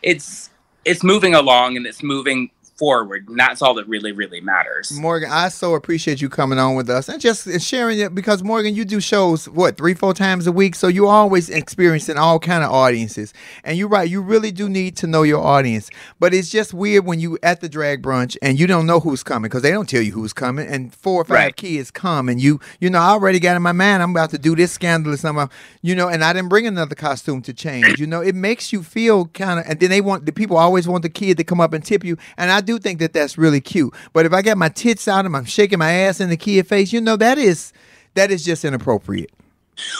it's 0.00 0.50
it's 0.84 1.04
moving 1.04 1.34
along 1.34 1.76
and 1.76 1.86
it's 1.86 2.02
moving 2.02 2.50
forward 2.82 3.28
and 3.28 3.38
that's 3.38 3.62
all 3.62 3.74
that 3.74 3.86
really 3.88 4.12
really 4.12 4.40
matters 4.40 4.90
Morgan, 4.92 5.30
I 5.30 5.48
so 5.48 5.74
appreciate 5.74 6.20
you 6.20 6.28
coming 6.28 6.58
on 6.58 6.74
with 6.74 6.90
us 6.90 7.08
and 7.08 7.20
just 7.20 7.60
sharing 7.60 7.98
it 8.00 8.14
because 8.14 8.42
Morgan, 8.42 8.74
you 8.74 8.84
do 8.84 9.00
shows 9.00 9.48
what 9.48 9.76
three, 9.76 9.94
four 9.94 10.14
times 10.14 10.46
a 10.46 10.52
week, 10.52 10.74
so 10.74 10.88
you're 10.88 11.08
always 11.08 11.48
experiencing 11.48 12.16
all 12.18 12.38
kind 12.40 12.64
of 12.64 12.70
audiences. 12.72 13.32
And 13.64 13.78
you're 13.78 13.88
right, 13.88 14.08
you 14.08 14.20
really 14.20 14.50
do 14.50 14.68
need 14.68 14.96
to 14.98 15.06
know 15.06 15.22
your 15.22 15.40
audience. 15.42 15.90
But 16.18 16.34
it's 16.34 16.50
just 16.50 16.74
weird 16.74 17.04
when 17.06 17.20
you 17.20 17.38
at 17.42 17.60
the 17.60 17.68
drag 17.68 18.02
brunch 18.02 18.36
and 18.42 18.58
you 18.58 18.66
don't 18.66 18.86
know 18.86 19.00
who's 19.00 19.22
coming 19.22 19.48
because 19.48 19.62
they 19.62 19.70
don't 19.70 19.88
tell 19.88 20.02
you 20.02 20.12
who's 20.12 20.32
coming, 20.32 20.66
and 20.66 20.92
four 20.94 21.22
or 21.22 21.24
five 21.24 21.32
Right. 21.34 21.56
kids 21.56 21.90
come, 21.90 22.28
and 22.28 22.40
you, 22.42 22.60
you 22.80 22.90
know, 22.90 22.98
I 23.00 23.10
already 23.10 23.38
got 23.40 23.56
in 23.56 23.62
my 23.62 23.72
mind 23.72 24.02
I'm 24.02 24.10
about 24.10 24.30
to 24.30 24.38
do 24.38 24.54
this 24.56 24.72
scandalous 24.72 25.20
something, 25.22 25.48
you 25.82 25.94
know, 25.94 26.08
and 26.08 26.24
I 26.24 26.32
didn't 26.32 26.48
bring 26.48 26.66
another 26.66 26.94
costume 26.94 27.42
to 27.42 27.52
change. 27.54 28.00
You 28.00 28.06
know, 28.06 28.20
it 28.20 28.34
makes 28.34 28.72
you 28.72 28.82
feel 28.82 29.26
kind 29.26 29.60
of, 29.60 29.66
and 29.68 29.78
then 29.80 29.90
they 29.90 30.00
want 30.00 30.26
the 30.26 30.32
people 30.32 30.56
always 30.56 30.88
want 30.88 31.02
the 31.02 31.08
kid 31.10 31.36
to 31.38 31.44
come 31.44 31.60
up 31.60 31.72
and 31.72 31.84
tip 31.84 32.04
you, 32.04 32.16
and 32.36 32.50
I 32.50 32.60
do 32.60 32.71
think 32.78 32.98
that 33.00 33.12
that's 33.12 33.38
really 33.38 33.60
cute. 33.60 33.94
But 34.12 34.26
if 34.26 34.32
I 34.32 34.42
got 34.42 34.58
my 34.58 34.68
tits 34.68 35.08
out 35.08 35.26
and 35.26 35.36
I'm 35.36 35.44
shaking 35.44 35.78
my 35.78 35.92
ass 35.92 36.20
in 36.20 36.28
the 36.28 36.36
kid 36.36 36.66
face, 36.66 36.92
you 36.92 37.00
know, 37.00 37.16
that 37.16 37.38
is 37.38 37.72
that 38.14 38.30
is 38.30 38.44
just 38.44 38.64
inappropriate. 38.64 39.30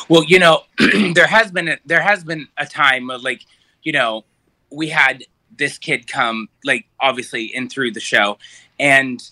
Well, 0.09 0.25
you 0.25 0.39
know, 0.39 0.63
there 1.15 1.27
has 1.27 1.51
been 1.51 1.69
a, 1.69 1.79
there 1.87 2.03
has 2.03 2.25
been 2.25 2.49
a 2.59 2.67
time 2.67 3.11
of 3.11 3.23
like, 3.23 3.45
you 3.83 3.93
know, 3.93 4.25
we 4.71 4.89
had 4.89 5.25
this 5.57 5.79
kid 5.79 6.07
come 6.07 6.49
like 6.65 6.87
obviously 7.01 7.45
in 7.45 7.69
through 7.69 7.93
the 7.93 8.01
show, 8.01 8.39
and 8.79 9.23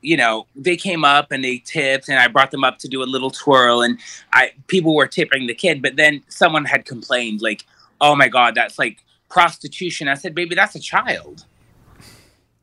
you 0.00 0.16
know 0.16 0.46
they 0.54 0.76
came 0.76 1.04
up 1.04 1.32
and 1.32 1.44
they 1.44 1.58
tipped, 1.58 2.08
and 2.08 2.18
I 2.18 2.28
brought 2.28 2.50
them 2.50 2.64
up 2.64 2.78
to 2.78 2.88
do 2.88 3.02
a 3.02 3.04
little 3.04 3.30
twirl, 3.30 3.82
and 3.82 3.98
I 4.32 4.52
people 4.66 4.94
were 4.94 5.06
tipping 5.06 5.46
the 5.46 5.54
kid, 5.54 5.82
but 5.82 5.96
then 5.96 6.22
someone 6.28 6.64
had 6.64 6.84
complained 6.84 7.42
like, 7.42 7.64
oh 8.00 8.14
my 8.14 8.28
god, 8.28 8.54
that's 8.54 8.78
like 8.78 8.98
prostitution. 9.28 10.08
I 10.08 10.14
said, 10.14 10.34
baby, 10.34 10.54
that's 10.54 10.74
a 10.74 10.80
child, 10.80 11.44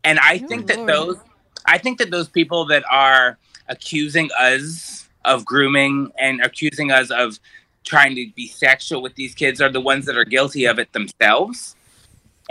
and 0.06 0.20
I 0.20 0.38
think 0.38 0.68
that 0.68 0.86
those 0.86 1.18
I 1.66 1.78
think 1.78 1.98
that 1.98 2.12
those 2.12 2.30
people 2.30 2.66
that 2.66 2.84
are 2.90 3.38
accusing 3.68 4.30
us 4.40 5.10
of 5.26 5.44
grooming 5.44 6.12
and 6.20 6.40
accusing 6.42 6.92
us 6.92 7.10
of 7.10 7.40
trying 7.84 8.16
to 8.16 8.28
be 8.36 8.48
sexual 8.48 9.02
with 9.02 9.16
these 9.16 9.34
kids 9.34 9.60
are 9.60 9.70
the 9.70 9.82
ones 9.82 10.06
that 10.06 10.16
are 10.16 10.26
guilty 10.26 10.66
of 10.66 10.80
it 10.80 10.94
themselves. 10.94 11.76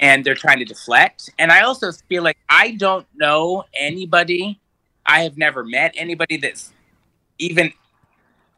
And 0.00 0.24
they're 0.24 0.34
trying 0.34 0.58
to 0.58 0.64
deflect. 0.64 1.30
And 1.38 1.52
i 1.52 1.60
also 1.62 1.92
feel 2.08 2.24
like 2.24 2.38
i 2.48 2.72
don't 2.72 3.06
know 3.14 3.64
anybody 3.78 4.60
i 5.06 5.22
have 5.22 5.38
never 5.38 5.64
met 5.64 5.94
anybody 5.96 6.36
that's 6.36 6.72
even 7.38 7.72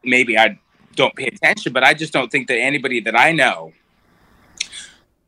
maybe 0.03 0.37
i 0.37 0.59
don't 0.95 1.15
pay 1.15 1.27
attention 1.27 1.71
but 1.73 1.83
i 1.83 1.93
just 1.93 2.11
don't 2.11 2.31
think 2.31 2.47
that 2.47 2.57
anybody 2.57 2.99
that 2.99 3.15
i 3.15 3.31
know 3.31 3.71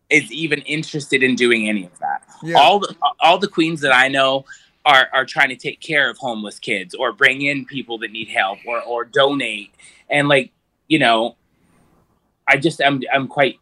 is 0.09 0.31
even 0.31 0.59
interested 0.61 1.21
in 1.23 1.35
doing 1.35 1.67
any 1.69 1.85
of 1.85 1.97
that 1.99 2.23
Yeah. 2.43 2.57
all 2.57 2.79
the 2.79 2.95
all 3.19 3.37
the 3.37 3.47
queens 3.47 3.81
that 3.81 3.93
i 3.95 4.07
know 4.07 4.45
are 4.85 5.07
are 5.13 5.25
trying 5.25 5.49
to 5.49 5.55
take 5.55 5.79
care 5.81 6.09
of 6.09 6.17
homeless 6.17 6.57
kids 6.59 6.95
or 6.95 7.11
bring 7.11 7.41
in 7.41 7.65
people 7.65 7.97
that 7.99 8.11
need 8.11 8.27
help 8.29 8.59
or 8.65 8.81
or 8.81 9.05
donate 9.05 9.71
and 10.09 10.27
like 10.27 10.51
you 10.87 10.97
know 10.99 11.35
i 12.47 12.57
just 12.57 12.81
i'm 12.81 13.01
i'm 13.13 13.27
quite 13.27 13.59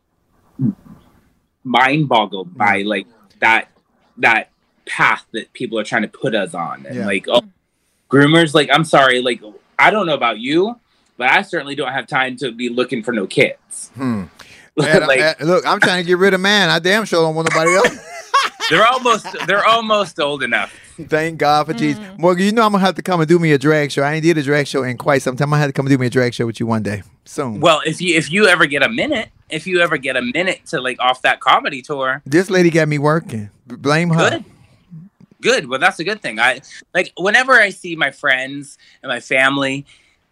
mind 1.63 2.07
boggled 2.07 2.55
by 2.57 2.81
like 2.83 3.07
that 3.39 3.67
that 4.17 4.49
path 4.85 5.25
that 5.33 5.51
people 5.53 5.77
are 5.77 5.83
trying 5.83 6.03
to 6.03 6.07
put 6.07 6.33
us 6.33 6.53
on 6.53 6.85
and 6.85 6.95
Yeah. 6.95 7.05
like 7.05 7.25
oh 7.27 7.41
groomers 8.09 8.53
like 8.53 8.69
i'm 8.71 8.85
sorry 8.85 9.21
like 9.21 9.41
i 9.77 9.89
don't 9.91 10.05
know 10.05 10.13
about 10.13 10.39
you 10.39 10.79
but 11.17 11.29
i 11.29 11.41
certainly 11.41 11.75
don't 11.75 11.91
have 11.91 12.07
time 12.07 12.37
to 12.37 12.51
be 12.51 12.69
looking 12.69 13.03
for 13.03 13.11
no 13.11 13.27
kids 13.27 13.91
Hmm. 13.95 14.23
And, 14.85 15.07
Like- 15.07 15.41
look, 15.41 15.65
I'm 15.65 15.79
trying 15.79 16.03
to 16.03 16.07
get 16.07 16.17
rid 16.17 16.33
of 16.33 16.39
man. 16.41 16.69
I 16.69 16.79
damn 16.79 17.05
sure 17.05 17.21
don't 17.23 17.35
want 17.35 17.49
nobody 17.51 17.75
else. 17.75 17.97
they're 18.69 18.85
almost 18.85 19.25
they're 19.47 19.65
almost 19.65 20.19
old 20.19 20.43
enough 20.43 20.73
Thank 21.07 21.37
God 21.37 21.67
for 21.67 21.73
Jesus. 21.73 22.03
Mm. 22.03 22.17
Morgan, 22.19 22.45
you 22.45 22.51
know 22.51 22.63
I'm 22.65 22.71
gonna 22.71 22.83
have 22.83 22.95
to 22.95 23.03
come 23.03 23.19
and 23.21 23.29
do 23.29 23.37
me 23.37 23.51
a 23.51 23.57
drag 23.59 23.91
show. 23.91 24.01
I 24.01 24.15
ain't 24.15 24.23
did 24.23 24.35
a 24.37 24.41
drag 24.41 24.65
show 24.65 24.81
in 24.81 24.97
quite 24.97 25.21
some 25.21 25.35
time. 25.37 25.53
I 25.53 25.59
have 25.59 25.69
to 25.69 25.73
come 25.73 25.85
and 25.85 25.93
do 25.93 25.97
me 25.99 26.07
a 26.07 26.09
drag 26.09 26.33
show 26.33 26.47
with 26.47 26.59
you 26.59 26.65
one 26.65 26.81
day 26.81 27.03
soon. 27.23 27.59
Well, 27.59 27.81
if 27.85 28.01
you 28.01 28.15
if 28.15 28.31
you 28.31 28.47
ever 28.47 28.65
get 28.65 28.81
a 28.81 28.89
minute, 28.89 29.29
if 29.49 29.67
you 29.67 29.79
ever 29.81 29.97
get 29.97 30.17
a 30.17 30.23
minute 30.23 30.65
to 30.67 30.81
like 30.81 30.99
off 30.99 31.21
that 31.21 31.39
comedy 31.39 31.83
tour, 31.83 32.23
This 32.25 32.49
lady 32.49 32.71
got 32.71 32.87
me 32.87 32.97
working. 32.97 33.51
B- 33.67 33.75
Blame 33.75 34.09
her. 34.09 34.29
good. 34.29 34.45
Good. 35.39 35.67
Well, 35.69 35.79
that's 35.79 35.99
a 35.99 36.03
good 36.03 36.19
thing. 36.21 36.39
I 36.39 36.61
like 36.95 37.13
whenever 37.15 37.53
I 37.53 37.69
see 37.69 37.95
my 37.95 38.09
friends 38.09 38.79
and 39.03 39.09
my 39.11 39.19
family, 39.19 39.85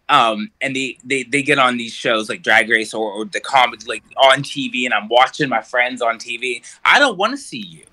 um, 0.08 0.50
and 0.60 0.74
they 0.76 0.98
they 1.04 1.22
they 1.24 1.42
get 1.42 1.58
on 1.58 1.76
these 1.76 1.92
shows 1.92 2.28
like 2.28 2.42
Drag 2.42 2.68
Race 2.68 2.94
or, 2.94 3.10
or 3.12 3.24
the 3.24 3.40
comedy 3.40 3.84
like 3.86 4.04
on 4.16 4.42
TV, 4.42 4.84
and 4.84 4.94
I'm 4.94 5.08
watching 5.08 5.48
my 5.48 5.62
friends 5.62 6.00
on 6.02 6.18
TV. 6.18 6.62
I 6.84 6.98
don't 6.98 7.18
want 7.18 7.32
to 7.32 7.36
see 7.38 7.64
you. 7.64 7.84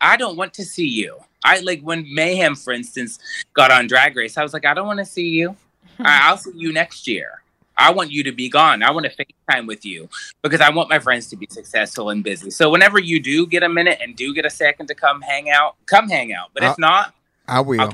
I 0.00 0.16
don't 0.16 0.36
want 0.36 0.54
to 0.54 0.64
see 0.64 0.86
you. 0.86 1.18
I 1.44 1.60
like 1.60 1.82
when 1.82 2.06
Mayhem, 2.14 2.54
for 2.54 2.72
instance, 2.72 3.18
got 3.54 3.70
on 3.70 3.86
Drag 3.86 4.16
Race. 4.16 4.36
I 4.38 4.42
was 4.42 4.52
like, 4.54 4.64
I 4.64 4.74
don't 4.74 4.86
want 4.86 4.98
to 4.98 5.04
see 5.04 5.28
you. 5.28 5.56
I- 6.00 6.28
I'll 6.28 6.36
see 6.38 6.52
you 6.54 6.72
next 6.72 7.06
year. 7.06 7.42
I 7.76 7.90
want 7.92 8.10
you 8.10 8.22
to 8.24 8.32
be 8.32 8.50
gone. 8.50 8.82
I 8.82 8.90
want 8.90 9.06
to 9.06 9.24
FaceTime 9.50 9.66
with 9.66 9.86
you 9.86 10.06
because 10.42 10.60
I 10.60 10.68
want 10.68 10.90
my 10.90 10.98
friends 10.98 11.28
to 11.28 11.36
be 11.36 11.46
successful 11.50 12.10
and 12.10 12.22
busy. 12.22 12.50
So 12.50 12.68
whenever 12.68 12.98
you 12.98 13.20
do 13.20 13.46
get 13.46 13.62
a 13.62 13.70
minute 13.70 13.98
and 14.02 14.14
do 14.14 14.34
get 14.34 14.44
a 14.44 14.50
second 14.50 14.88
to 14.88 14.94
come 14.94 15.22
hang 15.22 15.48
out, 15.48 15.76
come 15.86 16.06
hang 16.08 16.34
out. 16.34 16.50
But 16.52 16.62
if 16.62 16.68
I'll- 16.70 16.76
not, 16.78 17.14
I 17.50 17.60
will. 17.60 17.80
I'll 17.80 17.92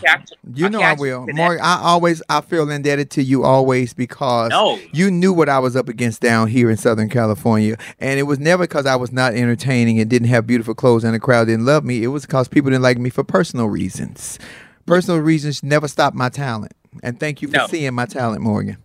You 0.55 0.67
I'll 0.67 0.71
know 0.71 0.81
I 0.83 0.93
will. 0.95 1.27
Morgan, 1.27 1.65
I 1.65 1.81
always 1.83 2.23
I 2.29 2.41
feel 2.43 2.71
indebted 2.71 3.11
to 3.13 3.23
you 3.23 3.45
always 3.45 3.95
because 3.95 4.51
No. 4.51 4.79
you 4.93 5.11
knew 5.11 5.33
what 5.33 5.49
I 5.49 5.59
was 5.59 5.75
up 5.77 5.89
against 5.89 6.21
down 6.21 6.49
here 6.49 6.71
in 6.71 6.77
Southern 6.77 7.09
California. 7.09 7.77
And 7.99 8.21
it 8.21 8.25
was 8.25 8.39
never 8.39 8.65
because 8.65 8.87
I 8.87 8.97
was 8.97 9.13
not 9.13 9.35
entertaining 9.35 9.99
and 10.01 10.09
didn't 10.11 10.29
have 10.29 10.47
beautiful 10.47 10.75
clothes 10.75 11.05
and 11.05 11.15
the 11.15 11.21
crowd 11.21 11.47
didn't 11.47 11.65
love 11.65 11.85
me. 11.85 12.03
It 12.05 12.09
was 12.09 12.27
because 12.27 12.49
people 12.49 12.71
didn't 12.71 12.83
like 12.85 12.99
me 12.99 13.11
for 13.11 13.25
personal 13.25 13.69
reasons. 13.69 14.39
Personal 14.87 15.21
reasons 15.21 15.63
never 15.63 15.89
stopped 15.89 16.17
my 16.17 16.29
talent. 16.29 16.73
And 17.03 17.19
thank 17.19 17.43
you 17.43 17.49
for 17.49 17.57
No. 17.59 17.67
seeing 17.67 17.95
my 17.95 18.07
talent, 18.07 18.43
Morgan. 18.43 18.77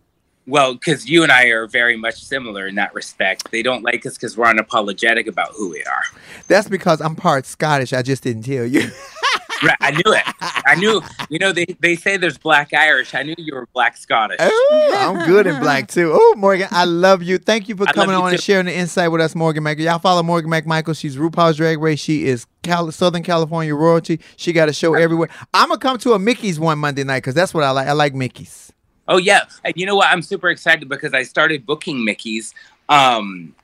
Well, 0.47 0.73
because 0.73 1.07
you 1.07 1.21
and 1.23 1.31
I 1.31 1.45
are 1.45 1.67
very 1.67 1.95
much 1.95 2.23
similar 2.23 2.67
in 2.67 2.75
that 2.75 2.93
respect. 2.95 3.51
They 3.51 3.61
don't 3.61 3.83
like 3.83 4.05
us 4.05 4.17
because 4.17 4.35
we're 4.35 4.51
unapologetic 4.51 5.27
about 5.27 5.51
who 5.55 5.69
we 5.69 5.83
are. 5.83 6.01
That's 6.47 6.67
because 6.67 6.99
I'm 6.99 7.15
part 7.15 7.45
Scottish. 7.45 7.93
I 7.93 8.01
just 8.01 8.23
didn't 8.23 8.43
tell 8.43 8.65
you. 8.65 8.81
Right, 9.63 9.77
I 9.79 9.91
knew 9.91 10.13
it. 10.13 10.23
I 10.41 10.75
knew. 10.75 11.01
You 11.29 11.39
know, 11.39 11.51
they, 11.51 11.65
they 11.79 11.95
say 11.95 12.17
there's 12.17 12.37
black 12.37 12.73
Irish. 12.73 13.13
I 13.13 13.23
knew 13.23 13.35
you 13.37 13.53
were 13.53 13.67
black 13.73 13.95
Scottish. 13.97 14.37
Oh, 14.39 14.93
I'm 14.97 15.27
good 15.27 15.47
in 15.47 15.59
black 15.59 15.87
too. 15.87 16.11
Oh, 16.13 16.35
Morgan, 16.37 16.67
I 16.71 16.85
love 16.85 17.23
you. 17.23 17.37
Thank 17.37 17.69
you 17.69 17.75
for 17.75 17.85
coming 17.85 18.15
you 18.15 18.21
on 18.21 18.29
and 18.29 18.37
too. 18.37 18.43
sharing 18.43 18.65
the 18.65 18.75
insight 18.75 19.11
with 19.11 19.21
us, 19.21 19.35
Morgan 19.35 19.63
Michael. 19.63 19.85
Y'all 19.85 19.99
follow 19.99 20.23
Morgan 20.23 20.49
McMichael. 20.49 20.97
She's 20.97 21.15
RuPaul's 21.15 21.57
Drag 21.57 21.79
Race. 21.79 21.99
She 21.99 22.25
is 22.25 22.47
Cal- 22.63 22.91
Southern 22.91 23.23
California 23.23 23.75
royalty. 23.75 24.19
She 24.35 24.53
got 24.53 24.69
a 24.69 24.73
show 24.73 24.93
everywhere. 24.95 25.29
I'm 25.53 25.69
gonna 25.69 25.79
come 25.79 25.97
to 25.99 26.13
a 26.13 26.19
Mickey's 26.19 26.59
one 26.59 26.79
Monday 26.79 27.03
night 27.03 27.19
because 27.19 27.35
that's 27.35 27.53
what 27.53 27.63
I 27.63 27.71
like. 27.71 27.87
I 27.87 27.93
like 27.93 28.13
Mickey's. 28.13 28.73
Oh 29.07 29.17
yeah, 29.17 29.45
and 29.63 29.73
you 29.75 29.85
know 29.85 29.95
what? 29.95 30.07
I'm 30.07 30.21
super 30.21 30.49
excited 30.49 30.87
because 30.87 31.13
I 31.13 31.23
started 31.23 31.65
booking 31.65 32.03
Mickey's 32.05 32.53
um, 32.89 33.55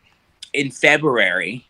in 0.54 0.72
February. 0.72 1.67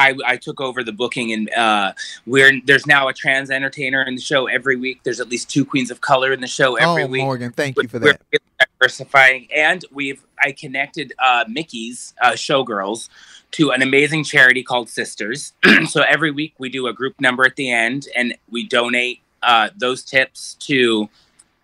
I, 0.00 0.14
I 0.24 0.36
took 0.38 0.60
over 0.60 0.82
the 0.82 0.92
booking, 0.92 1.32
and 1.32 1.50
uh, 1.50 1.92
we're 2.26 2.58
there's 2.64 2.86
now 2.86 3.08
a 3.08 3.12
trans 3.12 3.50
entertainer 3.50 4.02
in 4.02 4.14
the 4.14 4.20
show 4.20 4.46
every 4.46 4.76
week. 4.76 5.00
There's 5.04 5.20
at 5.20 5.28
least 5.28 5.50
two 5.50 5.64
queens 5.64 5.90
of 5.90 6.00
color 6.00 6.32
in 6.32 6.40
the 6.40 6.46
show 6.46 6.76
every 6.76 7.02
oh, 7.02 7.06
week. 7.06 7.22
Morgan, 7.22 7.52
thank 7.52 7.76
you 7.76 7.86
for 7.86 7.98
that. 7.98 8.20
We're 8.32 8.38
diversifying, 8.80 9.48
and 9.54 9.84
we've 9.92 10.22
I 10.42 10.52
connected 10.52 11.12
uh, 11.18 11.44
Mickey's 11.48 12.14
uh, 12.22 12.30
Showgirls 12.30 13.10
to 13.52 13.72
an 13.72 13.82
amazing 13.82 14.24
charity 14.24 14.62
called 14.62 14.88
Sisters. 14.88 15.52
so 15.88 16.02
every 16.02 16.30
week 16.30 16.54
we 16.58 16.70
do 16.70 16.86
a 16.86 16.94
group 16.94 17.20
number 17.20 17.44
at 17.44 17.56
the 17.56 17.70
end, 17.70 18.08
and 18.16 18.34
we 18.50 18.66
donate 18.66 19.20
uh, 19.42 19.68
those 19.76 20.02
tips 20.02 20.54
to 20.60 21.10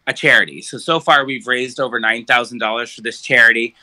a 0.07 0.13
charity. 0.13 0.61
So 0.61 0.77
so 0.77 1.01
far 1.01 1.25
we've 1.25 1.47
raised 1.47 1.81
over 1.81 1.99
nine 1.99 2.27
thousand 2.27 2.59
dollars 2.59 2.93
for 2.93 3.01
this 3.01 3.23
charity. 3.23 3.75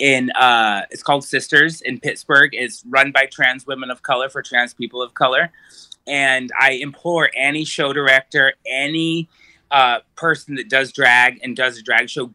In 0.00 0.30
uh, 0.30 0.86
it's 0.90 1.02
called 1.02 1.24
Sisters 1.24 1.82
in 1.82 2.00
Pittsburgh. 2.00 2.50
It's 2.54 2.82
run 2.88 3.12
by 3.12 3.26
trans 3.26 3.66
women 3.66 3.90
of 3.90 4.02
color 4.02 4.30
for 4.30 4.40
trans 4.40 4.72
people 4.72 5.02
of 5.02 5.12
color. 5.12 5.52
And 6.06 6.50
I 6.58 6.72
implore 6.72 7.30
any 7.36 7.66
show 7.66 7.92
director, 7.92 8.54
any 8.66 9.28
uh, 9.70 9.98
person 10.16 10.54
that 10.54 10.70
does 10.70 10.90
drag 10.90 11.38
and 11.42 11.54
does 11.54 11.76
a 11.76 11.82
drag 11.82 12.08
show, 12.08 12.32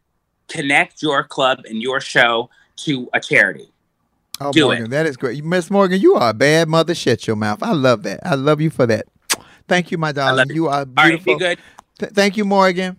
connect 0.47 1.01
your 1.01 1.23
club 1.23 1.61
and 1.67 1.81
your 1.81 1.99
show 1.99 2.51
to 2.77 3.09
a 3.13 3.19
charity. 3.19 3.71
Oh, 4.39 4.51
Do 4.51 4.65
Morgan, 4.65 4.85
it. 4.85 4.89
that 4.91 5.07
is 5.07 5.17
great. 5.17 5.43
Miss 5.43 5.71
Morgan, 5.71 5.99
you 5.99 6.13
are 6.13 6.29
a 6.29 6.33
bad 6.33 6.69
mother. 6.69 6.93
Shut 6.93 7.25
your 7.25 7.35
mouth. 7.35 7.63
I 7.63 7.71
love 7.71 8.03
that. 8.03 8.19
I 8.23 8.35
love 8.35 8.61
you 8.61 8.69
for 8.69 8.85
that. 8.85 9.07
Thank 9.67 9.89
you, 9.89 9.97
my 9.97 10.11
darling. 10.11 10.49
you. 10.49 10.55
You 10.55 10.67
are 10.67 10.81
All 10.81 10.85
right, 10.85 11.09
beautiful. 11.09 11.33
be 11.33 11.39
good. 11.39 11.59
Th- 11.97 12.11
thank 12.11 12.37
you, 12.37 12.45
Morgan. 12.45 12.97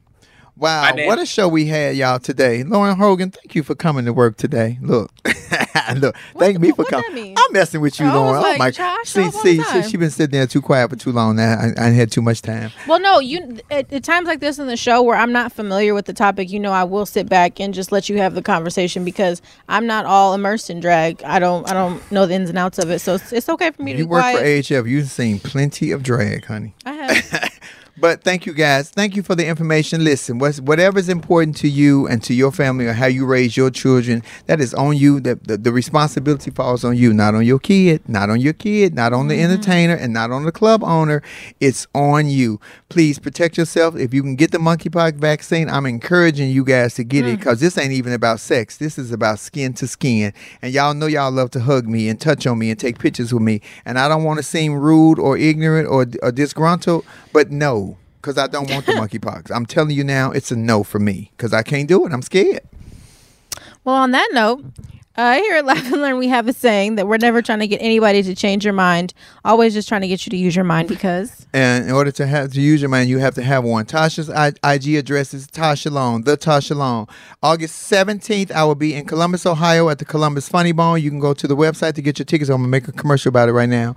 Wow, 0.59 0.95
what 0.97 1.19
a 1.19 1.27
show 1.27 1.49
we 1.49 1.67
had, 1.67 1.97
y'all, 1.97 2.19
today. 2.19 2.63
Lauren 2.65 2.97
Hogan, 2.97 3.31
thank 3.31 3.55
you 3.55 3.63
for 3.63 3.75
coming 3.75 4.07
to 4.07 4.13
work 4.15 4.39
today. 4.39 4.79
Look, 4.81 5.11
look, 5.97 6.17
thank 6.39 6.59
me 6.59 6.73
for 6.73 6.85
coming. 6.87 7.35
I'm 7.37 7.53
messing 7.53 7.83
with 7.83 8.01
you, 8.01 8.07
I 8.07 8.09
was 8.09 8.17
Lauren. 8.17 8.39
Oh 8.39 8.41
like, 8.41 8.55
oh 8.55 8.59
my 8.59 8.71
Josh, 8.71 9.09
see, 9.11 9.23
all 9.25 9.33
see, 9.33 9.57
she, 9.59 9.63
time. 9.63 9.83
she 9.83 9.97
been 9.99 10.11
sitting 10.11 10.33
there 10.33 10.47
too 10.47 10.63
quiet 10.63 10.89
for 10.89 10.97
too 10.97 11.13
long. 11.13 11.37
Now 11.37 11.59
I, 11.61 11.89
I 11.89 11.89
had 11.91 12.11
too 12.11 12.23
much 12.23 12.41
time. 12.41 12.71
Well, 12.89 12.99
no, 13.01 13.19
you 13.19 13.59
at, 13.71 13.93
at 13.93 14.03
times 14.03 14.27
like 14.27 14.41
this 14.41 14.59
in 14.59 14.67
the 14.67 14.79
show 14.79 15.03
where 15.03 15.17
I'm 15.17 15.31
not 15.31 15.53
familiar 15.53 15.93
with 15.93 16.07
the 16.07 16.15
topic, 16.15 16.51
you 16.51 16.59
know, 16.59 16.73
I 16.73 16.85
will 16.85 17.05
sit 17.05 17.29
back 17.29 17.61
and 17.61 17.75
just 17.75 17.93
let 17.93 18.09
you 18.09 18.17
have 18.17 18.35
the 18.35 18.43
conversation 18.43 19.05
because 19.05 19.43
I'm 19.69 19.87
not 19.87 20.07
all 20.07 20.33
immersed 20.33 20.71
in 20.71 20.81
drag. 20.81 21.23
I 21.23 21.39
don't, 21.39 21.69
I 21.69 21.75
don't 21.75 22.01
know 22.11 22.25
the 22.25 22.33
ins 22.33 22.49
and 22.49 22.57
outs 22.57 22.79
of 22.79 22.91
it, 22.91 23.01
so 23.01 23.17
it's, 23.17 23.31
it's 23.31 23.49
okay 23.51 23.73
for 23.73 23.83
me 23.83 23.93
to 23.93 23.99
You 23.99 24.05
be 24.05 24.09
work 24.09 24.23
quiet. 24.23 24.39
for 24.39 24.75
AHF. 24.75 24.89
You've 24.89 25.11
seen 25.11 25.39
plenty 25.39 25.91
of 25.91 26.03
drag, 26.03 26.47
honey. 26.47 26.75
I 26.87 26.93
have. 26.93 27.53
But 27.99 28.23
thank 28.23 28.45
you 28.45 28.53
guys. 28.53 28.91
Thank 28.91 29.17
you 29.17 29.23
for 29.23 29.35
the 29.35 29.47
information. 29.47 30.05
Listen, 30.05 30.39
what's, 30.39 30.61
whatever's 30.61 31.09
important 31.09 31.57
to 31.59 31.69
you 31.69 32.07
and 32.07 32.23
to 32.25 32.35
your 32.35 32.53
family 32.53 32.87
or 32.87 32.93
how 32.93 33.07
you 33.07 33.25
raise 33.25 33.57
your 33.57 33.71
children, 33.71 34.23
that 34.47 34.61
is 34.61 34.75
on 34.75 34.99
you. 34.99 35.19
The, 35.19 35.37
the, 35.37 35.57
the 35.57 35.73
responsibility 35.73 36.51
falls 36.51 36.85
on 36.85 36.97
you, 36.97 37.15
not 37.15 37.35
on 37.35 37.47
your 37.47 37.59
kid, 37.59 38.07
not 38.07 38.29
on 38.29 38.39
your 38.39 38.53
kid, 38.53 38.95
not 38.95 39.15
on 39.15 39.29
the 39.29 39.35
mm-hmm. 39.35 39.51
entertainer, 39.51 39.95
and 39.95 40.13
not 40.13 40.31
on 40.31 40.45
the 40.45 40.53
club 40.53 40.85
owner. 40.85 41.23
It's 41.59 41.87
on 41.95 42.29
you. 42.29 42.61
Please 42.91 43.19
protect 43.19 43.57
yourself. 43.57 43.97
If 43.97 44.13
you 44.13 44.23
can 44.23 44.37
get 44.37 44.51
the 44.51 44.59
monkeypox 44.59 45.15
vaccine, 45.15 45.71
I'm 45.71 45.87
encouraging 45.87 46.51
you 46.51 46.65
guys 46.65 46.95
to 46.97 47.05
get 47.05 47.25
it 47.25 47.35
mm. 47.35 47.39
because 47.39 47.61
this 47.61 47.79
ain't 47.79 47.93
even 47.93 48.13
about 48.13 48.41
sex. 48.41 48.77
This 48.77 48.99
is 48.99 49.11
about 49.11 49.39
skin 49.39 49.73
to 49.75 49.87
skin. 49.87 50.35
And 50.61 50.73
y'all 50.73 50.93
know 50.93 51.07
y'all 51.07 51.33
love 51.33 51.51
to 51.53 51.61
hug 51.61 51.89
me 51.89 52.11
and 52.11 52.21
touch 52.21 52.47
on 52.47 52.59
me 52.59 52.71
and 52.71 52.79
take 52.79 52.99
pictures 52.99 53.33
with 53.33 53.43
me. 53.43 53.63
And 53.87 53.99
I 53.99 54.07
don't 54.09 54.25
want 54.25 54.39
to 54.39 54.43
seem 54.43 54.75
rude 54.75 55.19
or 55.19 55.39
ignorant 55.39 55.89
or, 55.89 56.07
or 56.23 56.31
disgruntled, 56.31 57.07
but 57.33 57.51
no, 57.51 57.86
because 58.27 58.39
I 58.39 58.49
don't 58.49 58.69
want 58.69 58.87
the 58.87 58.93
monkeypox. 58.93 59.55
I'm 59.55 59.67
telling 59.67 59.93
you 59.93 60.03
now, 60.03 60.33
it's 60.33 60.51
a 60.51 60.57
no 60.57 60.83
for 60.83 60.99
me 60.99 61.31
because 61.37 61.53
I 61.53 61.63
can't 61.63 61.89
do 61.89 62.05
it. 62.07 62.13
I'm 62.13 62.23
scared. 62.23 62.61
Well, 63.85 63.95
on 63.95 64.11
that 64.11 64.29
note, 64.33 64.65
uh, 65.17 65.35
here 65.35 65.55
at 65.55 65.65
Laugh 65.65 65.93
and 65.93 66.03
Learn, 66.03 66.19
we 66.19 66.27
have 66.27 66.49
a 66.49 66.53
saying 66.53 66.97
that 66.97 67.07
we're 67.07 67.19
never 67.19 67.41
trying 67.41 67.61
to 67.61 67.69
get 67.69 67.81
anybody 67.81 68.25
to 68.25 68.35
change 68.35 68.65
your 68.65 68.75
mind. 68.75 69.15
Always 69.45 69.75
just 69.75 69.89
trying 69.89 70.01
to 70.01 70.09
get 70.09 70.27
you 70.27 70.31
to 70.31 70.37
use 70.37 70.57
your 70.57 70.65
mind 70.65 70.89
because 70.89 71.47
And 71.55 71.85
in 71.85 71.93
order 71.93 72.11
to 72.11 72.27
have 72.27 72.53
to 72.55 72.61
use 72.61 72.83
your 72.83 72.91
mind, 72.91 73.09
you 73.09 73.19
have 73.19 73.37
to 73.37 73.45
have 73.45 73.63
one. 73.63 73.85
Tasha's 73.87 74.29
I- 74.29 74.55
IG 74.75 74.97
address 74.97 75.33
is 75.33 75.47
Tasha 75.47 75.93
Long, 75.93 76.23
the 76.23 76.37
Tasha 76.37 76.75
Long. 76.75 77.09
August 77.45 77.91
17th, 77.91 78.51
I 78.51 78.65
will 78.65 78.75
be 78.75 78.93
in 78.93 79.07
Columbus, 79.07 79.47
Ohio 79.47 79.89
at 79.89 80.01
the 80.01 80.05
Columbus 80.05 80.49
Funny 80.49 80.73
Bone. 80.73 81.01
You 81.01 81.11
can 81.11 81.21
go 81.21 81.33
to 81.33 81.47
the 81.47 81.57
website 81.57 81.95
to 81.95 82.03
get 82.03 82.19
your 82.19 82.27
tickets. 82.27 82.51
I'm 82.51 82.57
going 82.57 82.65
to 82.65 82.69
make 82.71 82.89
a 82.89 82.93
commercial 82.93 83.29
about 83.29 83.49
it 83.49 83.53
right 83.53 83.69
now. 83.69 83.95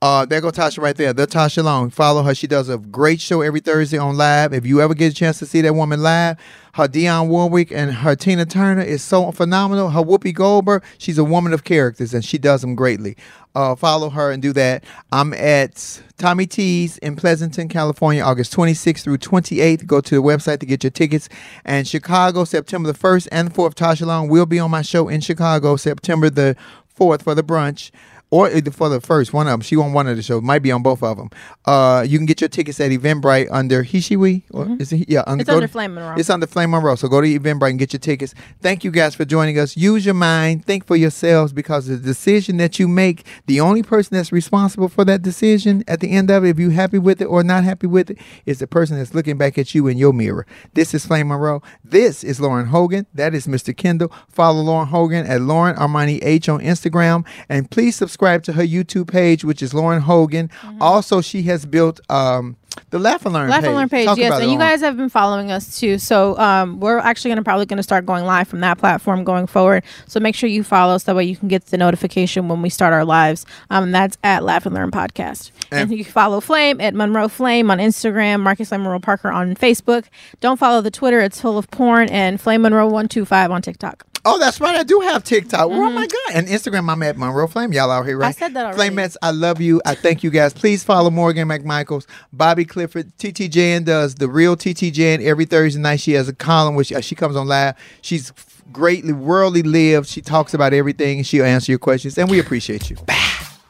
Uh, 0.00 0.24
there 0.24 0.40
go 0.40 0.50
Tasha 0.50 0.80
right 0.80 0.94
there, 0.94 1.12
the 1.12 1.26
Tasha 1.26 1.64
Long. 1.64 1.90
Follow 1.90 2.22
her. 2.22 2.32
She 2.32 2.46
does 2.46 2.68
a 2.68 2.78
great 2.78 3.20
show 3.20 3.40
every 3.40 3.58
Thursday 3.58 3.98
on 3.98 4.16
live. 4.16 4.52
If 4.52 4.64
you 4.64 4.80
ever 4.80 4.94
get 4.94 5.10
a 5.10 5.14
chance 5.14 5.40
to 5.40 5.46
see 5.46 5.60
that 5.62 5.74
woman 5.74 6.00
live, 6.00 6.36
her 6.74 6.86
Dionne 6.86 7.26
Warwick 7.26 7.72
and 7.72 7.92
her 7.92 8.14
Tina 8.14 8.46
Turner 8.46 8.82
is 8.82 9.02
so 9.02 9.32
phenomenal. 9.32 9.90
Her 9.90 10.00
Whoopi 10.00 10.32
Goldberg, 10.32 10.84
she's 10.98 11.18
a 11.18 11.24
woman 11.24 11.52
of 11.52 11.64
characters 11.64 12.14
and 12.14 12.24
she 12.24 12.38
does 12.38 12.60
them 12.60 12.76
greatly. 12.76 13.16
Uh, 13.56 13.74
follow 13.74 14.08
her 14.10 14.30
and 14.30 14.40
do 14.40 14.52
that. 14.52 14.84
I'm 15.10 15.34
at 15.34 16.00
Tommy 16.16 16.46
T's 16.46 16.98
in 16.98 17.16
Pleasanton, 17.16 17.68
California, 17.68 18.22
August 18.22 18.54
26th 18.54 19.02
through 19.02 19.18
28th. 19.18 19.84
Go 19.84 20.00
to 20.00 20.14
the 20.14 20.22
website 20.22 20.60
to 20.60 20.66
get 20.66 20.84
your 20.84 20.92
tickets. 20.92 21.28
And 21.64 21.88
Chicago, 21.88 22.44
September 22.44 22.92
the 22.92 22.96
1st 22.96 23.26
and 23.32 23.52
4th. 23.52 23.74
Tasha 23.74 24.06
Long 24.06 24.28
will 24.28 24.46
be 24.46 24.60
on 24.60 24.70
my 24.70 24.82
show 24.82 25.08
in 25.08 25.20
Chicago, 25.20 25.74
September 25.74 26.30
the 26.30 26.54
4th 26.96 27.22
for 27.22 27.34
the 27.34 27.42
brunch. 27.42 27.90
Or 28.30 28.50
for 28.72 28.90
the 28.90 29.00
first 29.00 29.32
one 29.32 29.46
of 29.46 29.52
them, 29.52 29.60
she 29.62 29.74
on 29.76 29.94
one 29.94 30.06
of 30.06 30.14
the 30.16 30.22
shows. 30.22 30.42
Might 30.42 30.58
be 30.58 30.70
on 30.70 30.82
both 30.82 31.02
of 31.02 31.16
them. 31.16 31.30
Uh, 31.64 32.04
you 32.06 32.18
can 32.18 32.26
get 32.26 32.42
your 32.42 32.48
tickets 32.48 32.78
at 32.78 32.90
Eventbrite 32.90 33.48
under 33.50 33.82
Hishiwi. 33.82 34.42
Or 34.50 34.68
is 34.78 34.92
it? 34.92 35.08
Yeah, 35.08 35.20
It's 35.26 35.48
under 35.48 35.66
to- 35.66 35.68
Flame 35.72 35.94
Monroe. 35.94 36.14
It's 36.18 36.28
under 36.28 36.46
Flame 36.46 36.72
Monroe. 36.72 36.94
So 36.96 37.08
go 37.08 37.22
to 37.22 37.26
Eventbrite 37.26 37.70
and 37.70 37.78
get 37.78 37.94
your 37.94 38.00
tickets. 38.00 38.34
Thank 38.60 38.84
you 38.84 38.90
guys 38.90 39.14
for 39.14 39.24
joining 39.24 39.58
us. 39.58 39.78
Use 39.78 40.04
your 40.04 40.14
mind. 40.14 40.66
Think 40.66 40.84
for 40.86 40.94
yourselves 40.94 41.54
because 41.54 41.86
the 41.86 41.96
decision 41.96 42.58
that 42.58 42.78
you 42.78 42.86
make, 42.86 43.24
the 43.46 43.60
only 43.60 43.82
person 43.82 44.14
that's 44.14 44.30
responsible 44.30 44.90
for 44.90 45.06
that 45.06 45.22
decision 45.22 45.82
at 45.88 46.00
the 46.00 46.10
end 46.10 46.30
of 46.30 46.44
it, 46.44 46.50
if 46.50 46.58
you're 46.58 46.70
happy 46.72 46.98
with 46.98 47.22
it 47.22 47.26
or 47.26 47.42
not 47.42 47.64
happy 47.64 47.86
with 47.86 48.10
it, 48.10 48.18
is 48.44 48.58
the 48.58 48.66
person 48.66 48.98
that's 48.98 49.14
looking 49.14 49.38
back 49.38 49.56
at 49.56 49.74
you 49.74 49.86
in 49.86 49.96
your 49.96 50.12
mirror. 50.12 50.46
This 50.74 50.92
is 50.92 51.06
Flame 51.06 51.28
Monroe. 51.28 51.62
This 51.82 52.22
is 52.22 52.40
Lauren 52.40 52.66
Hogan. 52.66 53.06
That 53.14 53.34
is 53.34 53.46
Mr. 53.46 53.74
Kendall. 53.74 54.12
Follow 54.28 54.60
Lauren 54.60 54.88
Hogan 54.88 55.24
at 55.26 55.40
Lauren 55.40 55.76
Armani 55.76 56.18
H 56.22 56.50
on 56.50 56.60
Instagram. 56.60 57.26
And 57.48 57.70
please 57.70 57.96
subscribe 57.96 58.17
to 58.18 58.52
her 58.52 58.62
YouTube 58.62 59.08
page, 59.08 59.44
which 59.44 59.62
is 59.62 59.72
Lauren 59.72 60.02
Hogan. 60.02 60.50
Also, 60.80 61.20
she 61.20 61.42
has 61.44 61.64
built 61.64 62.00
um, 62.10 62.56
the 62.90 62.98
Laugh 62.98 63.24
and 63.24 63.34
Learn 63.34 63.44
Mm-hmm. 63.44 63.50
Laugh 63.50 63.60
page. 63.60 63.66
and 63.68 63.76
Learn 63.76 63.88
page, 63.88 64.06
Talk 64.06 64.18
yes. 64.18 64.40
And 64.40 64.50
you 64.52 64.58
guys 64.58 64.80
have 64.80 64.96
been 64.96 65.08
following 65.08 65.50
us 65.50 65.78
too. 65.80 65.98
So 65.98 66.36
um, 66.38 66.78
we're 66.80 66.98
actually 66.98 67.30
gonna 67.30 67.42
probably 67.42 67.66
gonna 67.66 67.82
start 67.82 68.06
going 68.06 68.24
live 68.24 68.46
from 68.48 68.60
that 68.60 68.78
platform 68.78 69.24
going 69.24 69.46
forward. 69.46 69.84
So 70.06 70.20
make 70.20 70.34
sure 70.34 70.48
you 70.48 70.62
follow 70.62 70.94
us 70.94 71.04
that 71.04 71.16
way 71.16 71.24
you 71.24 71.36
can 71.36 71.48
get 71.48 71.66
the 71.66 71.76
notification 71.78 72.48
when 72.48 72.62
we 72.62 72.70
start 72.70 72.92
our 72.92 73.04
lives. 73.04 73.46
Um, 73.70 73.90
that's 73.92 74.16
at 74.22 74.42
Laugh 74.44 74.66
and 74.66 74.74
Learn 74.74 74.90
Podcast. 74.90 75.50
And, 75.70 75.80
And- 75.82 75.90
you 75.98 76.04
can 76.04 76.12
follow 76.12 76.40
Flame 76.40 76.80
at 76.80 76.94
Monroe 76.94 77.28
Flame 77.28 77.70
on 77.70 77.78
Instagram, 77.78 78.40
Marcus 78.40 78.68
Flame 78.68 78.82
Monroe 78.82 79.00
Parker 79.00 79.30
on 79.30 79.54
Facebook. 79.54 80.04
Don't 80.40 80.58
follow 80.58 80.80
the 80.80 80.90
Twitter, 80.90 81.20
it's 81.20 81.40
full 81.40 81.58
of 81.58 81.70
porn, 81.70 82.08
and 82.10 82.40
Flame 82.40 82.62
Monroe 82.62 82.88
one 82.88 83.08
two 83.08 83.24
five 83.24 83.50
on 83.50 83.60
TikTok. 83.62 84.04
Oh, 84.30 84.38
that's 84.38 84.60
right. 84.60 84.76
I 84.76 84.82
do 84.82 85.00
have 85.00 85.24
TikTok. 85.24 85.68
Oh 85.70 85.90
my 85.90 86.06
god! 86.06 86.34
And 86.34 86.46
Instagram, 86.48 86.90
I'm 86.90 87.02
at 87.02 87.16
Monroe 87.16 87.46
Flame. 87.46 87.72
Y'all 87.72 87.90
out 87.90 88.04
here, 88.04 88.18
right? 88.18 88.34
Mm-hmm. 88.34 88.44
I 88.44 88.46
said 88.46 88.54
that 88.54 88.66
already. 88.66 88.94
Flamettes, 88.94 89.16
I 89.22 89.30
love 89.30 89.60
you. 89.60 89.80
I 89.86 89.94
thank 89.94 90.22
you 90.22 90.30
guys. 90.30 90.52
Please 90.52 90.84
follow 90.84 91.10
Morgan 91.10 91.48
McMichaels, 91.48 92.06
Bobby 92.32 92.64
Clifford. 92.64 93.16
TT 93.18 93.50
Jan 93.50 93.84
does 93.84 94.16
the 94.16 94.28
real 94.28 94.54
TT 94.54 94.92
Jan 94.92 95.22
every 95.22 95.46
Thursday 95.46 95.80
night. 95.80 96.00
She 96.00 96.12
has 96.12 96.28
a 96.28 96.34
column 96.34 96.74
which 96.74 96.92
she 97.00 97.14
comes 97.14 97.36
on 97.36 97.46
live. 97.48 97.74
She's 98.02 98.32
greatly 98.70 99.14
worldly 99.14 99.62
lived. 99.62 100.08
She 100.08 100.20
talks 100.20 100.52
about 100.52 100.74
everything 100.74 101.18
and 101.18 101.26
she'll 101.26 101.44
answer 101.44 101.72
your 101.72 101.78
questions. 101.78 102.18
And 102.18 102.30
we 102.30 102.38
appreciate 102.38 102.90
you. 102.90 102.96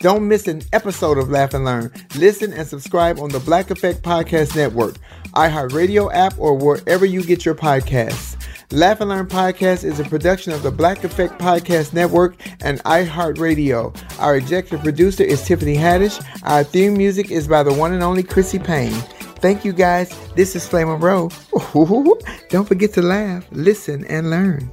Don't 0.00 0.28
miss 0.28 0.46
an 0.46 0.62
episode 0.72 1.18
of 1.18 1.28
Laugh 1.28 1.54
and 1.54 1.64
Learn. 1.64 1.92
Listen 2.16 2.52
and 2.52 2.66
subscribe 2.66 3.18
on 3.18 3.30
the 3.30 3.40
Black 3.40 3.70
Effect 3.70 4.02
Podcast 4.02 4.54
Network, 4.54 4.94
iHeartRadio 5.34 6.12
app, 6.14 6.38
or 6.38 6.54
wherever 6.54 7.04
you 7.04 7.22
get 7.24 7.44
your 7.44 7.56
podcasts. 7.56 8.36
Laugh 8.71 9.01
and 9.01 9.09
Learn 9.09 9.27
Podcast 9.27 9.83
is 9.83 9.99
a 9.99 10.05
production 10.05 10.53
of 10.53 10.62
the 10.62 10.71
Black 10.71 11.03
Effect 11.03 11.39
Podcast 11.41 11.95
Network 11.95 12.37
and 12.61 12.85
iHeartRadio. 12.85 13.97
Our 14.21 14.37
executive 14.37 14.83
producer 14.83 15.25
is 15.25 15.43
Tiffany 15.43 15.75
Haddish. 15.75 16.23
Our 16.43 16.64
theme 16.64 16.95
music 16.95 17.31
is 17.31 17.49
by 17.49 17.62
the 17.62 17.73
one 17.73 17.95
and 17.95 18.03
only 18.03 18.23
Chrissy 18.23 18.59
Payne. 18.59 18.93
Thank 19.41 19.64
you 19.64 19.73
guys. 19.73 20.14
This 20.35 20.55
is 20.55 20.69
Flame 20.69 20.89
Monroe. 20.89 21.31
Don't 22.51 22.69
forget 22.69 22.93
to 22.93 23.01
laugh, 23.01 23.47
listen, 23.53 24.05
and 24.05 24.29
learn. 24.29 24.71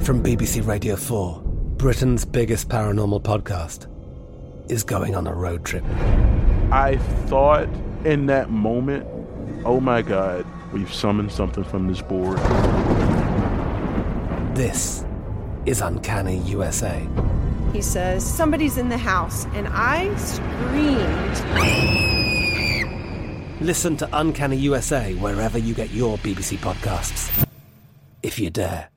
From 0.00 0.22
BBC 0.22 0.66
Radio 0.66 0.96
4, 0.96 1.42
Britain's 1.76 2.24
biggest 2.24 2.70
paranormal 2.70 3.22
podcast 3.22 3.86
is 4.70 4.82
going 4.82 5.14
on 5.14 5.26
a 5.26 5.34
road 5.34 5.66
trip. 5.66 5.84
I 6.72 6.96
thought 7.26 7.68
in 8.06 8.24
that 8.26 8.48
moment, 8.48 9.06
oh 9.66 9.78
my 9.78 10.00
God, 10.00 10.46
we've 10.72 10.92
summoned 10.92 11.32
something 11.32 11.64
from 11.64 11.88
this 11.88 12.02
board. 12.02 12.38
This 14.56 15.04
is 15.66 15.80
Uncanny 15.80 16.38
USA. 16.38 17.06
He 17.72 17.82
says, 17.82 18.24
Somebody's 18.24 18.78
in 18.78 18.88
the 18.88 18.98
house, 18.98 19.44
and 19.46 19.68
I 19.70 20.14
screamed. 20.16 21.36
Listen 23.60 23.96
to 23.96 24.08
Uncanny 24.12 24.56
USA 24.56 25.14
wherever 25.14 25.58
you 25.58 25.74
get 25.74 25.90
your 25.90 26.18
BBC 26.18 26.58
podcasts. 26.58 27.46
If 28.22 28.38
you 28.38 28.50
dare. 28.50 28.88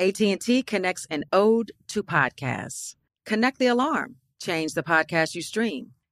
AT&T 0.00 0.62
connects 0.62 1.06
an 1.10 1.24
ode 1.32 1.72
to 1.88 2.04
podcasts. 2.04 2.94
Connect 3.26 3.58
the 3.58 3.66
alarm. 3.66 4.16
Change 4.40 4.74
the 4.74 4.84
podcast 4.84 5.34
you 5.34 5.42
stream. 5.42 5.90